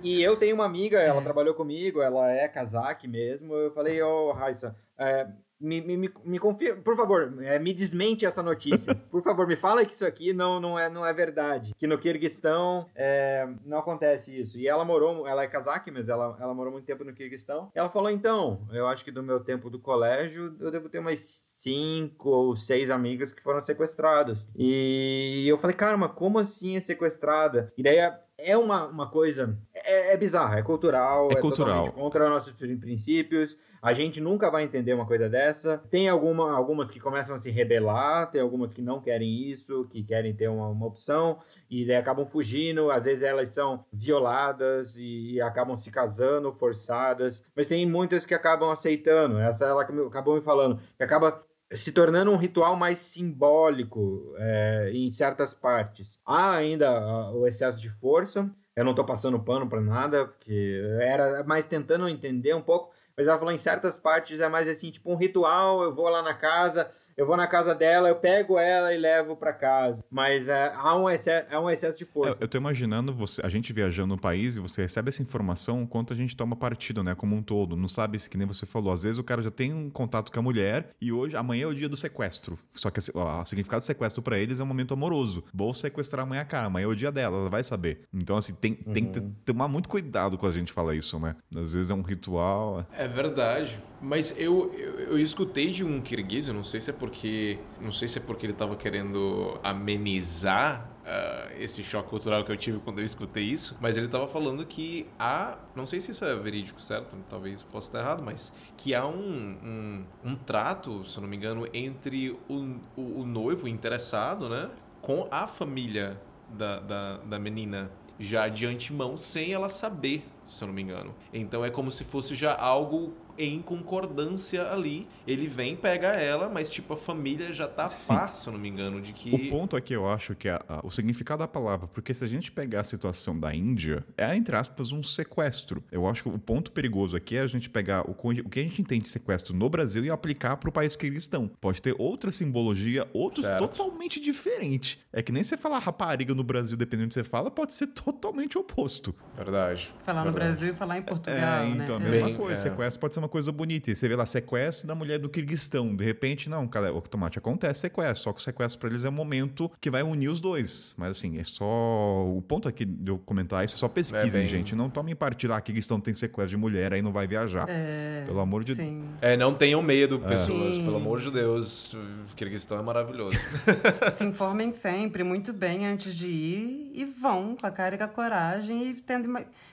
E 0.02 0.16
e 0.16 0.22
eu 0.22 0.36
tenho 0.36 0.54
uma 0.54 0.64
amiga, 0.64 0.98
ela 0.98 1.20
trabalhou 1.20 1.54
comigo, 1.54 2.00
ela 2.00 2.30
é 2.30 2.48
casaque 2.48 3.06
mesmo. 3.06 3.54
Eu 3.54 3.70
falei, 3.72 4.00
ô, 4.02 4.32
Raissa, 4.32 4.74
é, 4.98 5.26
me, 5.60 5.80
me, 5.80 6.12
me, 6.24 6.38
confia, 6.38 6.76
por 6.76 6.94
favor, 6.96 7.34
é, 7.42 7.58
me 7.58 7.72
desmente 7.72 8.26
essa 8.26 8.42
notícia. 8.42 8.94
Por 9.10 9.22
favor, 9.22 9.46
me 9.46 9.56
fala 9.56 9.84
que 9.84 9.94
isso 9.94 10.04
aqui 10.04 10.32
não, 10.32 10.60
não, 10.60 10.78
é, 10.78 10.90
não 10.90 11.06
é 11.06 11.12
verdade. 11.12 11.74
Que 11.78 11.86
no 11.86 11.98
Kirguistão 11.98 12.86
é, 12.94 13.48
não 13.64 13.78
acontece 13.78 14.38
isso. 14.38 14.58
E 14.58 14.68
ela 14.68 14.84
morou, 14.84 15.26
ela 15.26 15.42
é 15.42 15.46
casaque, 15.46 15.90
mas 15.90 16.08
ela, 16.08 16.36
ela 16.38 16.52
morou 16.52 16.72
muito 16.72 16.84
tempo 16.84 17.02
no 17.02 17.14
Kirguistão. 17.14 17.70
E 17.74 17.78
ela 17.78 17.88
falou, 17.88 18.10
então, 18.10 18.66
eu 18.72 18.86
acho 18.86 19.04
que 19.04 19.10
do 19.10 19.22
meu 19.22 19.40
tempo 19.40 19.70
do 19.70 19.78
colégio, 19.78 20.54
eu 20.60 20.70
devo 20.70 20.88
ter 20.88 20.98
umas 20.98 21.20
cinco 21.20 22.28
ou 22.28 22.56
seis 22.56 22.90
amigas 22.90 23.32
que 23.32 23.42
foram 23.42 23.60
sequestradas. 23.60 24.48
E 24.54 25.44
eu 25.46 25.56
falei, 25.56 25.74
cara, 25.74 25.96
mas 25.96 26.12
como 26.12 26.38
assim 26.38 26.76
é 26.76 26.80
sequestrada? 26.80 27.72
E 27.76 27.82
daí 27.82 27.96
é, 27.96 28.20
é 28.38 28.56
uma, 28.56 28.86
uma 28.86 29.10
coisa. 29.10 29.58
É, 29.74 30.12
é 30.12 30.16
bizarra, 30.16 30.58
é 30.58 30.62
cultural, 30.62 31.30
É 31.30 31.34
é, 31.34 31.40
cultural. 31.40 31.90
contra 31.92 32.28
nossos 32.28 32.52
prin- 32.52 32.76
princípios. 32.78 33.56
A 33.80 33.92
gente 33.92 34.20
nunca 34.20 34.50
vai 34.50 34.64
entender 34.64 34.92
uma 34.94 35.06
coisa 35.06 35.28
dessa. 35.28 35.78
Tem 35.90 36.08
alguma, 36.08 36.52
algumas 36.56 36.90
que 36.90 36.98
começam 36.98 37.34
a 37.34 37.38
se 37.38 37.50
rebelar, 37.50 38.30
tem 38.30 38.40
algumas 38.40 38.72
que 38.72 38.82
não 38.82 39.00
querem 39.00 39.30
isso, 39.48 39.86
que 39.90 40.02
querem 40.02 40.34
ter 40.34 40.48
uma, 40.48 40.68
uma 40.68 40.86
opção, 40.86 41.38
e 41.70 41.86
daí 41.86 41.96
acabam 41.96 42.26
fugindo. 42.26 42.90
Às 42.90 43.04
vezes 43.04 43.22
elas 43.22 43.48
são 43.50 43.84
violadas 43.92 44.96
e, 44.98 45.40
acabam 45.40 45.76
se 45.76 45.90
casando, 45.90 46.52
forçadas. 46.52 47.42
Mas 47.54 47.68
tem 47.68 47.86
muitas 47.86 48.26
que 48.26 48.34
acabam 48.34 48.70
aceitando. 48.70 49.38
Essa 49.38 49.66
ela 49.66 49.82
acabou 49.82 50.34
me 50.34 50.42
falando, 50.42 50.80
que 50.96 51.02
acaba 51.04 51.38
se 51.72 51.92
tornando 51.92 52.30
um 52.30 52.36
ritual 52.36 52.76
mais 52.76 52.98
simbólico 52.98 54.34
é, 54.38 54.90
em 54.92 55.10
certas 55.10 55.52
partes. 55.52 56.18
Há 56.24 56.52
ainda 56.56 56.90
ah, 56.90 57.32
o 57.32 57.46
excesso 57.46 57.80
de 57.80 57.90
força. 57.90 58.50
Eu 58.74 58.84
não 58.84 58.94
tô 58.94 59.04
passando 59.04 59.40
pano 59.40 59.68
pra 59.68 59.80
nada, 59.80 60.26
porque 60.26 60.82
era 61.00 61.42
mais 61.44 61.64
tentando 61.64 62.08
entender 62.08 62.54
um 62.54 62.60
pouco. 62.60 62.92
Mas 63.16 63.26
ela 63.26 63.38
falou 63.38 63.52
em 63.52 63.58
certas 63.58 63.96
partes 63.96 64.38
é 64.40 64.48
mais 64.48 64.68
assim, 64.68 64.90
tipo 64.90 65.10
um 65.10 65.16
ritual. 65.16 65.82
Eu 65.82 65.94
vou 65.94 66.08
lá 66.08 66.22
na 66.22 66.34
casa, 66.34 66.90
eu 67.16 67.26
vou 67.26 67.36
na 67.36 67.46
casa 67.46 67.74
dela, 67.74 68.08
eu 68.08 68.16
pego 68.16 68.58
ela 68.58 68.92
e 68.92 68.98
levo 68.98 69.36
pra 69.36 69.52
casa. 69.52 70.04
Mas 70.10 70.48
é, 70.48 70.72
há, 70.74 70.96
um 70.96 71.08
excesso, 71.08 71.46
há 71.50 71.60
um 71.60 71.70
excesso 71.70 71.98
de 71.98 72.04
força. 72.04 72.38
É, 72.40 72.44
eu 72.44 72.48
tô 72.48 72.58
imaginando 72.58 73.12
você, 73.12 73.40
a 73.44 73.48
gente 73.48 73.72
viajando 73.72 74.14
no 74.14 74.20
país 74.20 74.56
e 74.56 74.60
você 74.60 74.82
recebe 74.82 75.08
essa 75.08 75.22
informação 75.22 75.82
enquanto 75.82 76.12
a 76.12 76.16
gente 76.16 76.36
toma 76.36 76.54
partido, 76.54 77.02
né? 77.02 77.14
Como 77.14 77.34
um 77.34 77.42
todo. 77.42 77.76
Não 77.76 77.88
sabe 77.88 78.18
se 78.18 78.28
que 78.28 78.36
nem 78.36 78.46
você 78.46 78.66
falou. 78.66 78.92
Às 78.92 79.02
vezes 79.04 79.18
o 79.18 79.24
cara 79.24 79.40
já 79.40 79.50
tem 79.50 79.72
um 79.72 79.88
contato 79.88 80.30
com 80.30 80.38
a 80.38 80.42
mulher 80.42 80.90
e 81.00 81.12
hoje, 81.12 81.36
amanhã 81.36 81.64
é 81.64 81.66
o 81.66 81.74
dia 81.74 81.88
do 81.88 81.96
sequestro. 81.96 82.58
Só 82.74 82.90
que 82.90 83.00
ó, 83.14 83.42
o 83.42 83.46
significado 83.46 83.80
de 83.80 83.86
sequestro 83.86 84.22
pra 84.22 84.38
eles 84.38 84.60
é 84.60 84.62
um 84.62 84.66
momento 84.66 84.92
amoroso. 84.92 85.44
Vou 85.54 85.72
sequestrar 85.72 86.24
amanhã 86.24 86.44
cá, 86.44 86.64
amanhã 86.64 86.84
é 86.84 86.88
o 86.88 86.94
dia 86.94 87.10
dela, 87.10 87.38
ela 87.38 87.50
vai 87.50 87.64
saber. 87.64 88.02
Então, 88.12 88.36
assim, 88.36 88.54
tem, 88.54 88.74
tem 88.74 89.10
que 89.10 89.20
tomar 89.44 89.68
muito 89.68 89.88
cuidado 89.88 90.36
quando 90.36 90.52
a 90.52 90.56
gente 90.58 90.72
fala 90.72 90.94
isso, 90.94 91.18
né? 91.18 91.36
Às 91.54 91.72
vezes 91.72 91.90
é 91.90 91.94
um 91.94 92.02
ritual. 92.02 92.86
É 92.92 93.08
verdade. 93.08 93.80
Mas 94.00 94.38
eu, 94.38 94.72
eu, 94.74 95.00
eu 95.00 95.18
escutei 95.18 95.70
de 95.70 95.82
um 95.82 96.00
kirguiz, 96.00 96.46
eu 96.46 96.54
não 96.54 96.64
sei 96.64 96.80
se 96.80 96.90
é 96.90 96.92
porque. 97.06 97.58
Não 97.80 97.92
sei 97.92 98.08
se 98.08 98.18
é 98.18 98.22
porque 98.22 98.46
ele 98.46 98.52
tava 98.52 98.74
querendo 98.74 99.58
amenizar 99.62 100.90
ah, 101.04 101.48
esse 101.58 101.84
choque 101.84 102.10
cultural 102.10 102.44
que 102.44 102.50
eu 102.50 102.56
tive 102.56 102.80
quando 102.80 102.98
eu 102.98 103.04
escutei 103.04 103.44
isso, 103.44 103.78
mas 103.80 103.96
ele 103.96 104.08
tava 104.08 104.26
falando 104.26 104.66
que 104.66 105.06
há. 105.18 105.56
Não 105.74 105.86
sei 105.86 106.00
se 106.00 106.10
isso 106.10 106.24
é 106.24 106.34
verídico, 106.34 106.82
certo? 106.82 107.16
Talvez 107.28 107.62
possa 107.62 107.88
estar 107.88 108.00
errado, 108.00 108.22
mas 108.22 108.52
que 108.76 108.94
há 108.94 109.06
um, 109.06 109.14
um, 109.14 110.04
um 110.24 110.36
trato, 110.36 111.04
se 111.06 111.16
eu 111.16 111.22
não 111.22 111.28
me 111.28 111.36
engano, 111.36 111.68
entre 111.72 112.36
o, 112.48 112.76
o, 112.96 113.20
o 113.20 113.26
noivo 113.26 113.68
interessado, 113.68 114.48
né? 114.48 114.68
Com 115.00 115.28
a 115.30 115.46
família 115.46 116.20
da, 116.50 116.80
da, 116.80 117.16
da 117.18 117.38
menina 117.38 117.90
já 118.18 118.48
de 118.48 118.66
antemão, 118.66 119.16
sem 119.16 119.52
ela 119.52 119.68
saber, 119.68 120.26
se 120.48 120.62
eu 120.62 120.66
não 120.66 120.74
me 120.74 120.82
engano. 120.82 121.14
Então 121.32 121.64
é 121.64 121.70
como 121.70 121.90
se 121.90 122.02
fosse 122.02 122.34
já 122.34 122.56
algo 122.56 123.14
em 123.38 123.60
concordância 123.62 124.70
ali. 124.70 125.06
Ele 125.26 125.46
vem, 125.48 125.76
pega 125.76 126.08
ela, 126.08 126.48
mas 126.48 126.70
tipo, 126.70 126.94
a 126.94 126.96
família 126.96 127.52
já 127.52 127.66
tá 127.68 127.84
a 127.84 127.88
Sim. 127.88 128.08
par, 128.14 128.36
se 128.36 128.46
eu 128.46 128.52
não 128.52 128.60
me 128.60 128.68
engano, 128.68 129.00
de 129.00 129.12
que. 129.12 129.34
O 129.34 129.48
ponto 129.50 129.76
é 129.76 129.80
que 129.80 129.94
eu 129.94 130.08
acho 130.08 130.34
que 130.34 130.48
é 130.48 130.52
a- 130.68 130.80
o 130.84 130.90
significado 130.90 131.40
da 131.40 131.48
palavra, 131.48 131.86
porque 131.88 132.12
se 132.14 132.24
a 132.24 132.28
gente 132.28 132.50
pegar 132.52 132.80
a 132.80 132.84
situação 132.84 133.38
da 133.38 133.54
Índia, 133.54 134.04
é, 134.16 134.34
entre 134.36 134.54
aspas, 134.56 134.92
um 134.92 135.02
sequestro. 135.02 135.82
Eu 135.90 136.06
acho 136.08 136.22
que 136.22 136.28
o 136.28 136.38
ponto 136.38 136.70
perigoso 136.72 137.16
aqui 137.16 137.36
é 137.36 137.40
a 137.40 137.46
gente 137.46 137.68
pegar 137.70 138.08
o, 138.08 138.12
o 138.12 138.48
que 138.48 138.60
a 138.60 138.62
gente 138.62 138.80
entende 138.80 139.02
de 139.04 139.08
sequestro 139.08 139.54
no 139.54 139.68
Brasil 139.68 140.04
e 140.04 140.10
aplicar 140.10 140.56
para 140.56 140.68
o 140.68 140.72
país 140.72 140.96
cristão. 140.96 141.50
Pode 141.60 141.80
ter 141.82 141.94
outra 141.98 142.30
simbologia, 142.32 143.08
outros 143.12 143.44
Certo. 143.46 143.58
totalmente 143.68 144.20
diferente. 144.20 144.98
É 145.12 145.22
que 145.22 145.32
nem 145.32 145.42
você 145.42 145.56
falar 145.56 145.78
rapariga 145.78 146.34
no 146.34 146.42
Brasil, 146.44 146.76
dependendo 146.76 147.08
do 147.08 147.10
que 147.10 147.14
você 147.14 147.24
fala, 147.24 147.50
pode 147.50 147.72
ser 147.72 147.88
totalmente 147.88 148.58
oposto. 148.58 149.14
Verdade. 149.34 149.92
falar 150.04 150.24
no 150.24 150.32
verdade. 150.32 150.46
Brasil 150.50 150.72
e 150.72 150.76
falar 150.76 150.98
em 150.98 151.02
Portugal, 151.02 151.34
É, 151.36 151.66
né? 151.70 151.82
então, 151.82 151.96
a 151.96 152.00
É. 152.00 152.02
mesma 152.02 152.26
Bem, 152.26 152.34
coisa. 152.36 152.52
é. 152.52 152.56
Sequestro 152.70 153.00
pode 153.00 153.14
ser 153.14 153.20
uma 153.20 153.25
uma 153.26 153.28
coisa 153.28 153.50
bonita. 153.52 153.90
E 153.90 153.96
você 153.96 154.08
vê 154.08 154.16
lá 154.16 154.24
sequestro 154.24 154.86
da 154.86 154.94
mulher 154.94 155.18
do 155.18 155.28
Kirguistão. 155.28 155.94
De 155.94 156.04
repente, 156.04 156.48
não, 156.48 156.66
cara, 156.66 156.92
o 156.94 157.00
tomate 157.02 157.38
acontece 157.38 157.80
sequestro. 157.80 158.16
Só 158.22 158.32
que 158.32 158.38
o 158.40 158.42
sequestro 158.42 158.80
pra 158.80 158.88
eles 158.88 159.04
é 159.04 159.08
um 159.08 159.12
momento 159.12 159.70
que 159.80 159.90
vai 159.90 160.02
unir 160.02 160.28
os 160.28 160.40
dois. 160.40 160.94
Mas 160.96 161.10
assim, 161.10 161.38
é 161.38 161.44
só. 161.44 161.64
O 161.66 162.40
ponto 162.46 162.68
aqui 162.68 162.84
de 162.84 163.10
eu 163.10 163.18
comentar 163.18 163.64
isso 163.64 163.74
é 163.74 163.78
só 163.78 163.88
pesquisem, 163.88 164.40
É 164.40 164.42
bem- 164.44 164.48
gente. 164.48 164.74
Não 164.74 164.88
tomem 164.88 165.14
parte 165.14 165.46
lá, 165.46 165.60
Kirguistão 165.60 166.00
tem 166.00 166.14
sequestro 166.14 166.50
de 166.50 166.56
mulher, 166.56 166.92
aí 166.92 167.02
não 167.02 167.12
vai 167.12 167.26
viajar. 167.26 167.66
É, 167.68 168.22
Pelo 168.26 168.40
amor 168.40 168.62
de 168.62 168.74
Deus. 168.74 169.04
É, 169.20 169.36
não 169.36 169.52
tenham 169.52 169.82
medo, 169.82 170.18
pessoas, 170.20 170.76
Sim. 170.76 170.84
pelo 170.84 170.96
amor 170.96 171.20
de 171.20 171.30
Deus. 171.30 171.94
O 171.94 172.34
Kirguistão 172.36 172.78
é 172.78 172.82
maravilhoso. 172.82 173.36
Se 174.16 174.24
informem 174.24 174.72
sempre 174.72 175.24
muito 175.24 175.52
bem 175.52 175.86
antes 175.86 176.14
de 176.14 176.28
ir 176.28 176.90
e 176.94 177.04
vão 177.04 177.56
com 177.60 177.66
a 177.66 177.70
cara 177.70 177.94
e 177.94 177.98
com 177.98 178.04
a 178.04 178.08
coragem 178.08 178.90
e 178.90 178.94
tendo, 178.94 179.28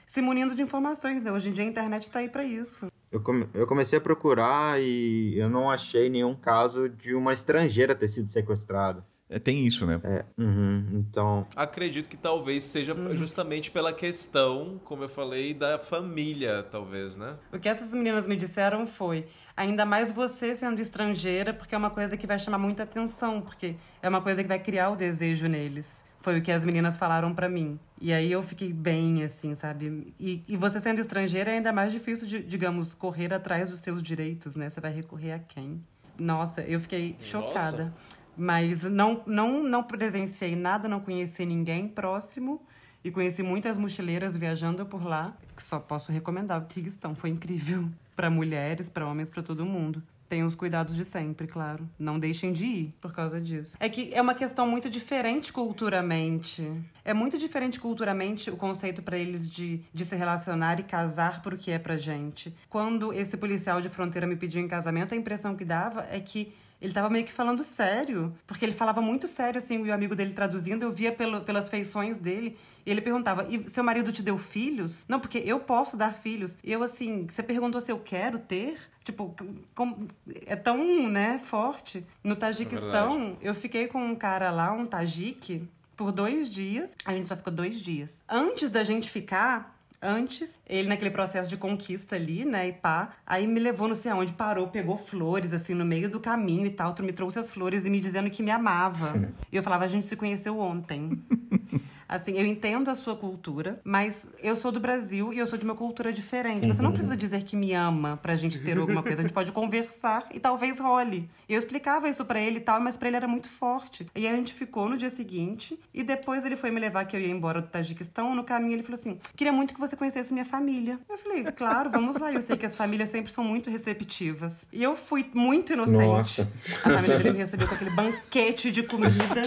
se 0.07 0.21
munindo 0.21 0.55
de 0.55 0.61
informações. 0.61 1.21
Né? 1.21 1.31
Hoje 1.31 1.49
em 1.49 1.53
dia 1.53 1.63
a 1.63 1.67
internet 1.67 2.09
tá 2.09 2.19
aí 2.19 2.29
pra 2.29 2.43
isso. 2.43 2.87
Eu, 3.13 3.21
come- 3.21 3.47
eu 3.53 3.67
comecei 3.67 3.99
a 3.99 4.01
procurar 4.01 4.81
e 4.81 5.37
eu 5.37 5.47
não 5.47 5.69
achei 5.69 6.09
nenhum 6.09 6.33
caso 6.35 6.89
de 6.89 7.13
uma 7.13 7.31
estrangeira 7.31 7.93
ter 7.93 8.07
sido 8.07 8.29
sequestrada. 8.31 9.05
É, 9.29 9.39
tem 9.39 9.65
isso, 9.65 9.85
né? 9.85 9.99
É, 10.03 10.25
uhum, 10.37 10.87
então. 10.93 11.47
Acredito 11.55 12.09
que 12.09 12.17
talvez 12.17 12.63
seja 12.65 12.95
justamente 13.15 13.71
pela 13.71 13.93
questão, 13.93 14.79
como 14.83 15.03
eu 15.03 15.09
falei, 15.09 15.53
da 15.53 15.79
família, 15.79 16.61
talvez, 16.69 17.15
né? 17.15 17.35
O 17.51 17.57
que 17.59 17.69
essas 17.69 17.93
meninas 17.93 18.27
me 18.27 18.35
disseram 18.35 18.85
foi: 18.85 19.25
ainda 19.55 19.85
mais 19.85 20.11
você 20.11 20.53
sendo 20.53 20.79
estrangeira, 20.81 21.53
porque 21.53 21.73
é 21.73 21.77
uma 21.77 21.89
coisa 21.89 22.17
que 22.17 22.27
vai 22.27 22.37
chamar 22.37 22.57
muita 22.59 22.83
atenção, 22.83 23.41
porque 23.41 23.75
é 24.01 24.09
uma 24.09 24.21
coisa 24.21 24.41
que 24.43 24.47
vai 24.49 24.59
criar 24.59 24.89
o 24.89 24.95
desejo 24.95 25.47
neles. 25.47 26.03
Foi 26.23 26.39
o 26.39 26.41
que 26.41 26.53
as 26.53 26.63
meninas 26.63 26.95
falaram 26.95 27.35
pra 27.35 27.49
mim. 27.49 27.77
E 27.99 28.13
aí 28.13 28.31
eu 28.31 28.41
fiquei 28.41 28.71
bem, 28.71 29.25
assim, 29.25 29.53
sabe? 29.55 30.15
E, 30.17 30.41
e 30.47 30.55
você 30.55 30.79
sendo 30.79 31.01
estrangeira 31.01 31.51
é 31.51 31.55
ainda 31.55 31.73
mais 31.73 31.91
difícil 31.91 32.25
de, 32.25 32.41
digamos, 32.41 32.93
correr 32.93 33.33
atrás 33.33 33.69
dos 33.69 33.81
seus 33.81 34.01
direitos, 34.01 34.55
né? 34.55 34.69
Você 34.69 34.79
vai 34.79 34.93
recorrer 34.93 35.33
a 35.33 35.39
quem? 35.39 35.83
Nossa, 36.17 36.61
eu 36.61 36.79
fiquei 36.79 37.17
chocada. 37.19 37.93
Mas 38.37 38.83
não, 38.83 39.21
não, 39.27 39.61
não 39.61 39.83
presenciei 39.83 40.55
nada, 40.55 40.87
não 40.87 41.01
conheci 41.01 41.45
ninguém 41.45 41.89
próximo. 41.89 42.61
E 43.03 43.11
conheci 43.11 43.43
muitas 43.43 43.75
mochileiras 43.75 44.33
viajando 44.37 44.85
por 44.85 45.03
lá, 45.03 45.35
que 45.57 45.61
só 45.61 45.77
posso 45.77 46.09
recomendar 46.09 46.61
o 46.61 46.65
Kirguistão. 46.67 47.13
Foi 47.13 47.31
incrível. 47.31 47.89
Para 48.15 48.29
mulheres, 48.29 48.87
para 48.87 49.07
homens, 49.07 49.27
para 49.27 49.41
todo 49.41 49.65
mundo. 49.65 50.01
Tenham 50.33 50.47
os 50.47 50.55
cuidados 50.55 50.95
de 50.95 51.05
sempre, 51.05 51.45
claro. 51.45 51.87
Não 51.99 52.17
deixem 52.17 52.51
de 52.51 52.65
ir 52.65 52.95
por 52.99 53.13
causa 53.13 53.39
disso. 53.39 53.77
É 53.79 53.87
que 53.87 54.09
é 54.11 54.19
uma 54.19 54.33
questão 54.33 54.67
muito 54.67 54.89
diferente 54.89 55.53
culturalmente. 55.53 56.67
É 57.05 57.13
muito 57.13 57.37
diferente 57.37 57.79
culturalmente 57.79 58.49
o 58.49 58.57
conceito 58.57 59.03
para 59.03 59.15
eles 59.15 59.47
de, 59.47 59.81
de 59.93 60.03
se 60.03 60.15
relacionar 60.15 60.79
e 60.79 60.83
casar 60.83 61.43
por 61.43 61.55
que 61.55 61.69
é 61.69 61.77
pra 61.77 61.97
gente. 61.97 62.51
Quando 62.67 63.13
esse 63.13 63.37
policial 63.37 63.79
de 63.79 63.89
fronteira 63.89 64.25
me 64.25 64.35
pediu 64.35 64.59
em 64.59 64.67
casamento, 64.67 65.13
a 65.13 65.17
impressão 65.17 65.55
que 65.55 65.63
dava 65.63 66.07
é 66.09 66.19
que 66.19 66.51
ele 66.83 66.93
tava 66.93 67.09
meio 67.09 67.25
que 67.25 67.31
falando 67.31 67.63
sério, 67.63 68.35
porque 68.45 68.65
ele 68.65 68.73
falava 68.73 69.01
muito 69.01 69.25
sério, 69.27 69.59
assim, 69.59 69.83
e 69.85 69.89
o 69.89 69.93
amigo 69.93 70.15
dele 70.15 70.33
traduzindo, 70.33 70.83
eu 70.83 70.91
via 70.91 71.11
pelo, 71.11 71.41
pelas 71.41 71.69
feições 71.69 72.17
dele, 72.17 72.57
e 72.85 72.91
ele 72.91 72.99
perguntava, 72.99 73.47
e 73.49 73.69
seu 73.69 73.83
marido 73.83 74.11
te 74.11 74.21
deu 74.21 74.37
filhos? 74.37 75.05
Não, 75.07 75.17
porque 75.19 75.37
eu 75.45 75.59
posso 75.61 75.95
dar 75.95 76.13
filhos. 76.15 76.57
E 76.61 76.71
eu, 76.71 76.83
assim, 76.83 77.25
você 77.31 77.41
perguntou 77.41 77.79
se 77.79 77.89
eu 77.91 77.97
quero 77.99 78.37
ter? 78.37 78.77
Tipo, 79.03 79.33
com- 79.73 80.07
é 80.45 80.55
tão, 80.57 81.07
né, 81.09 81.39
forte. 81.39 82.05
No 82.21 82.35
Tajiquistão, 82.35 83.37
eu 83.41 83.55
fiquei 83.55 83.87
com 83.87 84.03
um 84.05 84.15
cara 84.15 84.51
lá, 84.51 84.73
um 84.73 84.85
tajique, 84.85 85.65
por 85.95 86.11
dois 86.11 86.49
dias. 86.49 86.97
A 87.05 87.13
gente 87.13 87.29
só 87.29 87.37
ficou 87.37 87.53
dois 87.53 87.79
dias. 87.79 88.23
Antes 88.27 88.69
da 88.69 88.83
gente 88.83 89.09
ficar, 89.09 89.72
Antes, 90.05 90.59
ele 90.67 90.89
naquele 90.89 91.11
processo 91.11 91.49
de 91.49 91.55
conquista 91.55 92.17
ali, 92.17 92.43
né, 92.43 92.67
e 92.67 92.73
pá, 92.73 93.13
aí 93.25 93.47
me 93.47 93.57
levou 93.57 93.87
não 93.87 93.95
sei 93.95 94.11
aonde, 94.11 94.33
parou, 94.33 94.67
pegou 94.67 94.97
flores, 94.97 95.53
assim, 95.53 95.73
no 95.73 95.85
meio 95.85 96.09
do 96.09 96.19
caminho 96.19 96.65
e 96.65 96.71
tal, 96.71 96.93
tu 96.93 97.01
me 97.01 97.13
trouxe 97.13 97.39
as 97.39 97.49
flores 97.49 97.85
e 97.85 97.89
me 97.89 98.01
dizendo 98.01 98.29
que 98.29 98.43
me 98.43 98.51
amava. 98.51 99.31
e 99.49 99.55
eu 99.55 99.63
falava, 99.63 99.85
a 99.85 99.87
gente 99.87 100.05
se 100.05 100.17
conheceu 100.17 100.59
ontem. 100.59 101.23
Assim, 102.07 102.37
eu 102.37 102.45
entendo 102.45 102.89
a 102.89 102.95
sua 102.95 103.15
cultura, 103.15 103.79
mas 103.83 104.27
eu 104.41 104.55
sou 104.55 104.71
do 104.71 104.79
Brasil 104.79 105.33
e 105.33 105.39
eu 105.39 105.47
sou 105.47 105.57
de 105.57 105.65
uma 105.65 105.75
cultura 105.75 106.11
diferente. 106.11 106.67
Você 106.67 106.81
não 106.81 106.91
precisa 106.91 107.15
dizer 107.15 107.43
que 107.43 107.55
me 107.55 107.73
ama 107.73 108.17
pra 108.17 108.35
gente 108.35 108.59
ter 108.59 108.77
alguma 108.77 109.01
coisa. 109.01 109.19
A 109.19 109.23
gente 109.23 109.33
pode 109.33 109.51
conversar 109.51 110.27
e 110.31 110.39
talvez 110.39 110.79
role. 110.79 111.29
Eu 111.47 111.57
explicava 111.59 112.09
isso 112.09 112.23
pra 112.25 112.39
ele 112.39 112.57
e 112.57 112.61
tal, 112.61 112.79
mas 112.79 112.97
pra 112.97 113.07
ele 113.07 113.17
era 113.17 113.27
muito 113.27 113.49
forte. 113.49 114.05
E 114.15 114.27
aí 114.27 114.33
a 114.33 114.35
gente 114.35 114.53
ficou 114.53 114.89
no 114.89 114.97
dia 114.97 115.09
seguinte 115.09 115.79
e 115.93 116.03
depois 116.03 116.45
ele 116.45 116.55
foi 116.55 116.71
me 116.71 116.79
levar 116.79 117.05
que 117.05 117.15
eu 117.15 117.19
ia 117.19 117.29
embora 117.29 117.61
do 117.61 117.67
Tajiquistão. 117.67 118.35
No 118.35 118.43
caminho 118.43 118.73
ele 118.73 118.83
falou 118.83 118.99
assim: 118.99 119.17
queria 119.35 119.53
muito 119.53 119.73
que 119.73 119.79
você 119.79 119.95
conhecesse 119.95 120.33
minha 120.33 120.45
família. 120.45 120.99
Eu 121.09 121.17
falei, 121.17 121.43
claro, 121.43 121.89
vamos 121.89 122.17
lá. 122.17 122.31
Eu 122.31 122.41
sei 122.41 122.57
que 122.57 122.65
as 122.65 122.75
famílias 122.75 123.09
sempre 123.09 123.31
são 123.31 123.43
muito 123.43 123.69
receptivas. 123.69 124.65
E 124.71 124.81
eu 124.81 124.95
fui 124.95 125.29
muito 125.33 125.73
inocente. 125.73 125.97
Nossa. 125.97 126.49
A 126.83 126.89
família 126.91 127.17
dele 127.17 127.31
me 127.31 127.37
recebeu 127.39 127.67
com 127.67 127.75
aquele 127.75 127.91
banquete 127.91 128.71
de 128.71 128.83
comida. 128.83 129.41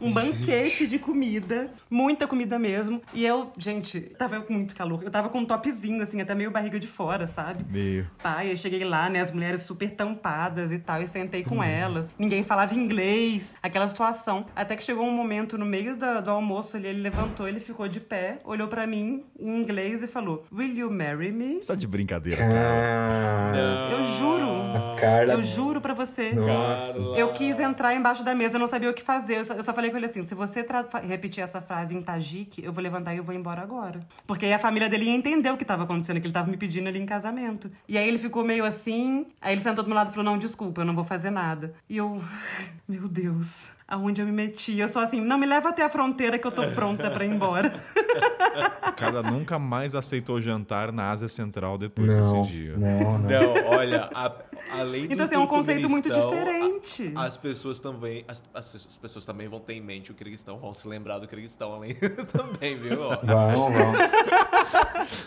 Um, 0.00 0.08
um 0.08 0.12
banquete 0.12 0.86
de 0.86 0.98
comida. 0.98 1.11
Muita 1.90 2.26
comida 2.26 2.58
mesmo. 2.58 3.00
E 3.14 3.24
eu, 3.24 3.52
gente, 3.58 4.00
tava 4.18 4.40
com 4.40 4.52
muito 4.52 4.74
calor. 4.74 5.02
Eu 5.02 5.10
tava 5.10 5.28
com 5.28 5.38
um 5.40 5.44
topzinho, 5.44 6.02
assim, 6.02 6.20
até 6.20 6.34
meio 6.34 6.50
barriga 6.50 6.78
de 6.80 6.86
fora, 6.86 7.26
sabe? 7.26 7.64
Meio. 7.70 8.06
Pai, 8.22 8.52
eu 8.52 8.56
cheguei 8.56 8.84
lá, 8.84 9.08
né, 9.08 9.20
as 9.20 9.30
mulheres 9.30 9.62
super 9.62 9.90
tampadas 9.90 10.72
e 10.72 10.78
tal, 10.78 11.02
e 11.02 11.08
sentei 11.08 11.42
com 11.42 11.62
elas. 11.62 12.12
Ninguém 12.18 12.42
falava 12.42 12.74
inglês, 12.74 13.54
aquela 13.62 13.86
situação. 13.86 14.46
Até 14.54 14.76
que 14.76 14.84
chegou 14.84 15.04
um 15.06 15.12
momento 15.12 15.56
no 15.58 15.66
meio 15.66 15.96
da- 15.96 16.20
do 16.20 16.30
almoço 16.30 16.76
ali, 16.76 16.88
ele 16.88 17.00
levantou, 17.00 17.48
ele 17.48 17.60
ficou 17.60 17.88
de 17.88 18.00
pé, 18.00 18.38
olhou 18.44 18.68
pra 18.68 18.86
mim 18.86 19.24
em 19.38 19.60
inglês 19.60 20.02
e 20.02 20.06
falou: 20.06 20.44
Will 20.52 20.74
you 20.74 20.90
marry 20.90 21.30
me? 21.32 21.60
Você 21.60 21.68
tá 21.68 21.74
de 21.74 21.86
brincadeira, 21.86 22.38
cara. 22.38 23.52
Ah, 23.54 23.90
Eu 23.92 24.04
juro. 24.04 24.52
Carla. 24.98 25.32
Eu 25.34 25.42
juro 25.42 25.80
pra 25.80 25.94
você. 25.94 26.32
Nossa. 26.32 26.98
Eu 27.16 27.32
quis 27.32 27.58
entrar 27.58 27.94
embaixo 27.94 28.22
da 28.24 28.34
mesa, 28.34 28.54
eu 28.54 28.60
não 28.60 28.66
sabia 28.66 28.88
o 28.90 28.94
que 28.94 29.02
fazer. 29.02 29.38
Eu 29.38 29.44
só, 29.44 29.54
eu 29.54 29.62
só 29.64 29.72
falei 29.74 29.90
com 29.90 29.96
ele 29.96 30.06
assim: 30.06 30.22
se 30.24 30.34
você 30.34 30.62
repetir 31.06 31.42
essa 31.42 31.60
frase 31.60 31.94
em 31.96 32.02
Tajik, 32.02 32.62
eu 32.62 32.72
vou 32.72 32.82
levantar 32.82 33.14
e 33.14 33.18
eu 33.18 33.24
vou 33.24 33.34
embora 33.34 33.62
agora. 33.62 34.00
Porque 34.26 34.46
aí 34.46 34.52
a 34.52 34.58
família 34.58 34.88
dele 34.88 35.06
ia 35.06 35.14
entender 35.14 35.50
o 35.50 35.56
que 35.56 35.64
tava 35.64 35.84
acontecendo, 35.84 36.20
que 36.20 36.26
ele 36.26 36.34
tava 36.34 36.50
me 36.50 36.56
pedindo 36.56 36.88
ali 36.88 36.98
em 36.98 37.06
casamento. 37.06 37.70
E 37.88 37.98
aí 37.98 38.06
ele 38.06 38.18
ficou 38.18 38.44
meio 38.44 38.64
assim, 38.64 39.26
aí 39.40 39.54
ele 39.54 39.62
sentou 39.62 39.84
do 39.84 39.88
meu 39.88 39.96
lado 39.96 40.10
e 40.10 40.14
falou: 40.14 40.24
não, 40.24 40.38
desculpa, 40.38 40.80
eu 40.80 40.84
não 40.84 40.94
vou 40.94 41.04
fazer 41.04 41.30
nada. 41.30 41.74
E 41.88 41.96
eu, 41.96 42.22
meu 42.88 43.08
Deus. 43.08 43.70
Aonde 43.92 44.22
eu 44.22 44.26
me 44.26 44.32
meti? 44.32 44.78
Eu 44.78 44.88
só 44.88 45.00
assim, 45.00 45.20
não 45.20 45.36
me 45.36 45.44
leva 45.44 45.68
até 45.68 45.84
a 45.84 45.90
fronteira 45.90 46.38
que 46.38 46.46
eu 46.46 46.50
tô 46.50 46.62
pronta 46.68 47.10
pra 47.10 47.26
ir 47.26 47.30
embora. 47.30 47.74
O 48.88 48.92
cara 48.94 49.22
nunca 49.22 49.58
mais 49.58 49.94
aceitou 49.94 50.40
jantar 50.40 50.92
na 50.92 51.10
Ásia 51.10 51.26
Central 51.26 51.78
depois 51.78 52.14
Não, 52.16 52.42
desse 52.42 52.52
dia. 52.52 52.76
não, 52.76 53.18
não. 53.18 53.18
Não, 53.20 53.66
olha, 53.70 54.10
a- 54.14 54.32
além 54.78 55.06
do 55.06 55.14
Então, 55.14 55.24
assim, 55.26 55.34
é 55.34 55.38
um 55.38 55.46
conceito 55.46 55.88
muito 55.88 56.10
diferente. 56.10 57.10
a- 57.14 57.24
as 57.24 57.36
pessoas 57.38 57.80
também, 57.80 58.24
as, 58.28 58.44
as- 58.52 58.74
as 58.76 58.96
pessoas 59.00 59.24
também 59.24 59.48
vão 59.48 59.58
ter 59.60 59.72
em 59.74 59.80
mente 59.80 60.10
o 60.10 60.14
Kirguistão, 60.14 60.58
vão 60.58 60.74
se 60.74 60.86
lembrar 60.86 61.18
do 61.18 61.26
Kirguistão 61.26 61.72
além 61.74 61.94
também, 62.30 62.76
viu? 62.78 62.96
Vão, 62.98 63.72
vão. 63.72 63.92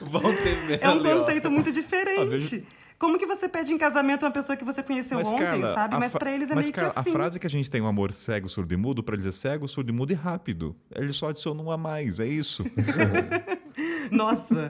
vão 0.21 0.21
ter 0.35 0.79
É 0.81 0.87
um 0.87 0.91
ali, 0.91 1.09
ó. 1.11 1.17
conceito 1.19 1.49
muito 1.51 1.71
diferente. 1.71 2.63
Como 2.97 3.19
que 3.19 3.25
você 3.25 3.49
pede 3.49 3.73
em 3.73 3.77
casamento 3.77 4.23
uma 4.25 4.31
pessoa 4.31 4.55
que 4.55 4.63
você 4.63 4.81
conheceu 4.81 5.17
Mas, 5.17 5.31
ontem, 5.31 5.43
Carla, 5.43 5.73
sabe? 5.73 5.97
Mas 5.99 6.13
pra 6.13 6.31
eles 6.31 6.49
é 6.49 6.55
mas, 6.55 6.65
meio 6.67 6.73
Carla, 6.73 6.93
que 6.93 6.99
assim. 6.99 7.09
a 7.09 7.13
frase 7.13 7.39
que 7.39 7.47
a 7.47 7.49
gente 7.49 7.69
tem 7.69 7.81
um 7.81 7.87
amor 7.87 8.13
cego, 8.13 8.47
surdo 8.47 8.73
e 8.73 8.77
mudo, 8.77 9.03
pra 9.03 9.15
eles 9.15 9.25
é 9.25 9.31
cego, 9.31 9.67
surdo 9.67 9.91
e 9.91 9.93
mudo 9.93 10.11
e 10.11 10.15
rápido. 10.15 10.75
Ele 10.95 11.11
só 11.11 11.29
adiciona 11.29 11.61
um 11.61 11.69
a 11.69 11.77
mais, 11.77 12.19
é 12.19 12.25
isso. 12.25 12.63
Nossa, 14.09 14.69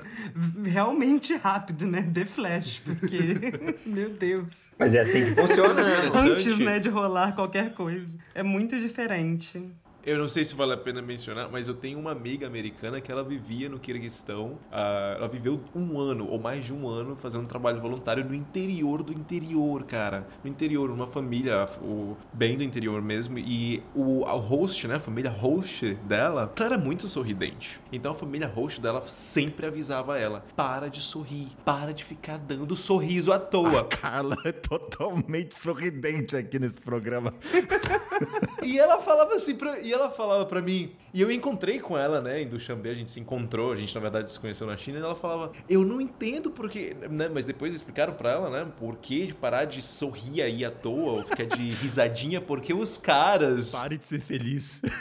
realmente 0.63 1.35
rápido, 1.35 1.85
né? 1.85 2.09
The 2.13 2.25
Flash, 2.25 2.81
porque... 2.83 3.19
Meu 3.85 4.09
Deus. 4.09 4.71
Mas 4.79 4.95
é 4.95 5.01
assim 5.01 5.25
que 5.25 5.35
funciona, 5.35 5.83
né? 5.83 6.09
Antes, 6.13 6.57
né, 6.57 6.79
de 6.79 6.89
rolar 6.89 7.33
qualquer 7.35 7.73
coisa. 7.73 8.17
É 8.33 8.41
muito 8.41 8.79
diferente. 8.79 9.61
Eu 10.05 10.19
não 10.19 10.27
sei 10.27 10.45
se 10.45 10.53
vale 10.53 10.71
a 10.71 10.77
pena 10.77 11.01
mencionar, 11.01 11.49
mas 11.51 11.67
eu 11.67 11.73
tenho 11.73 11.97
uma 11.97 12.11
amiga 12.11 12.45
americana 12.45 13.01
que 13.01 13.11
ela 13.11 13.23
vivia 13.23 13.67
no 13.67 13.79
Kirguistão. 13.79 14.59
ah, 14.71 15.15
ela 15.17 15.27
viveu 15.27 15.59
um 15.73 15.99
ano, 15.99 16.27
ou 16.29 16.39
mais 16.39 16.63
de 16.63 16.71
um 16.71 16.87
ano, 16.87 17.15
fazendo 17.15 17.41
um 17.41 17.47
trabalho 17.47 17.81
voluntário 17.81 18.23
no 18.23 18.35
interior 18.35 19.01
do 19.01 19.11
interior, 19.11 19.83
cara. 19.83 20.27
No 20.43 20.49
interior, 20.49 20.91
uma 20.91 21.07
família, 21.07 21.67
o, 21.81 22.15
bem 22.31 22.55
do 22.55 22.63
interior 22.63 23.01
mesmo. 23.01 23.39
E 23.39 23.81
o 23.95 24.23
a 24.25 24.33
host, 24.33 24.87
né? 24.87 24.95
A 24.95 24.99
família 24.99 25.31
host 25.31 25.95
dela, 26.07 26.53
ela 26.55 26.65
era 26.65 26.77
muito 26.77 27.07
sorridente. 27.07 27.81
Então 27.91 28.11
a 28.11 28.15
família 28.15 28.47
host 28.47 28.79
dela 28.79 29.01
sempre 29.07 29.65
avisava 29.65 30.19
ela: 30.19 30.45
para 30.55 30.87
de 30.87 31.01
sorrir, 31.01 31.47
para 31.65 31.91
de 31.95 32.03
ficar 32.03 32.37
dando 32.37 32.75
sorriso 32.75 33.33
à 33.33 33.39
toa. 33.39 33.85
Carla 33.85 34.37
é 34.45 34.51
totalmente 34.51 35.57
sorridente 35.57 36.37
aqui 36.37 36.59
nesse 36.59 36.79
programa. 36.79 37.33
E 38.65 38.79
ela 38.79 38.99
falava 38.99 39.35
assim 39.35 39.55
pra, 39.55 39.79
e 39.79 39.93
ela 39.95 40.09
falava 40.09 40.45
pra 40.45 40.61
mim, 40.61 40.93
e 41.13 41.21
eu 41.21 41.31
encontrei 41.31 41.79
com 41.79 41.97
ela, 41.97 42.21
né, 42.21 42.41
em 42.41 42.47
Dushanbe, 42.47 42.89
a 42.89 42.93
gente 42.93 43.11
se 43.11 43.19
encontrou, 43.19 43.71
a 43.71 43.75
gente 43.75 43.93
na 43.95 44.01
verdade 44.01 44.31
se 44.31 44.39
conheceu 44.39 44.67
na 44.67 44.77
China, 44.77 44.99
e 44.99 45.01
ela 45.01 45.15
falava, 45.15 45.51
eu 45.69 45.83
não 45.83 45.99
entendo 46.01 46.51
porque, 46.51 46.95
né, 47.09 47.29
mas 47.29 47.45
depois 47.45 47.73
explicaram 47.73 48.13
pra 48.13 48.31
ela, 48.31 48.49
né, 48.49 48.71
por 48.77 48.97
que 48.97 49.27
de 49.27 49.33
parar 49.33 49.65
de 49.65 49.81
sorrir 49.81 50.41
aí 50.41 50.65
à 50.65 50.71
toa, 50.71 51.13
ou 51.13 51.23
ficar 51.23 51.45
de 51.45 51.69
risadinha, 51.75 52.41
porque 52.41 52.73
os 52.73 52.97
caras, 52.97 53.71
Pare 53.71 53.97
de 53.97 54.05
ser 54.05 54.19
feliz. 54.19 54.81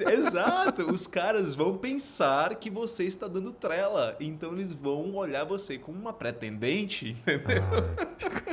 Exato, 0.00 0.90
os 0.92 1.06
caras 1.06 1.54
vão 1.54 1.76
pensar 1.76 2.54
que 2.56 2.68
você 2.68 3.04
está 3.04 3.26
dando 3.26 3.52
trela, 3.52 4.16
então 4.20 4.52
eles 4.52 4.72
vão 4.72 5.14
olhar 5.14 5.44
você 5.44 5.78
como 5.78 5.98
uma 5.98 6.12
pretendente, 6.12 7.16
entendeu? 7.26 7.62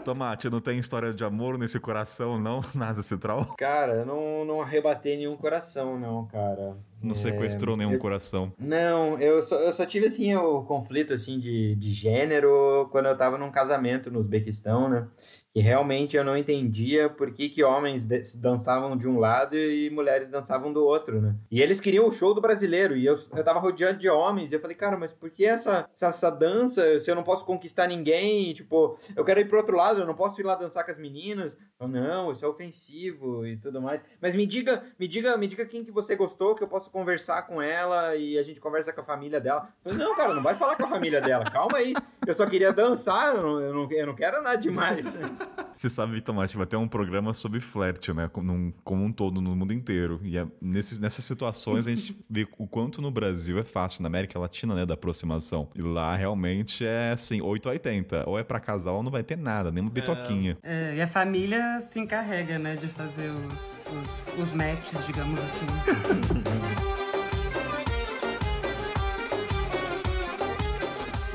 Tomate, 0.04 0.50
não 0.50 0.60
tem 0.60 0.78
história 0.78 1.14
de 1.14 1.24
amor 1.24 1.58
nesse 1.58 1.80
coração, 1.80 2.40
não? 2.40 2.64
Na 2.74 2.90
Asa 2.90 3.02
Central? 3.02 3.56
Cara, 3.58 3.96
eu 3.96 4.06
não, 4.06 4.46
não 4.46 4.62
arrebatei 4.62 5.05
nenhum 5.16 5.36
coração, 5.38 6.00
não, 6.00 6.26
cara. 6.26 6.76
Não 7.02 7.12
É, 7.12 7.16
sequestrou 7.16 7.78
nenhum 7.78 7.94
eu- 7.94 8.00
coração. 8.00 8.52
Não, 8.58 9.20
eu 9.20 9.44
só, 9.44 9.56
eu 9.58 9.74
só 9.74 9.86
tive, 9.86 10.08
assim, 10.08 10.34
o 10.36 10.64
conflito, 10.64 11.14
assim, 11.14 11.40
de, 11.40 11.76
de 11.76 11.94
gênero 11.94 12.88
quando 12.92 13.06
eu 13.08 13.16
tava 13.18 13.38
num 13.38 13.52
casamento 13.52 14.10
no 14.10 14.18
Uzbequistão, 14.20 14.90
né? 14.90 15.08
E 15.56 15.62
realmente 15.62 16.18
eu 16.18 16.24
não 16.24 16.38
entendia 16.38 17.10
por 17.10 17.32
que, 17.32 17.48
que 17.48 17.64
homens 17.64 18.06
dançavam 18.36 18.98
de 18.98 19.08
um 19.08 19.18
lado 19.18 19.56
e 19.56 19.90
mulheres 19.90 20.30
dançavam 20.30 20.74
do 20.74 20.84
outro, 20.84 21.22
né? 21.22 21.34
E 21.50 21.62
eles 21.62 21.80
queriam 21.80 22.10
o 22.10 22.12
show 22.12 22.34
do 22.34 22.42
brasileiro, 22.42 22.98
e 22.98 23.06
eu, 23.06 23.16
eu 23.34 23.42
tava 23.42 23.62
rodeado 23.62 23.98
de 23.98 24.10
homens, 24.10 24.52
e 24.52 24.56
eu 24.56 24.60
falei, 24.60 24.76
cara, 24.76 24.98
mas 24.98 25.14
por 25.14 25.30
que 25.30 25.46
essa, 25.46 25.90
essa, 25.94 26.08
essa 26.08 26.30
dança, 26.30 27.00
se 27.00 27.10
eu 27.10 27.16
não 27.16 27.24
posso 27.24 27.46
conquistar 27.46 27.88
ninguém? 27.88 28.50
E, 28.50 28.54
tipo, 28.54 29.00
eu 29.16 29.24
quero 29.24 29.40
ir 29.40 29.48
pro 29.48 29.58
outro 29.58 29.78
lado, 29.78 30.02
eu 30.02 30.06
não 30.06 30.14
posso 30.14 30.42
ir 30.42 30.44
lá 30.44 30.56
dançar 30.56 30.84
com 30.84 30.92
as 30.92 30.98
meninas? 30.98 31.58
Eu, 31.80 31.88
não, 31.88 32.32
isso 32.32 32.44
é 32.44 32.48
ofensivo 32.50 33.48
e 33.48 33.56
tudo 33.56 33.82
mais. 33.82 34.04
Mas 34.22 34.36
me 34.36 34.46
diga, 34.46 34.84
me 35.00 35.08
diga, 35.08 35.38
me 35.38 35.48
diga 35.48 35.66
quem 35.66 35.86
que 35.86 35.92
você 35.92 36.18
gostou, 36.18 36.54
que 36.54 36.64
eu 36.64 36.68
posso 36.68 36.92
conversar 36.92 37.44
com 37.44 37.62
ela 37.62 38.14
e 38.18 38.38
a 38.38 38.44
gente 38.44 38.60
conversa 38.60 38.92
com 38.92 39.00
a 39.00 39.06
família 39.06 39.40
dela. 39.40 39.70
Eu 39.86 39.92
falei, 39.92 40.06
não, 40.06 40.16
cara, 40.18 40.34
não 40.34 40.44
vai 40.44 40.56
falar 40.56 40.76
com 40.76 40.84
a 40.84 40.90
família 40.90 41.22
dela, 41.22 41.46
calma 41.46 41.78
aí. 41.78 41.94
Eu 42.28 42.34
só 42.34 42.46
queria 42.46 42.74
dançar, 42.74 43.36
eu 43.36 43.42
não, 43.42 43.62
eu 43.62 43.74
não, 43.74 43.92
eu 43.92 44.08
não 44.08 44.16
quero 44.16 44.42
nada 44.42 44.58
demais. 44.58 45.06
Você 45.76 45.90
sabe, 45.90 46.22
Tomate, 46.22 46.56
vai 46.56 46.66
ter 46.66 46.78
um 46.78 46.88
programa 46.88 47.34
sobre 47.34 47.60
flerte, 47.60 48.14
né? 48.14 48.30
Como, 48.32 48.74
como 48.84 49.04
um 49.04 49.12
todo, 49.12 49.42
no 49.42 49.56
mundo 49.56 49.74
inteiro. 49.74 50.22
E 50.24 50.38
é 50.38 50.48
nesses, 50.62 51.00
nessas 51.00 51.26
situações 51.26 51.86
a 51.86 51.90
gente 51.90 52.18
vê 52.30 52.48
o 52.58 52.66
quanto 52.66 53.02
no 53.02 53.12
Brasil 53.12 53.60
é 53.60 53.64
fácil, 53.64 54.02
na 54.02 54.08
América 54.08 54.40
Latina, 54.40 54.74
né? 54.74 54.86
Da 54.86 54.94
aproximação. 54.94 55.70
E 55.76 55.82
lá 55.82 56.16
realmente 56.16 56.86
é 56.86 57.12
assim, 57.12 57.42
8 57.42 57.68
a 57.68 57.72
80. 57.74 58.24
Ou 58.26 58.40
é 58.40 58.44
pra 58.44 58.60
casal 58.60 58.96
ou 58.96 59.04
não 59.04 59.12
vai 59.12 59.24
ter 59.24 59.38
nada, 59.38 59.70
nem 59.70 59.82
uma 59.82 59.92
bitoquinha. 59.92 60.58
É, 60.64 60.96
e 60.96 61.02
a 61.02 61.08
família 61.08 61.82
se 61.92 62.00
encarrega, 62.00 62.58
né, 62.58 62.76
de 62.76 62.88
fazer 62.88 63.30
os, 63.30 63.82
os, 63.92 64.40
os 64.40 64.54
matches, 64.54 65.06
digamos 65.06 65.40
assim. 65.40 66.86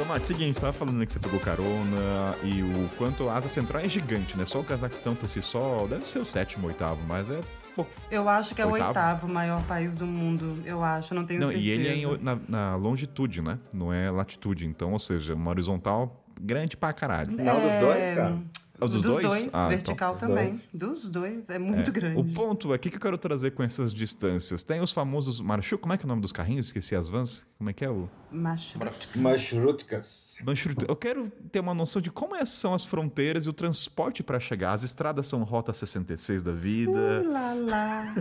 Tomate, 0.01 0.27
seguinte, 0.29 0.55
você 0.55 0.61
tava 0.63 0.73
falando 0.73 1.05
que 1.05 1.13
você 1.13 1.19
pegou 1.19 1.39
carona 1.39 2.35
e 2.43 2.63
o 2.63 2.89
quanto 2.97 3.29
a 3.29 3.37
asa 3.37 3.51
central 3.51 3.83
é 3.83 3.89
gigante, 3.89 4.35
né? 4.35 4.47
Só 4.47 4.61
o 4.61 4.65
Cazaquistão 4.65 5.15
por 5.15 5.29
si 5.29 5.43
só 5.43 5.87
deve 5.87 6.09
ser 6.09 6.21
o 6.21 6.25
sétimo, 6.25 6.69
oitavo, 6.69 6.99
mas 7.07 7.29
é. 7.29 7.39
Pô, 7.77 7.85
Eu 8.11 8.27
acho 8.27 8.55
que 8.55 8.63
é 8.63 8.65
Oitavo? 8.67 8.85
o 8.85 8.89
oitavo 8.89 9.29
maior 9.29 9.63
país 9.65 9.95
do 9.95 10.07
mundo. 10.07 10.57
Eu 10.65 10.83
acho, 10.83 11.15
não 11.15 11.27
tenho 11.27 11.39
não, 11.41 11.49
certeza. 11.49 11.69
e 11.69 11.71
ele 11.71 11.89
é 11.89 11.97
em- 11.97 12.19
na, 12.19 12.39
na 12.49 12.77
longitude, 12.77 13.43
né? 13.43 13.59
Não 13.75 13.93
é 13.93 14.11
latitude. 14.11 14.67
Então, 14.67 14.93
ou 14.93 14.99
seja, 14.99 15.35
uma 15.35 15.51
horizontal 15.51 16.25
grande 16.41 16.79
pra 16.79 16.95
caralho. 16.95 17.33
Não, 17.33 17.61
dos 17.61 17.73
dois, 17.79 18.15
cara. 18.15 18.39
É 18.81 18.85
o 18.85 18.89
dos 18.89 19.03
dois? 19.03 19.49
Ah, 19.53 19.69
vertical 19.69 20.15
então. 20.17 20.29
também. 20.29 20.61
Dos 20.73 21.01
Dos 21.03 21.09
dois, 21.09 21.51
é 21.51 21.59
muito 21.59 21.89
É. 21.91 21.93
grande. 21.93 22.21
O 22.21 22.25
ponto 22.35 22.73
é, 22.73 22.77
o 22.77 22.79
que, 22.79 22.91
que 22.91 22.97
eu 22.97 23.01
quero 23.01 23.19
trazer 23.19 23.51
com 23.53 23.63
essas 23.63 23.93
distâncias? 23.95 24.63
Tem 24.63 24.81
os 24.81 24.91
famosos 24.93 25.41
marchu, 25.41 25.79
como 25.79 25.93
é 25.93 25.97
que 25.97 26.05
é 26.05 26.07
o 26.07 26.09
nome 26.09 26.23
dos 26.23 26.33
carrinhos? 26.33 26.67
Esqueci 26.67 26.95
as 26.97 27.09
vans. 27.09 27.47
Como 27.59 27.69
é 27.71 27.73
que 27.73 27.85
é 27.85 27.91
o... 27.91 28.09
Macho. 28.33 28.79
Mashrutkas. 29.17 30.39
Manchurut- 30.45 30.85
Eu 30.89 30.97
quero 30.97 31.29
ter 31.53 31.61
uma 31.61 31.75
noção 31.75 32.01
de 32.01 32.11
como 32.11 32.35
é- 32.35 32.45
são 32.45 32.73
as 32.75 32.85
fronteiras 32.85 33.45
e 33.47 33.49
o 33.51 33.53
transporte 33.53 34.23
para 34.23 34.41
chegar. 34.41 34.73
As 34.73 34.83
estradas 34.83 35.27
são 35.27 35.43
rota 35.43 35.73
66 35.73 36.43
da 36.43 36.53
vida. 36.53 37.23
Lá, 37.29 37.55
lá. 37.55 38.15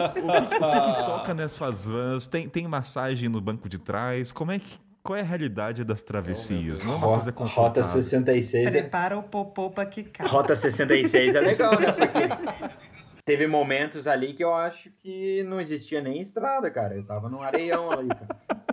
O 0.00 0.12
que, 0.12 0.56
o 0.56 0.70
que 0.82 0.94
que 1.00 1.06
toca 1.06 1.34
nessas 1.34 1.86
vans? 1.86 2.26
Tem, 2.26 2.48
tem 2.48 2.66
massagem 2.68 3.28
no 3.28 3.40
banco 3.40 3.68
de 3.68 3.78
trás? 3.78 4.32
Como 4.32 4.50
é 4.52 4.58
que... 4.58 4.78
Qual 5.02 5.16
é 5.16 5.20
a 5.22 5.24
realidade 5.24 5.82
das 5.82 6.02
travessias? 6.02 6.82
Não 6.82 6.92
é 6.92 6.96
uma 6.96 7.16
coisa 7.16 7.30
Rota, 7.30 7.44
Rota 7.44 7.80
complicada. 7.82 8.02
66 8.02 8.66
é 8.66 8.70
Prepara 8.70 9.18
o 9.18 9.22
popô 9.22 9.70
pra 9.70 9.86
quicar. 9.86 10.26
Rota 10.26 10.54
66 10.54 11.34
é 11.34 11.40
legal, 11.40 11.72
né? 11.80 11.86
Porque 11.92 12.80
teve 13.24 13.46
momentos 13.46 14.06
ali 14.06 14.34
que 14.34 14.44
eu 14.44 14.54
acho 14.54 14.90
que 15.02 15.42
não 15.44 15.60
existia 15.60 16.02
nem 16.02 16.20
estrada, 16.20 16.70
cara. 16.70 16.94
Eu 16.94 17.04
tava 17.04 17.28
num 17.30 17.40
areião 17.40 17.90
ali, 17.90 18.08
cara. 18.08 18.36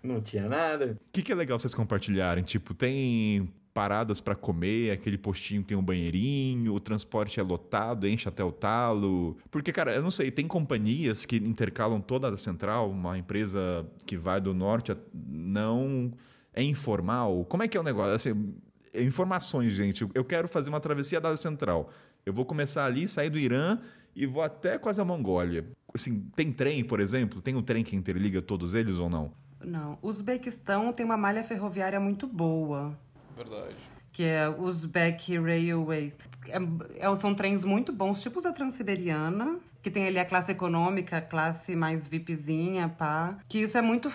Não 0.00 0.22
tinha 0.22 0.48
nada. 0.48 0.96
O 1.08 1.12
que, 1.12 1.22
que 1.22 1.32
é 1.32 1.34
legal 1.34 1.58
vocês 1.58 1.74
compartilharem? 1.74 2.42
Tipo, 2.42 2.72
tem 2.72 3.52
paradas 3.72 4.20
pra 4.20 4.34
comer, 4.34 4.90
aquele 4.90 5.16
postinho 5.16 5.62
tem 5.62 5.76
um 5.76 5.82
banheirinho, 5.82 6.74
o 6.74 6.80
transporte 6.80 7.38
é 7.38 7.42
lotado, 7.42 8.08
enche 8.08 8.28
até 8.28 8.42
o 8.42 8.50
talo. 8.50 9.36
Porque, 9.50 9.72
cara, 9.72 9.94
eu 9.94 10.02
não 10.02 10.10
sei, 10.10 10.30
tem 10.30 10.46
companhias 10.46 11.24
que 11.24 11.36
intercalam 11.36 12.00
toda 12.00 12.28
a 12.28 12.36
central, 12.36 12.90
uma 12.90 13.16
empresa 13.16 13.86
que 14.06 14.16
vai 14.16 14.40
do 14.40 14.52
norte, 14.52 14.96
não 15.14 16.12
é 16.52 16.62
informal. 16.62 17.44
Como 17.44 17.62
é 17.62 17.68
que 17.68 17.76
é 17.76 17.80
o 17.80 17.84
negócio? 17.84 18.14
Assim, 18.14 18.54
informações, 18.94 19.72
gente. 19.72 20.06
Eu 20.14 20.24
quero 20.24 20.48
fazer 20.48 20.70
uma 20.70 20.80
travessia 20.80 21.20
da 21.20 21.36
central. 21.36 21.90
Eu 22.26 22.32
vou 22.32 22.44
começar 22.44 22.84
ali, 22.84 23.06
sair 23.06 23.30
do 23.30 23.38
Irã 23.38 23.78
e 24.14 24.26
vou 24.26 24.42
até 24.42 24.76
quase 24.78 25.00
a 25.00 25.04
Mongólia. 25.04 25.64
Assim, 25.94 26.28
tem 26.34 26.52
trem, 26.52 26.84
por 26.84 27.00
exemplo? 27.00 27.40
Tem 27.40 27.54
um 27.54 27.62
trem 27.62 27.84
que 27.84 27.94
interliga 27.94 28.42
todos 28.42 28.74
eles 28.74 28.98
ou 28.98 29.08
não? 29.08 29.30
Não, 29.64 29.98
o 30.02 30.08
Uzbequistão 30.08 30.92
tem 30.92 31.04
uma 31.04 31.16
malha 31.16 31.42
ferroviária 31.42 31.98
muito 31.98 32.26
boa. 32.26 32.96
Verdade. 33.38 33.76
que 34.12 34.24
é 34.24 34.48
o 34.48 34.62
Uzbek 34.62 35.38
Railway. 35.38 36.12
É- 36.48 37.06
é- 37.06 37.16
são 37.16 37.34
trens 37.34 37.62
muito 37.62 37.92
bons, 37.92 38.20
tipos 38.20 38.42
da 38.42 38.52
Transiberiana, 38.52 39.58
que 39.82 39.90
tem 39.90 40.06
ali 40.08 40.18
a 40.18 40.24
classe 40.24 40.50
econômica, 40.50 41.18
a 41.18 41.20
classe 41.20 41.76
mais 41.76 42.04
VIPzinha, 42.06 42.88
pá. 42.88 43.36
Que 43.48 43.58
isso 43.58 43.78
é 43.78 43.82
muito 43.82 44.10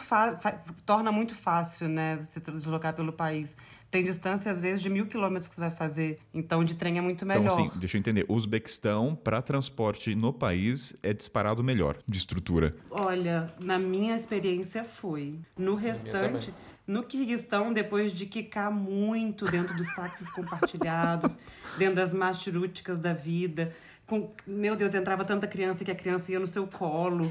torna 0.86 1.12
muito 1.12 1.36
fácil, 1.36 1.88
né, 1.88 2.20
se 2.24 2.40
deslocar 2.42 2.94
pelo 2.94 3.14
país. 3.14 3.56
Tem 3.90 4.04
distância, 4.04 4.52
às 4.52 4.60
vezes, 4.60 4.82
de 4.82 4.90
mil 4.90 5.06
quilômetros 5.06 5.48
que 5.48 5.54
você 5.54 5.62
vai 5.62 5.70
fazer. 5.72 6.20
Então, 6.34 6.64
de 6.66 6.74
trem 6.74 6.98
é 6.98 7.02
muito 7.02 7.24
melhor. 7.28 7.46
Então, 7.46 7.66
assim, 7.66 7.72
deixa 7.78 7.96
eu 7.96 8.00
entender. 8.00 8.26
O 8.28 8.34
Uzbequistão, 8.34 9.16
para 9.16 9.40
transporte 9.40 10.16
no 10.16 10.34
país, 10.34 10.98
é 11.04 11.14
disparado 11.14 11.64
melhor 11.64 11.98
de 12.08 12.18
estrutura. 12.18 12.76
Olha, 12.90 13.54
na 13.60 13.78
minha 13.78 14.18
experiência 14.18 14.84
foi. 14.84 15.36
No 15.56 15.76
restante, 15.76 16.52
no 16.86 17.04
Quirguistão, 17.04 17.72
depois 17.72 18.12
de 18.14 18.26
quicar 18.26 18.72
muito 18.72 19.46
dentro 19.46 19.76
dos 19.78 19.94
táxis 19.96 20.30
compartilhados, 20.30 21.38
dentro 21.78 21.96
das 21.96 22.14
machrúticas 22.14 23.00
da 23.00 23.14
vida, 23.14 23.74
com, 24.14 24.30
meu 24.46 24.76
Deus, 24.76 24.94
entrava 24.94 25.26
tanta 25.26 25.48
criança 25.48 25.84
que 25.84 25.90
a 25.90 25.96
criança 25.96 26.32
ia 26.32 26.40
no 26.40 26.46
seu 26.46 26.68
colo. 26.68 27.28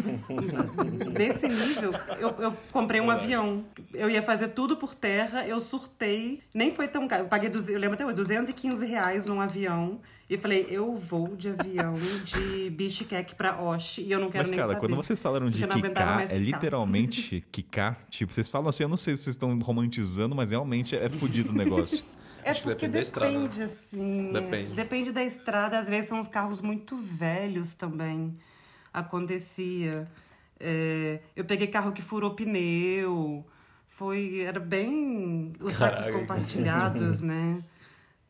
Nesse 1.16 1.46
nível, 1.46 1.92
eu, 2.18 2.30
eu 2.40 2.56
comprei 2.72 3.00
um 3.00 3.08
avião. 3.08 3.64
Eu 3.94 4.10
ia 4.10 4.22
fazer 4.22 4.48
tudo 4.48 4.76
por 4.76 4.94
terra, 4.94 5.46
eu 5.46 5.60
surtei. 5.60 6.40
Nem 6.52 6.74
foi 6.74 6.88
tão 6.88 7.06
caro. 7.06 7.22
Eu 7.24 7.28
paguei, 7.28 7.48
eu 7.50 7.78
lembro 7.78 7.94
até 7.94 8.04
hoje, 8.04 8.16
215 8.16 8.84
reais 8.84 9.26
num 9.26 9.40
avião. 9.40 10.00
E 10.28 10.36
falei, 10.38 10.66
eu 10.70 10.96
vou 10.96 11.36
de 11.36 11.50
avião 11.50 11.94
de 12.24 12.70
Bishkek 12.70 13.34
pra 13.34 13.62
Osh 13.62 13.98
e 13.98 14.10
eu 14.10 14.18
não 14.18 14.30
quero 14.30 14.38
Mas, 14.38 14.50
nem 14.50 14.58
cara, 14.58 14.72
saber. 14.72 14.80
quando 14.80 14.96
vocês 14.96 15.20
falaram 15.20 15.50
de 15.50 15.66
quicar, 15.66 16.32
é 16.32 16.38
literalmente 16.38 17.44
quicar. 17.52 18.06
Tipo, 18.08 18.32
vocês 18.32 18.48
falam 18.48 18.70
assim, 18.70 18.82
eu 18.82 18.88
não 18.88 18.96
sei 18.96 19.14
se 19.14 19.24
vocês 19.24 19.36
estão 19.36 19.56
romantizando, 19.58 20.34
mas 20.34 20.50
realmente 20.50 20.96
é 20.96 21.08
fudido 21.10 21.52
o 21.52 21.54
negócio. 21.54 22.02
É 22.44 22.50
Acho 22.50 22.62
que 22.62 22.68
porque 22.68 22.86
depende 22.88 22.92
da 22.92 23.00
estrada, 23.00 23.32
né? 23.32 23.48
depende, 23.48 23.62
assim. 23.62 24.32
Depende. 24.32 24.74
Depende 24.74 25.12
da 25.12 25.24
estrada. 25.24 25.78
Às 25.78 25.88
vezes 25.88 26.08
são 26.08 26.18
os 26.20 26.28
carros 26.28 26.60
muito 26.60 26.96
velhos 26.96 27.74
também. 27.74 28.36
Acontecia. 28.92 30.04
É, 30.58 31.20
eu 31.34 31.44
peguei 31.44 31.66
carro 31.66 31.92
que 31.92 32.02
furou 32.02 32.34
pneu. 32.34 33.44
Foi. 33.88 34.40
Era 34.40 34.60
bem. 34.60 35.52
Os 35.60 35.76
táxis 35.78 36.12
compartilhados, 36.12 37.20
né? 37.20 37.62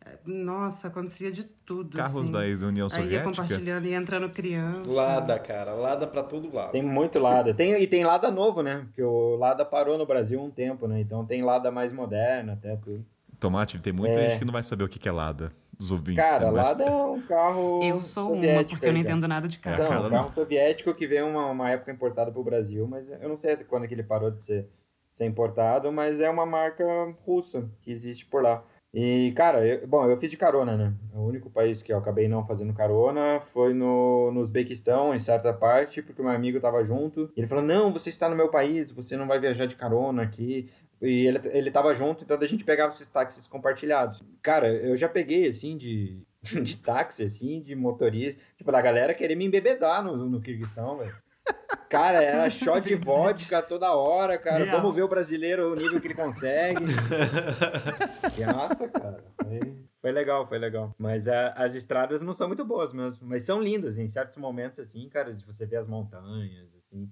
É, 0.05 0.17
Nossa, 0.27 0.89
acontecia 0.89 1.31
de 1.31 1.45
tudo. 1.45 1.97
Carros 1.97 2.25
assim. 2.25 2.33
da 2.33 2.47
ex-União 2.47 2.89
Aí 2.93 2.99
ia 2.99 3.03
Soviética? 3.05 3.31
compartilhando 3.31 3.87
e 3.87 3.95
entrando 3.95 4.33
criança. 4.33 4.91
Lada, 4.91 5.39
cara. 5.39 5.73
Lada 5.75 6.07
pra 6.07 6.23
todo 6.23 6.53
lado. 6.55 6.73
Tem 6.73 6.83
muito 6.83 7.19
Lada. 7.19 7.55
Tem, 7.55 7.81
e 7.81 7.87
tem 7.87 8.05
Lada 8.05 8.31
novo, 8.31 8.63
né? 8.63 8.83
Porque 8.87 9.03
o 9.03 9.37
Lada 9.37 9.65
parou 9.65 9.97
no 9.97 10.05
Brasil 10.05 10.41
um 10.43 10.51
tempo, 10.51 10.87
né? 10.87 11.01
Então 11.01 11.25
tem 11.25 11.43
Lada 11.43 11.71
mais 11.71 11.93
moderna 11.93 12.55
até 12.55 12.77
tudo. 12.77 13.05
Tomate, 13.43 13.79
tem 13.81 13.93
muita 13.93 14.19
É. 14.21 14.31
gente 14.31 14.39
que 14.39 14.45
não 14.45 14.53
vai 14.53 14.63
saber 14.63 14.85
o 14.85 14.89
que 14.89 14.99
que 14.99 15.09
é 15.09 15.13
Lada. 15.13 15.53
Os 15.79 15.91
ouvintes. 15.91 16.23
Cara? 16.25 16.53
Mas- 16.53 16.69
Lada 16.69 16.85
é 16.85 16.91
um 16.95 17.21
carro 17.23 17.83
Eu 17.83 18.01
sou 18.01 18.27
uma, 18.29 18.35
soviético 18.37 18.71
porque 18.71 18.87
eu 18.87 18.93
não 18.93 19.01
entendo 19.01 19.27
nada 19.27 19.49
de 19.49 19.59
carro. 19.59 19.77
É, 19.77 19.79
Não, 19.81 19.89
cara, 19.89 20.07
um 20.07 20.11
carro 20.11 20.31
soviético 20.31 20.95
que 20.95 21.07
veio 21.09 21.27
uma, 21.27 21.47
uma 21.51 21.71
época 21.71 21.91
importado 21.91 22.31
pro 22.33 22.45
Brasil, 22.45 22.87
mas 22.87 23.11
eu 23.11 23.29
não 23.29 23.37
sei 23.37 23.55
até 23.55 23.65
quando 23.65 23.89
que 23.89 23.95
ele 23.95 24.05
parou 24.05 24.31
de 24.31 24.41
ser, 24.43 24.69
ser 25.13 25.27
importado, 25.27 25.91
mas 25.91 26.21
é 26.21 26.31
uma 26.31 26.47
marca 26.47 26.85
russa 27.27 27.69
que 27.83 27.91
existe 27.91 28.25
por 28.27 28.43
lá. 28.45 28.63
E, 28.95 29.33
cara, 29.35 29.67
eu- 29.67 29.87
bom, 29.89 30.07
eu 30.09 30.17
fiz 30.19 30.31
de 30.31 30.37
carona, 30.37 30.77
né? 30.77 30.95
O 31.15 31.23
único 31.23 31.49
país 31.51 31.83
que 31.83 31.93
eu 31.93 31.97
acabei 31.99 32.29
não 32.29 32.45
fazendo 32.47 32.75
carona 32.75 33.41
foi 33.41 33.73
no, 33.73 34.31
no 34.33 34.41
Uzbequistão, 34.41 35.15
em 35.15 35.19
certa 35.19 35.53
parte, 35.53 36.03
porque 36.03 36.21
meu 36.23 36.31
amigo 36.31 36.61
tava 36.61 36.85
junto. 36.85 37.33
Ele 37.35 37.47
falou: 37.47 37.65
Não, 37.65 37.91
você 37.93 38.11
está 38.11 38.29
no 38.29 38.37
meu 38.37 38.51
país, 38.51 38.93
você 38.93 39.17
não 39.17 39.27
vai 39.27 39.41
viajar 39.41 39.65
de 39.67 39.77
carona 39.77 40.23
aqui. 40.23 40.69
E 41.01 41.27
ele, 41.27 41.41
ele 41.53 41.71
tava 41.71 41.95
junto, 41.95 42.23
então 42.23 42.39
a 42.39 42.47
gente 42.47 42.65
pegava 42.65 42.93
esses 42.93 43.09
táxis 43.09 43.47
compartilhados. 43.47 44.23
Cara, 44.43 44.71
eu 44.71 44.97
já 44.97 45.09
peguei, 45.09 45.49
assim, 45.49 45.77
de 45.77 46.21
de 46.63 46.77
táxi, 46.77 47.23
assim, 47.25 47.63
de 47.63 47.75
motorista. 47.75 48.41
Tipo, 48.59 48.71
da 48.73 48.81
galera 48.83 49.15
querer 49.15 49.35
me 49.37 49.45
embebedar 49.47 50.03
no, 50.05 50.17
no 50.29 50.41
Kirguistão, 50.41 50.99
velho. 50.99 51.17
Cara, 51.89 52.23
era 52.23 52.49
shot 52.49 52.87
de 52.87 52.95
vodka 52.95 53.61
toda 53.61 53.93
hora, 53.95 54.39
cara. 54.39 54.65
Real. 54.65 54.81
Vamos 54.81 54.95
ver 54.97 55.03
o 55.03 55.09
brasileiro, 55.09 55.73
o 55.73 55.75
nível 55.77 56.01
que 56.01 56.07
ele 56.07 56.15
consegue. 56.15 56.85
Que 58.35 58.45
Nossa, 58.47 58.89
cara. 58.89 59.23
Foi, 59.43 59.61
foi 60.01 60.13
legal, 60.13 60.47
foi 60.47 60.59
legal. 60.59 60.95
Mas 60.99 61.29
a- 61.29 61.49
as 61.57 61.75
estradas 61.75 62.23
não 62.23 62.33
são 62.33 62.49
muito 62.49 62.65
boas 62.65 62.93
mesmo. 62.93 63.27
Mas 63.29 63.45
são 63.45 63.61
lindas 63.63 63.99
em 63.99 64.09
certos 64.09 64.39
momentos, 64.39 64.79
assim, 64.81 65.09
cara, 65.09 65.33
de 65.35 65.45
você 65.45 65.67
ver 65.67 65.77
as 65.77 65.87
montanhas, 65.89 66.69
assim. 66.79 67.09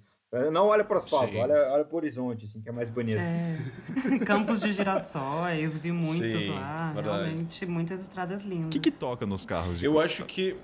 Não 0.53 0.69
olha 0.69 0.85
pro 0.85 0.97
asfalto, 0.97 1.33
Sim. 1.33 1.41
olha, 1.41 1.73
olha 1.73 1.85
pro 1.85 1.97
horizonte, 1.97 2.45
assim, 2.45 2.61
que 2.63 2.69
é 2.69 2.73
mais 2.73 2.89
bonito. 2.89 3.19
É, 3.21 3.57
campos 4.25 4.61
de 4.61 4.73
girassóis, 4.73 5.75
vi 5.77 5.91
muitos 5.91 6.45
Sim, 6.45 6.51
lá. 6.55 6.93
verdade. 6.95 7.25
Realmente, 7.25 7.67
muitas 7.67 8.03
estradas 8.03 8.43
lindas. 8.43 8.67
O 8.67 8.71
que, 8.71 8.79
que 8.79 8.93
toca 8.93 9.27
nos 9.27 9.45
carros? 9.45 9.81
de- 9.81 9.87
Eu 9.87 9.99
acho 10.01 10.25
que. 10.25 10.57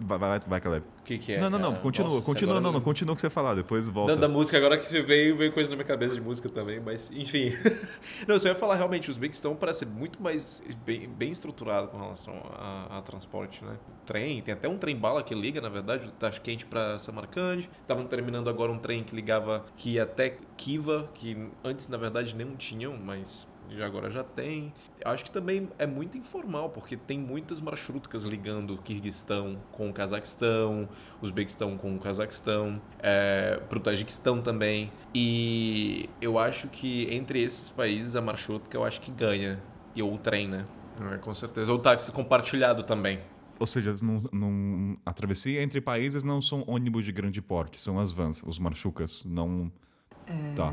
Vai, 0.00 0.18
vai, 0.18 0.40
vai 0.40 0.60
Caleb. 0.60 0.86
O 1.00 1.02
que, 1.02 1.18
que 1.18 1.32
é? 1.32 1.40
não, 1.40 1.50
não, 1.50 1.58
não, 1.58 1.70
cara? 1.72 1.82
continua, 1.82 2.10
Nossa, 2.10 2.24
continua, 2.24 2.54
agora 2.54 2.64
não, 2.64 2.72
não, 2.72 2.80
continua 2.80 3.12
o 3.12 3.14
que 3.14 3.20
você 3.20 3.28
falar, 3.28 3.54
depois 3.54 3.86
volta. 3.88 4.14
Da, 4.14 4.22
da 4.22 4.28
música, 4.28 4.56
agora 4.56 4.78
que 4.78 4.86
você 4.86 5.02
veio, 5.02 5.36
veio 5.36 5.52
coisa 5.52 5.68
na 5.68 5.76
minha 5.76 5.86
cabeça 5.86 6.14
de 6.14 6.20
música 6.20 6.48
também, 6.48 6.80
mas 6.80 7.10
enfim. 7.10 7.50
não, 8.26 8.38
você 8.38 8.48
vai 8.48 8.58
falar 8.58 8.76
realmente, 8.76 9.10
os 9.10 9.16
Uzbequistão 9.16 9.54
parece 9.54 9.80
ser 9.80 9.86
muito 9.86 10.22
mais 10.22 10.62
bem, 10.86 11.08
bem 11.08 11.30
estruturado 11.30 11.88
com 11.88 11.98
relação 11.98 12.34
a, 12.54 12.98
a 12.98 13.02
transporte, 13.02 13.62
né? 13.62 13.76
Trem, 14.06 14.40
tem 14.40 14.54
até 14.54 14.68
um 14.68 14.78
trem 14.78 14.96
bala 14.96 15.22
que 15.22 15.34
liga, 15.34 15.60
na 15.60 15.68
verdade, 15.68 16.06
do 16.06 16.12
Tashkent 16.12 16.64
para 16.64 16.98
Samarkand. 16.98 17.68
Estavam 17.82 18.06
terminando 18.06 18.48
agora 18.48 18.72
um 18.72 18.78
trem 18.78 19.04
que 19.04 19.14
ligava 19.14 19.64
que 19.76 19.92
ia 19.92 20.04
até 20.04 20.38
Kiva, 20.56 21.10
que 21.14 21.48
antes 21.62 21.88
na 21.88 21.96
verdade 21.96 22.34
nem 22.34 22.54
tinham, 22.56 22.96
mas 22.96 23.46
já 23.76 23.86
agora 23.86 24.10
já 24.10 24.22
tem. 24.24 24.72
Eu 25.04 25.10
acho 25.10 25.24
que 25.24 25.30
também 25.30 25.68
é 25.78 25.86
muito 25.86 26.16
informal, 26.18 26.70
porque 26.70 26.96
tem 26.96 27.18
muitas 27.18 27.60
marshrutas 27.60 28.24
ligando 28.24 28.74
o 28.74 28.78
Kirguistão 28.78 29.58
com 29.72 29.88
o 29.88 29.92
Cazaquistão, 29.92 30.88
Uzbequistão 31.22 31.76
com 31.76 31.94
o 31.94 31.98
Cazaquistão, 31.98 32.80
é, 32.98 33.60
pro 33.68 33.80
Tajiquistão 33.80 34.42
também. 34.42 34.90
E 35.14 36.08
eu 36.20 36.38
acho 36.38 36.68
que 36.68 37.12
entre 37.14 37.42
esses 37.42 37.68
países 37.68 38.16
a 38.16 38.20
marshrutka 38.20 38.76
eu 38.76 38.84
acho 38.84 39.00
que 39.00 39.10
ganha. 39.10 39.60
E 39.94 40.02
ou 40.02 40.14
o 40.14 40.18
trem, 40.18 40.46
né? 40.48 40.66
É, 41.12 41.16
com 41.18 41.34
certeza. 41.34 41.70
Ou 41.72 41.78
o 41.78 41.80
táxi 41.80 42.12
compartilhado 42.12 42.82
também. 42.82 43.20
Ou 43.58 43.66
seja, 43.66 43.92
não, 44.02 44.22
não- 44.32 44.96
a 45.04 45.12
travessia 45.12 45.62
entre 45.62 45.80
países 45.80 46.24
não 46.24 46.40
são 46.40 46.64
ônibus 46.66 47.04
de 47.04 47.12
grande 47.12 47.42
porte, 47.42 47.80
são 47.80 47.98
as 47.98 48.10
vans, 48.12 48.42
os 48.42 48.58
marchucas, 48.58 49.24
não... 49.24 49.70
Tá. 50.54 50.72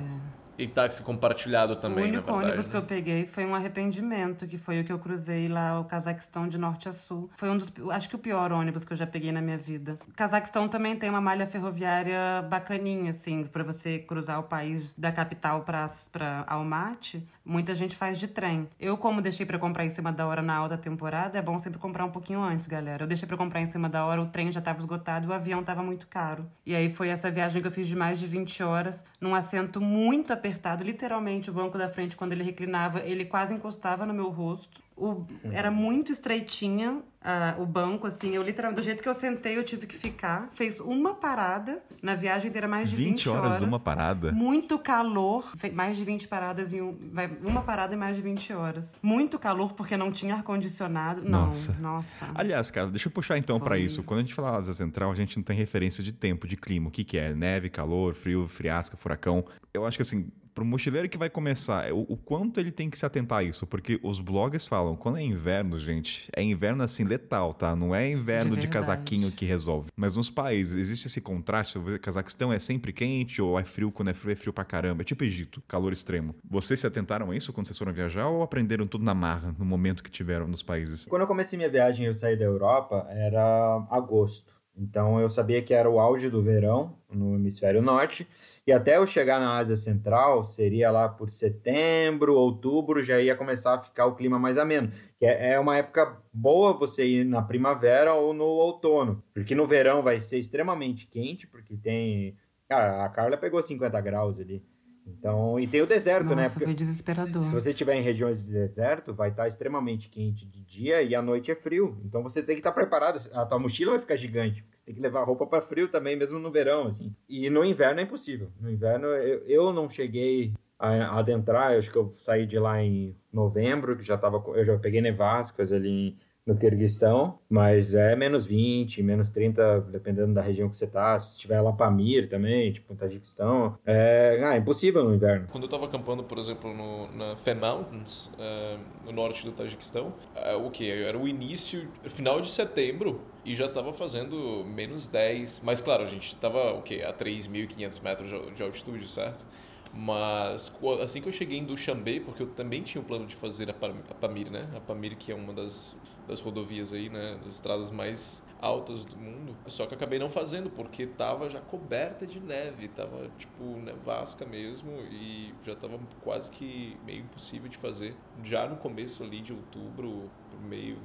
E 0.58 0.68
táxi 0.68 1.04
compartilhado 1.04 1.76
também, 1.76 2.06
o 2.06 2.08
único 2.08 2.26
verdade. 2.26 2.48
ônibus 2.48 2.68
que 2.68 2.74
né? 2.74 2.80
eu 2.80 2.86
peguei 2.86 3.26
foi 3.26 3.46
um 3.46 3.54
arrependimento, 3.54 4.48
que 4.48 4.58
foi 4.58 4.82
o 4.82 4.84
que 4.84 4.92
eu 4.92 5.00
cruzei 5.00 5.48
lá, 5.48 5.80
o 5.80 5.86
Cazaquistão 5.86 6.48
de 6.48 6.58
norte 6.58 6.90
a 6.90 6.94
sul. 6.94 7.30
Foi 7.38 7.50
um 7.50 7.58
dos, 7.58 7.72
acho 7.92 8.10
que 8.10 8.16
o 8.16 8.20
pior 8.20 8.52
ônibus 8.52 8.84
que 8.84 8.94
eu 8.94 8.98
já 8.98 9.06
peguei 9.06 9.32
na 9.32 9.42
minha 9.42 9.58
vida. 9.58 9.98
O 10.08 10.14
Cazaquistão 10.14 10.68
também 10.68 10.96
tem 10.96 11.10
uma 11.10 11.22
malha 11.22 11.46
ferroviária 11.46 12.42
bacaninha, 12.50 13.12
assim, 13.12 13.44
para 13.44 13.64
você 13.64 14.00
cruzar 14.00 14.40
o 14.40 14.44
país 14.44 14.94
da 14.98 15.12
capital 15.12 15.62
para 15.62 16.44
Almaty. 16.48 17.24
Muita 17.46 17.74
gente 17.74 17.96
faz 17.96 18.20
de 18.20 18.28
trem. 18.28 18.68
Eu, 18.80 18.98
como 18.98 19.22
deixei 19.22 19.46
para 19.46 19.58
comprar 19.58 19.86
em 19.86 19.90
cima 19.90 20.12
da 20.12 20.28
hora 20.28 20.42
na 20.42 20.56
alta 20.56 20.78
temporada, 20.78 21.38
é 21.38 21.42
bom 21.42 21.58
sempre 21.58 21.80
comprar 21.80 22.04
um 22.04 22.12
pouquinho 22.12 22.42
antes, 22.42 22.68
galera. 22.68 23.04
Eu 23.04 23.08
deixei 23.08 23.28
para 23.28 23.38
comprar 23.38 23.62
em 23.62 23.68
cima 23.68 23.88
da 23.88 24.06
hora, 24.06 24.22
o 24.22 24.28
trem 24.28 24.52
já 24.52 24.60
estava 24.60 24.80
esgotado 24.80 25.26
e 25.26 25.30
o 25.30 25.34
avião 25.34 25.62
estava 25.62 25.82
muito 25.82 26.08
caro. 26.08 26.46
E 26.66 26.76
aí 26.76 26.92
foi 26.92 27.10
essa 27.10 27.32
viagem 27.32 27.62
que 27.62 27.68
eu 27.68 27.72
fiz 27.72 27.88
de 27.88 27.96
mais 27.96 28.20
de 28.20 28.28
20 28.28 28.64
horas, 28.64 29.04
num 29.22 29.34
assento 29.34 29.80
muito 29.80 30.34
apertado, 30.34 30.47
literalmente 30.84 31.50
o 31.50 31.54
banco 31.54 31.78
da 31.78 31.90
frente, 31.90 32.16
quando 32.16 32.32
ele 32.34 32.44
reclinava, 32.44 33.00
ele 33.02 33.26
quase 33.26 33.54
encostava 33.54 34.06
no 34.06 34.14
meu 34.14 34.30
rosto. 34.30 34.82
O, 34.98 35.26
era 35.52 35.70
muito 35.70 36.12
estreitinha 36.12 37.04
ah, 37.22 37.56
o 37.60 37.66
banco, 37.66 38.08
assim. 38.08 38.34
Eu 38.34 38.42
literalmente, 38.42 38.82
do 38.82 38.84
jeito 38.84 39.04
que 39.04 39.10
eu 39.10 39.14
sentei, 39.14 39.58
eu 39.58 39.64
tive 39.64 39.86
que 39.86 39.98
ficar. 39.98 40.50
Fez 40.56 40.80
uma 40.80 41.14
parada 41.14 41.84
na 42.02 42.16
viagem 42.16 42.50
inteira, 42.50 42.68
mais 42.68 42.90
de 42.90 42.96
20, 42.96 43.10
20 43.10 43.30
horas, 43.30 43.62
uma 43.62 43.80
parada? 43.80 44.32
Muito 44.32 44.80
calor, 44.80 45.52
mais 45.74 45.98
de 45.98 46.04
20 46.04 46.28
paradas 46.28 46.74
em 46.74 46.82
um, 46.82 46.98
vai, 47.12 47.28
uma 47.44 47.62
parada 47.62 47.94
em 47.94 47.98
mais 47.98 48.16
de 48.16 48.22
20 48.22 48.54
horas. 48.54 48.96
Muito 49.02 49.38
calor 49.38 49.74
porque 49.74 49.98
não 49.98 50.10
tinha 50.10 50.36
ar-condicionado. 50.36 51.22
Não, 51.22 51.48
Nossa. 51.48 51.74
nossa. 51.74 52.26
Aliás, 52.34 52.72
cara, 52.72 52.88
deixa 52.88 53.08
eu 53.08 53.12
puxar 53.12 53.38
então 53.38 53.60
pra 53.60 53.76
Foi. 53.76 53.82
isso. 53.82 54.02
Quando 54.04 54.22
a 54.22 54.24
gente 54.24 54.34
fala 54.34 54.58
Asa 54.58 54.74
Central, 54.74 55.12
a 55.12 55.16
gente 55.16 55.38
não 55.38 55.44
tem 55.44 55.56
referência 55.56 56.04
de 56.04 56.14
tempo, 56.14 56.48
de 56.48 56.58
clima. 56.58 56.88
O 56.88 56.92
que 56.92 57.04
que 57.04 57.18
é? 57.18 57.36
Neve, 57.36 57.70
calor, 57.70 58.16
frio, 58.16 58.48
friasca, 58.48 58.98
furacão. 58.98 59.46
Eu 59.74 59.86
acho 59.86 59.98
que 59.98 60.02
assim, 60.02 60.32
pro 60.58 60.66
mochileiro 60.66 61.08
que 61.08 61.20
vai 61.20 61.30
começar, 61.30 61.94
o, 61.94 62.00
o 62.10 62.18
quanto 62.18 62.60
ele 62.60 62.72
tem 62.72 62.90
que 62.90 62.98
se 62.98 63.06
atentar 63.06 63.38
a 63.38 63.44
isso, 63.44 63.68
porque 63.68 64.00
os 64.02 64.20
blogs 64.20 64.66
falam, 64.66 64.96
quando 64.96 65.20
é 65.20 65.22
inverno, 65.22 65.80
gente, 65.80 66.28
é 66.36 66.42
inverno 66.42 66.82
assim 66.82 67.04
letal, 67.04 67.54
tá? 67.54 67.76
Não 67.76 67.94
é 67.94 68.10
inverno 68.10 68.56
de, 68.56 68.62
De 68.62 68.68
casaquinho 68.68 69.32
que 69.32 69.46
resolve. 69.46 69.92
Mas 69.96 70.16
nos 70.16 70.32
países 70.32 70.76
existe 70.76 71.06
esse 71.06 71.22
contraste, 71.22 71.78
o 71.78 72.00
Cazaquistão 72.00 72.52
é 72.52 72.58
sempre 72.58 72.92
quente 72.92 73.40
ou 73.40 73.60
é 73.60 73.64
frio 73.64 73.92
quando 73.92 74.10
é 74.10 74.16
frio, 74.16 74.34
é 74.34 74.36
frio 74.36 74.52
pra 74.52 74.66
caramba. 74.66 75.04
É 75.04 75.06
tipo 75.06 75.24
Egito, 75.24 75.62
calor 75.68 75.94
extremo. 75.94 76.34
Vocês 76.44 76.80
se 76.80 76.88
atentaram 76.88 77.30
a 77.30 77.36
isso 77.36 77.54
quando 77.54 77.68
vocês 77.68 77.78
foram 77.78 77.94
viajar 77.94 78.28
ou 78.28 78.42
aprenderam 78.42 78.88
tudo 78.88 79.04
na 79.04 79.14
marra, 79.14 79.54
no 79.60 79.66
momento 79.66 80.04
que 80.04 80.10
tiveram 80.10 80.48
nos 80.48 80.64
países? 80.64 81.06
Quando 81.06 81.22
eu 81.22 81.28
comecei 81.28 81.56
minha 81.56 81.70
viagem 81.70 82.06
e 82.06 82.08
eu 82.08 82.16
saí 82.16 82.36
da 82.36 82.46
Europa, 82.46 83.06
era 83.12 83.86
agosto. 83.92 84.57
Então 84.78 85.20
eu 85.20 85.28
sabia 85.30 85.62
que 85.62 85.74
era 85.74 85.90
o 85.90 86.00
auge 86.00 86.30
do 86.30 86.42
verão 86.42 86.96
no 87.10 87.36
hemisfério 87.36 87.82
norte. 87.82 88.28
E 88.66 88.72
até 88.72 88.98
eu 88.98 89.08
chegar 89.08 89.40
na 89.40 89.58
Ásia 89.58 89.76
Central, 89.76 90.44
seria 90.44 90.92
lá 90.92 91.10
por 91.10 91.32
setembro, 91.32 92.36
outubro, 92.36 93.02
já 93.02 93.20
ia 93.20 93.36
começar 93.36 93.74
a 93.76 93.80
ficar 93.80 94.06
o 94.06 94.16
clima 94.16 94.38
mais 94.38 94.58
ameno. 94.58 94.92
É 95.20 95.54
é 95.54 95.60
uma 95.60 95.78
época 95.78 96.22
boa 96.32 96.74
você 96.74 97.06
ir 97.06 97.24
na 97.26 97.42
primavera 97.42 98.14
ou 98.14 98.34
no 98.34 98.46
outono. 98.46 99.24
Porque 99.34 99.56
no 99.56 99.66
verão 99.66 100.02
vai 100.04 100.20
ser 100.20 100.38
extremamente 100.38 101.08
quente, 101.08 101.48
porque 101.48 101.76
tem. 101.78 102.38
Cara, 102.70 103.04
a 103.06 103.10
Carla 103.10 103.38
pegou 103.38 103.62
50 103.64 104.00
graus 104.02 104.40
ali. 104.40 104.64
Então, 105.08 105.60
e 105.60 105.66
tem 105.68 105.82
o 105.82 105.88
deserto, 105.88 106.30
né? 106.36 106.44
Nossa, 106.44 106.52
Porque 106.54 106.66
foi 106.66 106.74
desesperador. 106.74 107.48
se 107.48 107.54
você 107.54 107.70
estiver 107.70 107.96
em 107.96 108.02
regiões 108.02 108.44
de 108.44 108.52
deserto, 108.52 109.14
vai 109.14 109.30
estar 109.30 109.48
extremamente 109.48 110.10
quente 110.10 110.46
de 110.46 110.62
dia 110.62 111.02
e 111.02 111.16
à 111.16 111.22
noite 111.22 111.50
é 111.52 111.56
frio. 111.56 111.98
Então 112.06 112.22
você 112.22 112.44
tem 112.44 112.56
que 112.56 112.60
estar 112.60 112.72
preparado. 112.72 113.20
A 113.34 113.46
tua 113.46 113.58
mochila 113.60 113.92
vai 113.92 114.00
ficar 114.00 114.16
gigante. 114.16 114.64
Você 114.74 114.86
tem 114.86 114.96
que 114.96 115.02
levar 115.02 115.24
roupa 115.24 115.46
para 115.48 115.62
frio 115.62 115.88
também, 115.88 116.16
mesmo 116.16 116.40
no 116.40 116.52
verão, 116.52 116.88
assim. 116.88 117.14
E 117.28 117.50
no 117.50 117.64
inverno 117.64 118.00
é 118.00 118.04
impossível. 118.04 118.50
No 118.60 118.70
inverno 118.70 119.08
eu, 119.08 119.40
eu 119.46 119.74
não 119.74 119.90
cheguei 119.90 120.54
a 120.80 121.18
adentrar. 121.20 121.74
Eu 121.74 121.80
acho 121.80 121.92
que 121.92 121.98
eu 121.98 122.10
saí 122.10 122.46
de 122.46 122.60
lá 122.60 122.82
em 122.84 123.16
novembro, 123.34 123.98
que 123.98 124.04
já 124.04 124.18
tava. 124.18 124.44
Eu 124.56 124.64
já 124.66 124.78
peguei 124.78 125.02
nevascas 125.02 125.72
ali 125.72 125.90
em- 125.90 126.16
no 126.48 126.56
Quirguistão, 126.56 127.40
mas 127.50 127.94
é 127.94 128.16
menos 128.16 128.46
20, 128.46 129.04
menos 129.04 129.30
30, 129.30 129.82
dependendo 129.82 130.34
da 130.34 130.42
região 130.42 130.70
que 130.70 130.78
você 130.78 130.88
tá. 130.88 131.20
Se 131.20 131.34
estiver 131.34 131.60
lá 131.60 131.74
Pamir 131.74 132.30
também, 132.30 132.72
tipo 132.72 132.96
Tajiquistão, 132.96 133.78
é, 133.86 134.40
ah, 134.44 134.56
é 134.56 134.58
impossível 134.58 135.04
no 135.04 135.14
inverno. 135.14 135.48
Quando 135.52 135.64
eu 135.64 135.68
estava 135.68 135.86
acampando, 135.86 136.24
por 136.24 136.38
exemplo, 136.38 136.74
no, 136.74 137.12
na 137.16 137.36
Fe 137.36 137.54
Mountains, 137.54 138.32
eh, 138.40 138.78
no 139.06 139.12
norte 139.12 139.44
do 139.44 139.52
Tajiquistão, 139.52 140.14
eh, 140.36 140.56
o 140.56 140.72
que? 140.72 140.90
Era 140.90 141.18
o 141.18 141.28
início, 141.28 141.88
final 142.04 142.40
de 142.40 142.50
setembro, 142.50 143.22
e 143.44 143.54
já 143.54 143.66
estava 143.66 143.92
fazendo 143.92 144.64
menos 144.66 145.08
10. 145.08 145.62
Mas 145.64 145.82
claro, 145.82 146.04
a 146.04 146.08
gente 146.08 146.34
estava 146.34 146.74
o 146.74 146.82
quê? 146.82 147.04
A 147.06 147.14
3.500 147.14 148.02
metros 148.02 148.56
de 148.56 148.64
altitude, 148.64 149.08
certo? 149.10 149.46
Mas 149.94 150.72
assim 151.02 151.22
que 151.22 151.28
eu 151.28 151.32
cheguei 151.34 151.58
em 151.58 151.66
Dushanbe, 151.66 152.20
porque 152.20 152.44
eu 152.44 152.48
também 152.48 152.84
tinha 152.84 153.02
o 153.02 153.06
plano 153.06 153.26
de 153.26 153.36
fazer 153.36 153.70
a, 153.70 153.74
Pam- 153.74 154.04
a 154.10 154.14
Pamir, 154.14 154.52
né? 154.52 154.70
A 154.76 154.80
Pamir 154.80 155.18
que 155.18 155.32
é 155.32 155.36
uma 155.36 155.54
das, 155.54 155.96
das 156.28 156.40
rodovias 156.40 156.94
aí, 156.94 157.10
né? 157.10 157.38
Das 157.44 157.56
estradas 157.56 157.90
mais 157.92 158.46
altas 158.62 159.04
do 159.06 159.16
mundo. 159.18 159.56
Só 159.68 159.86
que 159.88 159.94
acabei 159.96 160.20
não 160.20 160.30
fazendo 160.30 160.70
porque 160.70 161.08
tava 161.08 161.50
já 161.50 161.60
coberta 161.62 162.28
de 162.28 162.40
neve, 162.40 162.88
tava 162.90 163.30
tipo 163.38 163.64
nevasca 163.78 164.46
mesmo 164.46 164.92
e 165.12 165.54
já 165.64 165.76
tava 165.76 166.00
quase 166.24 166.50
que 166.52 166.98
meio 167.06 167.22
impossível 167.22 167.68
de 167.70 167.78
fazer. 167.78 168.16
Já 168.44 168.68
no 168.68 168.78
começo 168.78 169.24
ali 169.24 169.42
de 169.42 169.54
outubro, 169.54 170.30
meio 170.64 170.98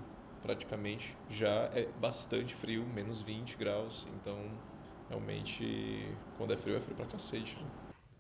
praticamente, 0.43 1.17
já 1.31 1.71
é 1.73 1.89
bastante 2.01 2.55
frio, 2.55 2.85
menos 2.85 3.23
20 3.23 3.57
graus, 3.57 4.09
então 4.17 4.37
realmente 5.09 6.09
quando 6.37 6.53
é 6.53 6.57
frio 6.57 6.77
é 6.77 6.81
frio 6.81 6.97
pra 6.97 7.07
cacete. 7.07 7.57
Né? 7.61 7.67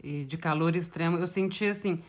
E 0.02 0.24
de 0.24 0.36
calor 0.36 0.74
extremo, 0.74 1.16
eu 1.16 1.26
senti 1.26 1.64
assim. 1.66 2.02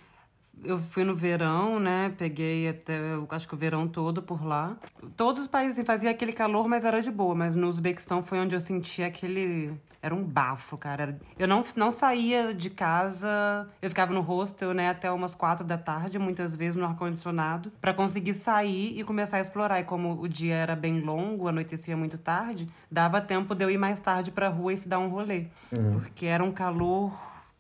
Eu 0.63 0.77
fui 0.77 1.03
no 1.03 1.15
verão, 1.15 1.79
né? 1.79 2.13
Peguei 2.17 2.69
até, 2.69 2.97
eu 2.97 3.27
acho 3.31 3.47
que 3.47 3.53
o 3.53 3.57
verão 3.57 3.87
todo 3.87 4.21
por 4.21 4.45
lá. 4.45 4.77
Todos 5.17 5.41
os 5.41 5.47
países 5.47 5.77
assim, 5.77 5.85
fazia 5.85 6.11
aquele 6.11 6.31
calor, 6.31 6.67
mas 6.67 6.85
era 6.85 7.01
de 7.01 7.11
boa. 7.11 7.35
Mas 7.35 7.55
no 7.55 7.67
Uzbequistão 7.67 8.23
foi 8.23 8.39
onde 8.39 8.55
eu 8.55 8.61
senti 8.61 9.03
aquele. 9.03 9.73
Era 10.01 10.13
um 10.13 10.23
bafo, 10.23 10.77
cara. 10.77 11.19
Eu 11.39 11.47
não, 11.47 11.63
não 11.75 11.89
saía 11.89 12.53
de 12.53 12.69
casa, 12.69 13.67
eu 13.81 13.89
ficava 13.89 14.13
no 14.13 14.21
hostel, 14.21 14.73
né, 14.73 14.89
até 14.89 15.09
umas 15.09 15.33
quatro 15.33 15.65
da 15.65 15.77
tarde, 15.77 16.19
muitas 16.19 16.53
vezes 16.53 16.75
no 16.75 16.85
ar-condicionado, 16.85 17.71
pra 17.79 17.93
conseguir 17.93 18.33
sair 18.33 18.99
e 18.99 19.03
começar 19.03 19.37
a 19.37 19.41
explorar. 19.41 19.79
E 19.79 19.85
como 19.85 20.21
o 20.21 20.27
dia 20.27 20.55
era 20.55 20.75
bem 20.75 20.99
longo, 20.99 21.47
anoitecia 21.47 21.95
muito 21.95 22.17
tarde, 22.17 22.67
dava 22.91 23.21
tempo 23.21 23.55
de 23.55 23.63
eu 23.63 23.71
ir 23.71 23.77
mais 23.77 23.97
tarde 23.99 24.29
pra 24.29 24.49
rua 24.49 24.73
e 24.73 24.77
dar 24.77 24.99
um 24.99 25.07
rolê. 25.07 25.47
Porque 25.93 26.25
era 26.25 26.43
um 26.43 26.51
calor 26.51 27.13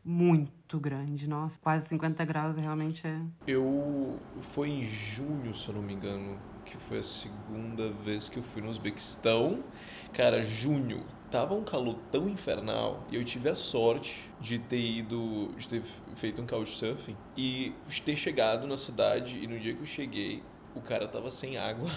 muito 0.03 0.79
grande, 0.79 1.27
nossa. 1.27 1.59
Quase 1.61 1.87
50 1.87 2.25
graus 2.25 2.57
realmente 2.57 3.05
é. 3.05 3.21
Eu 3.47 4.19
foi 4.41 4.69
em 4.69 4.83
junho, 4.83 5.53
se 5.53 5.69
eu 5.69 5.75
não 5.75 5.81
me 5.81 5.93
engano, 5.93 6.37
que 6.65 6.77
foi 6.77 6.99
a 6.99 7.03
segunda 7.03 7.89
vez 7.91 8.29
que 8.29 8.37
eu 8.37 8.43
fui 8.43 8.61
no 8.61 8.69
Uzbequistão. 8.69 9.63
Cara, 10.11 10.43
junho, 10.43 11.03
tava 11.31 11.53
um 11.53 11.63
calor 11.63 11.97
tão 12.11 12.29
infernal 12.29 13.03
e 13.09 13.15
eu 13.15 13.23
tive 13.23 13.49
a 13.49 13.55
sorte 13.55 14.29
de 14.39 14.59
ter 14.59 14.79
ido, 14.79 15.51
de 15.57 15.67
ter 15.67 15.81
feito 16.15 16.41
um 16.41 16.45
couchsurfing 16.45 17.17
e 17.35 17.73
ter 18.05 18.15
chegado 18.15 18.67
na 18.67 18.77
cidade 18.77 19.37
e 19.37 19.47
no 19.47 19.59
dia 19.59 19.73
que 19.73 19.81
eu 19.81 19.85
cheguei, 19.85 20.43
o 20.75 20.81
cara 20.81 21.07
tava 21.07 21.31
sem 21.31 21.57
água. 21.57 21.89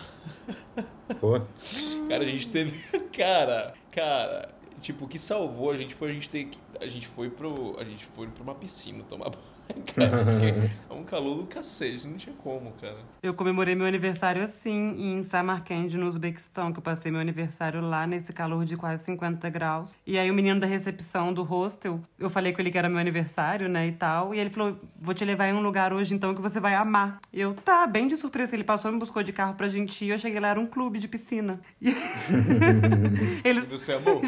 Putz. 1.20 1.98
Cara, 2.08 2.24
a 2.24 2.26
gente 2.26 2.48
teve, 2.48 2.78
cara, 3.12 3.74
cara, 3.90 4.54
tipo, 4.80 5.04
o 5.04 5.08
que 5.08 5.18
salvou 5.18 5.70
a 5.70 5.76
gente 5.76 5.94
foi 5.94 6.10
a 6.10 6.12
gente 6.12 6.28
ter 6.28 6.44
que 6.46 6.58
a 6.80 6.86
gente 6.86 7.06
foi 7.06 7.30
pro, 7.30 7.78
a 7.78 7.84
gente 7.84 8.04
foi 8.04 8.26
pra 8.28 8.42
uma 8.42 8.54
piscina 8.54 9.02
tomar 9.04 9.30
banho. 9.30 9.55
Cara, 9.94 10.36
é 10.88 10.92
um 10.92 11.04
calor 11.04 11.36
do 11.36 11.46
cacete, 11.46 12.06
não 12.06 12.16
tinha 12.16 12.34
como, 12.36 12.72
cara. 12.80 12.96
Eu 13.22 13.34
comemorei 13.34 13.74
meu 13.74 13.86
aniversário 13.86 14.42
assim, 14.42 14.94
em 14.98 15.22
Samarkand, 15.22 15.88
no 15.90 16.06
Uzbequistão, 16.06 16.72
que 16.72 16.78
eu 16.78 16.82
passei 16.82 17.10
meu 17.10 17.20
aniversário 17.20 17.80
lá 17.80 18.06
nesse 18.06 18.32
calor 18.32 18.64
de 18.64 18.76
quase 18.76 19.04
50 19.04 19.48
graus. 19.50 19.94
E 20.06 20.18
aí 20.18 20.30
o 20.30 20.34
menino 20.34 20.60
da 20.60 20.66
recepção 20.66 21.32
do 21.32 21.42
hostel, 21.42 22.00
eu 22.18 22.30
falei 22.30 22.52
com 22.52 22.60
ele 22.60 22.70
que 22.70 22.78
era 22.78 22.88
meu 22.88 22.98
aniversário, 22.98 23.68
né, 23.68 23.86
e 23.86 23.92
tal, 23.92 24.34
e 24.34 24.38
ele 24.38 24.50
falou: 24.50 24.78
"Vou 25.00 25.14
te 25.14 25.24
levar 25.24 25.48
em 25.48 25.54
um 25.54 25.60
lugar 25.62 25.92
hoje 25.92 26.14
então 26.14 26.34
que 26.34 26.40
você 26.40 26.60
vai 26.60 26.74
amar". 26.74 27.20
Eu, 27.32 27.54
tá, 27.54 27.86
bem 27.86 28.08
de 28.08 28.16
surpresa, 28.16 28.54
ele 28.54 28.64
passou 28.64 28.90
e 28.90 28.94
me 28.94 29.00
buscou 29.00 29.22
de 29.22 29.32
carro 29.32 29.54
pra 29.54 29.68
gente 29.68 30.04
ir, 30.04 30.10
eu 30.10 30.18
cheguei 30.18 30.40
lá 30.40 30.48
era 30.48 30.60
um 30.60 30.66
clube 30.66 30.98
de 30.98 31.08
piscina. 31.08 31.60
E... 31.86 31.94
ele 33.44 33.60
Você 33.62 33.92
amou? 33.92 34.20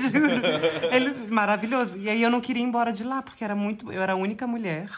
ele 0.92 1.14
maravilhoso. 1.28 1.96
E 1.96 2.08
aí 2.08 2.22
eu 2.22 2.30
não 2.30 2.40
queria 2.40 2.62
ir 2.62 2.66
embora 2.66 2.92
de 2.92 3.04
lá, 3.04 3.22
porque 3.22 3.42
era 3.42 3.54
muito. 3.54 3.92
Eu 3.92 4.02
era 4.02 4.12
a 4.12 4.16
única 4.16 4.46
mulher. 4.46 4.88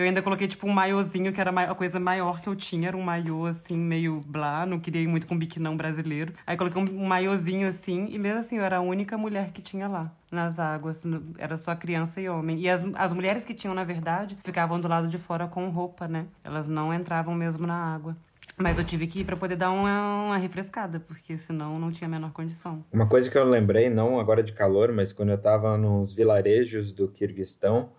Eu 0.00 0.06
ainda 0.06 0.22
coloquei, 0.22 0.48
tipo, 0.48 0.66
um 0.66 0.72
maiozinho, 0.72 1.30
que 1.30 1.38
era 1.38 1.50
a 1.50 1.74
coisa 1.74 2.00
maior 2.00 2.40
que 2.40 2.48
eu 2.48 2.56
tinha. 2.56 2.88
Era 2.88 2.96
um 2.96 3.02
maiô, 3.02 3.44
assim, 3.44 3.76
meio 3.76 4.22
blá. 4.26 4.64
Não 4.64 4.80
queria 4.80 5.02
ir 5.02 5.06
muito 5.06 5.26
com 5.26 5.36
biquinão 5.36 5.76
brasileiro. 5.76 6.32
Aí 6.46 6.56
coloquei 6.56 6.82
um, 6.82 7.06
maiozinho, 7.06 7.68
assim. 7.68 8.08
E 8.10 8.18
mesmo 8.18 8.38
assim, 8.38 8.56
eu 8.56 8.64
era 8.64 8.78
a 8.78 8.80
única 8.80 9.18
mulher 9.18 9.50
que 9.52 9.60
tinha 9.60 9.86
lá, 9.86 10.10
nas 10.32 10.58
águas. 10.58 11.02
Era 11.36 11.58
só 11.58 11.76
criança 11.76 12.18
e 12.18 12.30
homem. 12.30 12.58
E 12.58 12.70
as, 12.70 12.82
as 12.94 13.12
mulheres 13.12 13.44
que 13.44 13.52
tinham, 13.52 13.74
na 13.74 13.84
verdade, 13.84 14.38
ficavam 14.42 14.80
do 14.80 14.88
lado 14.88 15.06
de 15.06 15.18
fora 15.18 15.46
com 15.46 15.68
roupa, 15.68 16.08
né? 16.08 16.24
Elas 16.42 16.66
não 16.66 16.94
entravam 16.94 17.34
mesmo 17.34 17.66
na 17.66 17.76
água. 17.76 18.16
Mas 18.56 18.78
eu 18.78 18.84
tive 18.84 19.06
que 19.06 19.20
ir 19.20 19.24
pra 19.24 19.36
poder 19.36 19.56
dar 19.56 19.70
uma, 19.70 20.24
uma 20.24 20.36
refrescada, 20.38 20.98
porque 20.98 21.36
senão 21.36 21.78
não 21.78 21.92
tinha 21.92 22.08
a 22.08 22.10
menor 22.10 22.32
condição. 22.32 22.82
Uma 22.90 23.06
coisa 23.06 23.30
que 23.30 23.36
eu 23.36 23.44
lembrei, 23.44 23.90
não 23.90 24.18
agora 24.18 24.42
de 24.42 24.52
calor, 24.52 24.92
mas 24.92 25.12
quando 25.12 25.28
eu 25.28 25.38
tava 25.38 25.76
nos 25.76 26.14
vilarejos 26.14 26.90
do 26.90 27.08
Kirguistão, 27.08 27.90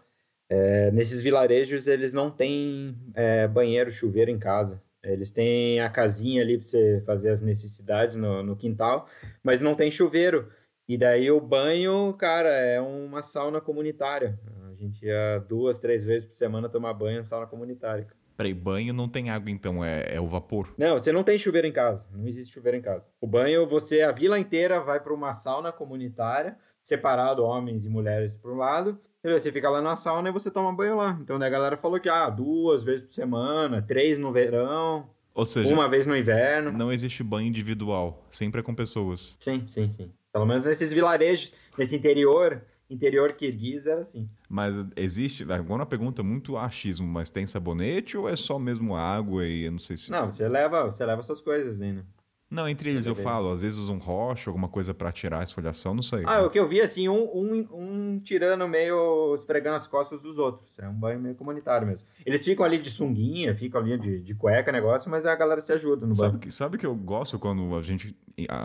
é, 0.53 0.91
nesses 0.91 1.21
vilarejos 1.21 1.87
eles 1.87 2.13
não 2.13 2.29
têm 2.29 2.93
é, 3.15 3.47
banheiro, 3.47 3.89
chuveiro 3.89 4.29
em 4.29 4.37
casa. 4.37 4.83
Eles 5.01 5.31
têm 5.31 5.79
a 5.79 5.89
casinha 5.89 6.41
ali 6.41 6.57
para 6.57 6.67
você 6.67 7.01
fazer 7.05 7.29
as 7.29 7.41
necessidades 7.41 8.17
no, 8.17 8.43
no 8.43 8.55
quintal, 8.57 9.07
mas 9.41 9.61
não 9.61 9.75
tem 9.75 9.89
chuveiro. 9.89 10.49
E 10.89 10.97
daí 10.97 11.31
o 11.31 11.39
banho, 11.39 12.13
cara, 12.19 12.49
é 12.49 12.81
uma 12.81 13.23
sauna 13.23 13.61
comunitária. 13.61 14.37
A 14.69 14.75
gente 14.75 15.05
ia 15.05 15.39
duas, 15.47 15.79
três 15.79 16.03
vezes 16.03 16.27
por 16.27 16.35
semana 16.35 16.67
tomar 16.67 16.93
banho 16.93 17.21
em 17.21 17.23
sauna 17.23 17.47
comunitária. 17.47 18.05
Peraí, 18.35 18.53
banho 18.53 18.93
não 18.93 19.07
tem 19.07 19.29
água 19.29 19.49
então, 19.49 19.85
é, 19.85 20.15
é 20.15 20.19
o 20.19 20.27
vapor. 20.27 20.73
Não, 20.77 20.99
você 20.99 21.13
não 21.13 21.23
tem 21.23 21.39
chuveiro 21.39 21.67
em 21.67 21.71
casa. 21.71 22.05
Não 22.11 22.27
existe 22.27 22.53
chuveiro 22.53 22.77
em 22.77 22.81
casa. 22.81 23.07
O 23.21 23.27
banho, 23.27 23.65
você, 23.65 24.01
a 24.01 24.11
vila 24.11 24.37
inteira 24.37 24.81
vai 24.81 24.99
para 24.99 25.13
uma 25.13 25.33
sauna 25.33 25.71
comunitária, 25.71 26.57
separado 26.83 27.43
homens 27.43 27.85
e 27.85 27.89
mulheres 27.89 28.35
por 28.37 28.51
um 28.51 28.57
lado. 28.57 28.99
E 29.23 29.31
você 29.31 29.51
fica 29.51 29.69
lá 29.69 29.81
na 29.81 29.95
sauna 29.95 30.29
e 30.29 30.31
você 30.31 30.49
toma 30.49 30.73
banho 30.73 30.97
lá. 30.97 31.17
Então 31.21 31.37
daí 31.37 31.47
a 31.47 31.51
galera 31.51 31.77
falou 31.77 31.99
que 31.99 32.09
ah, 32.09 32.29
duas 32.29 32.83
vezes 32.83 33.03
por 33.03 33.11
semana, 33.11 33.81
três 33.81 34.17
no 34.17 34.31
verão, 34.31 35.07
Ou 35.35 35.45
seja, 35.45 35.71
uma 35.71 35.87
vez 35.87 36.05
no 36.07 36.17
inverno. 36.17 36.71
não 36.71 36.91
existe 36.91 37.23
banho 37.23 37.47
individual, 37.47 38.25
sempre 38.31 38.61
é 38.61 38.63
com 38.63 38.73
pessoas. 38.73 39.37
Sim, 39.39 39.65
sim, 39.67 39.93
sim. 39.95 40.11
Pelo 40.33 40.45
menos 40.45 40.65
nesses 40.65 40.91
vilarejos, 40.91 41.53
nesse 41.77 41.95
interior, 41.95 42.63
interior 42.89 43.33
kirguiz 43.33 43.85
era 43.85 44.01
assim. 44.01 44.27
Mas 44.49 44.75
existe, 44.95 45.43
agora 45.43 45.81
uma 45.81 45.85
pergunta 45.85 46.23
muito 46.23 46.57
achismo, 46.57 47.07
mas 47.07 47.29
tem 47.29 47.45
sabonete 47.45 48.17
ou 48.17 48.27
é 48.27 48.35
só 48.35 48.57
mesmo 48.57 48.95
água 48.95 49.45
e 49.45 49.65
eu 49.65 49.71
não 49.71 49.79
sei 49.79 49.97
se... 49.97 50.09
Não, 50.09 50.31
você 50.31 50.47
leva, 50.49 50.85
você 50.85 51.05
leva 51.05 51.21
suas 51.21 51.41
coisas 51.41 51.79
aí, 51.79 51.91
né? 51.93 52.03
Não, 52.51 52.67
entre 52.67 52.89
eles 52.89 53.07
eu 53.07 53.15
falo, 53.15 53.49
às 53.51 53.61
vezes 53.61 53.77
usam 53.79 53.97
rocha, 53.97 54.49
alguma 54.49 54.67
coisa 54.67 54.93
pra 54.93 55.09
tirar 55.09 55.39
a 55.39 55.43
esfoliação, 55.43 55.95
não 55.95 56.03
sei. 56.03 56.23
Ah, 56.27 56.41
o 56.45 56.49
que 56.49 56.59
eu 56.59 56.67
vi, 56.67 56.81
assim, 56.81 57.07
um, 57.07 57.23
um, 57.33 57.67
um 57.71 58.19
tirando 58.19 58.67
meio, 58.67 59.33
esfregando 59.35 59.77
as 59.77 59.87
costas 59.87 60.21
dos 60.21 60.37
outros. 60.37 60.77
É 60.77 60.85
um 60.87 60.93
banho 60.93 61.17
meio 61.17 61.33
comunitário 61.33 61.87
mesmo. 61.87 62.05
Eles 62.25 62.43
ficam 62.43 62.65
ali 62.65 62.77
de 62.77 62.91
sunguinha, 62.91 63.55
ficam 63.55 63.79
ali 63.79 63.97
de, 63.97 64.21
de 64.21 64.35
cueca, 64.35 64.69
negócio, 64.69 65.09
mas 65.09 65.25
a 65.25 65.33
galera 65.33 65.61
se 65.61 65.71
ajuda 65.71 66.05
no 66.05 66.13
Sabe 66.13 66.31
banho. 66.31 66.39
que, 66.41 66.51
sabe 66.51 66.77
que 66.77 66.85
eu 66.85 66.93
gosto 66.93 67.39
quando 67.39 67.73
a 67.73 67.81
gente 67.81 68.13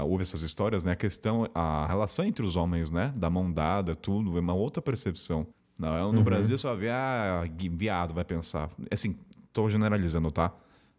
ouve 0.05 0.23
essas 0.23 0.43
histórias, 0.43 0.85
né? 0.85 0.91
A 0.93 0.97
questão, 0.97 1.49
a 1.55 1.87
relação 1.87 2.25
entre 2.25 2.45
os 2.45 2.57
homens, 2.57 2.91
né? 2.91 3.13
Da 3.17 3.31
mão 3.31 3.53
dada, 3.53 3.95
tudo, 3.95 4.37
é 4.37 4.41
uma 4.41 4.55
outra 4.55 4.83
percepção. 4.83 5.47
Não, 5.79 6.11
no 6.11 6.19
Uhum. 6.19 6.25
Brasil 6.25 6.59
só 6.59 6.75
vê, 6.75 6.89
ah, 6.91 7.45
viado, 7.73 8.13
vai 8.15 8.25
pensar. 8.25 8.69
Assim, 8.91 9.17
tô 9.53 9.69
generalizando, 9.69 10.31
tá? 10.33 10.53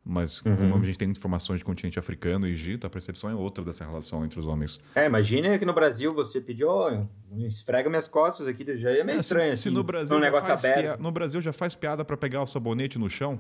Mas 0.10 0.42
Uhum. 0.46 0.56
como 0.72 0.84
a 0.84 0.86
gente 0.86 0.98
tem 0.98 1.10
informações 1.10 1.60
de 1.60 1.66
continente 1.66 2.00
africano 2.00 2.48
e 2.48 2.52
Egito, 2.54 2.88
a 2.88 2.90
percepção 2.90 3.30
é 3.30 3.36
outra 3.36 3.62
dessa 3.66 3.84
relação 3.84 4.24
entre 4.24 4.40
os 4.40 4.46
homens. 4.46 4.80
É, 4.96 5.06
imagina 5.06 5.60
que 5.60 5.66
no 5.66 5.74
Brasil 5.74 6.14
você 6.14 6.40
pediu, 6.40 6.70
ó, 6.70 7.04
esfrega 7.40 7.90
minhas 7.90 8.08
costas 8.08 8.48
aqui, 8.48 8.66
já 8.78 8.90
é 8.92 9.04
meio 9.04 9.18
É, 9.18 9.20
estranho, 9.20 9.48
se, 9.50 9.54
assim. 9.54 9.64
se 9.64 9.70
no 9.70 9.84
Brasil 9.84 10.16
um 10.16 10.20
já 10.22 10.26
negócio 10.26 10.48
faz 10.48 10.64
aberto. 10.64 10.82
pia- 10.82 10.98
no 10.98 11.12
Brasil 11.12 11.42
já 11.42 11.52
faz 11.52 11.76
piada 11.76 12.06
pra 12.06 12.16
pegar 12.16 12.42
o 12.42 12.48
sabonete 12.48 12.98
no 12.98 13.10
chão, 13.10 13.38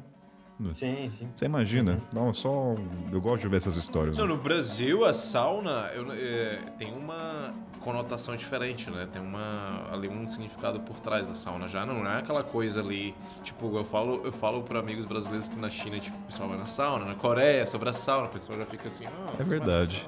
Sim, 0.74 1.12
sim. 1.18 1.28
você 1.36 1.46
imagina. 1.46 1.94
Uhum. 1.94 2.26
Não, 2.26 2.34
só 2.34 2.74
eu 3.12 3.22
gosto 3.22 3.42
de 3.44 3.48
ver 3.48 3.58
essas 3.58 3.76
histórias. 3.76 4.18
Não, 4.18 4.26
no 4.26 4.38
Brasil, 4.38 5.06
a 5.06 5.14
sauna 5.14 5.92
eu- 5.94 6.12
é, 6.12 6.60
tem 6.78 6.92
uma 6.94 7.54
conotação 7.80 8.36
diferente, 8.36 8.90
né? 8.90 9.08
Tem 9.12 9.22
uma, 9.22 9.88
ali 9.94 10.08
um 10.10 10.28
significado 10.28 10.80
por 10.82 11.00
trás 11.00 11.28
da 11.28 11.36
sauna. 11.36 11.68
Já 11.68 11.86
não 11.86 12.06
é 12.06 12.18
aquela 12.20 12.44
coisa 12.44 12.80
ali, 12.82 13.16
tipo, 13.44 13.78
eu 13.78 13.86
falo, 13.86 14.22
eu 14.26 14.32
falo 14.32 14.64
para 14.64 14.80
amigos 14.80 15.06
brasileiros 15.06 15.48
que 15.48 15.58
na 15.58 15.70
China, 15.70 16.00
tipo, 16.00 16.18
o 16.18 16.22
pessoal 16.22 16.50
vai 16.50 16.58
na 16.58 16.66
sauna, 16.66 17.06
na 17.06 17.16
Coreia, 17.16 17.66
sobre 17.68 17.90
a 17.90 17.94
sauna, 17.94 18.28
o 18.28 18.30
pessoal 18.30 18.58
já 18.58 18.66
fica 18.66 18.88
assim, 18.88 19.06
ah, 19.06 19.10
É 19.10 19.38
vai 19.38 19.38
na 19.38 19.44
verdade. 19.46 20.08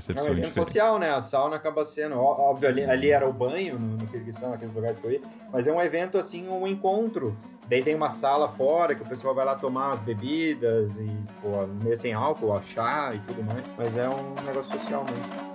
Sauna. 0.00 0.20
É 0.20 0.22
um 0.22 0.24
Percepção 0.24 0.32
evento 0.32 0.54
social, 0.54 0.98
né? 0.98 1.10
A 1.10 1.20
sauna 1.20 1.56
acaba 1.56 1.84
sendo, 1.84 2.16
óbvio, 2.18 2.68
ali, 2.68 2.84
ali 2.84 3.10
era 3.10 3.28
o 3.28 3.32
banho 3.32 3.78
no, 3.78 3.96
no 3.96 4.06
Kirguistão, 4.06 4.52
aqueles 4.52 4.74
lugares 4.74 4.98
que 4.98 5.06
eu 5.06 5.12
ia, 5.12 5.20
mas 5.52 5.66
é 5.66 5.72
um 5.72 5.80
evento, 5.80 6.18
assim, 6.18 6.48
um 6.48 6.66
encontro. 6.66 7.36
Daí 7.68 7.82
tem 7.82 7.94
uma 7.94 8.10
sala 8.10 8.48
fora 8.48 8.94
que 8.94 9.02
o 9.02 9.06
pessoal 9.06 9.34
vai 9.34 9.44
lá 9.44 9.54
tomar 9.54 9.92
as 9.92 10.02
bebidas 10.02 10.90
e, 10.98 11.06
tipo, 11.06 11.66
meio 11.82 11.98
sem 11.98 12.12
álcool, 12.12 12.60
chá 12.60 13.12
e 13.14 13.18
tudo 13.20 13.42
mais. 13.42 13.62
Mas 13.78 13.96
é 13.96 14.08
um 14.08 14.34
negócio 14.44 14.72
social 14.78 15.04
mesmo. 15.04 15.52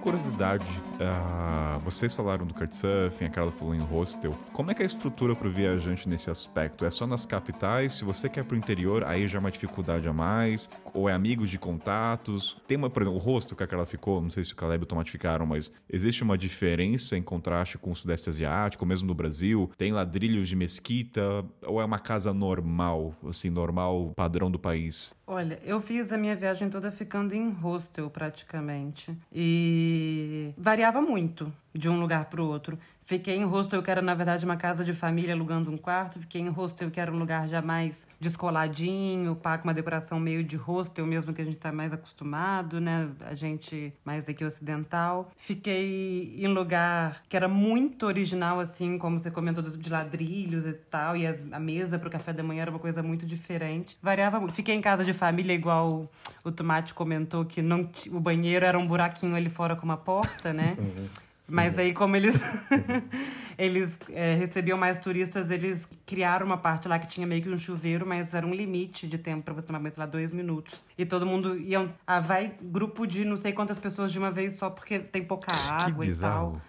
Curiosidade, 0.00 0.82
ah, 1.00 1.78
vocês 1.82 2.14
falaram 2.14 2.46
do 2.46 2.54
Couchsurfing, 2.54 3.24
a 3.24 3.30
Carla 3.30 3.50
falou 3.52 3.74
em 3.74 3.80
hostel. 3.80 4.32
Como 4.52 4.70
é 4.70 4.74
que 4.74 4.82
é 4.82 4.84
a 4.84 4.86
estrutura 4.86 5.34
para 5.34 5.48
o 5.48 5.50
viajante 5.50 6.08
nesse 6.08 6.30
aspecto? 6.30 6.84
É 6.84 6.90
só 6.90 7.06
nas 7.06 7.26
capitais? 7.26 7.94
Se 7.94 8.04
você 8.04 8.28
quer 8.28 8.44
para 8.44 8.54
o 8.54 8.58
interior, 8.58 9.04
aí 9.04 9.26
já 9.26 9.38
é 9.38 9.40
uma 9.40 9.50
dificuldade 9.50 10.08
a 10.08 10.12
mais? 10.12 10.70
Ou 10.92 11.08
é 11.08 11.12
amigos 11.12 11.50
de 11.50 11.58
contatos? 11.58 12.56
Tem 12.66 12.76
uma, 12.76 12.88
por 12.88 13.02
exemplo, 13.02 13.18
o 13.18 13.22
hostel 13.22 13.56
que 13.56 13.64
a 13.64 13.66
Carla 13.66 13.86
ficou, 13.86 14.20
não 14.20 14.30
sei 14.30 14.44
se 14.44 14.52
o 14.52 14.56
Caleb 14.56 14.82
e 14.82 14.84
o 14.84 14.86
Tomate 14.86 15.10
ficaram, 15.10 15.46
mas 15.46 15.72
existe 15.90 16.22
uma 16.22 16.38
diferença 16.38 17.16
em 17.16 17.22
contraste 17.22 17.76
com 17.78 17.90
o 17.90 17.96
Sudeste 17.96 18.28
Asiático, 18.28 18.86
mesmo 18.86 19.08
no 19.08 19.14
Brasil? 19.14 19.70
Tem 19.76 19.92
ladrilhos 19.92 20.48
de 20.48 20.56
mesquita? 20.56 21.44
Ou 21.62 21.80
é 21.80 21.84
uma 21.84 21.98
casa 21.98 22.32
normal, 22.32 23.14
assim, 23.28 23.50
normal, 23.50 24.12
padrão 24.14 24.50
do 24.50 24.58
país? 24.58 25.14
Olha, 25.26 25.58
eu 25.64 25.80
fiz 25.80 26.12
a 26.12 26.18
minha 26.18 26.36
viagem 26.36 26.68
toda 26.68 26.92
ficando 26.92 27.34
em 27.34 27.50
hostel 27.50 28.10
praticamente. 28.10 29.16
E 29.32 30.52
variava 30.56 30.93
muito 31.00 31.52
de 31.74 31.88
um 31.88 31.98
lugar 31.98 32.26
para 32.26 32.40
o 32.40 32.46
outro. 32.46 32.78
Fiquei 33.06 33.36
em 33.36 33.44
hostel 33.44 33.82
que 33.82 33.90
era, 33.90 34.00
na 34.00 34.14
verdade, 34.14 34.46
uma 34.46 34.56
casa 34.56 34.82
de 34.82 34.94
família 34.94 35.34
alugando 35.34 35.70
um 35.70 35.76
quarto. 35.76 36.18
Fiquei 36.20 36.40
em 36.40 36.48
hostel 36.48 36.90
que 36.90 36.98
era 36.98 37.12
um 37.12 37.18
lugar 37.18 37.46
já 37.48 37.60
mais 37.60 38.06
descoladinho, 38.18 39.34
pá, 39.36 39.58
com 39.58 39.64
uma 39.68 39.74
decoração 39.74 40.18
meio 40.18 40.42
de 40.42 40.56
hostel 40.56 41.04
mesmo, 41.04 41.34
que 41.34 41.42
a 41.42 41.44
gente 41.44 41.58
tá 41.58 41.70
mais 41.70 41.92
acostumado, 41.92 42.80
né? 42.80 43.10
A 43.26 43.34
gente 43.34 43.92
mais 44.04 44.26
aqui 44.26 44.42
ocidental. 44.42 45.30
Fiquei 45.36 46.34
em 46.38 46.46
lugar 46.46 47.22
que 47.28 47.36
era 47.36 47.48
muito 47.48 48.06
original, 48.06 48.58
assim, 48.60 48.96
como 48.96 49.18
você 49.20 49.30
comentou, 49.30 49.62
de 49.62 49.90
ladrilhos 49.90 50.66
e 50.66 50.72
tal. 50.72 51.14
E 51.16 51.26
as- 51.26 51.46
a 51.52 51.58
mesa 51.60 51.98
para 51.98 52.08
o 52.08 52.10
café 52.10 52.32
da 52.32 52.42
manhã 52.42 52.62
era 52.62 52.70
uma 52.70 52.80
coisa 52.80 53.02
muito 53.02 53.26
diferente. 53.26 53.98
Variava 54.02 54.38
muito. 54.40 54.54
Fiquei 54.54 54.74
em 54.74 54.80
casa 54.80 55.04
de 55.04 55.12
família, 55.12 55.52
igual 55.52 56.08
o 56.42 56.50
Tomate 56.52 56.94
comentou, 56.94 57.44
que 57.44 57.60
não 57.60 57.86
o 58.12 58.20
banheiro 58.20 58.64
era 58.64 58.78
um 58.78 58.86
buraquinho 58.86 59.34
ali 59.36 59.50
fora 59.50 59.76
com 59.76 59.84
uma 59.84 59.96
porta, 59.98 60.52
né? 60.54 60.76
Mas 61.48 61.78
aí, 61.78 61.92
como 61.92 62.16
eles 62.16 62.34
eles 63.58 63.98
é, 64.10 64.34
recebiam 64.34 64.78
mais 64.78 64.98
turistas, 64.98 65.50
eles 65.50 65.86
criaram 66.06 66.46
uma 66.46 66.56
parte 66.56 66.88
lá 66.88 66.98
que 66.98 67.06
tinha 67.06 67.26
meio 67.26 67.42
que 67.42 67.48
um 67.48 67.58
chuveiro, 67.58 68.06
mas 68.06 68.34
era 68.34 68.46
um 68.46 68.54
limite 68.54 69.06
de 69.06 69.18
tempo 69.18 69.42
pra 69.42 69.54
você 69.54 69.66
tomar 69.66 69.78
banho, 69.78 69.92
sei 69.92 70.00
lá, 70.00 70.06
dois 70.06 70.32
minutos. 70.32 70.82
E 70.96 71.04
todo 71.04 71.26
mundo 71.26 71.56
ia. 71.56 71.88
Ah, 72.06 72.20
vai 72.20 72.54
grupo 72.62 73.06
de 73.06 73.24
não 73.24 73.36
sei 73.36 73.52
quantas 73.52 73.78
pessoas 73.78 74.10
de 74.10 74.18
uma 74.18 74.30
vez 74.30 74.54
só 74.54 74.70
porque 74.70 74.98
tem 74.98 75.22
pouca 75.22 75.52
água 75.70 76.06
e 76.06 76.14
tal. 76.14 76.60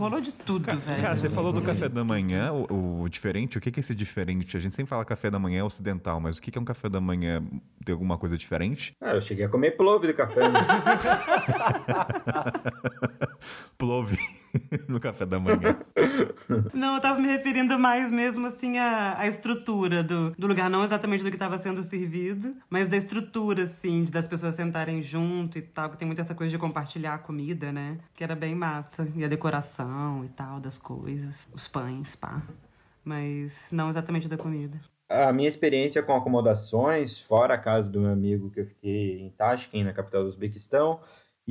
Rolou 0.00 0.18
de 0.18 0.32
tudo, 0.32 0.64
velho. 0.64 1.02
Cara, 1.02 1.14
você 1.14 1.28
falou 1.28 1.52
do 1.52 1.60
café 1.60 1.86
da 1.86 2.02
manhã, 2.02 2.50
o, 2.54 3.02
o 3.02 3.08
diferente. 3.10 3.58
O 3.58 3.60
que 3.60 3.70
que 3.70 3.80
é 3.80 3.82
esse 3.82 3.94
diferente? 3.94 4.56
A 4.56 4.60
gente 4.60 4.74
sempre 4.74 4.88
fala 4.88 5.04
café 5.04 5.30
da 5.30 5.38
manhã 5.38 5.62
ocidental, 5.62 6.18
mas 6.18 6.38
o 6.38 6.42
que 6.42 6.50
que 6.50 6.56
é 6.56 6.60
um 6.60 6.64
café 6.64 6.88
da 6.88 7.02
manhã? 7.02 7.44
Tem 7.84 7.92
alguma 7.92 8.16
coisa 8.16 8.38
diferente? 8.38 8.96
Ah, 8.98 9.10
eu 9.10 9.20
cheguei 9.20 9.44
a 9.44 9.48
comer 9.50 9.72
plove 9.72 10.06
do 10.06 10.14
café. 10.14 10.48
Né? 10.48 10.58
Plove 13.78 14.18
no 14.88 15.00
café 15.00 15.24
da 15.24 15.38
manhã. 15.38 15.78
Não, 16.74 16.94
eu 16.94 17.00
tava 17.00 17.20
me 17.20 17.28
referindo 17.28 17.78
mais 17.78 18.10
mesmo 18.10 18.46
assim 18.46 18.78
à, 18.78 19.18
à 19.18 19.26
estrutura 19.26 20.02
do, 20.02 20.30
do 20.32 20.46
lugar, 20.46 20.68
não 20.68 20.84
exatamente 20.84 21.22
do 21.22 21.30
que 21.30 21.36
estava 21.36 21.58
sendo 21.58 21.82
servido, 21.82 22.54
mas 22.68 22.88
da 22.88 22.96
estrutura, 22.96 23.64
assim, 23.64 24.04
de 24.04 24.10
das 24.10 24.28
pessoas 24.28 24.54
sentarem 24.54 25.02
junto 25.02 25.58
e 25.58 25.62
tal, 25.62 25.90
que 25.90 25.96
tem 25.96 26.06
muito 26.06 26.20
essa 26.20 26.34
coisa 26.34 26.50
de 26.50 26.58
compartilhar 26.58 27.14
a 27.14 27.18
comida, 27.18 27.72
né? 27.72 27.98
Que 28.14 28.24
era 28.24 28.34
bem 28.34 28.54
massa. 28.54 29.08
E 29.14 29.24
a 29.24 29.28
decoração 29.28 30.24
e 30.24 30.28
tal, 30.28 30.60
das 30.60 30.78
coisas, 30.78 31.48
os 31.52 31.68
pães, 31.68 32.16
pá. 32.16 32.42
Mas 33.04 33.68
não 33.70 33.88
exatamente 33.88 34.28
da 34.28 34.36
comida. 34.36 34.78
A 35.08 35.32
minha 35.32 35.48
experiência 35.48 36.02
com 36.04 36.14
acomodações, 36.14 37.18
fora 37.18 37.54
a 37.54 37.58
casa 37.58 37.90
do 37.90 38.00
meu 38.00 38.12
amigo 38.12 38.48
que 38.50 38.60
eu 38.60 38.66
fiquei 38.66 39.20
em 39.20 39.30
Tashkent, 39.30 39.84
na 39.84 39.92
capital 39.92 40.22
do 40.22 40.28
Uzbequistão, 40.28 41.00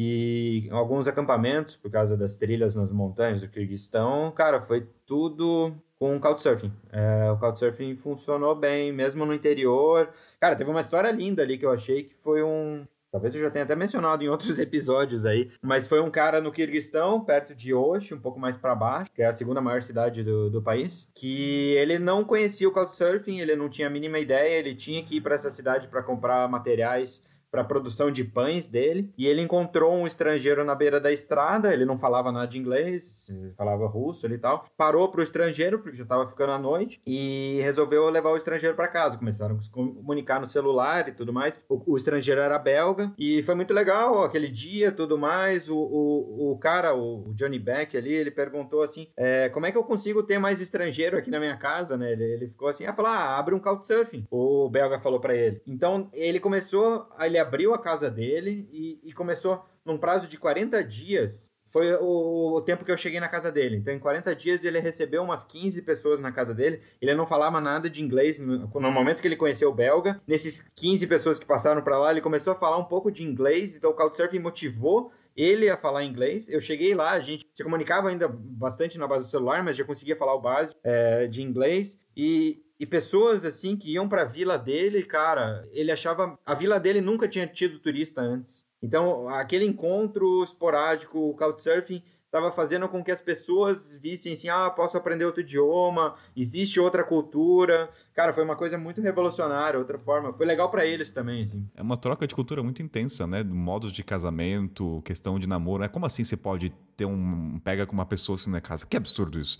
e 0.01 0.69
alguns 0.71 1.09
acampamentos 1.09 1.75
por 1.75 1.91
causa 1.91 2.15
das 2.15 2.33
trilhas 2.33 2.73
nas 2.73 2.89
montanhas 2.89 3.41
do 3.41 3.49
Kirguistão, 3.49 4.31
cara, 4.31 4.61
foi 4.61 4.87
tudo 5.05 5.73
com 5.99 6.17
Couchsurfing. 6.17 6.71
É, 6.89 7.29
o 7.29 7.37
Couchsurfing 7.37 7.97
funcionou 7.97 8.55
bem, 8.55 8.93
mesmo 8.93 9.25
no 9.25 9.33
interior. 9.33 10.09
Cara, 10.39 10.55
teve 10.55 10.69
uma 10.69 10.79
história 10.79 11.11
linda 11.11 11.43
ali 11.43 11.57
que 11.57 11.65
eu 11.65 11.71
achei 11.73 12.03
que 12.03 12.15
foi 12.23 12.41
um... 12.41 12.85
Talvez 13.11 13.35
eu 13.35 13.41
já 13.41 13.51
tenha 13.51 13.65
até 13.65 13.75
mencionado 13.75 14.23
em 14.23 14.29
outros 14.29 14.57
episódios 14.59 15.25
aí, 15.25 15.51
mas 15.61 15.85
foi 15.85 15.99
um 15.99 16.09
cara 16.09 16.39
no 16.39 16.49
Kirguistão, 16.49 17.19
perto 17.19 17.53
de 17.53 17.73
Osh, 17.73 18.13
um 18.13 18.21
pouco 18.21 18.39
mais 18.39 18.55
para 18.55 18.73
baixo, 18.73 19.11
que 19.13 19.21
é 19.21 19.25
a 19.25 19.33
segunda 19.33 19.59
maior 19.59 19.81
cidade 19.81 20.23
do, 20.23 20.49
do 20.49 20.61
país, 20.61 21.09
que 21.13 21.73
ele 21.73 21.99
não 21.99 22.23
conhecia 22.23 22.69
o 22.69 22.71
Couchsurfing, 22.71 23.41
ele 23.41 23.57
não 23.57 23.67
tinha 23.67 23.87
a 23.87 23.91
mínima 23.91 24.17
ideia, 24.17 24.59
ele 24.59 24.73
tinha 24.75 25.03
que 25.03 25.17
ir 25.17 25.21
para 25.21 25.35
essa 25.35 25.49
cidade 25.49 25.89
para 25.89 26.01
comprar 26.01 26.47
materiais 26.47 27.21
para 27.51 27.61
a 27.61 27.65
produção 27.65 28.11
de 28.11 28.23
pães 28.23 28.67
dele. 28.67 29.11
E 29.17 29.27
ele 29.27 29.41
encontrou 29.41 29.93
um 29.93 30.07
estrangeiro 30.07 30.63
na 30.63 30.75
beira 30.75 30.99
da 30.99 31.11
estrada. 31.11 31.73
Ele 31.73 31.85
não 31.85 31.97
falava 31.97 32.31
nada 32.31 32.47
de 32.47 32.57
inglês, 32.57 33.27
falava 33.57 33.87
russo 33.87 34.27
e 34.27 34.37
tal. 34.37 34.65
Parou 34.77 35.09
pro 35.09 35.23
estrangeiro, 35.23 35.79
porque 35.79 35.97
já 35.97 36.03
estava 36.03 36.27
ficando 36.27 36.51
à 36.51 36.59
noite, 36.59 37.01
e 37.05 37.59
resolveu 37.61 38.09
levar 38.09 38.29
o 38.29 38.37
estrangeiro 38.37 38.75
para 38.75 38.87
casa. 38.87 39.17
Começaram 39.17 39.57
a 39.57 39.61
se 39.61 39.69
comunicar 39.69 40.39
no 40.39 40.45
celular 40.45 41.07
e 41.07 41.11
tudo 41.11 41.33
mais. 41.33 41.61
O, 41.67 41.93
o, 41.93 41.97
estrangeiro 41.97 42.41
era 42.41 42.57
belga 42.57 43.11
e 43.17 43.41
foi 43.43 43.55
muito 43.55 43.73
legal 43.73 44.23
aquele 44.23 44.47
dia, 44.47 44.91
tudo 44.91 45.17
mais. 45.17 45.69
O, 45.69 45.77
o, 45.77 46.51
o 46.51 46.57
cara, 46.57 46.95
o 46.95 47.33
Johnny 47.33 47.59
Beck 47.59 47.97
ali, 47.97 48.13
ele 48.13 48.31
perguntou 48.31 48.83
assim: 48.83 49.07
é, 49.17 49.49
como 49.49 49.65
é 49.65 49.71
que 49.71 49.77
eu 49.77 49.83
consigo 49.83 50.23
ter 50.23 50.37
mais 50.37 50.61
estrangeiro 50.61 51.17
aqui 51.17 51.29
na 51.29 51.39
minha 51.39 51.57
casa, 51.57 51.97
né? 51.97 52.11
Ele, 52.11 52.23
ele 52.23 52.47
ficou 52.47 52.67
assim: 52.67 52.85
ah, 52.85 52.93
falou, 52.93 53.11
ah, 53.11 53.37
abre 53.37 53.55
um 53.55 53.59
couchsurfing. 53.59 54.25
O 54.29 54.69
belga 54.69 54.99
falou 54.99 55.19
para 55.19 55.35
ele. 55.35 55.61
Então 55.65 56.09
ele 56.13 56.39
começou 56.39 57.07
a 57.17 57.25
ele 57.25 57.38
abriu 57.39 57.73
a 57.73 57.79
casa 57.79 58.09
dele 58.09 58.67
e, 58.71 58.99
e 59.03 59.13
começou 59.13 59.65
num 59.85 59.97
prazo 59.97 60.27
de 60.27 60.37
40 60.37 60.83
dias. 60.83 61.49
Foi 61.71 61.93
o, 61.93 62.55
o, 62.55 62.61
tempo 62.61 62.83
que 62.83 62.91
eu 62.91 62.97
cheguei 62.97 63.19
na 63.19 63.27
casa 63.27 63.51
dele. 63.51 63.77
Então, 63.77 63.93
em 63.93 63.99
40 63.99 64.35
dias, 64.35 64.63
ele 64.65 64.79
recebeu 64.79 65.21
umas 65.21 65.43
15 65.43 65.81
pessoas 65.83 66.19
na 66.19 66.31
casa 66.31 66.51
dele. 66.51 66.81
Ele 66.99 67.13
não 67.13 67.27
falava 67.27 67.61
nada 67.61 67.87
de 67.87 68.03
inglês 68.03 68.39
no, 68.39 68.67
no 68.67 68.91
momento 68.91 69.21
que 69.21 69.27
ele 69.27 69.35
conheceu 69.35 69.69
o 69.69 69.73
belga. 69.73 70.19
Nesses 70.27 70.67
15 70.75 71.05
pessoas 71.05 71.37
que 71.37 71.45
passaram 71.45 71.83
para 71.83 71.99
lá, 71.99 72.11
ele 72.11 72.21
começou 72.21 72.53
a 72.53 72.55
falar 72.55 72.77
um 72.77 72.85
pouco 72.85 73.11
de 73.11 73.23
inglês. 73.23 73.75
Então, 73.75 73.91
o 73.91 73.93
Couchsurfing 73.93 74.39
motivou 74.39 75.11
ele 75.37 75.69
a 75.69 75.77
falar 75.77 76.03
inglês. 76.03 76.49
Eu 76.49 76.59
cheguei 76.59 76.95
lá, 76.95 77.11
a 77.11 77.19
gente 77.19 77.47
se 77.53 77.63
comunicava 77.63 78.09
ainda 78.09 78.27
bastante 78.27 78.97
na 78.97 79.07
base 79.07 79.27
do 79.27 79.29
celular, 79.29 79.63
mas 79.63 79.77
já 79.77 79.85
conseguia 79.85 80.15
falar 80.15 80.33
o 80.33 80.41
básico 80.41 80.79
é, 80.83 81.27
de 81.27 81.43
inglês. 81.43 81.97
E 82.17 82.63
e 82.79 82.85
pessoas 82.85 83.43
assim 83.45 83.75
que 83.75 83.91
iam 83.91 84.07
para 84.07 84.21
a 84.21 84.25
vila 84.25 84.57
dele, 84.57 85.03
cara, 85.03 85.67
ele 85.71 85.91
achava 85.91 86.39
a 86.45 86.53
vila 86.53 86.79
dele 86.79 87.01
nunca 87.01 87.27
tinha 87.27 87.45
tido 87.45 87.79
turista 87.79 88.21
antes. 88.21 88.63
Então, 88.81 89.27
aquele 89.27 89.65
encontro 89.65 90.41
esporádico, 90.41 91.19
o 91.19 91.33
Couchsurfing 91.33 92.01
estava 92.29 92.51
fazendo 92.51 92.87
com 92.87 93.03
que 93.03 93.11
as 93.11 93.19
pessoas 93.19 93.97
vissem 93.99 94.33
assim, 94.33 94.47
ah, 94.47 94.69
posso 94.69 94.95
aprender 94.95 95.25
outro 95.25 95.41
idioma, 95.41 96.15
existe 96.37 96.79
outra 96.79 97.03
cultura. 97.03 97.89
Cara, 98.13 98.31
foi 98.31 98.43
uma 98.43 98.55
coisa 98.55 98.77
muito 98.77 99.01
revolucionária, 99.01 99.79
outra 99.79 99.97
forma. 99.97 100.31
Foi 100.31 100.45
legal 100.45 100.69
para 100.69 100.85
eles 100.85 101.11
também, 101.11 101.43
assim. 101.43 101.67
É 101.75 101.81
uma 101.81 101.97
troca 101.97 102.27
de 102.27 102.35
cultura 102.35 102.61
muito 102.63 102.81
intensa, 102.81 103.25
né? 103.25 103.43
Modos 103.43 103.91
de 103.91 104.03
casamento, 104.03 105.01
questão 105.03 105.39
de 105.39 105.47
namoro. 105.47 105.83
É 105.83 105.87
como 105.87 106.05
assim 106.05 106.23
você 106.23 106.37
pode 106.37 106.69
ter 106.95 107.05
um 107.05 107.59
pega 107.63 107.85
com 107.85 107.93
uma 107.93 108.05
pessoa 108.05 108.35
assim 108.35 108.51
na 108.51 108.61
casa? 108.61 108.85
Que 108.85 108.95
absurdo 108.95 109.39
isso. 109.39 109.59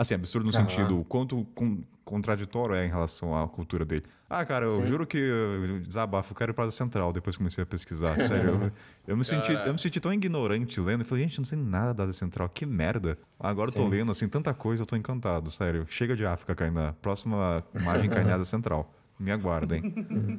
Assim, 0.00 0.14
absurdo 0.14 0.46
no 0.46 0.58
uhum. 0.58 0.66
sentido 0.66 1.04
quanto 1.06 1.44
com, 1.54 1.82
contraditório 2.06 2.74
é 2.74 2.86
em 2.86 2.88
relação 2.88 3.36
à 3.36 3.46
cultura 3.46 3.84
dele. 3.84 4.02
Ah, 4.30 4.42
cara, 4.46 4.64
eu 4.64 4.80
Sim. 4.80 4.86
juro 4.86 5.06
que 5.06 5.18
eu 5.18 5.78
desabafo, 5.80 6.32
eu 6.32 6.36
quero 6.38 6.52
ir 6.52 6.54
pra 6.54 6.70
Central 6.70 7.12
depois 7.12 7.36
comecei 7.36 7.62
a 7.62 7.66
pesquisar. 7.66 8.16
Sério, 8.22 8.48
eu, 8.48 8.72
eu, 9.08 9.14
me 9.14 9.26
senti, 9.26 9.52
eu 9.52 9.70
me 9.70 9.78
senti 9.78 10.00
tão 10.00 10.10
ignorante 10.10 10.80
lendo. 10.80 11.02
Eu 11.02 11.04
falei, 11.04 11.24
gente, 11.24 11.36
não 11.36 11.44
sei 11.44 11.58
nada 11.58 12.06
da 12.06 12.12
Central, 12.14 12.48
que 12.48 12.64
merda. 12.64 13.18
Agora 13.38 13.70
Sim. 13.70 13.76
eu 13.76 13.84
tô 13.84 13.90
lendo, 13.90 14.10
assim, 14.10 14.26
tanta 14.26 14.54
coisa, 14.54 14.84
eu 14.84 14.86
tô 14.86 14.96
encantado, 14.96 15.50
sério. 15.50 15.84
Chega 15.86 16.16
de 16.16 16.24
África, 16.24 16.54
Kainá. 16.54 16.94
Próxima 17.02 17.62
imagem 17.74 18.08
Cainada 18.08 18.46
Central. 18.46 18.90
Me 19.18 19.30
aguardem. 19.30 19.82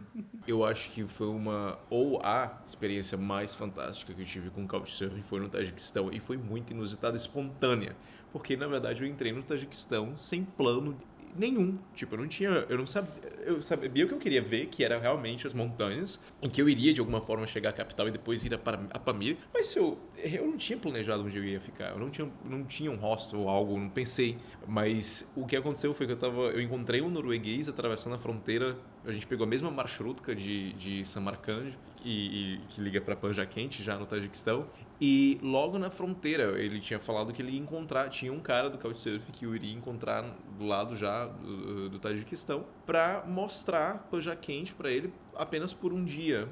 Eu 0.48 0.66
acho 0.66 0.90
que 0.90 1.06
foi 1.06 1.28
uma, 1.28 1.78
ou 1.88 2.20
a 2.26 2.64
experiência 2.66 3.16
mais 3.16 3.54
fantástica 3.54 4.12
que 4.12 4.24
eu 4.24 4.26
tive 4.26 4.50
com 4.50 4.68
Couchsurfing 4.68 5.22
foi 5.22 5.40
no 5.40 5.48
Tajiquistão 5.48 6.12
e 6.12 6.20
foi 6.20 6.36
muito 6.36 6.74
inusitada, 6.74 7.16
espontânea 7.16 7.96
porque 8.32 8.56
na 8.56 8.68
verdade 8.68 9.02
eu 9.02 9.08
entrei 9.08 9.32
no 9.32 9.44
Tajiquistão 9.44 10.18
sem 10.18 10.44
plano 10.44 10.98
nenhum. 11.36 11.78
Tipo, 11.94 12.16
eu 12.16 12.20
não 12.20 12.28
tinha. 12.28 12.50
Eu 12.50 12.78
não 12.78 12.88
sabia. 12.88 13.32
Eu 13.44 13.60
sabia 13.60 14.06
o 14.06 14.08
que 14.08 14.14
eu 14.14 14.20
queria 14.20 14.42
ver, 14.42 14.68
que 14.68 14.84
era 14.84 15.00
realmente 15.00 15.48
as 15.48 15.54
montanhas, 15.54 16.20
em 16.44 16.48
que 16.50 16.62
eu 16.62 16.70
iria 16.70 16.94
de 16.94 17.00
alguma 17.00 17.20
forma 17.22 17.48
chegar 17.48 17.72
à 17.72 17.74
capital 17.74 18.08
e 18.08 18.12
depois 18.12 18.46
ir 18.46 18.54
a, 18.54 18.60
a 18.92 19.00
Pamir. 19.00 19.36
Mas 19.52 19.76
eu, 19.76 19.98
eu 20.16 20.46
não 20.46 20.58
tinha 20.58 20.78
planejado 20.78 21.24
onde 21.24 21.38
eu 21.38 21.44
ia 21.44 21.60
ficar. 21.60 21.90
Eu 21.90 22.00
não 22.00 22.12
tinha, 22.12 22.30
não 22.46 22.64
tinha 22.64 22.92
um 22.92 22.98
hostel 22.98 23.40
ou 23.40 23.50
algo, 23.50 23.78
não 23.80 23.90
pensei. 23.90 24.38
Mas 24.68 25.32
o 25.36 25.46
que 25.48 25.56
aconteceu 25.56 25.94
foi 25.94 26.06
que 26.06 26.14
eu 26.14 26.18
tava. 26.18 26.42
Eu 26.42 26.62
encontrei 26.62 27.02
um 27.02 27.10
norueguês 27.10 27.68
atravessando 27.68 28.16
a 28.16 28.20
fronteira. 28.20 28.78
A 29.04 29.12
gente 29.12 29.26
pegou 29.26 29.46
a 29.46 29.50
mesma 29.50 29.72
marshrutka 29.72 30.36
de, 30.36 30.74
de 30.74 31.04
Samarkand, 31.04 31.74
e, 32.04 32.56
e, 32.56 32.58
que 32.70 32.82
liga 32.82 33.00
para 33.02 33.16
Panja 33.16 33.46
Quente, 33.46 33.84
já 33.84 33.98
no 33.98 34.06
Tajiquistão. 34.06 34.68
E 35.00 35.40
logo 35.42 35.80
na 35.80 35.90
fronteira, 35.90 36.62
ele 36.62 36.80
tinha 36.80 37.00
falado 37.00 37.34
que 37.34 37.42
ele 37.42 37.54
ia 37.54 37.60
encontrar, 37.60 38.08
tinha 38.10 38.32
um 38.32 38.40
cara 38.40 38.70
do 38.70 38.78
Couchsurfing 38.78 39.32
que 39.32 39.46
eu 39.46 39.56
iria 39.56 39.74
encontrar 39.74 40.24
do 40.60 40.66
lado 40.66 40.96
já 40.96 41.26
do, 41.26 41.90
do 41.90 42.00
Tajiquistão 42.00 42.66
para 42.86 43.24
mostrar 43.28 44.08
Panja 44.12 44.36
Quente 44.36 44.74
para 44.74 44.92
ele 44.92 45.12
apenas 45.36 45.74
por 45.74 45.92
um 45.92 46.04
dia. 46.04 46.48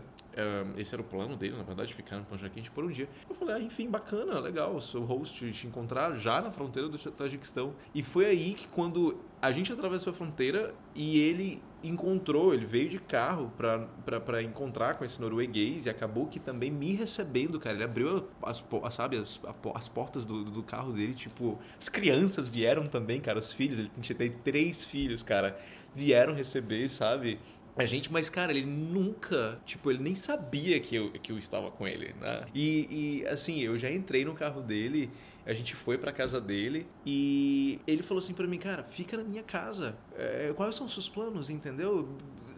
esse 0.78 0.96
era 0.96 1.02
o 1.02 1.06
plano 1.06 1.38
dele, 1.38 1.56
na 1.58 1.64
verdade, 1.64 1.94
ficar 1.94 2.18
no 2.18 2.26
Panja 2.26 2.50
Quente 2.50 2.72
por 2.72 2.84
um 2.84 2.90
dia. 2.90 3.08
Eu 3.30 3.36
falei, 3.36 3.56
ah, 3.56 3.60
enfim, 3.60 3.88
bacana, 3.88 4.40
legal, 4.40 4.80
sou 4.80 5.04
host 5.04 5.52
te 5.52 5.68
encontrar 5.68 6.16
já 6.16 6.42
na 6.42 6.50
fronteira 6.50 6.90
do 6.90 6.98
Tajiquistão. 6.98 7.76
E 7.94 8.02
foi 8.02 8.26
aí 8.26 8.56
que 8.56 8.68
quando 8.68 9.20
a 9.42 9.52
gente 9.52 9.72
atravessou 9.72 10.12
a 10.12 10.16
fronteira 10.16 10.74
e 10.94 11.20
ele 11.20 11.62
encontrou, 11.82 12.54
ele 12.54 12.66
veio 12.66 12.90
de 12.90 13.00
carro 13.00 13.52
para 13.56 14.44
encontrar 14.44 14.96
com 14.96 15.06
esse 15.06 15.20
norueguês 15.22 15.86
e 15.86 15.90
acabou 15.90 16.28
que 16.28 16.40
também 16.40 16.70
me 16.70 16.94
recebendo, 16.94 17.60
cara. 17.60 17.76
Ele 17.76 17.84
abriu 17.84 18.28
as, 18.44 18.64
sabe, 18.92 19.18
as, 19.18 19.40
as 19.74 19.88
portas 19.88 20.26
do, 20.26 20.44
do 20.44 20.62
carro 20.62 20.92
dele, 20.92 21.14
tipo, 21.14 21.58
as 21.80 21.88
crianças 21.88 22.48
vieram 22.48 22.86
também, 22.86 23.22
cara, 23.22 23.40
os 23.40 23.54
filhos, 23.54 23.80
ele 23.80 23.90
tinha 24.02 24.30
três 24.44 24.84
filhos, 24.84 25.24
cara, 25.24 25.58
vieram 25.96 26.34
receber, 26.34 26.90
sabe? 26.90 27.40
a 27.78 27.86
gente, 27.86 28.12
mas 28.12 28.30
cara, 28.30 28.52
ele 28.52 28.66
nunca, 28.66 29.58
tipo, 29.66 29.90
ele 29.90 30.04
nem 30.04 30.14
sabia 30.14 30.80
que 30.82 30.96
eu, 30.96 31.12
que 31.12 31.32
eu 31.32 31.38
estava 31.38 31.72
com 31.72 31.88
ele, 31.88 32.14
né? 32.20 32.44
E, 32.54 33.22
e 33.24 33.28
assim, 33.28 33.62
eu 33.62 33.78
já 33.78 33.90
entrei 33.90 34.26
no 34.26 34.34
carro 34.34 34.62
dele 34.62 35.10
a 35.50 35.54
gente 35.56 35.76
foi 35.76 35.98
pra 35.98 36.12
casa 36.12 36.40
dele 36.40 36.86
e 37.04 37.80
ele 37.88 38.04
falou 38.04 38.20
assim 38.20 38.36
para 38.36 38.46
mim, 38.46 38.60
cara, 38.60 38.84
fica 38.84 39.18
na 39.18 39.24
minha 39.24 39.42
casa. 39.42 39.96
É, 40.16 40.54
quais 40.56 40.76
são 40.76 40.86
os 40.86 40.94
seus 40.94 41.10
planos, 41.10 41.50
entendeu? 41.50 42.08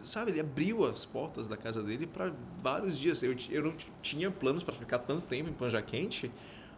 Sabe, 0.04 0.30
ele 0.30 0.40
abriu 0.40 0.84
as 0.84 1.06
portas 1.06 1.48
da 1.48 1.56
casa 1.56 1.82
dele 1.82 2.06
para 2.06 2.34
vários 2.60 2.98
dias. 2.98 3.22
Eu, 3.22 3.34
eu 3.48 3.62
não 3.62 3.74
tinha 4.02 4.30
planos 4.30 4.62
para 4.62 4.74
ficar 4.74 4.98
tanto 4.98 5.24
tempo 5.24 5.48
em 5.48 5.54
Panja 5.54 5.80
Quente, 5.80 6.30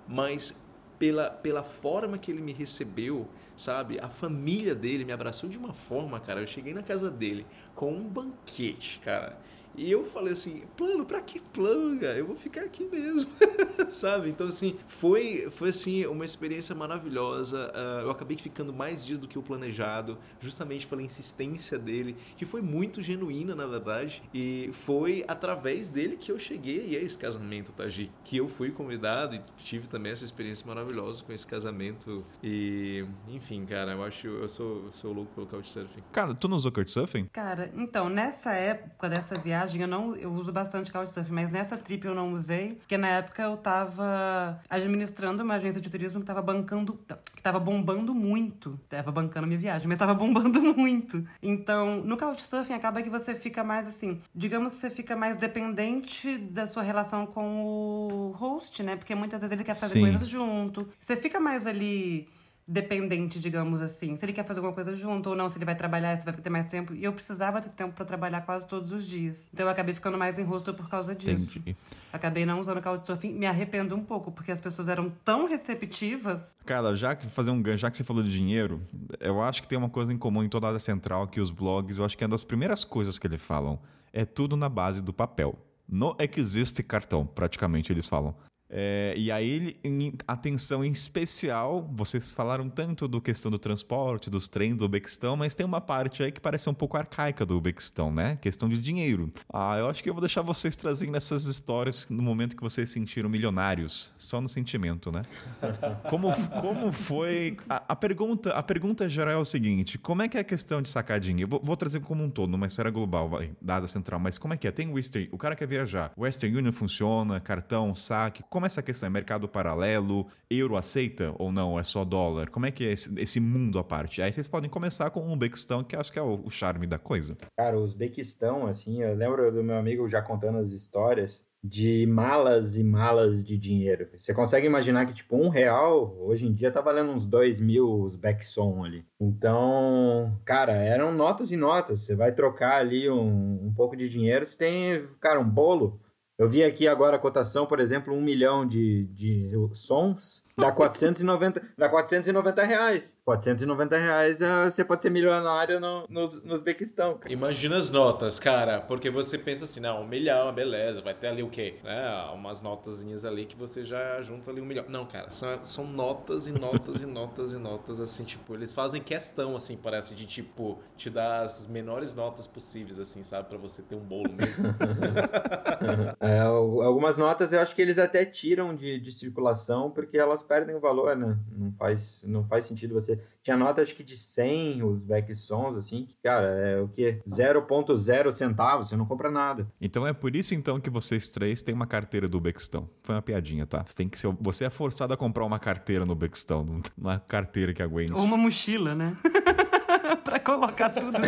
mas 0.07 0.57
pela, 1.01 1.31
pela 1.31 1.65
forma 1.65 2.17
que 2.17 2.31
ele 2.31 2.41
me 2.41 2.53
recebeu, 2.53 3.29
sabe? 3.57 3.99
A 3.99 4.09
família 4.09 4.73
dele 4.73 5.05
me 5.05 5.11
abraçou 5.11 5.51
de 5.51 5.59
uma 5.59 5.75
forma, 5.75 6.21
cara. 6.21 6.41
Eu 6.41 6.47
cheguei 6.47 6.73
na 6.73 6.85
casa 6.85 7.11
dele 7.11 7.45
com 7.75 7.93
um 7.93 8.05
banquete, 8.05 9.01
cara. 9.03 9.37
E 9.77 9.91
eu 9.91 10.05
falei 10.05 10.33
assim, 10.33 10.63
plano, 10.77 11.05
pra 11.05 11.21
que 11.21 11.41
plano, 11.41 11.99
cara? 11.99 12.17
Eu 12.17 12.27
vou 12.27 12.37
ficar 12.37 12.63
aqui 12.63 12.85
mesmo, 12.85 13.31
Sabe? 13.91 14.31
Então, 14.31 14.47
assim, 14.47 14.77
foi, 14.89 15.49
foi 15.51 15.71
assim, 15.71 16.07
uma 16.07 16.25
experiência 16.25 16.75
maravilhosa. 16.75 17.73
Uh, 17.75 18.03
eu 18.03 18.11
acabei 18.11 18.37
ficando 18.37 18.73
mais 18.73 19.05
dias 19.05 19.19
do 19.19 19.27
que 19.27 19.39
o 19.39 19.43
planejado, 19.43 20.19
justamente 20.41 20.87
pela 20.87 21.03
insistência 21.03 21.79
dele, 21.79 22.17
que 22.37 22.45
foi 22.45 22.61
muito 22.61 23.03
genuína, 23.03 23.55
na 23.55 23.67
verdade. 23.67 24.23
E 24.33 24.71
foi 24.73 25.25
através 25.27 25.89
dele 25.89 26.17
que 26.17 26.31
eu 26.31 26.39
cheguei 26.39 26.97
a 26.97 27.01
esse 27.01 27.17
casamento, 27.19 27.73
Taji. 27.73 28.11
Que 28.25 28.37
eu 28.37 28.49
fui 28.49 28.71
convidado 28.71 29.35
e 29.35 29.43
tive 29.57 29.89
também 29.89 30.13
essa 30.13 30.25
experiência 30.25 30.67
maravilhosa 30.67 31.23
com 31.23 31.33
esse 31.33 31.47
casamento. 31.47 32.25
E, 32.43 33.05
enfim, 33.29 33.65
cara, 33.65 33.93
eu 33.93 34.05
acho. 34.05 34.27
Eu 34.27 34.49
sou, 34.49 34.85
eu 34.87 34.93
sou 34.93 35.13
louco 35.13 35.33
pelo 35.35 35.47
Couchsurfing. 35.47 36.03
Cara, 36.13 36.35
tu 36.35 36.49
não 36.49 36.57
usou 36.57 36.71
Couchsurfing? 36.73 37.27
Cara, 37.33 37.71
então, 37.77 38.09
nessa 38.09 38.53
época 38.53 39.09
dessa 39.09 39.35
viagem, 39.41 39.64
eu 39.83 39.89
não. 39.89 40.15
Eu 40.17 40.33
uso 40.33 40.53
bastante 40.53 40.93
Couchsurfing, 40.93 41.33
mas 41.33 41.51
nessa 41.51 41.77
trip 41.77 42.05
eu 42.07 42.15
não 42.15 42.33
usei, 42.33 42.75
porque 42.75 42.97
na 42.97 43.09
época 43.09 43.43
eu 43.43 43.57
tava 43.57 44.61
administrando 44.69 45.43
uma 45.43 45.55
agência 45.55 45.81
de 45.81 45.91
turismo 45.91 46.21
que 46.21 46.27
tava 46.27 46.43
bancando. 46.43 46.99
que 47.35 47.43
tava 47.43 47.59
bombando 47.59 48.15
muito. 48.15 48.79
Tava 48.89 49.11
bancando 49.11 49.45
a 49.45 49.49
minha 49.49 49.59
viagem, 49.59 49.89
mas 49.89 49.99
tava 49.99 50.15
bombando 50.15 50.61
muito. 50.75 51.25
Então, 51.43 52.03
no 52.05 52.17
Couchsurfing 52.17 52.75
acaba 52.75 53.03
que 53.03 53.11
você 53.11 53.35
fica 53.35 53.65
mais 53.65 53.87
assim. 53.87 54.21
Digamos 54.35 54.75
que 54.75 54.81
você 54.81 54.91
fica 54.91 55.17
mais 55.17 55.37
dependente 55.37 56.37
da 56.39 56.67
sua 56.67 56.83
relação 56.83 57.27
com 57.27 57.65
o 57.65 58.31
host, 58.33 58.83
né? 58.83 58.97
Porque 58.97 59.15
muitas 59.15 59.41
vezes 59.41 59.53
ele 59.53 59.65
quer 59.65 59.75
fazer 59.75 59.95
Sim. 59.95 60.01
coisas 60.03 60.29
junto. 60.29 60.89
Você 61.01 61.17
fica 61.17 61.41
mais 61.41 61.67
ali 61.67 62.29
dependente, 62.67 63.39
digamos 63.39 63.83
assim. 63.83 64.17
Se 64.17 64.25
ele 64.25 64.33
quer 64.33 64.45
fazer 64.45 64.61
alguma 64.61 64.75
coisa 64.75 64.95
junto 64.97 65.31
ou 65.31 65.37
não, 65.37 65.49
se 65.49 65.59
ele 65.59 65.65
vai 65.65 65.75
trabalhar, 65.75 66.19
se 66.19 66.25
vai 66.25 66.35
ter 66.35 66.51
mais 66.51 66.67
tempo. 66.69 66.95
E 66.95 67.05
eu 67.05 67.13
precisava 67.13 67.61
ter 67.61 67.71
tempo 67.71 67.95
pra 67.95 68.05
trabalhar 68.05 68.41
quase 68.43 68.67
todos 68.67 68.91
os 68.91 69.07
dias. 69.07 69.49
Então 69.53 69.67
eu 69.67 69.71
acabei 69.71 69.95
ficando 69.95 70.17
mais 70.17 70.39
em 70.39 70.43
rosto 70.43 70.73
por 70.73 70.89
causa 70.89 71.15
disso. 71.15 71.59
Entendi. 71.59 71.77
Acabei 72.13 72.47
não 72.47 72.61
usando 72.61 72.83
Couchsurfing. 72.83 73.33
Me 73.33 73.47
arrependo 73.47 73.95
um 73.95 74.05
pouco, 74.05 74.33
porque 74.33 74.53
as 74.53 74.61
pessoas 74.61 74.89
eram 74.89 75.13
tão 75.25 75.47
receptivas. 75.47 76.57
Cara, 76.65 76.95
já 76.95 77.15
que 77.15 77.27
fazer 77.27 77.51
um 77.51 77.61
gancho, 77.61 77.83
já 77.83 77.91
que 77.91 77.97
você 77.97 78.05
falou 78.05 78.23
de 78.23 78.33
dinheiro, 78.33 78.81
eu 79.21 79.43
acho 79.43 79.61
que 79.61 79.69
tem 79.69 79.77
uma 79.77 79.91
coisa 79.91 80.13
em 80.13 80.19
comum 80.19 80.43
em 80.43 80.49
toda 80.49 80.67
a 80.67 80.71
área 80.71 80.81
central 80.81 81.27
que 81.29 81.41
os 81.41 81.51
blogs, 81.51 81.99
eu 81.99 82.05
acho 82.05 82.17
que 82.17 82.25
é 82.25 82.27
uma 82.27 82.31
das 82.31 82.45
primeiras 82.45 82.85
coisas 82.85 83.19
que 83.19 83.27
eles 83.27 83.43
falam. 83.43 83.79
É 84.13 84.25
tudo 84.25 84.57
na 84.57 84.69
base 84.69 85.03
do 85.03 85.13
papel. 85.13 85.59
Não 85.87 86.17
existe 86.19 86.83
cartão, 86.83 87.27
praticamente, 87.27 87.93
eles 87.93 88.07
falam. 88.07 88.35
É, 88.77 89.15
e 89.17 89.31
aí, 89.31 89.77
em 89.85 90.13
atenção 90.27 90.85
em 90.85 90.91
especial, 90.91 91.89
vocês 91.95 92.33
falaram 92.33 92.69
tanto 92.69 93.07
do 93.07 93.21
questão 93.21 93.49
do 93.49 93.59
transporte, 93.59 94.29
dos 94.29 94.49
trens 94.49 94.77
do 94.77 94.85
Uzbequistão, 94.85 95.37
mas 95.37 95.55
tem 95.55 95.65
uma 95.65 95.81
parte 95.81 96.25
aí 96.25 96.33
que 96.33 96.41
parece 96.41 96.69
um 96.69 96.75
pouco 96.75 96.97
arcaica 96.97 97.47
do 97.47 97.55
Uzbequistão, 97.55 98.11
né? 98.11 98.37
Questão 98.43 98.69
de 98.69 98.77
dinheiro. 98.77 99.33
Ah, 99.53 99.77
eu 99.79 99.89
acho 99.89 100.03
que 100.03 100.11
eu 100.11 100.15
vou 100.15 100.21
deixar 100.21 100.43
vocês 100.43 100.75
trazendo 100.75 101.17
essas 101.17 101.45
histórias 101.45 102.09
no 102.11 102.21
momento 102.21 102.57
que 102.57 102.63
vocês 102.63 102.89
se 102.89 102.95
sentiram 102.95 103.31
milionários, 103.31 104.13
só 104.19 104.41
no 104.41 104.49
sentimento, 104.49 105.13
né? 105.13 105.23
Como, 106.11 106.33
como 106.61 106.93
foi. 106.93 107.57
A, 107.69 107.83
a 107.89 107.97
pergunta, 107.97 108.51
a 108.51 108.63
pergunta 108.63 109.09
geral 109.09 109.35
é 109.35 109.39
o 109.39 109.45
seguinte: 109.45 109.99
como 109.99 110.23
é 110.23 110.29
que 110.29 110.37
é 110.37 110.41
a 110.41 110.45
questão 110.45 110.83
de 110.83 110.89
sacar 110.89 111.21
dinheiro? 111.21 111.49
Vou, 111.49 111.61
vou 111.63 111.77
trazer 111.77 112.01
como 112.01 112.23
um 112.23 112.31
todo, 112.31 112.51
numa 112.51 112.67
esfera 112.67 112.91
global, 112.91 113.29
vai, 113.29 113.51
da 113.61 113.87
Central, 113.87 114.19
mas 114.19 114.39
como 114.39 114.55
é 114.55 114.57
que 114.57 114.67
é? 114.67 114.71
Tem 114.71 114.89
o 114.89 114.95
Western, 114.95 115.29
o 115.33 115.39
cara 115.39 115.55
quer 115.55 115.67
viajar. 115.67 116.13
Western 116.17 116.57
Union 116.57 116.73
funciona, 116.73 117.41
cartão, 117.41 117.95
saque. 117.95 118.43
Como 118.49 118.64
é 118.65 118.69
essa 118.69 118.83
questão? 118.83 119.07
É 119.07 119.11
mercado 119.11 119.49
paralelo? 119.49 120.27
Euro 120.51 120.77
aceita 120.77 121.35
ou 121.39 121.53
não? 121.53 121.79
É 121.79 121.83
só 121.83 122.05
dólar? 122.05 122.51
Como 122.51 122.67
é 122.67 122.71
que 122.71 122.85
é 122.85 122.93
esse, 122.93 123.19
esse 123.21 123.41
mundo 123.41 123.79
à 123.79 123.85
parte? 123.85 124.23
Aí 124.23 124.33
vocês 124.33 124.49
podem 124.49 124.71
começar 124.71 125.11
com 125.11 125.21
o 125.21 125.33
Uzbequistão, 125.33 125.85
que 125.85 125.97
acho 125.97 126.13
que 126.13 126.19
é 126.19 126.23
o, 126.23 126.41
o 126.45 126.51
charme 126.51 126.87
da 126.87 126.99
coisa. 126.99 127.37
Cara, 127.57 127.79
o 127.79 127.83
Uzbequistão, 127.83 128.67
assim, 128.67 129.03
eu 129.03 129.15
lembro 129.15 129.51
do 129.53 129.63
meu 129.63 129.77
amigo 129.77 130.09
já 130.09 130.21
contando 130.23 130.59
as 130.59 130.73
histórias 130.73 131.45
de 131.67 132.05
malas 132.07 132.77
e 132.77 132.85
malas 132.85 133.43
de 133.43 133.57
dinheiro. 133.57 134.07
Você 134.19 134.35
consegue 134.35 134.67
imaginar 134.67 135.07
que, 135.07 135.15
tipo, 135.15 135.35
um 135.35 135.49
real, 135.49 136.15
hoje 136.21 136.47
em 136.47 136.53
dia, 136.53 136.71
tá 136.71 136.83
valendo 136.83 137.11
uns 137.11 137.27
dois 137.27 137.59
mil 137.59 137.89
Uzbekson 137.89 138.85
ali. 138.85 139.03
Então, 139.19 140.39
cara, 140.45 140.75
eram 140.75 141.11
notas 141.15 141.51
e 141.51 141.57
notas. 141.57 142.03
Você 142.03 142.15
vai 142.15 142.33
trocar 142.33 142.81
ali 142.81 143.09
um, 143.09 143.67
um 143.67 143.73
pouco 143.75 143.97
de 143.97 144.11
dinheiro, 144.11 144.45
você 144.45 144.59
tem, 144.59 145.09
cara, 145.19 145.41
um 145.41 145.49
bolo. 145.49 145.99
Eu 146.37 146.49
vi 146.49 146.63
aqui 146.63 146.87
agora 146.87 147.17
a 147.17 147.19
cotação, 147.19 147.65
por 147.67 147.81
exemplo, 147.81 148.13
um 148.13 148.21
milhão 148.21 148.67
de, 148.67 149.05
de 149.07 149.51
sons 149.73 150.44
dá 150.57 150.71
490, 150.73 151.63
dá 151.77 151.89
490 151.89 152.63
reais. 152.65 153.19
490 153.25 153.97
reais 153.99 154.41
é, 154.41 154.65
você 154.71 154.85
pode 154.85 155.03
ser 155.03 155.11
milionário 155.11 155.81
no, 155.81 156.07
no, 156.09 156.25
no 156.45 156.55
Uzbequistão. 156.55 157.19
cara. 157.19 157.33
Imagina 157.33 157.77
as 157.77 157.91
notas, 157.91 158.39
cara, 158.39 158.81
porque 158.81 159.11
você 159.11 159.37
pensa 159.39 159.65
assim, 159.65 159.81
não, 159.81 160.03
um 160.03 160.07
milhão, 160.07 160.53
beleza, 160.53 161.01
vai 161.03 161.15
ter 161.15 161.29
ali 161.29 161.43
o 161.43 161.49
quê? 161.51 161.77
Né, 161.83 162.31
umas 162.33 162.61
notazinhas 162.63 163.25
ali 163.25 163.47
que 163.47 163.57
você 163.57 163.85
já 163.85 164.21
junta 164.23 164.51
ali 164.51 164.61
um 164.61 164.65
milhão. 164.67 164.85
Não, 164.89 165.07
cara, 165.07 165.31
são, 165.31 165.65
são 165.65 165.85
notas 165.87 166.47
e 166.47 166.53
notas 166.53 167.01
e 167.03 167.07
notas 167.07 167.53
e 167.53 167.57
notas, 167.57 168.01
assim, 168.01 168.25
tipo, 168.25 168.55
eles 168.55 168.73
fazem 168.73 169.03
questão, 169.03 169.57
assim, 169.57 169.77
parece, 169.77 170.15
de, 170.15 170.27
tipo, 170.27 170.79
te 170.97 171.11
dar 171.11 171.43
as 171.43 171.67
menores 171.67 172.15
notas 172.15 172.47
possíveis, 172.47 172.99
assim, 173.01 173.23
sabe, 173.23 173.49
pra 173.49 173.59
você 173.59 173.83
ter 173.83 173.95
um 173.97 174.01
bolo 174.05 174.33
mesmo. 174.33 174.65
É, 176.21 176.39
al- 176.41 176.83
algumas 176.83 177.17
notas 177.17 177.53
eu 177.53 177.61
acho 177.61 177.75
que 177.75 177.83
eles 177.83 177.99
até 177.99 178.25
tiram 178.25 178.75
de, 178.75 178.99
de 178.99 179.13
circulação 179.13 179.91
porque 179.91 180.17
elas 180.19 180.43
perdem 180.45 180.75
o 180.75 180.81
valor, 180.81 181.17
né? 181.17 181.37
Não 181.51 181.73
faz, 181.73 182.25
não 182.27 182.45
faz 182.45 182.67
sentido 182.67 182.95
você. 182.95 183.19
Tinha 183.43 183.57
nota 183.57 183.83
acho 183.83 183.95
que 183.95 184.03
de 184.03 184.17
100 184.17 184.83
os 184.83 185.05
backsons, 185.05 185.77
assim, 185.77 186.07
que, 186.07 186.17
cara, 186.23 186.47
é 186.47 186.81
o 186.81 186.89
quê? 186.89 187.21
0,0 187.29 188.33
centavos, 188.33 188.89
você 188.89 188.97
não 188.97 189.07
compra 189.07 189.31
nada. 189.31 189.67
Então 189.81 190.07
é 190.07 190.13
por 190.13 190.37
isso 190.37 190.55
então 190.55 190.81
que 190.81 190.91
vocês 190.91 191.29
três 191.29 191.63
têm 191.63 191.75
uma 191.75 191.87
carteira 191.87 192.29
do 192.29 192.39
Uzbequistão. 192.39 192.89
Foi 193.03 193.15
uma 193.15 193.23
piadinha, 193.23 193.67
tá? 193.67 193.83
Você, 193.85 193.95
tem 193.95 194.09
que 194.09 194.19
ser, 194.19 194.35
você 194.41 194.65
é 194.65 194.71
forçado 194.71 195.13
a 195.13 195.17
comprar 195.17 195.45
uma 195.45 195.59
carteira 195.59 196.05
no 196.05 196.13
Uzbequistão, 196.13 196.65
não 196.65 196.81
não 196.97 197.11
é 197.11 197.21
carteira 197.27 197.73
que 197.73 197.83
aguente. 197.83 198.13
Ou 198.13 198.23
uma 198.23 198.37
mochila, 198.37 198.95
né? 198.95 199.17
pra 200.25 200.39
colocar 200.41 200.91
tudo 200.91 201.13
dentro. 201.13 201.25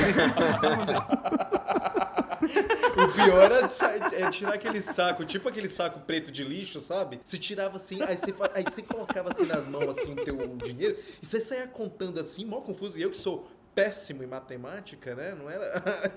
O 2.97 3.13
pior 3.13 3.53
é, 3.53 4.23
é 4.23 4.31
tirar 4.31 4.55
aquele 4.55 4.81
saco, 4.81 5.25
tipo 5.25 5.49
aquele 5.49 5.69
saco 5.69 6.01
preto 6.01 6.33
de 6.33 6.43
lixo, 6.43 6.81
sabe? 6.81 7.21
Você 7.25 7.39
tirava 7.39 7.77
assim, 7.77 8.03
aí 8.03 8.17
você, 8.17 8.35
aí 8.55 8.65
você 8.65 8.83
colocava 8.83 9.31
assim 9.31 9.47
nas 9.47 9.67
mãos 9.67 9.99
assim 9.99 10.13
o 10.13 10.25
teu 10.25 10.37
dinheiro, 10.57 10.97
e 11.23 11.27
você 11.27 11.41
saia 11.41 11.67
contando 11.67 12.19
assim, 12.19 12.45
mó 12.45 12.61
confuso. 12.61 12.99
E 12.99 13.03
eu 13.03 13.11
que 13.11 13.17
sou 13.19 13.49
péssimo 13.75 14.23
em 14.23 14.27
matemática, 14.27 15.15
né? 15.15 15.35
Não 15.39 15.51
era. 15.51 15.65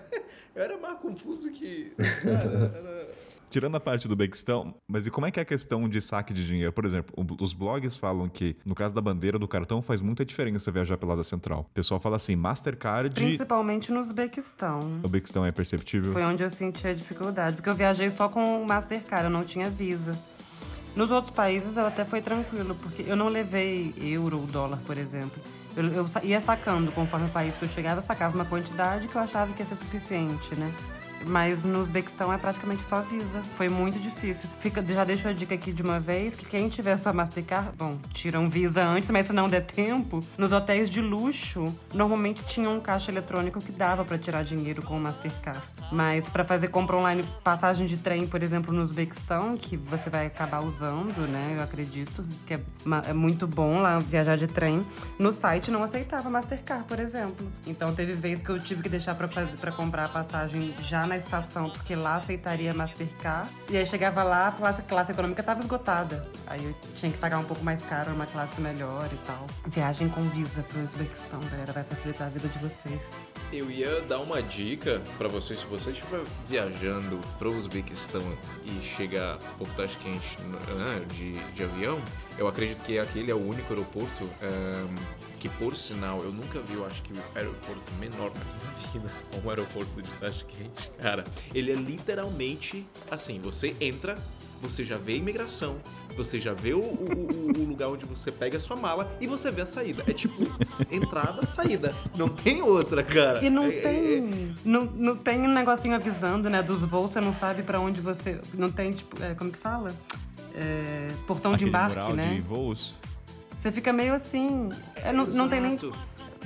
eu 0.55 0.63
era 0.63 0.77
mais 0.77 0.97
confuso 0.99 1.51
que. 1.51 1.93
Cara, 2.23 2.71
era- 2.75 3.09
Tirando 3.49 3.75
a 3.75 3.79
parte 3.79 4.07
do 4.07 4.11
Uzbequistão, 4.11 4.75
mas 4.87 5.07
e 5.07 5.11
como 5.11 5.25
é 5.25 5.31
que 5.31 5.39
é 5.39 5.43
a 5.43 5.45
questão 5.45 5.89
de 5.89 5.99
saque 6.01 6.33
de 6.33 6.45
dinheiro? 6.45 6.71
Por 6.71 6.85
exemplo, 6.85 7.13
os 7.39 7.53
blogs 7.53 7.97
falam 7.97 8.29
que 8.29 8.55
no 8.63 8.75
caso 8.75 8.93
da 8.93 9.01
bandeira 9.01 9.39
do 9.39 9.47
cartão 9.47 9.81
faz 9.81 10.01
muita 10.01 10.23
diferença 10.23 10.71
viajar 10.71 10.97
pela 10.97 11.13
Ásia 11.13 11.23
Central. 11.23 11.61
O 11.61 11.73
pessoal 11.73 11.99
fala 11.99 12.17
assim, 12.17 12.35
Mastercard, 12.35 13.15
Principalmente 13.15 13.91
no 13.91 14.01
Uzbequistão. 14.01 14.79
o 15.01 15.05
Uzbequistão 15.05 15.45
é 15.45 15.51
perceptível. 15.51 16.13
Foi 16.13 16.23
onde 16.23 16.43
eu 16.43 16.49
senti 16.49 16.87
a 16.87 16.93
dificuldade, 16.93 17.55
porque 17.55 17.69
eu 17.69 17.75
viajei 17.75 18.09
só 18.11 18.29
com 18.29 18.63
Mastercard, 18.65 19.25
eu 19.25 19.29
não 19.31 19.43
tinha 19.43 19.69
Visa. 19.69 20.17
Nos 20.95 21.11
outros 21.11 21.33
países 21.33 21.77
ela 21.77 21.87
até 21.87 22.03
foi 22.03 22.21
tranquilo, 22.21 22.75
porque 22.75 23.03
eu 23.07 23.15
não 23.15 23.27
levei 23.27 23.93
euro 24.01 24.39
ou 24.41 24.45
dólar, 24.47 24.79
por 24.85 24.97
exemplo. 24.97 25.41
Eu, 25.77 25.85
eu 25.85 26.07
ia 26.23 26.41
sacando 26.41 26.91
conforme 26.91 27.27
o 27.27 27.29
país 27.29 27.55
que 27.55 27.63
eu 27.63 27.69
chegava, 27.69 28.01
eu 28.01 28.05
sacava 28.05 28.35
uma 28.35 28.45
quantidade 28.45 29.07
que 29.07 29.15
eu 29.15 29.21
achava 29.21 29.53
que 29.53 29.61
ia 29.61 29.65
ser 29.65 29.75
suficiente, 29.75 30.55
né? 30.55 30.71
Mas 31.25 31.63
no 31.63 31.81
Uzbequistão 31.81 32.31
é 32.33 32.37
praticamente 32.37 32.81
só 32.87 33.01
Visa. 33.01 33.41
Foi 33.57 33.69
muito 33.69 33.99
difícil. 33.99 34.49
Fica, 34.59 34.83
já 34.85 35.03
deixo 35.03 35.27
a 35.27 35.33
dica 35.33 35.53
aqui 35.55 35.71
de 35.71 35.81
uma 35.83 35.99
vez 35.99 36.35
que 36.35 36.45
quem 36.45 36.69
tiver 36.69 36.97
sua 36.97 37.13
Mastercard, 37.13 37.71
bom, 37.77 37.97
tira 38.13 38.39
um 38.39 38.49
Visa 38.49 38.83
antes, 38.83 39.09
mas 39.11 39.27
se 39.27 39.33
não 39.33 39.47
der 39.47 39.61
tempo, 39.65 40.19
nos 40.37 40.51
hotéis 40.51 40.89
de 40.89 41.01
luxo, 41.01 41.65
normalmente 41.93 42.43
tinha 42.45 42.69
um 42.69 42.79
caixa 42.79 43.11
eletrônico 43.11 43.59
que 43.61 43.71
dava 43.71 44.03
pra 44.05 44.17
tirar 44.17 44.43
dinheiro 44.43 44.81
com 44.81 44.97
o 44.97 44.99
Mastercard. 44.99 45.61
Mas 45.91 46.27
pra 46.29 46.43
fazer 46.45 46.67
compra 46.69 46.95
online, 46.95 47.23
passagem 47.43 47.87
de 47.87 47.97
trem, 47.97 48.27
por 48.27 48.41
exemplo, 48.43 48.73
no 48.73 48.83
Uzbequistão, 48.83 49.57
que 49.57 49.75
você 49.75 50.09
vai 50.09 50.27
acabar 50.27 50.63
usando, 50.63 51.27
né? 51.27 51.55
Eu 51.57 51.63
acredito 51.63 52.23
que 52.45 52.53
é, 52.53 52.59
ma- 52.85 53.03
é 53.07 53.13
muito 53.13 53.47
bom 53.47 53.75
lá 53.81 53.99
viajar 53.99 54.37
de 54.37 54.47
trem. 54.47 54.85
No 55.17 55.33
site 55.33 55.71
não 55.71 55.83
aceitava 55.83 56.29
Mastercard, 56.29 56.85
por 56.85 56.99
exemplo. 56.99 57.47
Então 57.65 57.93
teve 57.93 58.13
vez 58.13 58.39
que 58.41 58.49
eu 58.49 58.59
tive 58.59 58.83
que 58.83 58.89
deixar 58.89 59.15
pra 59.15 59.71
comprar 59.71 60.05
a 60.05 60.09
passagem 60.09 60.73
já 60.83 61.05
na 61.09 61.17
estação, 61.17 61.69
porque 61.69 61.95
lá 61.95 62.15
aceitaria 62.15 62.73
Mastercard. 62.73 63.49
E 63.69 63.75
aí 63.75 63.85
chegava 63.85 64.23
lá, 64.23 64.47
a 64.47 64.51
classe, 64.51 64.81
classe 64.83 65.11
econômica 65.11 65.43
tava 65.43 65.59
esgotada. 65.59 66.25
Aí 66.47 66.63
eu 66.63 66.75
tinha 66.95 67.11
que 67.11 67.17
pagar 67.17 67.39
um 67.39 67.43
pouco 67.43 67.63
mais 67.63 67.83
caro, 67.83 68.13
uma 68.13 68.25
classe 68.25 68.61
melhor 68.61 69.09
e 69.11 69.17
tal. 69.25 69.45
Viagem 69.67 70.07
com 70.09 70.21
Visa 70.29 70.63
pro 70.63 70.81
Uzbequistão, 70.81 71.39
galera, 71.51 71.73
vai 71.73 71.83
facilitar 71.83 72.27
a 72.27 72.29
vida 72.29 72.47
de 72.47 72.59
vocês. 72.59 73.31
Eu 73.51 73.69
ia 73.71 74.01
dar 74.01 74.19
uma 74.19 74.41
dica 74.41 75.01
pra 75.17 75.27
você, 75.27 75.55
se 75.55 75.65
você 75.65 75.89
estiver 75.89 76.21
viajando 76.47 77.19
pro 77.39 77.51
Uzbequistão 77.51 78.21
e 78.63 78.79
chegar 78.85 79.37
por 79.57 79.67
Tashkent 79.69 80.21
né, 80.41 81.05
de, 81.13 81.31
de 81.31 81.63
avião, 81.63 81.99
eu 82.37 82.47
acredito 82.47 82.83
que 82.83 82.99
aquele 82.99 83.31
é 83.31 83.35
o 83.35 83.43
único 83.43 83.73
aeroporto 83.73 84.29
ehm, 84.41 84.95
que, 85.39 85.47
por 85.49 85.75
sinal, 85.75 86.21
eu 86.23 86.31
nunca 86.31 86.59
vi, 86.59 86.73
eu 86.75 86.85
acho 86.85 87.01
que 87.01 87.13
o 87.13 87.17
aeroporto 87.35 87.93
menor 87.99 88.31
na 88.31 88.43
minha 88.45 88.91
vida, 88.91 89.07
um 89.43 89.49
aeroporto 89.49 90.01
de 90.01 90.09
Tashkent. 90.19 90.89
Cara, 90.99 91.23
ele 91.55 91.71
é 91.71 91.75
literalmente 91.75 92.85
assim, 93.09 93.39
você 93.41 93.75
entra 93.79 94.15
você 94.61 94.83
já 94.83 94.97
vê 94.97 95.13
a 95.13 95.15
imigração, 95.15 95.77
você 96.17 96.37
já 96.37 96.53
vê 96.53 96.73
o, 96.73 96.81
o, 96.81 97.57
o 97.57 97.65
lugar 97.69 97.87
onde 97.87 98.03
você 98.05 98.29
pega 98.29 98.57
a 98.57 98.59
sua 98.59 98.75
mala 98.75 99.09
e 99.21 99.25
você 99.25 99.49
vê 99.49 99.61
a 99.61 99.65
saída. 99.65 100.03
É 100.05 100.11
tipo 100.11 100.35
entrada, 100.91 101.45
saída. 101.47 101.95
Não 102.17 102.27
tem 102.27 102.61
outra, 102.61 103.01
cara. 103.01 103.41
E 103.41 103.49
não 103.49 103.63
É- 103.67 103.71
tem. 103.71 104.53
Não, 104.65 104.83
não 104.83 105.15
tem 105.15 105.39
um 105.43 105.53
negocinho 105.53 105.95
avisando, 105.95 106.49
né? 106.49 106.61
Dos 106.61 106.81
voos, 106.81 107.11
você 107.11 107.21
não 107.21 107.33
sabe 107.33 107.63
pra 107.63 107.79
onde 107.79 108.01
você. 108.01 108.37
Não 108.53 108.69
tem, 108.69 108.91
tipo, 108.91 109.23
é, 109.23 109.33
como 109.33 109.49
que 109.49 109.59
fala? 109.59 109.95
É, 110.53 111.07
portão 111.25 111.51
de 111.51 111.63
Aquele 111.63 111.69
embarque, 111.69 111.89
mural 111.95 112.13
né? 112.13 112.27
de 112.27 112.41
voos. 112.41 112.95
Você 113.61 113.71
fica 113.71 113.91
meio 113.91 114.13
assim. 114.13 114.69
não, 115.13 115.25
não 115.25 115.49
tem 115.49 115.59
nem. 115.61 115.79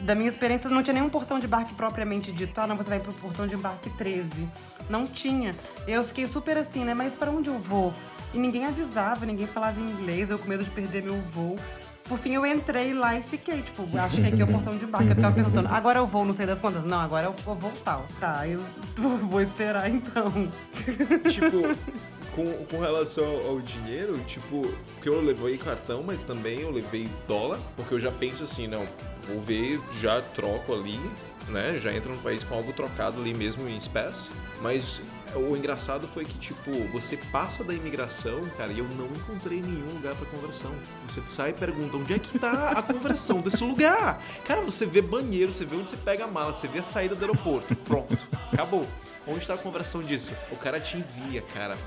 Da 0.01 0.15
minha 0.15 0.29
experiência, 0.29 0.69
não 0.69 0.83
tinha 0.83 0.95
nenhum 0.95 1.09
portão 1.09 1.39
de 1.39 1.45
embarque 1.45 1.73
propriamente 1.75 2.31
dito. 2.31 2.59
Ah, 2.59 2.67
não, 2.67 2.75
você 2.75 2.89
vai 2.89 2.99
pro 2.99 3.13
portão 3.13 3.47
de 3.47 3.55
embarque 3.55 3.89
13. 3.91 4.27
Não 4.89 5.05
tinha. 5.05 5.51
Eu 5.87 6.03
fiquei 6.03 6.27
super 6.27 6.57
assim, 6.57 6.83
né? 6.83 6.93
Mas 6.93 7.13
pra 7.13 7.31
onde 7.31 7.49
eu 7.49 7.57
vou? 7.59 7.93
E 8.33 8.37
ninguém 8.37 8.65
avisava, 8.65 9.25
ninguém 9.25 9.45
falava 9.47 9.79
inglês, 9.79 10.29
eu 10.29 10.39
com 10.39 10.49
medo 10.49 10.63
de 10.63 10.71
perder 10.71 11.03
meu 11.03 11.15
voo. 11.31 11.57
Por 12.07 12.19
fim, 12.19 12.33
eu 12.33 12.45
entrei 12.45 12.93
lá 12.93 13.15
e 13.17 13.23
fiquei, 13.23 13.61
tipo, 13.61 13.83
acho 13.97 14.17
que 14.17 14.27
aqui 14.27 14.41
é 14.41 14.43
o 14.43 14.47
portão 14.47 14.77
de 14.77 14.83
embarque. 14.83 15.07
Eu 15.07 15.15
ficava 15.15 15.33
perguntando, 15.35 15.73
agora 15.73 15.99
eu 15.99 16.07
vou, 16.07 16.25
não 16.25 16.33
sei 16.33 16.45
das 16.45 16.59
quantas. 16.59 16.83
Não, 16.83 16.99
agora 16.99 17.27
eu 17.27 17.35
vou 17.45 17.55
voltar. 17.55 18.01
Tá, 18.19 18.45
eu 18.45 18.61
vou 18.97 19.39
esperar 19.39 19.89
então. 19.89 20.31
tipo, 21.29 21.79
com, 22.35 22.65
com 22.65 22.79
relação 22.79 23.25
ao 23.47 23.59
dinheiro, 23.59 24.19
tipo, 24.27 24.61
porque 24.95 25.09
eu 25.09 25.21
levei 25.21 25.57
cartão, 25.57 26.03
mas 26.03 26.23
também 26.23 26.61
eu 26.61 26.71
levei 26.71 27.09
dólar, 27.27 27.59
porque 27.75 27.93
eu 27.93 27.99
já 27.99 28.11
penso 28.11 28.43
assim, 28.43 28.67
não, 28.67 28.85
vou 29.27 29.41
ver, 29.41 29.79
já 30.01 30.21
troco 30.21 30.73
ali, 30.73 30.99
né? 31.49 31.79
Já 31.81 31.93
entro 31.93 32.11
no 32.11 32.21
país 32.21 32.43
com 32.43 32.55
algo 32.55 32.73
trocado 32.73 33.19
ali 33.19 33.33
mesmo 33.33 33.67
em 33.67 33.77
espécie. 33.77 34.29
Mas 34.61 35.01
o 35.35 35.57
engraçado 35.57 36.07
foi 36.07 36.23
que, 36.23 36.37
tipo, 36.37 36.71
você 36.91 37.17
passa 37.31 37.63
da 37.63 37.73
imigração, 37.73 38.39
cara, 38.57 38.71
e 38.71 38.79
eu 38.79 38.85
não 38.95 39.05
encontrei 39.07 39.61
nenhum 39.61 39.93
lugar 39.95 40.15
pra 40.15 40.25
conversão. 40.27 40.71
Você 41.07 41.21
sai 41.29 41.49
e 41.49 41.53
pergunta, 41.53 41.97
onde 41.97 42.13
é 42.13 42.19
que 42.19 42.39
tá 42.39 42.71
a 42.71 42.81
conversão 42.81 43.41
desse 43.41 43.63
lugar? 43.63 44.21
Cara, 44.45 44.61
você 44.61 44.85
vê 44.85 45.01
banheiro, 45.01 45.51
você 45.51 45.65
vê 45.65 45.75
onde 45.75 45.89
você 45.89 45.97
pega 45.97 46.25
a 46.25 46.27
mala, 46.27 46.53
você 46.53 46.67
vê 46.67 46.79
a 46.79 46.83
saída 46.83 47.15
do 47.15 47.21
aeroporto. 47.21 47.75
Pronto, 47.77 48.17
acabou. 48.51 48.87
Onde 49.25 49.47
tá 49.47 49.53
a 49.53 49.57
conversão 49.57 50.01
disso? 50.03 50.31
O 50.51 50.57
cara 50.57 50.79
te 50.79 50.97
envia, 50.97 51.41
cara. 51.53 51.77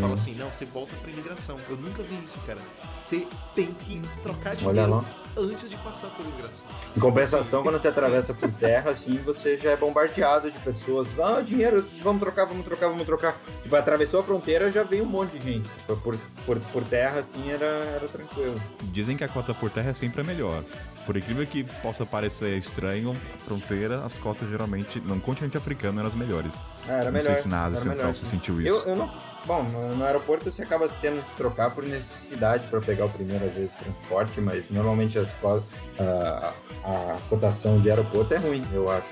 Fala 0.00 0.14
assim, 0.14 0.34
não, 0.34 0.48
você 0.48 0.64
volta 0.64 0.94
pra 1.02 1.10
imigração. 1.10 1.58
Eu 1.68 1.76
nunca 1.76 2.02
vi 2.02 2.14
isso, 2.24 2.38
cara. 2.46 2.60
Você 2.94 3.26
tem 3.54 3.72
que 3.74 4.00
trocar 4.22 4.54
Olha 4.64 4.86
lá. 4.86 5.04
antes 5.36 5.68
de 5.68 5.76
passar 5.78 6.08
pela 6.10 6.28
imigração. 6.28 6.58
Em 6.96 7.00
compensação, 7.00 7.64
quando 7.64 7.80
você 7.80 7.88
atravessa 7.88 8.32
por 8.32 8.50
terra, 8.52 8.92
assim, 8.92 9.16
você 9.18 9.58
já 9.58 9.72
é 9.72 9.76
bombardeado 9.76 10.48
de 10.48 10.58
pessoas. 10.60 11.08
Ah, 11.18 11.40
dinheiro, 11.40 11.84
vamos 12.00 12.20
trocar, 12.20 12.44
vamos 12.44 12.64
trocar, 12.64 12.88
vamos 12.88 13.04
trocar. 13.04 13.36
Tipo, 13.62 13.74
atravessou 13.74 14.20
a 14.20 14.22
fronteira, 14.22 14.68
já 14.68 14.84
veio 14.84 15.02
um 15.02 15.08
monte 15.08 15.36
de 15.36 15.54
gente. 15.54 15.68
Por, 15.88 16.00
por, 16.00 16.16
por, 16.46 16.60
por 16.60 16.84
terra, 16.84 17.18
assim, 17.18 17.50
era, 17.50 17.66
era 17.66 18.06
tranquilo. 18.06 18.54
Dizem 18.84 19.16
que 19.16 19.24
a 19.24 19.28
cota 19.28 19.52
por 19.52 19.70
terra 19.70 19.90
é 19.90 19.94
sempre 19.94 20.20
a 20.20 20.24
melhor. 20.24 20.62
Por 21.04 21.16
incrível 21.16 21.46
que 21.46 21.64
possa 21.82 22.06
parecer 22.06 22.56
estranho, 22.56 23.10
a 23.12 23.38
fronteira, 23.40 23.98
as 24.04 24.16
cotas 24.16 24.48
geralmente, 24.48 25.00
no 25.00 25.20
continente 25.20 25.56
africano, 25.58 25.98
eram 25.98 26.08
as 26.08 26.14
melhores. 26.14 26.62
Ah, 26.88 26.92
era 26.92 27.04
Não 27.06 27.12
melhor. 27.12 27.24
sei 27.26 27.36
se 27.36 27.48
na 27.48 27.64
Ásia 27.64 27.78
Central 27.78 27.96
melhor, 27.98 28.14
você 28.14 28.26
sentiu 28.26 28.60
Eu, 28.60 28.76
isso. 28.76 28.88
eu 28.88 28.96
não. 28.96 29.10
Bom, 29.46 29.62
no, 29.62 30.04
aeroporto 30.04 30.50
você 30.50 30.62
acaba 30.62 30.88
tendo 31.00 31.22
que 31.22 31.36
trocar 31.36 31.70
por 31.70 31.84
necessidade 31.84 32.66
para 32.68 32.80
pegar 32.80 33.04
o 33.06 33.10
primeiro, 33.10 33.44
às 33.44 33.52
vezes, 33.54 33.74
transporte, 33.74 34.40
mas 34.40 34.70
normalmente 34.70 35.18
as, 35.18 35.28
a, 35.98 36.52
a 36.84 37.16
cotação 37.28 37.80
de 37.80 37.90
aeroporto 37.90 38.32
é 38.34 38.38
ruim, 38.38 38.64
eu 38.72 38.90
acho. 38.90 39.04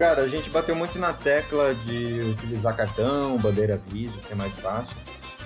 Cara, 0.00 0.22
a 0.22 0.28
gente 0.28 0.48
bateu 0.48 0.74
muito 0.74 0.98
na 0.98 1.12
tecla 1.12 1.74
de 1.74 2.20
utilizar 2.20 2.74
cartão, 2.74 3.36
bandeira 3.36 3.78
Visa, 3.86 4.18
ser 4.22 4.34
mais 4.34 4.58
fácil. 4.58 4.96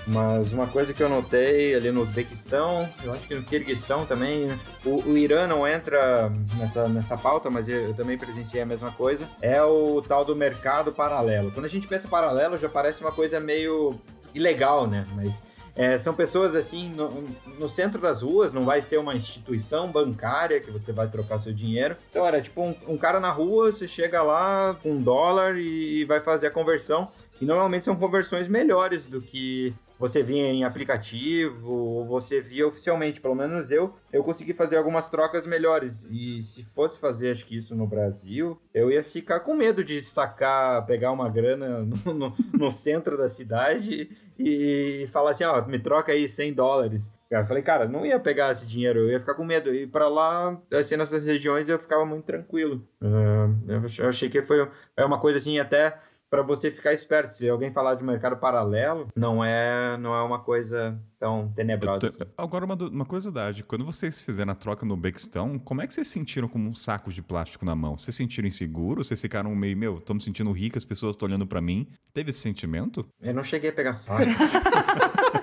Mas 0.07 0.53
uma 0.53 0.65
coisa 0.65 0.93
que 0.93 1.03
eu 1.03 1.09
notei 1.09 1.75
ali 1.75 1.91
no 1.91 2.01
Uzbequistão, 2.01 2.89
eu 3.03 3.11
acho 3.11 3.27
que 3.27 3.35
no 3.35 3.43
Kirguistão 3.43 4.05
também, 4.05 4.45
né? 4.45 4.57
o, 4.85 5.09
o 5.09 5.17
Irã 5.17 5.45
não 5.45 5.67
entra 5.67 6.31
nessa, 6.57 6.87
nessa 6.87 7.17
pauta, 7.17 7.49
mas 7.49 7.67
eu, 7.67 7.87
eu 7.87 7.93
também 7.93 8.17
presenciei 8.17 8.61
a 8.61 8.65
mesma 8.65 8.91
coisa, 8.91 9.27
é 9.41 9.61
o 9.61 10.01
tal 10.01 10.23
do 10.23 10.33
mercado 10.33 10.89
paralelo. 10.93 11.51
Quando 11.51 11.65
a 11.65 11.69
gente 11.69 11.85
pensa 11.85 12.07
paralelo, 12.07 12.55
já 12.55 12.69
parece 12.69 13.01
uma 13.01 13.11
coisa 13.11 13.41
meio 13.41 13.99
ilegal, 14.33 14.87
né? 14.87 15.05
Mas 15.15 15.43
é, 15.75 15.97
são 15.97 16.13
pessoas 16.13 16.55
assim, 16.55 16.89
no, 16.89 17.25
no 17.59 17.67
centro 17.67 17.99
das 17.99 18.21
ruas, 18.21 18.53
não 18.53 18.61
vai 18.61 18.81
ser 18.81 18.97
uma 18.97 19.13
instituição 19.13 19.91
bancária 19.91 20.61
que 20.61 20.71
você 20.71 20.93
vai 20.93 21.07
trocar 21.09 21.39
seu 21.41 21.53
dinheiro. 21.53 21.97
Então 22.09 22.25
era 22.25 22.41
tipo 22.41 22.61
um, 22.61 22.75
um 22.87 22.97
cara 22.97 23.19
na 23.19 23.29
rua, 23.29 23.71
você 23.71 23.87
chega 23.87 24.23
lá 24.23 24.75
com 24.81 24.93
um 24.93 25.01
dólar 25.01 25.57
e, 25.57 26.01
e 26.01 26.05
vai 26.05 26.21
fazer 26.21 26.47
a 26.47 26.51
conversão. 26.51 27.09
E 27.41 27.45
normalmente 27.45 27.83
são 27.83 27.95
conversões 27.95 28.47
melhores 28.47 29.07
do 29.07 29.21
que 29.21 29.73
você 30.07 30.21
via 30.21 30.43
em 30.43 30.63
aplicativo 30.63 31.71
ou 31.71 32.05
você 32.05 32.39
via 32.39 32.67
oficialmente. 32.67 33.19
Pelo 33.19 33.33
menos 33.33 33.71
eu, 33.71 33.95
eu 34.13 34.23
consegui 34.23 34.53
fazer 34.53 34.77
algumas 34.77 35.09
trocas 35.09 35.45
melhores. 35.45 36.07
E 36.11 36.41
se 36.41 36.63
fosse 36.63 36.99
fazer, 36.99 37.31
acho 37.31 37.45
que 37.45 37.57
isso 37.57 37.75
no 37.75 37.87
Brasil, 37.87 38.59
eu 38.73 38.91
ia 38.91 39.03
ficar 39.03 39.39
com 39.39 39.55
medo 39.55 39.83
de 39.83 40.03
sacar, 40.03 40.85
pegar 40.85 41.11
uma 41.11 41.27
grana 41.27 41.79
no, 42.05 42.13
no, 42.13 42.33
no 42.53 42.71
centro 42.71 43.17
da 43.17 43.27
cidade 43.27 44.09
e 44.37 45.07
falar 45.11 45.31
assim, 45.31 45.43
ó, 45.43 45.65
me 45.65 45.79
troca 45.79 46.11
aí 46.11 46.27
100 46.27 46.53
dólares. 46.53 47.11
Eu 47.31 47.45
falei, 47.45 47.63
cara, 47.63 47.87
não 47.87 48.05
ia 48.05 48.19
pegar 48.19 48.51
esse 48.51 48.67
dinheiro, 48.67 48.99
eu 48.99 49.09
ia 49.09 49.19
ficar 49.19 49.33
com 49.33 49.43
medo. 49.43 49.73
E 49.73 49.87
pra 49.87 50.07
lá, 50.07 50.61
assim, 50.71 50.95
nessas 50.95 51.25
regiões, 51.25 51.67
eu 51.67 51.79
ficava 51.79 52.05
muito 52.05 52.25
tranquilo. 52.25 52.87
Ah, 53.01 53.49
eu 53.97 54.07
achei 54.07 54.29
que 54.29 54.41
foi 54.43 54.69
é 54.95 55.03
uma 55.03 55.19
coisa 55.19 55.39
assim, 55.39 55.57
até 55.57 55.97
para 56.35 56.43
você 56.43 56.69
ficar 56.69 56.91
esperto. 56.91 57.31
Se 57.33 57.47
alguém 57.47 57.71
falar 57.71 57.95
de 57.95 58.03
mercado 58.03 58.35
paralelo, 58.35 59.07
não 59.15 59.41
é, 59.43 59.95
não 59.97 60.13
é 60.13 60.21
uma 60.21 60.39
coisa 60.39 60.99
tão 61.25 61.51
tenebrosa. 61.55 62.07
assim. 62.07 62.19
Agora, 62.37 62.65
uma, 62.65 62.75
du- 62.75 62.89
uma 62.89 63.05
curiosidade. 63.05 63.63
Quando 63.63 63.83
vocês 63.85 64.21
fizeram 64.21 64.51
a 64.51 64.55
troca 64.55 64.85
no 64.85 64.93
Uzbequistão, 64.95 65.57
como 65.59 65.81
é 65.81 65.87
que 65.87 65.93
vocês 65.93 66.07
se 66.07 66.13
sentiram 66.13 66.47
como 66.47 66.69
um 66.69 66.73
saco 66.75 67.11
de 67.11 67.21
plástico 67.21 67.65
na 67.65 67.75
mão? 67.75 67.97
Vocês 67.97 68.15
se 68.15 68.23
sentiram 68.23 68.47
inseguros? 68.47 69.07
Vocês 69.07 69.21
ficaram 69.21 69.53
meio, 69.55 69.75
meu, 69.75 69.99
tô 69.99 70.13
me 70.13 70.21
sentindo 70.21 70.51
rico, 70.51 70.77
as 70.77 70.85
pessoas 70.85 71.15
estão 71.15 71.27
olhando 71.27 71.47
pra 71.47 71.59
mim? 71.61 71.87
Teve 72.13 72.29
esse 72.29 72.39
sentimento? 72.39 73.05
Eu 73.21 73.33
não 73.33 73.43
cheguei 73.43 73.69
a 73.69 73.73
pegar 73.73 73.93
saco. 73.93 74.23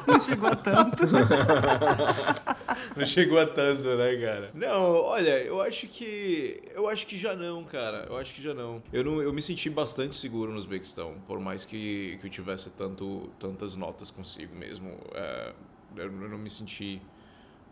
Não 0.07 0.21
chegou 0.23 0.49
a 0.49 0.57
tanto. 0.57 1.03
Não 2.97 3.05
chegou 3.05 3.39
a 3.39 3.47
tanto, 3.47 3.83
né, 3.97 4.17
cara? 4.17 4.51
Não, 4.55 4.95
olha, 5.05 5.39
eu 5.43 5.61
acho 5.61 5.87
que. 5.87 6.63
Eu 6.75 6.89
acho 6.89 7.07
que 7.07 7.17
já 7.17 7.35
não, 7.35 7.65
cara. 7.65 8.07
Eu 8.09 8.17
acho 8.17 8.35
que 8.35 8.43
já 8.43 8.53
não. 8.53 8.83
Eu, 8.93 9.05
não, 9.05 9.23
eu 9.23 9.33
me 9.33 9.41
senti 9.41 9.71
bastante 9.71 10.15
seguro 10.17 10.51
no 10.53 10.59
Uzbequistão, 10.59 11.15
por 11.27 11.39
mais 11.41 11.65
que, 11.65 12.19
que 12.21 12.27
eu 12.27 12.31
tivesse 12.31 12.71
tanto, 12.71 13.31
tantas 13.39 13.75
notas 13.77 14.11
consigo 14.11 14.55
mesmo. 14.55 14.91
É, 15.15 15.53
eu 15.97 16.11
não 16.11 16.39
me 16.39 16.51
senti. 16.51 17.01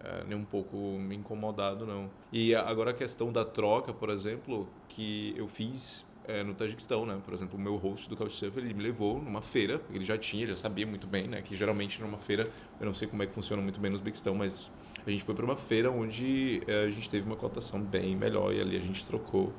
é, 0.03 0.25
nem 0.25 0.37
um 0.37 0.45
pouco 0.45 0.77
incomodado, 1.13 1.87
não. 1.87 2.11
E 2.33 2.55
agora 2.55 2.91
a 2.91 2.95
questão 2.95 3.31
da 3.33 3.45
troca, 3.45 3.93
por 3.93 4.09
exemplo, 4.11 4.67
que 4.89 5.35
eu 5.37 5.47
fiz 5.47 6.05
é, 6.27 6.43
no 6.43 6.55
Tajiquistão, 6.55 7.05
né? 7.05 7.21
Por 7.25 7.35
exemplo, 7.35 7.59
o 7.59 7.61
meu 7.61 7.77
host 7.77 8.09
do 8.09 8.17
Couchsurfer, 8.17 8.65
ele 8.65 8.75
me 8.75 8.83
levou 8.83 9.21
numa 9.21 9.43
feira, 9.43 9.81
ele 9.93 10.05
já 10.05 10.17
tinha, 10.17 10.47
já 10.47 10.57
sabia 10.57 10.87
muito 10.87 11.07
bem, 11.07 11.29
né? 11.29 11.43
Que 11.43 11.55
geralmente 11.55 12.01
numa 12.01 12.19
feira, 12.19 12.49
eu 12.79 12.87
não 12.87 12.95
sei 12.95 13.09
como 13.09 13.23
é 13.23 13.27
que 13.27 13.35
funciona 13.35 13.63
muito 13.63 13.79
bem 13.81 13.91
no 13.91 13.97
Uzbequistão, 13.97 14.35
mas 14.35 14.71
a 15.07 15.11
gente 15.11 15.23
foi 15.23 15.35
para 15.35 15.45
uma 15.45 15.57
feira 15.57 15.91
onde 15.91 16.63
é, 16.67 16.85
a 16.85 16.91
gente 16.91 17.09
teve 17.09 17.27
uma 17.27 17.37
cotação 17.37 17.81
bem 17.81 18.17
melhor 18.17 18.55
e 18.55 18.61
ali 18.61 18.77
a 18.77 18.81
gente 18.81 19.05
trocou. 19.05 19.53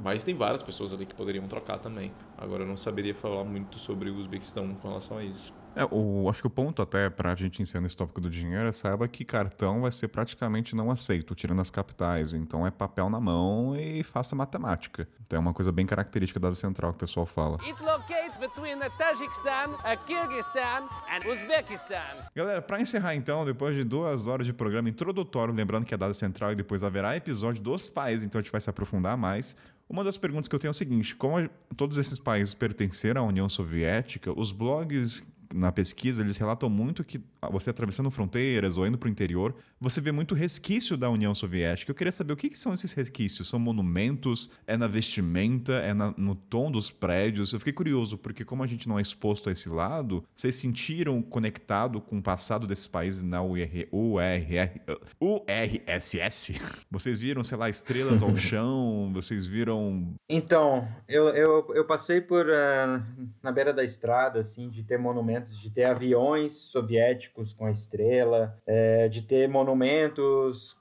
Mas 0.00 0.22
tem 0.22 0.34
várias 0.34 0.62
pessoas 0.62 0.92
ali 0.92 1.06
que 1.06 1.14
poderiam 1.14 1.48
trocar 1.48 1.78
também. 1.78 2.12
Agora 2.36 2.62
eu 2.62 2.66
não 2.68 2.76
saberia 2.76 3.14
falar 3.14 3.42
muito 3.42 3.78
sobre 3.78 4.10
o 4.10 4.16
Uzbequistão 4.16 4.72
com 4.76 4.88
relação 4.88 5.18
a 5.18 5.24
isso. 5.24 5.52
É, 5.74 5.84
o, 5.90 6.28
acho 6.28 6.40
que 6.40 6.46
o 6.46 6.50
ponto 6.50 6.82
até 6.82 7.08
pra 7.08 7.34
gente 7.34 7.62
encerrar 7.62 7.86
esse 7.86 7.96
tópico 7.96 8.20
do 8.20 8.28
dinheiro 8.28 8.66
é 8.66 8.72
saiba 8.72 9.06
que 9.06 9.24
cartão 9.24 9.82
vai 9.82 9.92
ser 9.92 10.08
praticamente 10.08 10.74
não 10.74 10.90
aceito, 10.90 11.34
tirando 11.34 11.60
as 11.60 11.70
capitais. 11.70 12.34
Então 12.34 12.66
é 12.66 12.70
papel 12.70 13.08
na 13.08 13.20
mão 13.20 13.76
e 13.76 14.02
faça 14.02 14.34
matemática. 14.34 15.08
Então 15.22 15.36
é 15.36 15.40
uma 15.40 15.52
coisa 15.52 15.70
bem 15.70 15.86
característica 15.86 16.40
da 16.40 16.48
Ásia 16.48 16.60
Central 16.60 16.92
que 16.92 16.96
o 16.96 17.00
pessoal 17.00 17.26
fala. 17.26 17.58
It 17.62 17.80
locates 17.82 18.36
between 18.40 18.78
the 18.78 18.90
Tajikistan, 18.90 19.76
a 19.84 19.96
Kyrgyzstan, 19.96 20.88
and 21.10 21.30
Uzbekistan. 21.30 22.28
Galera, 22.34 22.62
pra 22.62 22.80
encerrar 22.80 23.14
então, 23.14 23.44
depois 23.44 23.76
de 23.76 23.84
duas 23.84 24.26
horas 24.26 24.46
de 24.46 24.52
programa 24.52 24.88
introdutório, 24.88 25.54
lembrando 25.54 25.84
que 25.84 25.94
é 25.94 25.96
dada 25.96 26.14
central 26.14 26.52
e 26.52 26.54
depois 26.54 26.82
haverá 26.82 27.16
episódio 27.16 27.62
dos 27.62 27.88
países, 27.88 28.26
então 28.26 28.38
a 28.38 28.42
gente 28.42 28.52
vai 28.52 28.60
se 28.60 28.70
aprofundar 28.70 29.16
mais. 29.16 29.56
Uma 29.88 30.04
das 30.04 30.18
perguntas 30.18 30.48
que 30.48 30.54
eu 30.54 30.58
tenho 30.58 30.68
é 30.68 30.72
o 30.72 30.74
seguinte: 30.74 31.16
como 31.16 31.48
todos 31.76 31.96
esses 31.96 32.18
países 32.18 32.54
pertenceram 32.54 33.22
à 33.22 33.26
União 33.26 33.48
Soviética, 33.48 34.32
os 34.38 34.52
blogs 34.52 35.24
na 35.54 35.72
pesquisa, 35.72 36.22
eles 36.22 36.36
relatam 36.36 36.68
muito 36.68 37.02
que 37.02 37.20
você 37.50 37.70
atravessando 37.70 38.10
fronteiras 38.10 38.76
ou 38.76 38.86
indo 38.86 38.98
para 38.98 39.08
o 39.08 39.10
interior, 39.10 39.54
você 39.80 40.00
vê 40.00 40.10
muito 40.10 40.34
resquício 40.34 40.96
da 40.96 41.08
União 41.08 41.34
Soviética. 41.34 41.90
Eu 41.90 41.94
queria 41.94 42.12
saber 42.12 42.32
o 42.32 42.36
que, 42.36 42.50
que 42.50 42.58
são 42.58 42.74
esses 42.74 42.92
resquícios? 42.92 43.48
São 43.48 43.58
monumentos? 43.58 44.50
É 44.66 44.76
na 44.76 44.88
vestimenta? 44.88 45.74
É 45.74 45.94
na, 45.94 46.12
no 46.16 46.34
tom 46.34 46.70
dos 46.70 46.90
prédios? 46.90 47.52
Eu 47.52 47.58
fiquei 47.60 47.72
curioso, 47.72 48.18
porque 48.18 48.44
como 48.44 48.62
a 48.62 48.66
gente 48.66 48.88
não 48.88 48.98
é 48.98 49.02
exposto 49.02 49.48
a 49.48 49.52
esse 49.52 49.68
lado, 49.68 50.24
vocês 50.34 50.56
sentiram 50.56 51.22
conectado 51.22 52.00
com 52.00 52.18
o 52.18 52.22
passado 52.22 52.66
desses 52.66 52.86
países 52.86 53.22
na 53.22 53.42
UR, 53.42 53.88
URR, 53.92 54.80
URSS? 55.20 56.60
Vocês 56.90 57.20
viram, 57.20 57.44
sei 57.44 57.56
lá, 57.56 57.68
estrelas 57.68 58.22
ao 58.22 58.34
chão? 58.36 59.10
Vocês 59.12 59.46
viram... 59.46 60.14
Então, 60.28 60.88
eu, 61.08 61.28
eu, 61.28 61.66
eu 61.74 61.84
passei 61.84 62.20
por... 62.20 62.46
Uh, 62.46 63.28
na 63.42 63.52
beira 63.52 63.72
da 63.72 63.84
estrada, 63.84 64.40
assim, 64.40 64.68
de 64.68 64.82
ter 64.82 64.98
monumentos, 64.98 65.58
de 65.58 65.70
ter 65.70 65.84
aviões 65.84 66.54
soviéticos 66.54 67.52
com 67.52 67.66
a 67.66 67.70
estrela, 67.70 68.56
é, 68.66 69.08
de 69.08 69.22
ter 69.22 69.48
monumentos 69.48 69.67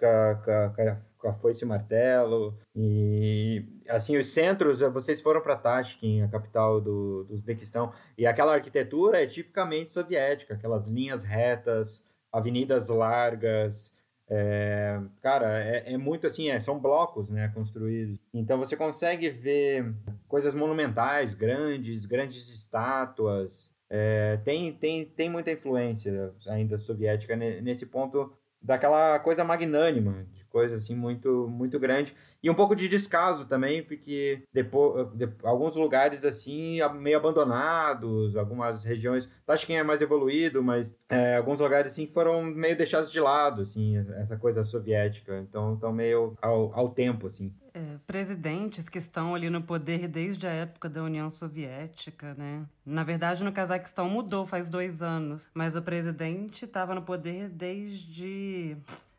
a, 0.05 0.95
com, 1.17 1.29
a, 1.29 1.33
foice 1.33 1.63
e 1.63 1.67
martelo. 1.67 2.57
E, 2.75 3.65
assim, 3.89 4.17
os 4.17 4.29
centros, 4.29 4.79
vocês 4.79 5.21
foram 5.21 5.41
para 5.41 5.55
Tashkent, 5.55 6.23
a 6.23 6.27
capital 6.27 6.79
do, 6.79 7.23
do 7.23 7.33
Uzbequistão, 7.33 7.91
e 8.17 8.25
aquela 8.25 8.53
arquitetura 8.53 9.21
é 9.21 9.25
tipicamente 9.25 9.93
soviética, 9.93 10.53
aquelas 10.53 10.87
linhas 10.87 11.23
retas, 11.23 12.03
avenidas 12.31 12.89
largas, 12.89 13.91
é, 14.29 14.99
cara, 15.21 15.63
é, 15.63 15.93
é, 15.93 15.97
muito 15.97 16.27
assim, 16.27 16.49
é, 16.49 16.59
são 16.59 16.79
blocos, 16.79 17.29
né, 17.29 17.49
construídos. 17.53 18.19
Então 18.33 18.57
você 18.57 18.75
consegue 18.75 19.29
ver 19.29 19.93
coisas 20.27 20.53
monumentais, 20.53 21.33
grandes, 21.33 22.05
grandes 22.05 22.49
estátuas. 22.49 23.73
É, 23.89 24.37
tem, 24.43 24.73
tem, 24.73 25.05
tem 25.05 25.29
muita 25.29 25.51
influência 25.51 26.33
ainda 26.47 26.77
soviética 26.77 27.37
nesse 27.37 27.85
ponto 27.85 28.36
daquela 28.61 29.19
coisa 29.19 29.43
magnânima, 29.43 30.25
de 30.33 30.45
coisa 30.45 30.77
assim 30.77 30.95
muito 30.95 31.47
muito 31.49 31.79
grande. 31.79 32.15
E 32.41 32.49
um 32.49 32.55
pouco 32.55 32.75
de 32.75 32.87
descaso 32.87 33.45
também, 33.45 33.83
porque 33.83 34.43
depois 34.53 35.09
de, 35.13 35.29
alguns 35.43 35.75
lugares 35.75 36.25
assim 36.25 36.79
meio 36.95 37.17
abandonados, 37.17 38.35
algumas 38.35 38.83
regiões, 38.83 39.29
acho 39.47 39.65
que 39.65 39.73
é 39.73 39.83
mais 39.83 40.01
evoluído, 40.01 40.63
mas 40.63 40.93
é, 41.09 41.37
alguns 41.37 41.59
lugares 41.59 41.91
assim 41.91 42.07
foram 42.07 42.43
meio 42.43 42.75
deixados 42.75 43.11
de 43.11 43.19
lado, 43.19 43.61
assim, 43.61 43.97
essa 44.17 44.37
coisa 44.37 44.63
soviética, 44.63 45.37
então 45.39 45.75
estão 45.75 45.91
meio 45.91 46.35
ao, 46.41 46.73
ao 46.73 46.89
tempo 46.89 47.27
assim. 47.27 47.53
É, 47.77 47.97
presidentes 48.07 48.89
que 48.89 48.97
estão 48.97 49.35
ali 49.35 49.51
no 49.51 49.61
poder 49.61 50.07
desde 50.07 50.47
a 50.47 50.49
época 50.49 50.89
da 50.89 51.03
União 51.03 51.29
Soviética, 51.29 52.33
né? 52.33 52.65
Na 52.83 53.03
verdade, 53.03 53.43
no 53.43 53.51
Cazaquistão 53.51 54.09
mudou 54.09 54.47
faz 54.47 54.67
dois 54.67 55.03
anos, 55.03 55.47
mas 55.53 55.75
o 55.75 55.81
presidente 55.83 56.65
estava 56.65 56.95
no 56.95 57.03
poder 57.03 57.49
desde 57.49 58.75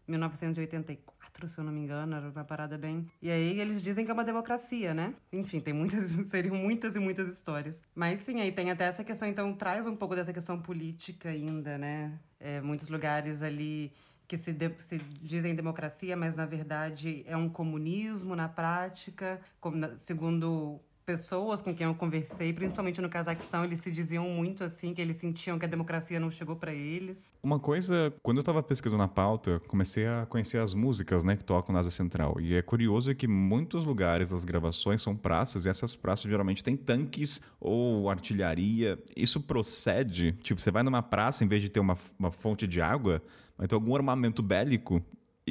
1984, 0.09 1.49
se 1.49 1.57
eu 1.57 1.63
não 1.63 1.73
me 1.73 1.79
engano, 1.79 2.17
era 2.17 2.29
uma 2.29 2.43
parada 2.43 2.77
bem. 2.77 3.07
E 3.23 3.31
aí 3.31 3.61
eles 3.61 3.81
dizem 3.81 4.05
que 4.05 4.11
é 4.11 4.15
uma 4.15 4.25
democracia, 4.25 4.93
né? 4.93 5.15
Enfim, 5.33 5.61
tem 5.61 5.73
muitas, 5.73 6.11
seriam 6.29 6.57
muitas 6.57 6.97
e 6.97 6.99
muitas 6.99 7.33
histórias. 7.33 7.81
Mas 7.95 8.23
sim, 8.23 8.41
aí 8.41 8.51
tem 8.51 8.73
até 8.73 8.87
essa 8.87 9.05
questão, 9.05 9.29
então 9.29 9.55
traz 9.55 9.87
um 9.87 9.95
pouco 9.95 10.17
dessa 10.17 10.33
questão 10.33 10.61
política 10.61 11.29
ainda, 11.29 11.79
né? 11.79 12.19
É, 12.41 12.61
muitos 12.61 12.89
lugares 12.89 13.41
ali 13.41 13.93
que 14.29 14.37
se, 14.37 14.53
de, 14.53 14.71
se, 14.87 14.99
dizem 15.23 15.55
democracia, 15.55 16.15
mas 16.15 16.37
na 16.37 16.45
verdade 16.45 17.25
é 17.27 17.37
um 17.37 17.49
comunismo 17.49 18.37
na 18.37 18.49
prática, 18.49 19.41
como, 19.59 19.97
segundo 19.97 20.79
pessoas 21.09 21.63
com 21.63 21.75
quem 21.75 21.87
eu 21.87 21.95
conversei, 21.95 22.53
principalmente 22.53 23.01
no 23.01 23.09
Cazaquistão, 23.09 23.65
eles 23.65 23.81
se 23.81 23.91
diziam 23.91 24.29
muito 24.29 24.63
assim, 24.63 24.93
que 24.93 25.01
eles 25.01 25.17
sentiam 25.17 25.59
que 25.59 25.65
a 25.65 25.69
democracia 25.69 26.21
não 26.21 26.31
chegou 26.31 26.55
para 26.55 26.71
eles. 26.71 27.33
Uma 27.43 27.59
coisa, 27.59 28.13
quando 28.23 28.37
eu 28.37 28.41
estava 28.41 28.63
pesquisando 28.63 29.03
a 29.03 29.09
pauta, 29.09 29.59
comecei 29.69 30.07
a 30.07 30.27
conhecer 30.27 30.59
as 30.59 30.75
músicas, 30.75 31.25
né, 31.25 31.35
que 31.35 31.43
tocam 31.43 31.73
na 31.73 31.81
Asa 31.81 31.91
Central. 31.91 32.39
E 32.39 32.55
é 32.55 32.61
curioso 32.61 33.15
que 33.15 33.27
muitos 33.27 33.87
lugares 33.87 34.33
das 34.33 34.45
gravações 34.45 35.01
são 35.01 35.17
praças, 35.17 35.65
e 35.65 35.71
essas 35.71 35.97
praças 35.97 36.31
geralmente 36.31 36.63
têm 36.63 36.77
tanques 36.77 37.41
ou 37.59 38.11
artilharia. 38.11 39.03
Isso 39.17 39.41
procede? 39.41 40.33
Tipo, 40.43 40.61
você 40.61 40.71
vai 40.71 40.83
numa 40.83 41.01
praça, 41.01 41.43
em 41.43 41.49
vez 41.49 41.63
de 41.63 41.71
ter 41.71 41.81
uma, 41.81 41.97
uma 42.19 42.31
fonte 42.31 42.67
de 42.67 42.83
água, 42.83 43.23
ter 43.67 43.75
algum 43.75 43.97
armamento 43.97 44.43
bélico 44.43 45.03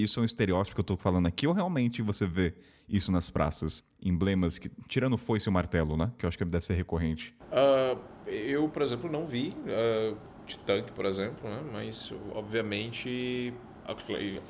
isso 0.04 0.20
é 0.20 0.22
um 0.22 0.26
estereótipo 0.26 0.76
que 0.76 0.80
eu 0.80 0.84
estou 0.84 0.98
falando 0.98 1.28
aqui, 1.28 1.48
ou 1.48 1.54
realmente 1.54 2.02
você 2.02 2.26
vê 2.26 2.54
isso 2.88 3.12
nas 3.12 3.30
praças? 3.30 3.84
Emblemas 4.02 4.60
que, 4.60 4.70
tirando 4.88 5.18
foice 5.18 5.48
e 5.48 5.50
o 5.50 5.54
martelo, 5.54 5.98
né? 5.98 6.12
Que 6.18 6.26
eu 6.26 6.28
acho 6.28 6.38
que 6.38 6.46
deve 6.46 6.64
ser 6.64 6.76
recorrente. 6.76 7.36
Uh, 7.52 8.00
eu, 8.30 8.70
por 8.70 8.82
exemplo, 8.82 9.12
não 9.12 9.26
vi 9.26 9.56
uh, 9.66 10.16
de 10.46 10.58
tanque, 10.60 10.92
por 10.92 11.06
exemplo, 11.06 11.50
né? 11.50 11.62
Mas, 11.72 12.14
obviamente, 12.34 13.54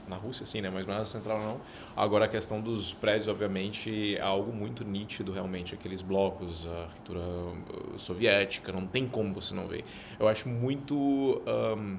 na 0.08 0.16
Rússia 0.16 0.46
sim, 0.46 0.62
né? 0.62 0.70
Mas 0.70 0.86
na 0.86 1.06
central 1.06 1.40
não. 1.40 1.62
Agora 1.96 2.26
a 2.26 2.28
questão 2.28 2.60
dos 2.60 2.94
prédios, 2.94 3.28
obviamente, 3.28 4.16
é 4.16 4.22
algo 4.22 4.52
muito 4.52 4.84
nítido 4.84 5.32
realmente, 5.32 5.74
aqueles 5.74 6.02
blocos, 6.02 6.68
a 6.68 6.84
arquitetura 6.84 7.20
uh, 7.20 8.00
soviética, 8.00 8.72
não 8.72 8.86
tem 8.86 9.08
como 9.08 9.34
você 9.34 9.54
não 9.54 9.68
ver. 9.68 9.84
Eu 10.20 10.28
acho 10.28 10.50
muito 10.50 10.96
um, 10.96 11.98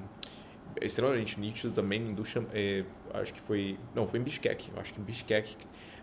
extremamente 0.81 1.39
nítido 1.39 1.73
também 1.73 2.01
em 2.01 2.13
Dushan, 2.13 2.45
é, 2.53 2.83
acho 3.13 3.33
que 3.33 3.41
foi, 3.41 3.77
não, 3.95 4.07
foi 4.07 4.19
em 4.19 4.23
Bishkek, 4.23 4.71
acho 4.77 4.93
que 4.93 5.01
em 5.01 5.03
Bishkek 5.03 5.55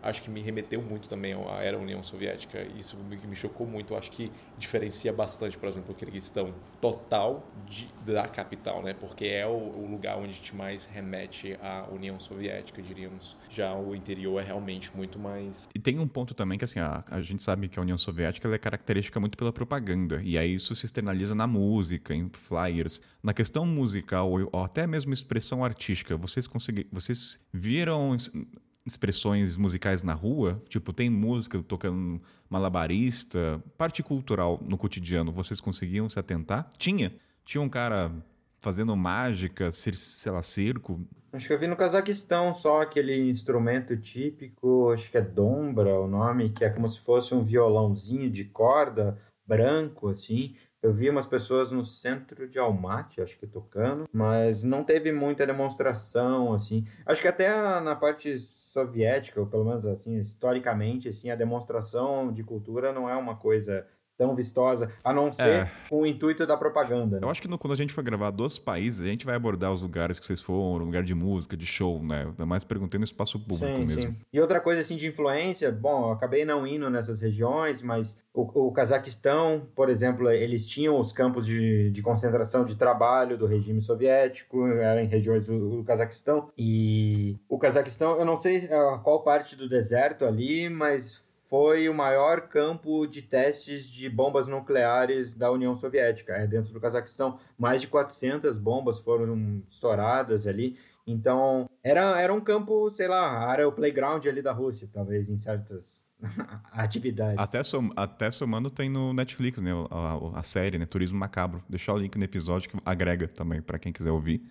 acho 0.09 0.23
que 0.23 0.31
me 0.31 0.41
remeteu 0.41 0.81
muito 0.81 1.09
também 1.09 1.33
à 1.33 1.62
era 1.62 1.78
União 1.78 2.03
Soviética. 2.03 2.62
Isso 2.78 2.97
me, 2.97 3.37
chocou 3.37 3.66
muito. 3.66 3.95
Acho 3.97 4.11
que 4.11 4.31
diferencia 4.59 5.12
bastante, 5.12 5.59
por 5.59 5.69
exemplo, 5.69 5.93
o 5.93 5.95
Kirguistão 5.95 6.55
total 6.81 7.47
de, 7.66 7.89
da 8.05 8.28
capital, 8.28 8.83
né? 8.83 8.95
Porque 8.95 9.27
é 9.27 9.47
o, 9.47 9.51
o, 9.51 9.91
lugar 9.91 10.16
onde 10.16 10.31
a 10.31 10.33
gente 10.33 10.55
mais 10.55 10.87
remete 10.87 11.57
à 11.61 11.87
União 11.91 12.19
Soviética, 12.20 12.81
diríamos. 12.81 13.37
Já 13.51 13.74
o 13.74 13.95
interior 13.95 14.41
é 14.41 14.45
realmente 14.45 14.95
muito 14.97 15.19
mais. 15.19 15.69
E 15.74 15.78
tem 15.78 15.99
um 15.99 16.09
ponto 16.09 16.35
também 16.35 16.57
que, 16.57 16.65
assim, 16.65 16.78
a, 16.78 17.05
a 17.11 17.20
gente 17.20 17.43
sabe 17.43 17.69
que 17.69 17.78
a 17.78 17.83
União 17.83 17.99
Soviética 17.99 18.49
é 18.49 18.59
característica 18.59 19.19
muito 19.19 19.37
pela 19.37 19.53
propaganda. 19.53 20.20
E 20.23 20.39
aí 20.39 20.55
isso 20.55 20.74
se 20.74 20.87
externaliza 20.87 21.35
na 21.35 21.47
música, 21.47 22.15
em 22.15 22.31
flyers. 22.31 23.01
Na 23.23 23.35
questão 23.35 23.66
musical, 23.66 24.31
ou 24.31 24.65
até 24.65 24.87
mesmo 24.87 25.12
expressão 25.12 25.65
artística, 25.65 26.16
vocês 26.16 26.47
conseguiram. 26.47 26.89
Vocês 26.93 27.41
viram 27.53 28.15
expressões 28.86 29.56
musicais 29.56 30.02
na 30.02 30.14
rua? 30.14 30.62
Tipo, 30.68 30.92
tem 30.92 31.10
música 31.10 31.62
tocando 31.62 32.22
malabarista, 32.48 33.62
parte 33.76 34.02
cultural 34.02 34.62
no 34.64 34.78
cotidiano, 34.78 35.32
vocês 35.32 35.60
conseguiam 35.60 36.08
se 36.08 36.18
atentar? 36.18 36.70
Tinha. 36.78 37.12
Tinha 37.44 37.60
um 37.60 37.68
cara 37.68 38.12
fazendo 38.60 38.96
mágica, 38.96 39.70
sei 39.70 40.32
lá, 40.32 40.42
circo. 40.42 41.00
Acho 41.32 41.46
que 41.46 41.52
eu 41.52 41.58
vi 41.58 41.66
no 41.66 41.76
Cazaquistão 41.76 42.54
só 42.54 42.80
aquele 42.80 43.30
instrumento 43.30 43.96
típico, 43.96 44.90
acho 44.90 45.10
que 45.10 45.18
é 45.18 45.20
dombra 45.20 46.00
o 46.00 46.08
nome, 46.08 46.50
que 46.50 46.64
é 46.64 46.70
como 46.70 46.88
se 46.88 47.00
fosse 47.00 47.34
um 47.34 47.44
violãozinho 47.44 48.30
de 48.30 48.44
corda 48.44 49.18
branco, 49.46 50.08
assim. 50.08 50.56
Eu 50.82 50.92
vi 50.92 51.08
umas 51.08 51.26
pessoas 51.26 51.70
no 51.70 51.84
centro 51.84 52.48
de 52.48 52.58
Almaty, 52.58 53.20
acho 53.20 53.38
que 53.38 53.46
tocando, 53.46 54.08
mas 54.12 54.62
não 54.62 54.82
teve 54.82 55.12
muita 55.12 55.46
demonstração, 55.46 56.52
assim. 56.52 56.84
Acho 57.04 57.22
que 57.22 57.28
até 57.28 57.80
na 57.80 57.94
parte 57.94 58.38
soviética, 58.77 59.40
ou 59.40 59.47
pelo 59.47 59.65
menos 59.65 59.86
assim, 59.86 60.19
historicamente, 60.19 61.09
assim, 61.09 61.31
a 61.31 61.36
demonstração 61.36 62.32
de 62.32 62.44
cultura 62.44 62.93
não 62.93 63.09
é 63.09 63.16
uma 63.16 63.36
coisa 63.36 63.86
tão 64.16 64.34
vistosa, 64.34 64.90
a 65.05 65.12
não 65.12 65.30
ser 65.30 65.43
é. 65.48 65.70
com 65.88 66.02
o 66.02 66.06
intuito 66.06 66.47
da 66.47 66.56
propaganda. 66.56 67.20
Né? 67.20 67.26
Eu 67.26 67.30
acho 67.30 67.43
que 67.43 67.48
no, 67.48 67.59
quando 67.59 67.72
a 67.72 67.76
gente 67.76 67.93
for 67.93 68.02
gravar 68.02 68.30
dos 68.30 68.59
países, 68.59 69.02
a 69.02 69.06
gente 69.06 69.26
vai 69.26 69.34
abordar 69.34 69.72
os 69.72 69.82
lugares 69.82 70.18
que 70.18 70.26
vocês 70.26 70.40
foram, 70.40 70.84
lugar 70.84 71.02
de 71.02 71.14
música, 71.14 71.56
de 71.56 71.66
show, 71.66 72.02
né? 72.02 72.26
Ainda 72.26 72.47
mais 72.47 72.64
perguntando 72.64 73.01
no 73.01 73.05
espaço 73.05 73.38
público 73.38 73.66
sim, 73.66 73.84
mesmo. 73.84 74.12
Sim. 74.12 74.16
E 74.32 74.40
outra 74.40 74.60
coisa 74.60 74.80
assim 74.80 74.97
de 74.97 75.06
influência, 75.06 75.70
bom, 75.70 76.06
eu 76.06 76.12
acabei 76.12 76.44
não 76.44 76.66
indo 76.66 76.88
nessas 76.88 77.20
regiões, 77.20 77.82
mas 77.82 78.16
o, 78.32 78.68
o 78.68 78.72
Cazaquistão, 78.72 79.66
por 79.74 79.88
exemplo, 79.88 80.30
eles 80.30 80.66
tinham 80.66 80.98
os 80.98 81.12
campos 81.12 81.47
de, 81.47 81.90
de 81.90 82.02
concentração 82.02 82.64
de 82.64 82.74
trabalho 82.74 83.36
do 83.36 83.47
regime 83.47 83.80
soviético, 83.80 84.66
eram 84.66 85.02
em 85.02 85.06
regiões 85.06 85.47
do, 85.47 85.76
do 85.76 85.84
Cazaquistão, 85.84 86.51
e 86.56 87.36
o 87.48 87.59
Cazaquistão, 87.59 88.18
eu 88.18 88.24
não 88.24 88.36
sei 88.36 88.66
uh, 88.66 89.01
qual 89.02 89.22
parte 89.22 89.56
do 89.56 89.68
deserto 89.68 90.24
ali, 90.24 90.68
mas 90.68 91.26
foi 91.48 91.89
o 91.89 91.94
maior 91.94 92.48
campo 92.48 93.06
de 93.06 93.23
testes 93.23 93.89
de 93.89 94.09
bombas 94.09 94.47
nucleares 94.47 95.35
da 95.35 95.51
União 95.51 95.77
Soviética, 95.77 96.32
é 96.35 96.47
dentro 96.47 96.73
do 96.73 96.81
Cazaquistão. 96.81 97.39
Mais 97.59 97.81
de 97.81 97.89
400 97.89 98.59
bombas 98.59 98.98
foram 99.01 99.62
estouradas 99.66 100.47
ali. 100.47 100.77
Então, 101.06 101.70
era, 101.85 102.20
era 102.20 102.35
um 102.35 102.40
campo, 102.40 102.90
sei 102.90 103.06
lá, 103.06 103.52
era 103.52 103.68
o 103.68 103.70
playground 103.70 104.27
ali 104.27 104.43
da 104.43 104.52
Rússia, 104.52 104.89
talvez, 104.93 105.28
em 105.28 105.39
certas 105.39 106.09
atividades. 106.73 107.39
Até, 107.39 107.62
som, 107.62 107.90
até 107.94 108.31
somando 108.32 108.68
tem 108.68 108.89
no 108.89 109.12
Netflix, 109.12 109.62
né, 109.62 109.70
a, 109.90 110.40
a 110.40 110.43
série, 110.43 110.78
né, 110.78 110.86
Turismo 110.86 111.16
Macabro. 111.16 111.62
Deixar 111.68 111.94
o 111.94 111.98
link 111.98 112.16
no 112.18 112.24
episódio 112.24 112.68
que 112.68 112.77
agrega 112.85 113.28
também 113.28 113.62
para 113.62 113.78
quem 113.78 113.93
quiser 113.93 114.10
ouvir. 114.10 114.43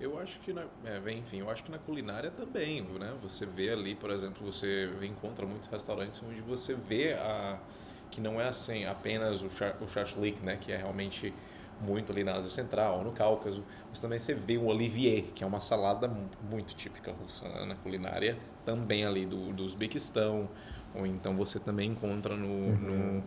Eu 0.00 0.18
acho 0.18 0.40
que, 0.40 0.52
na, 0.52 0.64
é, 0.84 1.12
enfim, 1.12 1.40
eu 1.40 1.50
acho 1.50 1.62
que 1.62 1.70
na 1.70 1.78
culinária 1.78 2.30
também, 2.30 2.82
né? 2.82 3.14
Você 3.22 3.44
vê 3.44 3.70
ali, 3.70 3.94
por 3.94 4.10
exemplo, 4.10 4.44
você 4.44 4.90
encontra 5.02 5.44
muitos 5.44 5.68
restaurantes 5.68 6.22
onde 6.26 6.40
você 6.40 6.74
vê 6.74 7.12
a 7.12 7.58
que 8.10 8.20
não 8.20 8.40
é 8.40 8.48
assim 8.48 8.84
apenas 8.86 9.40
o, 9.42 9.48
char, 9.48 9.76
o 9.80 9.86
shashlik, 9.86 10.42
né? 10.42 10.56
Que 10.56 10.72
é 10.72 10.76
realmente 10.76 11.32
muito 11.80 12.12
ali 12.12 12.24
na 12.24 12.32
Ásia 12.32 12.48
Central, 12.48 13.02
no 13.02 13.12
Cáucaso, 13.12 13.64
mas 13.88 14.00
também 14.00 14.18
você 14.18 14.34
vê 14.34 14.56
o 14.56 14.66
olivier, 14.66 15.24
que 15.34 15.42
é 15.42 15.46
uma 15.46 15.60
salada 15.60 16.10
muito 16.50 16.74
típica 16.74 17.12
russa 17.12 17.48
né, 17.48 17.64
na 17.64 17.74
culinária, 17.74 18.38
também 18.64 19.04
ali 19.04 19.24
do, 19.24 19.52
do 19.52 19.64
Uzbequistão, 19.64 20.48
ou 20.94 21.06
então 21.06 21.36
você 21.36 21.58
também 21.58 21.90
encontra 21.90 22.36
no, 22.36 22.48
uhum. 22.48 23.22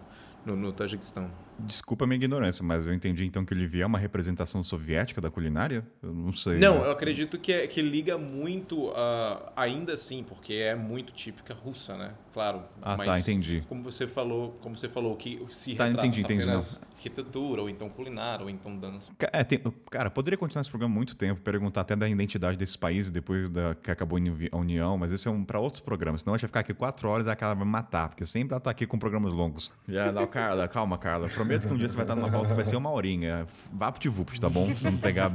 no, 0.45 0.55
no, 0.55 0.61
no 0.67 0.73
Tajiquistão. 0.73 1.31
Desculpa 1.65 2.05
a 2.05 2.07
minha 2.07 2.17
ignorância, 2.17 2.63
mas 2.63 2.87
eu 2.87 2.93
entendi 2.93 3.25
então 3.25 3.45
que 3.45 3.53
o 3.53 3.57
Olivier 3.57 3.83
é 3.83 3.85
uma 3.85 3.97
representação 3.97 4.63
soviética 4.63 5.21
da 5.21 5.29
culinária? 5.29 5.85
Eu 6.01 6.13
não 6.13 6.33
sei. 6.33 6.57
Não, 6.57 6.79
né? 6.79 6.87
eu 6.87 6.91
acredito 6.91 7.37
que, 7.39 7.51
é, 7.51 7.67
que 7.67 7.81
liga 7.81 8.17
muito, 8.17 8.89
uh, 8.89 9.51
ainda 9.55 9.93
assim, 9.93 10.23
porque 10.23 10.53
é 10.53 10.75
muito 10.75 11.13
típica 11.13 11.53
russa, 11.53 11.95
né? 11.97 12.13
Claro. 12.33 12.63
Ah, 12.81 12.97
tá, 12.97 13.19
entendi. 13.19 13.63
Como 13.69 13.83
você 13.83 14.07
falou, 14.07 14.57
como 14.59 14.75
você 14.75 14.89
falou 14.89 15.15
que 15.15 15.45
se 15.49 15.75
tá, 15.75 15.87
entendi, 15.87 16.21
entendi, 16.21 16.41
apenas 16.41 16.83
arquitetura, 16.95 17.61
ou 17.61 17.69
então 17.69 17.87
culinária, 17.89 18.43
ou 18.43 18.49
então 18.49 18.75
dança. 18.75 19.11
É, 19.31 19.43
tem, 19.43 19.59
cara, 19.91 20.09
poderia 20.09 20.37
continuar 20.37 20.61
esse 20.61 20.69
programa 20.69 20.93
muito 20.93 21.15
tempo, 21.15 21.41
perguntar 21.41 21.81
até 21.81 21.95
da 21.95 22.09
identidade 22.09 22.57
desses 22.57 22.75
países 22.75 23.11
depois 23.11 23.51
da, 23.51 23.75
que 23.75 23.91
acabou 23.91 24.17
a 24.51 24.57
União, 24.57 24.97
mas 24.97 25.11
esse 25.11 25.27
é 25.27 25.31
um 25.31 25.43
para 25.43 25.59
outros 25.59 25.79
programas, 25.79 26.21
senão 26.21 26.33
a 26.33 26.37
gente 26.37 26.43
vai 26.43 26.47
ficar 26.47 26.59
aqui 26.61 26.73
quatro 26.73 27.07
horas 27.07 27.27
e 27.27 27.29
a 27.29 27.35
Carla 27.35 27.55
vai 27.55 27.65
me 27.65 27.71
matar, 27.71 28.09
porque 28.09 28.25
sempre 28.25 28.53
ela 28.53 28.61
tá 28.61 28.71
aqui 28.71 28.87
com 28.87 28.97
programas 28.97 29.33
longos. 29.33 29.71
Já, 29.87 30.11
não, 30.11 30.25
Carla, 30.25 30.67
calma, 30.67 30.97
Carla. 30.97 31.29
Prometo 31.29 31.67
que 31.67 31.73
um 31.73 31.77
dia 31.77 31.87
você 31.87 31.95
vai 31.95 32.05
estar 32.05 32.15
numa 32.15 32.31
pauta 32.31 32.47
que 32.47 32.55
vai 32.55 32.65
ser 32.65 32.77
uma 32.77 32.89
horinha. 32.89 33.45
Vá 33.71 33.91
pro 33.91 34.01
Tivupt, 34.01 34.41
tá 34.41 34.49
bom? 34.49 34.73
Pra 34.73 34.89
não 34.89 34.97
pegar. 34.97 35.31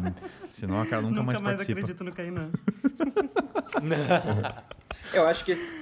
Senão 0.50 0.80
a 0.80 0.86
cara 0.86 1.02
nunca, 1.02 1.14
nunca 1.14 1.24
mais, 1.24 1.40
mais 1.40 1.56
participa. 1.56 1.80
acredito 1.80 2.02
no 2.02 2.12
Kainan. 2.12 2.50
Eu 5.12 5.26
acho 5.26 5.44
que 5.44 5.77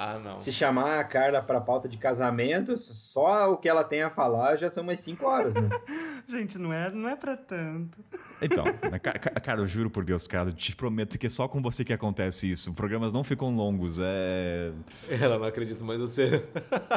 ah, 0.00 0.16
não. 0.16 0.38
Se 0.38 0.52
chamar 0.52 1.00
a 1.00 1.02
Carla 1.02 1.42
para 1.42 1.60
pauta 1.60 1.88
de 1.88 1.98
casamentos, 1.98 2.88
só 2.94 3.50
o 3.50 3.56
que 3.56 3.68
ela 3.68 3.82
tem 3.82 4.02
a 4.02 4.08
falar 4.08 4.54
já 4.54 4.70
são 4.70 4.84
umas 4.84 5.00
5 5.00 5.26
horas, 5.26 5.54
né? 5.54 5.68
Gente, 6.24 6.56
não 6.56 6.72
é, 6.72 6.88
não 6.88 7.08
é 7.08 7.16
pra 7.16 7.36
tanto. 7.36 7.98
Então, 8.40 8.64
né, 8.64 9.00
cara, 9.00 9.60
eu 9.60 9.66
juro 9.66 9.90
por 9.90 10.04
Deus, 10.04 10.28
cara, 10.28 10.50
eu 10.50 10.52
te 10.52 10.76
prometo 10.76 11.18
que 11.18 11.26
é 11.26 11.30
só 11.30 11.48
com 11.48 11.60
você 11.60 11.84
que 11.84 11.92
acontece 11.92 12.48
isso. 12.48 12.72
Programas 12.74 13.12
não 13.12 13.24
ficam 13.24 13.52
longos, 13.52 13.98
é. 14.00 14.70
Ela 15.20 15.36
não 15.36 15.46
acredita 15.46 15.82
mais 15.82 15.98
você. 15.98 16.46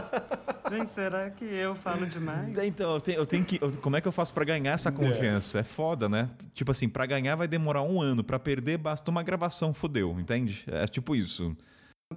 Gente, 0.70 0.92
será 0.92 1.28
que 1.32 1.44
eu 1.44 1.74
falo 1.74 2.06
demais? 2.06 2.56
Então, 2.60 2.94
eu 2.94 3.02
tenho, 3.02 3.18
eu 3.18 3.26
tenho 3.26 3.44
que. 3.44 3.58
Como 3.80 3.96
é 3.96 4.02
que 4.02 4.08
eu 4.08 4.12
faço 4.12 4.32
para 4.32 4.46
ganhar 4.46 4.74
essa 4.74 4.92
confiança? 4.92 5.58
É. 5.58 5.62
é 5.62 5.64
foda, 5.64 6.08
né? 6.08 6.30
Tipo 6.54 6.70
assim, 6.70 6.88
para 6.88 7.08
ganhar 7.08 7.36
vai 7.36 7.48
demorar 7.48 7.82
um 7.82 8.00
ano, 8.00 8.24
para 8.24 8.38
perder 8.38 8.78
basta 8.78 9.10
uma 9.10 9.24
gravação, 9.24 9.74
fodeu, 9.74 10.20
entende? 10.20 10.64
É 10.68 10.86
tipo 10.86 11.16
isso. 11.16 11.58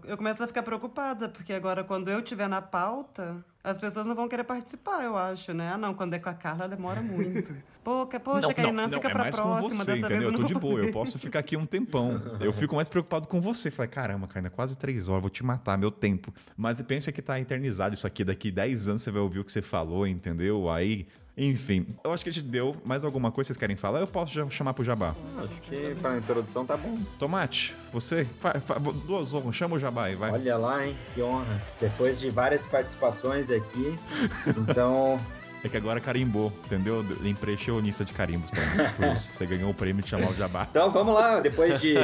Eu 0.05 0.17
começo 0.17 0.43
a 0.43 0.47
ficar 0.47 0.63
preocupada, 0.63 1.29
porque 1.29 1.53
agora 1.53 1.85
quando 1.85 2.11
eu 2.11 2.19
estiver 2.19 2.49
na 2.49 2.61
pauta, 2.61 3.45
as 3.63 3.79
pessoas 3.79 4.07
não 4.07 4.15
vão 4.15 4.29
querer 4.29 4.45
participar, 4.45 5.05
eu 5.05 5.17
acho, 5.17 5.53
né? 5.55 5.73
Ah, 5.73 5.79
não, 5.79 5.95
quando 5.95 6.15
é 6.15 6.19
com 6.19 6.29
a 6.29 6.35
Carla, 6.35 6.69
demora 6.69 7.01
muito. 7.01 7.55
Poxa, 7.85 8.19
poxa, 8.19 8.41
não, 8.41 8.55
Kainan, 8.55 8.89
fica 8.89 9.03
não, 9.03 9.11
é 9.11 9.13
pra 9.13 9.23
mais 9.25 9.37
próxima. 9.37 9.61
com 9.61 9.69
você, 9.69 9.97
entendeu? 9.97 10.23
Eu, 10.23 10.31
eu 10.31 10.35
tô 10.35 10.43
de 10.45 10.55
boa, 10.55 10.81
eu 10.81 10.93
posso 10.93 11.19
ficar 11.19 11.41
aqui 11.41 11.57
um 11.57 11.67
tempão. 11.67 12.21
Eu 12.41 12.53
fico 12.53 12.75
mais 12.75 12.89
preocupado 12.89 13.29
com 13.29 13.41
você. 13.41 13.71
Falei, 13.71 13.91
caramba, 13.91 14.27
Kainan, 14.27 14.51
quase 14.51 14.77
três 14.79 15.09
horas, 15.09 15.21
vou 15.21 15.31
te 15.31 15.45
matar, 15.45 15.77
meu 15.77 15.91
tempo. 15.91 16.33
Mas 16.57 16.81
pensa 16.83 17.13
que 17.13 17.21
tá 17.21 17.39
eternizado 17.39 17.95
isso 17.95 18.07
aqui, 18.07 18.25
daqui 18.25 18.51
dez 18.51 18.89
anos 18.89 19.03
você 19.03 19.11
vai 19.11 19.21
ouvir 19.21 19.41
o 19.41 19.45
que 19.45 19.53
você 19.53 19.63
falou, 19.63 20.07
entendeu? 20.07 20.71
Aí 20.71 21.07
enfim, 21.37 21.85
eu 22.05 22.13
acho 22.13 22.23
que 22.23 22.31
a 22.31 22.33
gente 22.33 22.47
deu 22.47 22.77
mais 22.85 23.05
alguma 23.05 23.33
coisa 23.33 23.49
que 23.49 23.55
vocês 23.55 23.59
querem 23.59 23.77
falar. 23.77 23.99
Eu 23.99 24.07
posso 24.07 24.33
já 24.33 24.49
chamar 24.51 24.73
pro 24.73 24.85
Jabá. 24.85 25.15
Acho 25.39 25.61
que 25.63 25.97
pra 26.01 26.17
introdução 26.17 26.65
tá 26.65 26.77
bom. 26.77 26.97
Tomate, 27.19 27.75
você, 27.93 28.25
fa, 28.25 28.61
fa, 28.61 28.79
duas 28.79 29.35
honras, 29.35 29.57
chama 29.57 29.75
o 29.75 29.79
Jabá 29.79 30.05
aí, 30.05 30.15
vai. 30.15 30.31
Olha 30.31 30.57
lá, 30.57 30.87
hein, 30.87 30.97
que 31.13 31.21
honra. 31.21 31.61
Depois 31.81 32.21
de 32.21 32.31
várias 32.31 32.65
participações 32.67 33.51
aqui, 33.51 33.99
então. 34.57 35.21
É 35.65 35.69
que 35.69 35.77
agora 35.77 35.99
carimbou, 35.99 36.53
entendeu? 36.67 37.05
Preencheu 37.41 37.79
a 37.79 37.81
lista 37.81 38.05
de 38.05 38.13
carimbos 38.13 38.51
também. 38.51 39.15
você 39.17 39.47
ganhou 39.47 39.71
o 39.71 39.75
prêmio 39.75 40.03
de 40.03 40.11
chamar 40.11 40.31
o 40.31 40.35
Jabá. 40.35 40.67
Então 40.71 40.91
vamos 40.91 41.15
lá, 41.15 41.41
depois 41.41 41.81
de, 41.81 41.95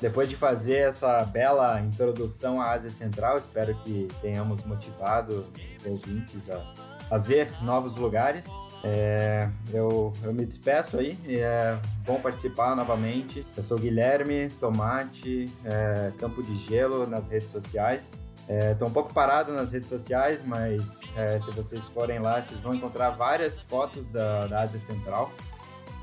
depois 0.00 0.28
de 0.28 0.36
fazer 0.36 0.88
essa 0.88 1.24
bela 1.24 1.80
introdução 1.80 2.60
à 2.60 2.72
Ásia 2.72 2.90
Central, 2.90 3.36
espero 3.36 3.74
que 3.84 4.08
tenhamos 4.22 4.64
motivado 4.64 5.46
os 5.76 5.86
ouvintes 5.86 6.48
a 6.48 6.94
a 7.10 7.18
ver 7.18 7.50
novos 7.62 7.94
lugares. 7.96 8.46
É, 8.82 9.48
eu, 9.72 10.12
eu 10.22 10.32
me 10.32 10.44
despeço 10.44 10.98
aí, 10.98 11.16
é 11.26 11.78
bom 12.04 12.20
participar 12.20 12.76
novamente. 12.76 13.44
Eu 13.56 13.64
sou 13.64 13.78
Guilherme 13.78 14.48
Tomate, 14.60 15.50
é, 15.64 16.12
Campo 16.18 16.42
de 16.42 16.56
Gelo 16.66 17.06
nas 17.06 17.28
redes 17.28 17.48
sociais. 17.50 18.22
Estou 18.48 18.86
é, 18.86 18.90
um 18.90 18.92
pouco 18.92 19.12
parado 19.12 19.52
nas 19.52 19.72
redes 19.72 19.88
sociais, 19.88 20.42
mas 20.44 21.00
é, 21.16 21.40
se 21.40 21.50
vocês 21.50 21.82
forem 21.86 22.18
lá, 22.18 22.42
vocês 22.42 22.60
vão 22.60 22.74
encontrar 22.74 23.10
várias 23.10 23.60
fotos 23.62 24.06
da, 24.10 24.46
da 24.46 24.60
Ásia 24.60 24.80
Central. 24.80 25.32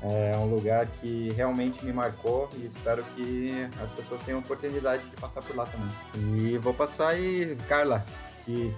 É 0.02 0.36
um 0.36 0.46
lugar 0.46 0.86
que 1.00 1.30
realmente 1.36 1.84
me 1.84 1.92
marcou 1.92 2.48
e 2.56 2.66
espero 2.66 3.04
que 3.14 3.70
as 3.80 3.92
pessoas 3.92 4.20
tenham 4.24 4.40
oportunidade 4.40 5.04
de 5.04 5.14
passar 5.14 5.40
por 5.42 5.54
lá 5.54 5.64
também. 5.64 5.88
E 6.36 6.58
vou 6.58 6.74
passar 6.74 7.10
aí, 7.10 7.56
Carla, 7.68 8.04
se 8.44 8.74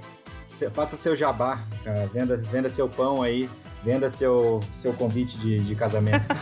faça 0.71 0.97
seu 0.97 1.15
jabá, 1.17 1.59
cara. 1.83 2.07
Venda, 2.07 2.37
venda 2.37 2.71
seu 2.71 2.89
pão 2.89 3.23
aí, 3.23 3.49
venda 3.83 4.09
seu, 4.11 4.61
seu 4.75 4.93
convite 4.93 5.37
de, 5.39 5.61
de 5.61 5.75
casamento. 5.75 6.29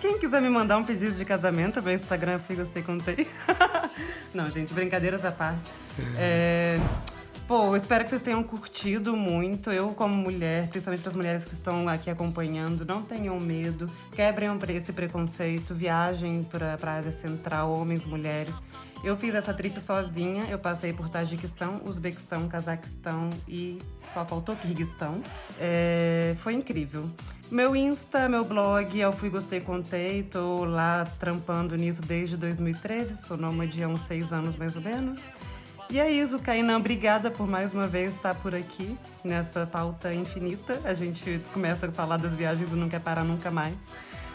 Quem 0.00 0.18
quiser 0.18 0.40
me 0.40 0.48
mandar 0.48 0.78
um 0.78 0.84
pedido 0.84 1.14
de 1.16 1.24
casamento, 1.24 1.82
meu 1.82 1.94
Instagram 1.94 2.38
fica 2.38 2.64
sei 2.66 2.82
contei. 2.82 3.26
Não, 4.32 4.50
gente, 4.50 4.72
brincadeiras 4.72 5.24
à 5.24 5.32
parte. 5.32 5.72
É... 6.18 6.78
Pô, 7.46 7.76
espero 7.76 8.02
que 8.02 8.10
vocês 8.10 8.22
tenham 8.22 8.42
curtido 8.42 9.16
muito. 9.16 9.70
Eu, 9.70 9.90
como 9.90 10.12
mulher, 10.16 10.66
principalmente 10.68 11.02
para 11.02 11.10
as 11.10 11.16
mulheres 11.16 11.44
que 11.44 11.54
estão 11.54 11.88
aqui 11.88 12.10
acompanhando, 12.10 12.84
não 12.84 13.02
tenham 13.02 13.38
medo, 13.38 13.86
quebrem 14.16 14.50
esse 14.70 14.92
preconceito, 14.92 15.72
viajem 15.72 16.42
para 16.42 16.76
a 16.82 16.96
Ásia 16.96 17.12
Central, 17.12 17.72
homens, 17.72 18.04
mulheres. 18.04 18.52
Eu 19.04 19.16
fiz 19.16 19.32
essa 19.32 19.54
trip 19.54 19.80
sozinha, 19.80 20.46
eu 20.50 20.58
passei 20.58 20.92
por 20.92 21.08
Tajiquistão, 21.08 21.80
Uzbequistão, 21.84 22.48
Cazaquistão 22.48 23.30
e 23.46 23.78
só 24.12 24.24
faltou 24.24 24.56
Kirguistão. 24.56 25.22
É, 25.60 26.34
foi 26.40 26.54
incrível. 26.54 27.08
Meu 27.48 27.76
Insta, 27.76 28.28
meu 28.28 28.44
blog, 28.44 28.98
eu 28.98 29.12
fui, 29.12 29.30
gostei, 29.30 29.60
contei, 29.60 30.24
tô 30.24 30.64
lá 30.64 31.04
trampando 31.20 31.76
nisso 31.76 32.02
desde 32.02 32.36
2013, 32.36 33.24
sou 33.24 33.36
nômade 33.36 33.84
há 33.84 33.86
uns 33.86 34.00
seis 34.00 34.32
anos 34.32 34.56
mais 34.56 34.74
ou 34.74 34.82
menos. 34.82 35.20
E 35.88 36.00
é 36.00 36.10
isso, 36.10 36.38
Kainan, 36.40 36.78
obrigada 36.78 37.30
por 37.30 37.46
mais 37.46 37.72
uma 37.72 37.86
vez 37.86 38.12
estar 38.12 38.34
por 38.34 38.54
aqui 38.54 38.98
nessa 39.22 39.66
pauta 39.66 40.12
infinita. 40.12 40.80
A 40.84 40.94
gente 40.94 41.40
começa 41.52 41.86
a 41.86 41.92
falar 41.92 42.16
das 42.16 42.32
viagens 42.32 42.72
e 42.72 42.74
não 42.74 42.88
quer 42.88 43.00
parar 43.00 43.22
nunca 43.22 43.50
mais. 43.50 43.76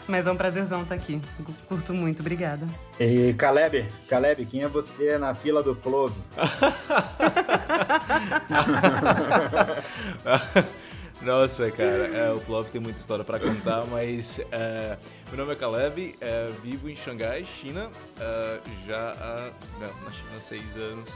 Mas 0.08 0.26
é 0.26 0.32
um 0.32 0.36
prazerzão 0.36 0.82
estar 0.82 0.94
aqui. 0.94 1.20
Curto 1.68 1.94
muito, 1.94 2.20
obrigada. 2.20 2.66
E 2.98 3.34
Caleb, 3.34 3.86
Caleb, 4.08 4.46
quem 4.46 4.62
é 4.62 4.68
você 4.68 5.18
na 5.18 5.34
fila 5.34 5.62
do 5.62 5.76
Clove? 5.76 6.18
Nossa, 11.22 11.70
cara, 11.70 12.08
é, 12.08 12.32
o 12.32 12.40
Plov 12.40 12.68
tem 12.68 12.80
muita 12.80 12.98
história 12.98 13.24
para 13.24 13.38
contar, 13.38 13.86
mas 13.86 14.40
é, 14.50 14.98
meu 15.28 15.38
nome 15.38 15.52
é 15.52 15.56
Caleb, 15.56 16.16
é, 16.20 16.46
vivo 16.64 16.90
em 16.90 16.96
Xangai, 16.96 17.44
China, 17.44 17.88
é, 18.18 18.58
já 18.88 19.12
há, 19.12 19.50
não, 19.78 20.02
na 20.02 20.10
China 20.10 20.30
há 20.36 20.40
seis 20.40 20.76
anos. 20.76 21.08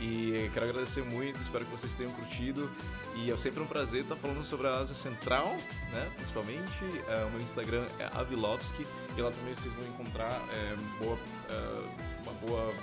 E 0.00 0.50
quero 0.52 0.68
agradecer 0.68 1.02
muito, 1.04 1.40
espero 1.40 1.64
que 1.64 1.70
vocês 1.70 1.92
tenham 1.94 2.12
curtido. 2.12 2.70
E 3.16 3.30
é 3.30 3.36
sempre 3.36 3.60
um 3.60 3.66
prazer 3.66 4.02
estar 4.02 4.16
falando 4.16 4.44
sobre 4.44 4.66
a 4.66 4.78
Ásia 4.78 4.94
Central, 4.94 5.48
né? 5.92 6.10
Principalmente. 6.16 6.84
É, 7.08 7.24
o 7.24 7.30
meu 7.30 7.40
Instagram 7.40 7.84
é 7.98 8.04
Avilovski. 8.14 8.86
E 9.16 9.20
lá 9.20 9.30
também 9.30 9.54
vocês 9.54 9.74
vão 9.74 9.86
encontrar 9.88 10.40
é, 10.52 10.76
boa, 11.02 11.18
é, 11.48 12.22
uma 12.22 12.32
boa 12.34 12.74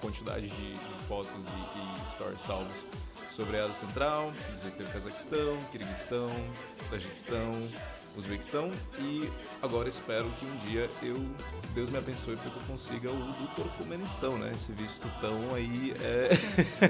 quantidade 0.00 0.48
de, 0.48 0.72
de 0.74 1.06
fotos 1.08 1.32
e, 1.32 1.78
e 1.78 2.14
stories 2.14 2.40
salvos 2.40 2.86
sobre 3.34 3.58
a 3.58 3.64
Ásia 3.64 3.74
Central. 3.86 4.32
Dizer 4.54 4.70
que 4.70 4.76
tem 4.78 4.86
o 4.86 4.90
Cazaquistão, 4.90 5.56
Kirguistão, 5.72 6.30
Tajiquistão, 6.90 7.50
Uzbequistão 8.16 8.70
e 8.98 9.28
agora 9.60 9.88
espero 9.88 10.30
que 10.38 10.46
um 10.46 10.56
dia 10.66 10.88
eu 11.02 11.16
Deus 11.74 11.90
me 11.90 11.98
abençoe 11.98 12.36
para 12.36 12.50
que 12.50 12.56
eu 12.56 12.62
consiga 12.68 13.10
o 13.10 13.16
do 13.16 13.54
Turcomenistão, 13.56 14.38
né? 14.38 14.52
Esse 14.54 14.72
visto 14.72 15.08
tão 15.20 15.54
aí 15.54 15.94
é 16.00 16.30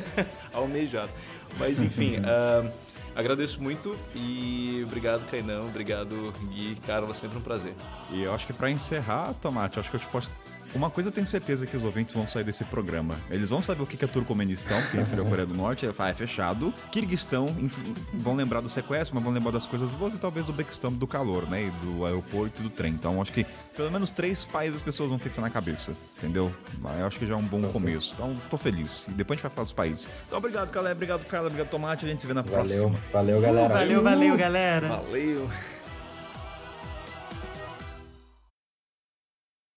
almejado. 0.52 1.10
Mas 1.58 1.80
enfim, 1.80 2.16
uh, 2.18 2.70
agradeço 3.16 3.62
muito 3.62 3.98
e 4.14 4.82
obrigado 4.84 5.28
Cainão, 5.30 5.60
obrigado 5.62 6.32
Gui, 6.48 6.76
Carla, 6.86 7.14
sempre 7.14 7.38
um 7.38 7.42
prazer. 7.42 7.74
E 8.10 8.22
eu 8.22 8.34
acho 8.34 8.46
que 8.46 8.52
para 8.52 8.70
encerrar, 8.70 9.32
Tomate, 9.34 9.80
acho 9.80 9.90
que 9.90 9.96
eu 9.96 10.00
posso 10.12 10.30
Uma 10.74 10.90
coisa 10.90 11.08
eu 11.08 11.12
tenho 11.12 11.26
certeza 11.26 11.66
que 11.66 11.76
os 11.76 11.84
ouvintes 11.84 12.12
vão 12.14 12.26
sair 12.26 12.42
desse 12.44 12.64
programa. 12.64 13.14
Eles 13.30 13.50
vão 13.50 13.62
saber 13.62 13.82
o 13.82 13.86
que 13.86 14.04
é 14.04 14.08
Turcomenistão, 14.08 14.80
que 14.90 14.96
referiu 14.96 15.24
a 15.24 15.28
Coreia 15.28 15.46
do 15.46 15.54
Norte, 15.54 15.88
ah, 15.98 16.08
é 16.08 16.14
fechado. 16.14 16.72
Kirguistão, 16.90 17.46
vão 18.14 18.34
lembrar 18.34 18.60
do 18.60 18.68
sequestro, 18.68 19.14
mas 19.14 19.22
vão 19.24 19.32
lembrar 19.32 19.52
das 19.52 19.66
coisas 19.66 19.92
boas 19.92 20.14
e 20.14 20.18
talvez 20.18 20.46
do 20.46 20.52
Bequistão 20.52 20.92
do 20.92 21.06
calor, 21.06 21.48
né? 21.48 21.64
E 21.64 21.70
do 21.70 22.04
aeroporto 22.04 22.60
e 22.60 22.64
do 22.64 22.70
trem. 22.70 22.92
Então 22.92 23.22
acho 23.22 23.32
que 23.32 23.46
pelo 23.76 23.90
menos 23.90 24.10
três 24.10 24.44
países 24.44 24.76
as 24.76 24.82
pessoas 24.82 25.08
vão 25.08 25.18
fixar 25.18 25.44
na 25.44 25.50
cabeça, 25.50 25.92
entendeu? 26.18 26.52
Mas 26.80 26.98
eu 26.98 27.06
acho 27.06 27.18
que 27.18 27.26
já 27.26 27.34
é 27.34 27.36
um 27.36 27.42
bom 27.42 27.62
começo. 27.68 28.12
Então 28.14 28.34
tô 28.50 28.58
feliz. 28.58 29.04
E 29.08 29.12
depois 29.12 29.36
a 29.36 29.38
gente 29.38 29.42
vai 29.44 29.52
falar 29.52 29.64
dos 29.64 29.72
países. 29.72 30.08
Então 30.26 30.38
obrigado, 30.38 30.70
Calé, 30.70 30.92
obrigado, 30.92 31.24
Carla, 31.26 31.46
obrigado, 31.46 31.68
Tomate. 31.70 32.04
A 32.04 32.08
gente 32.08 32.20
se 32.20 32.26
vê 32.26 32.34
na 32.34 32.42
Valeu, 32.42 32.58
próxima. 32.58 32.98
valeu, 33.12 33.40
galera. 33.40 33.74
Valeu, 33.74 34.02
valeu, 34.02 34.36
galera. 34.36 34.88
Valeu. 34.88 35.50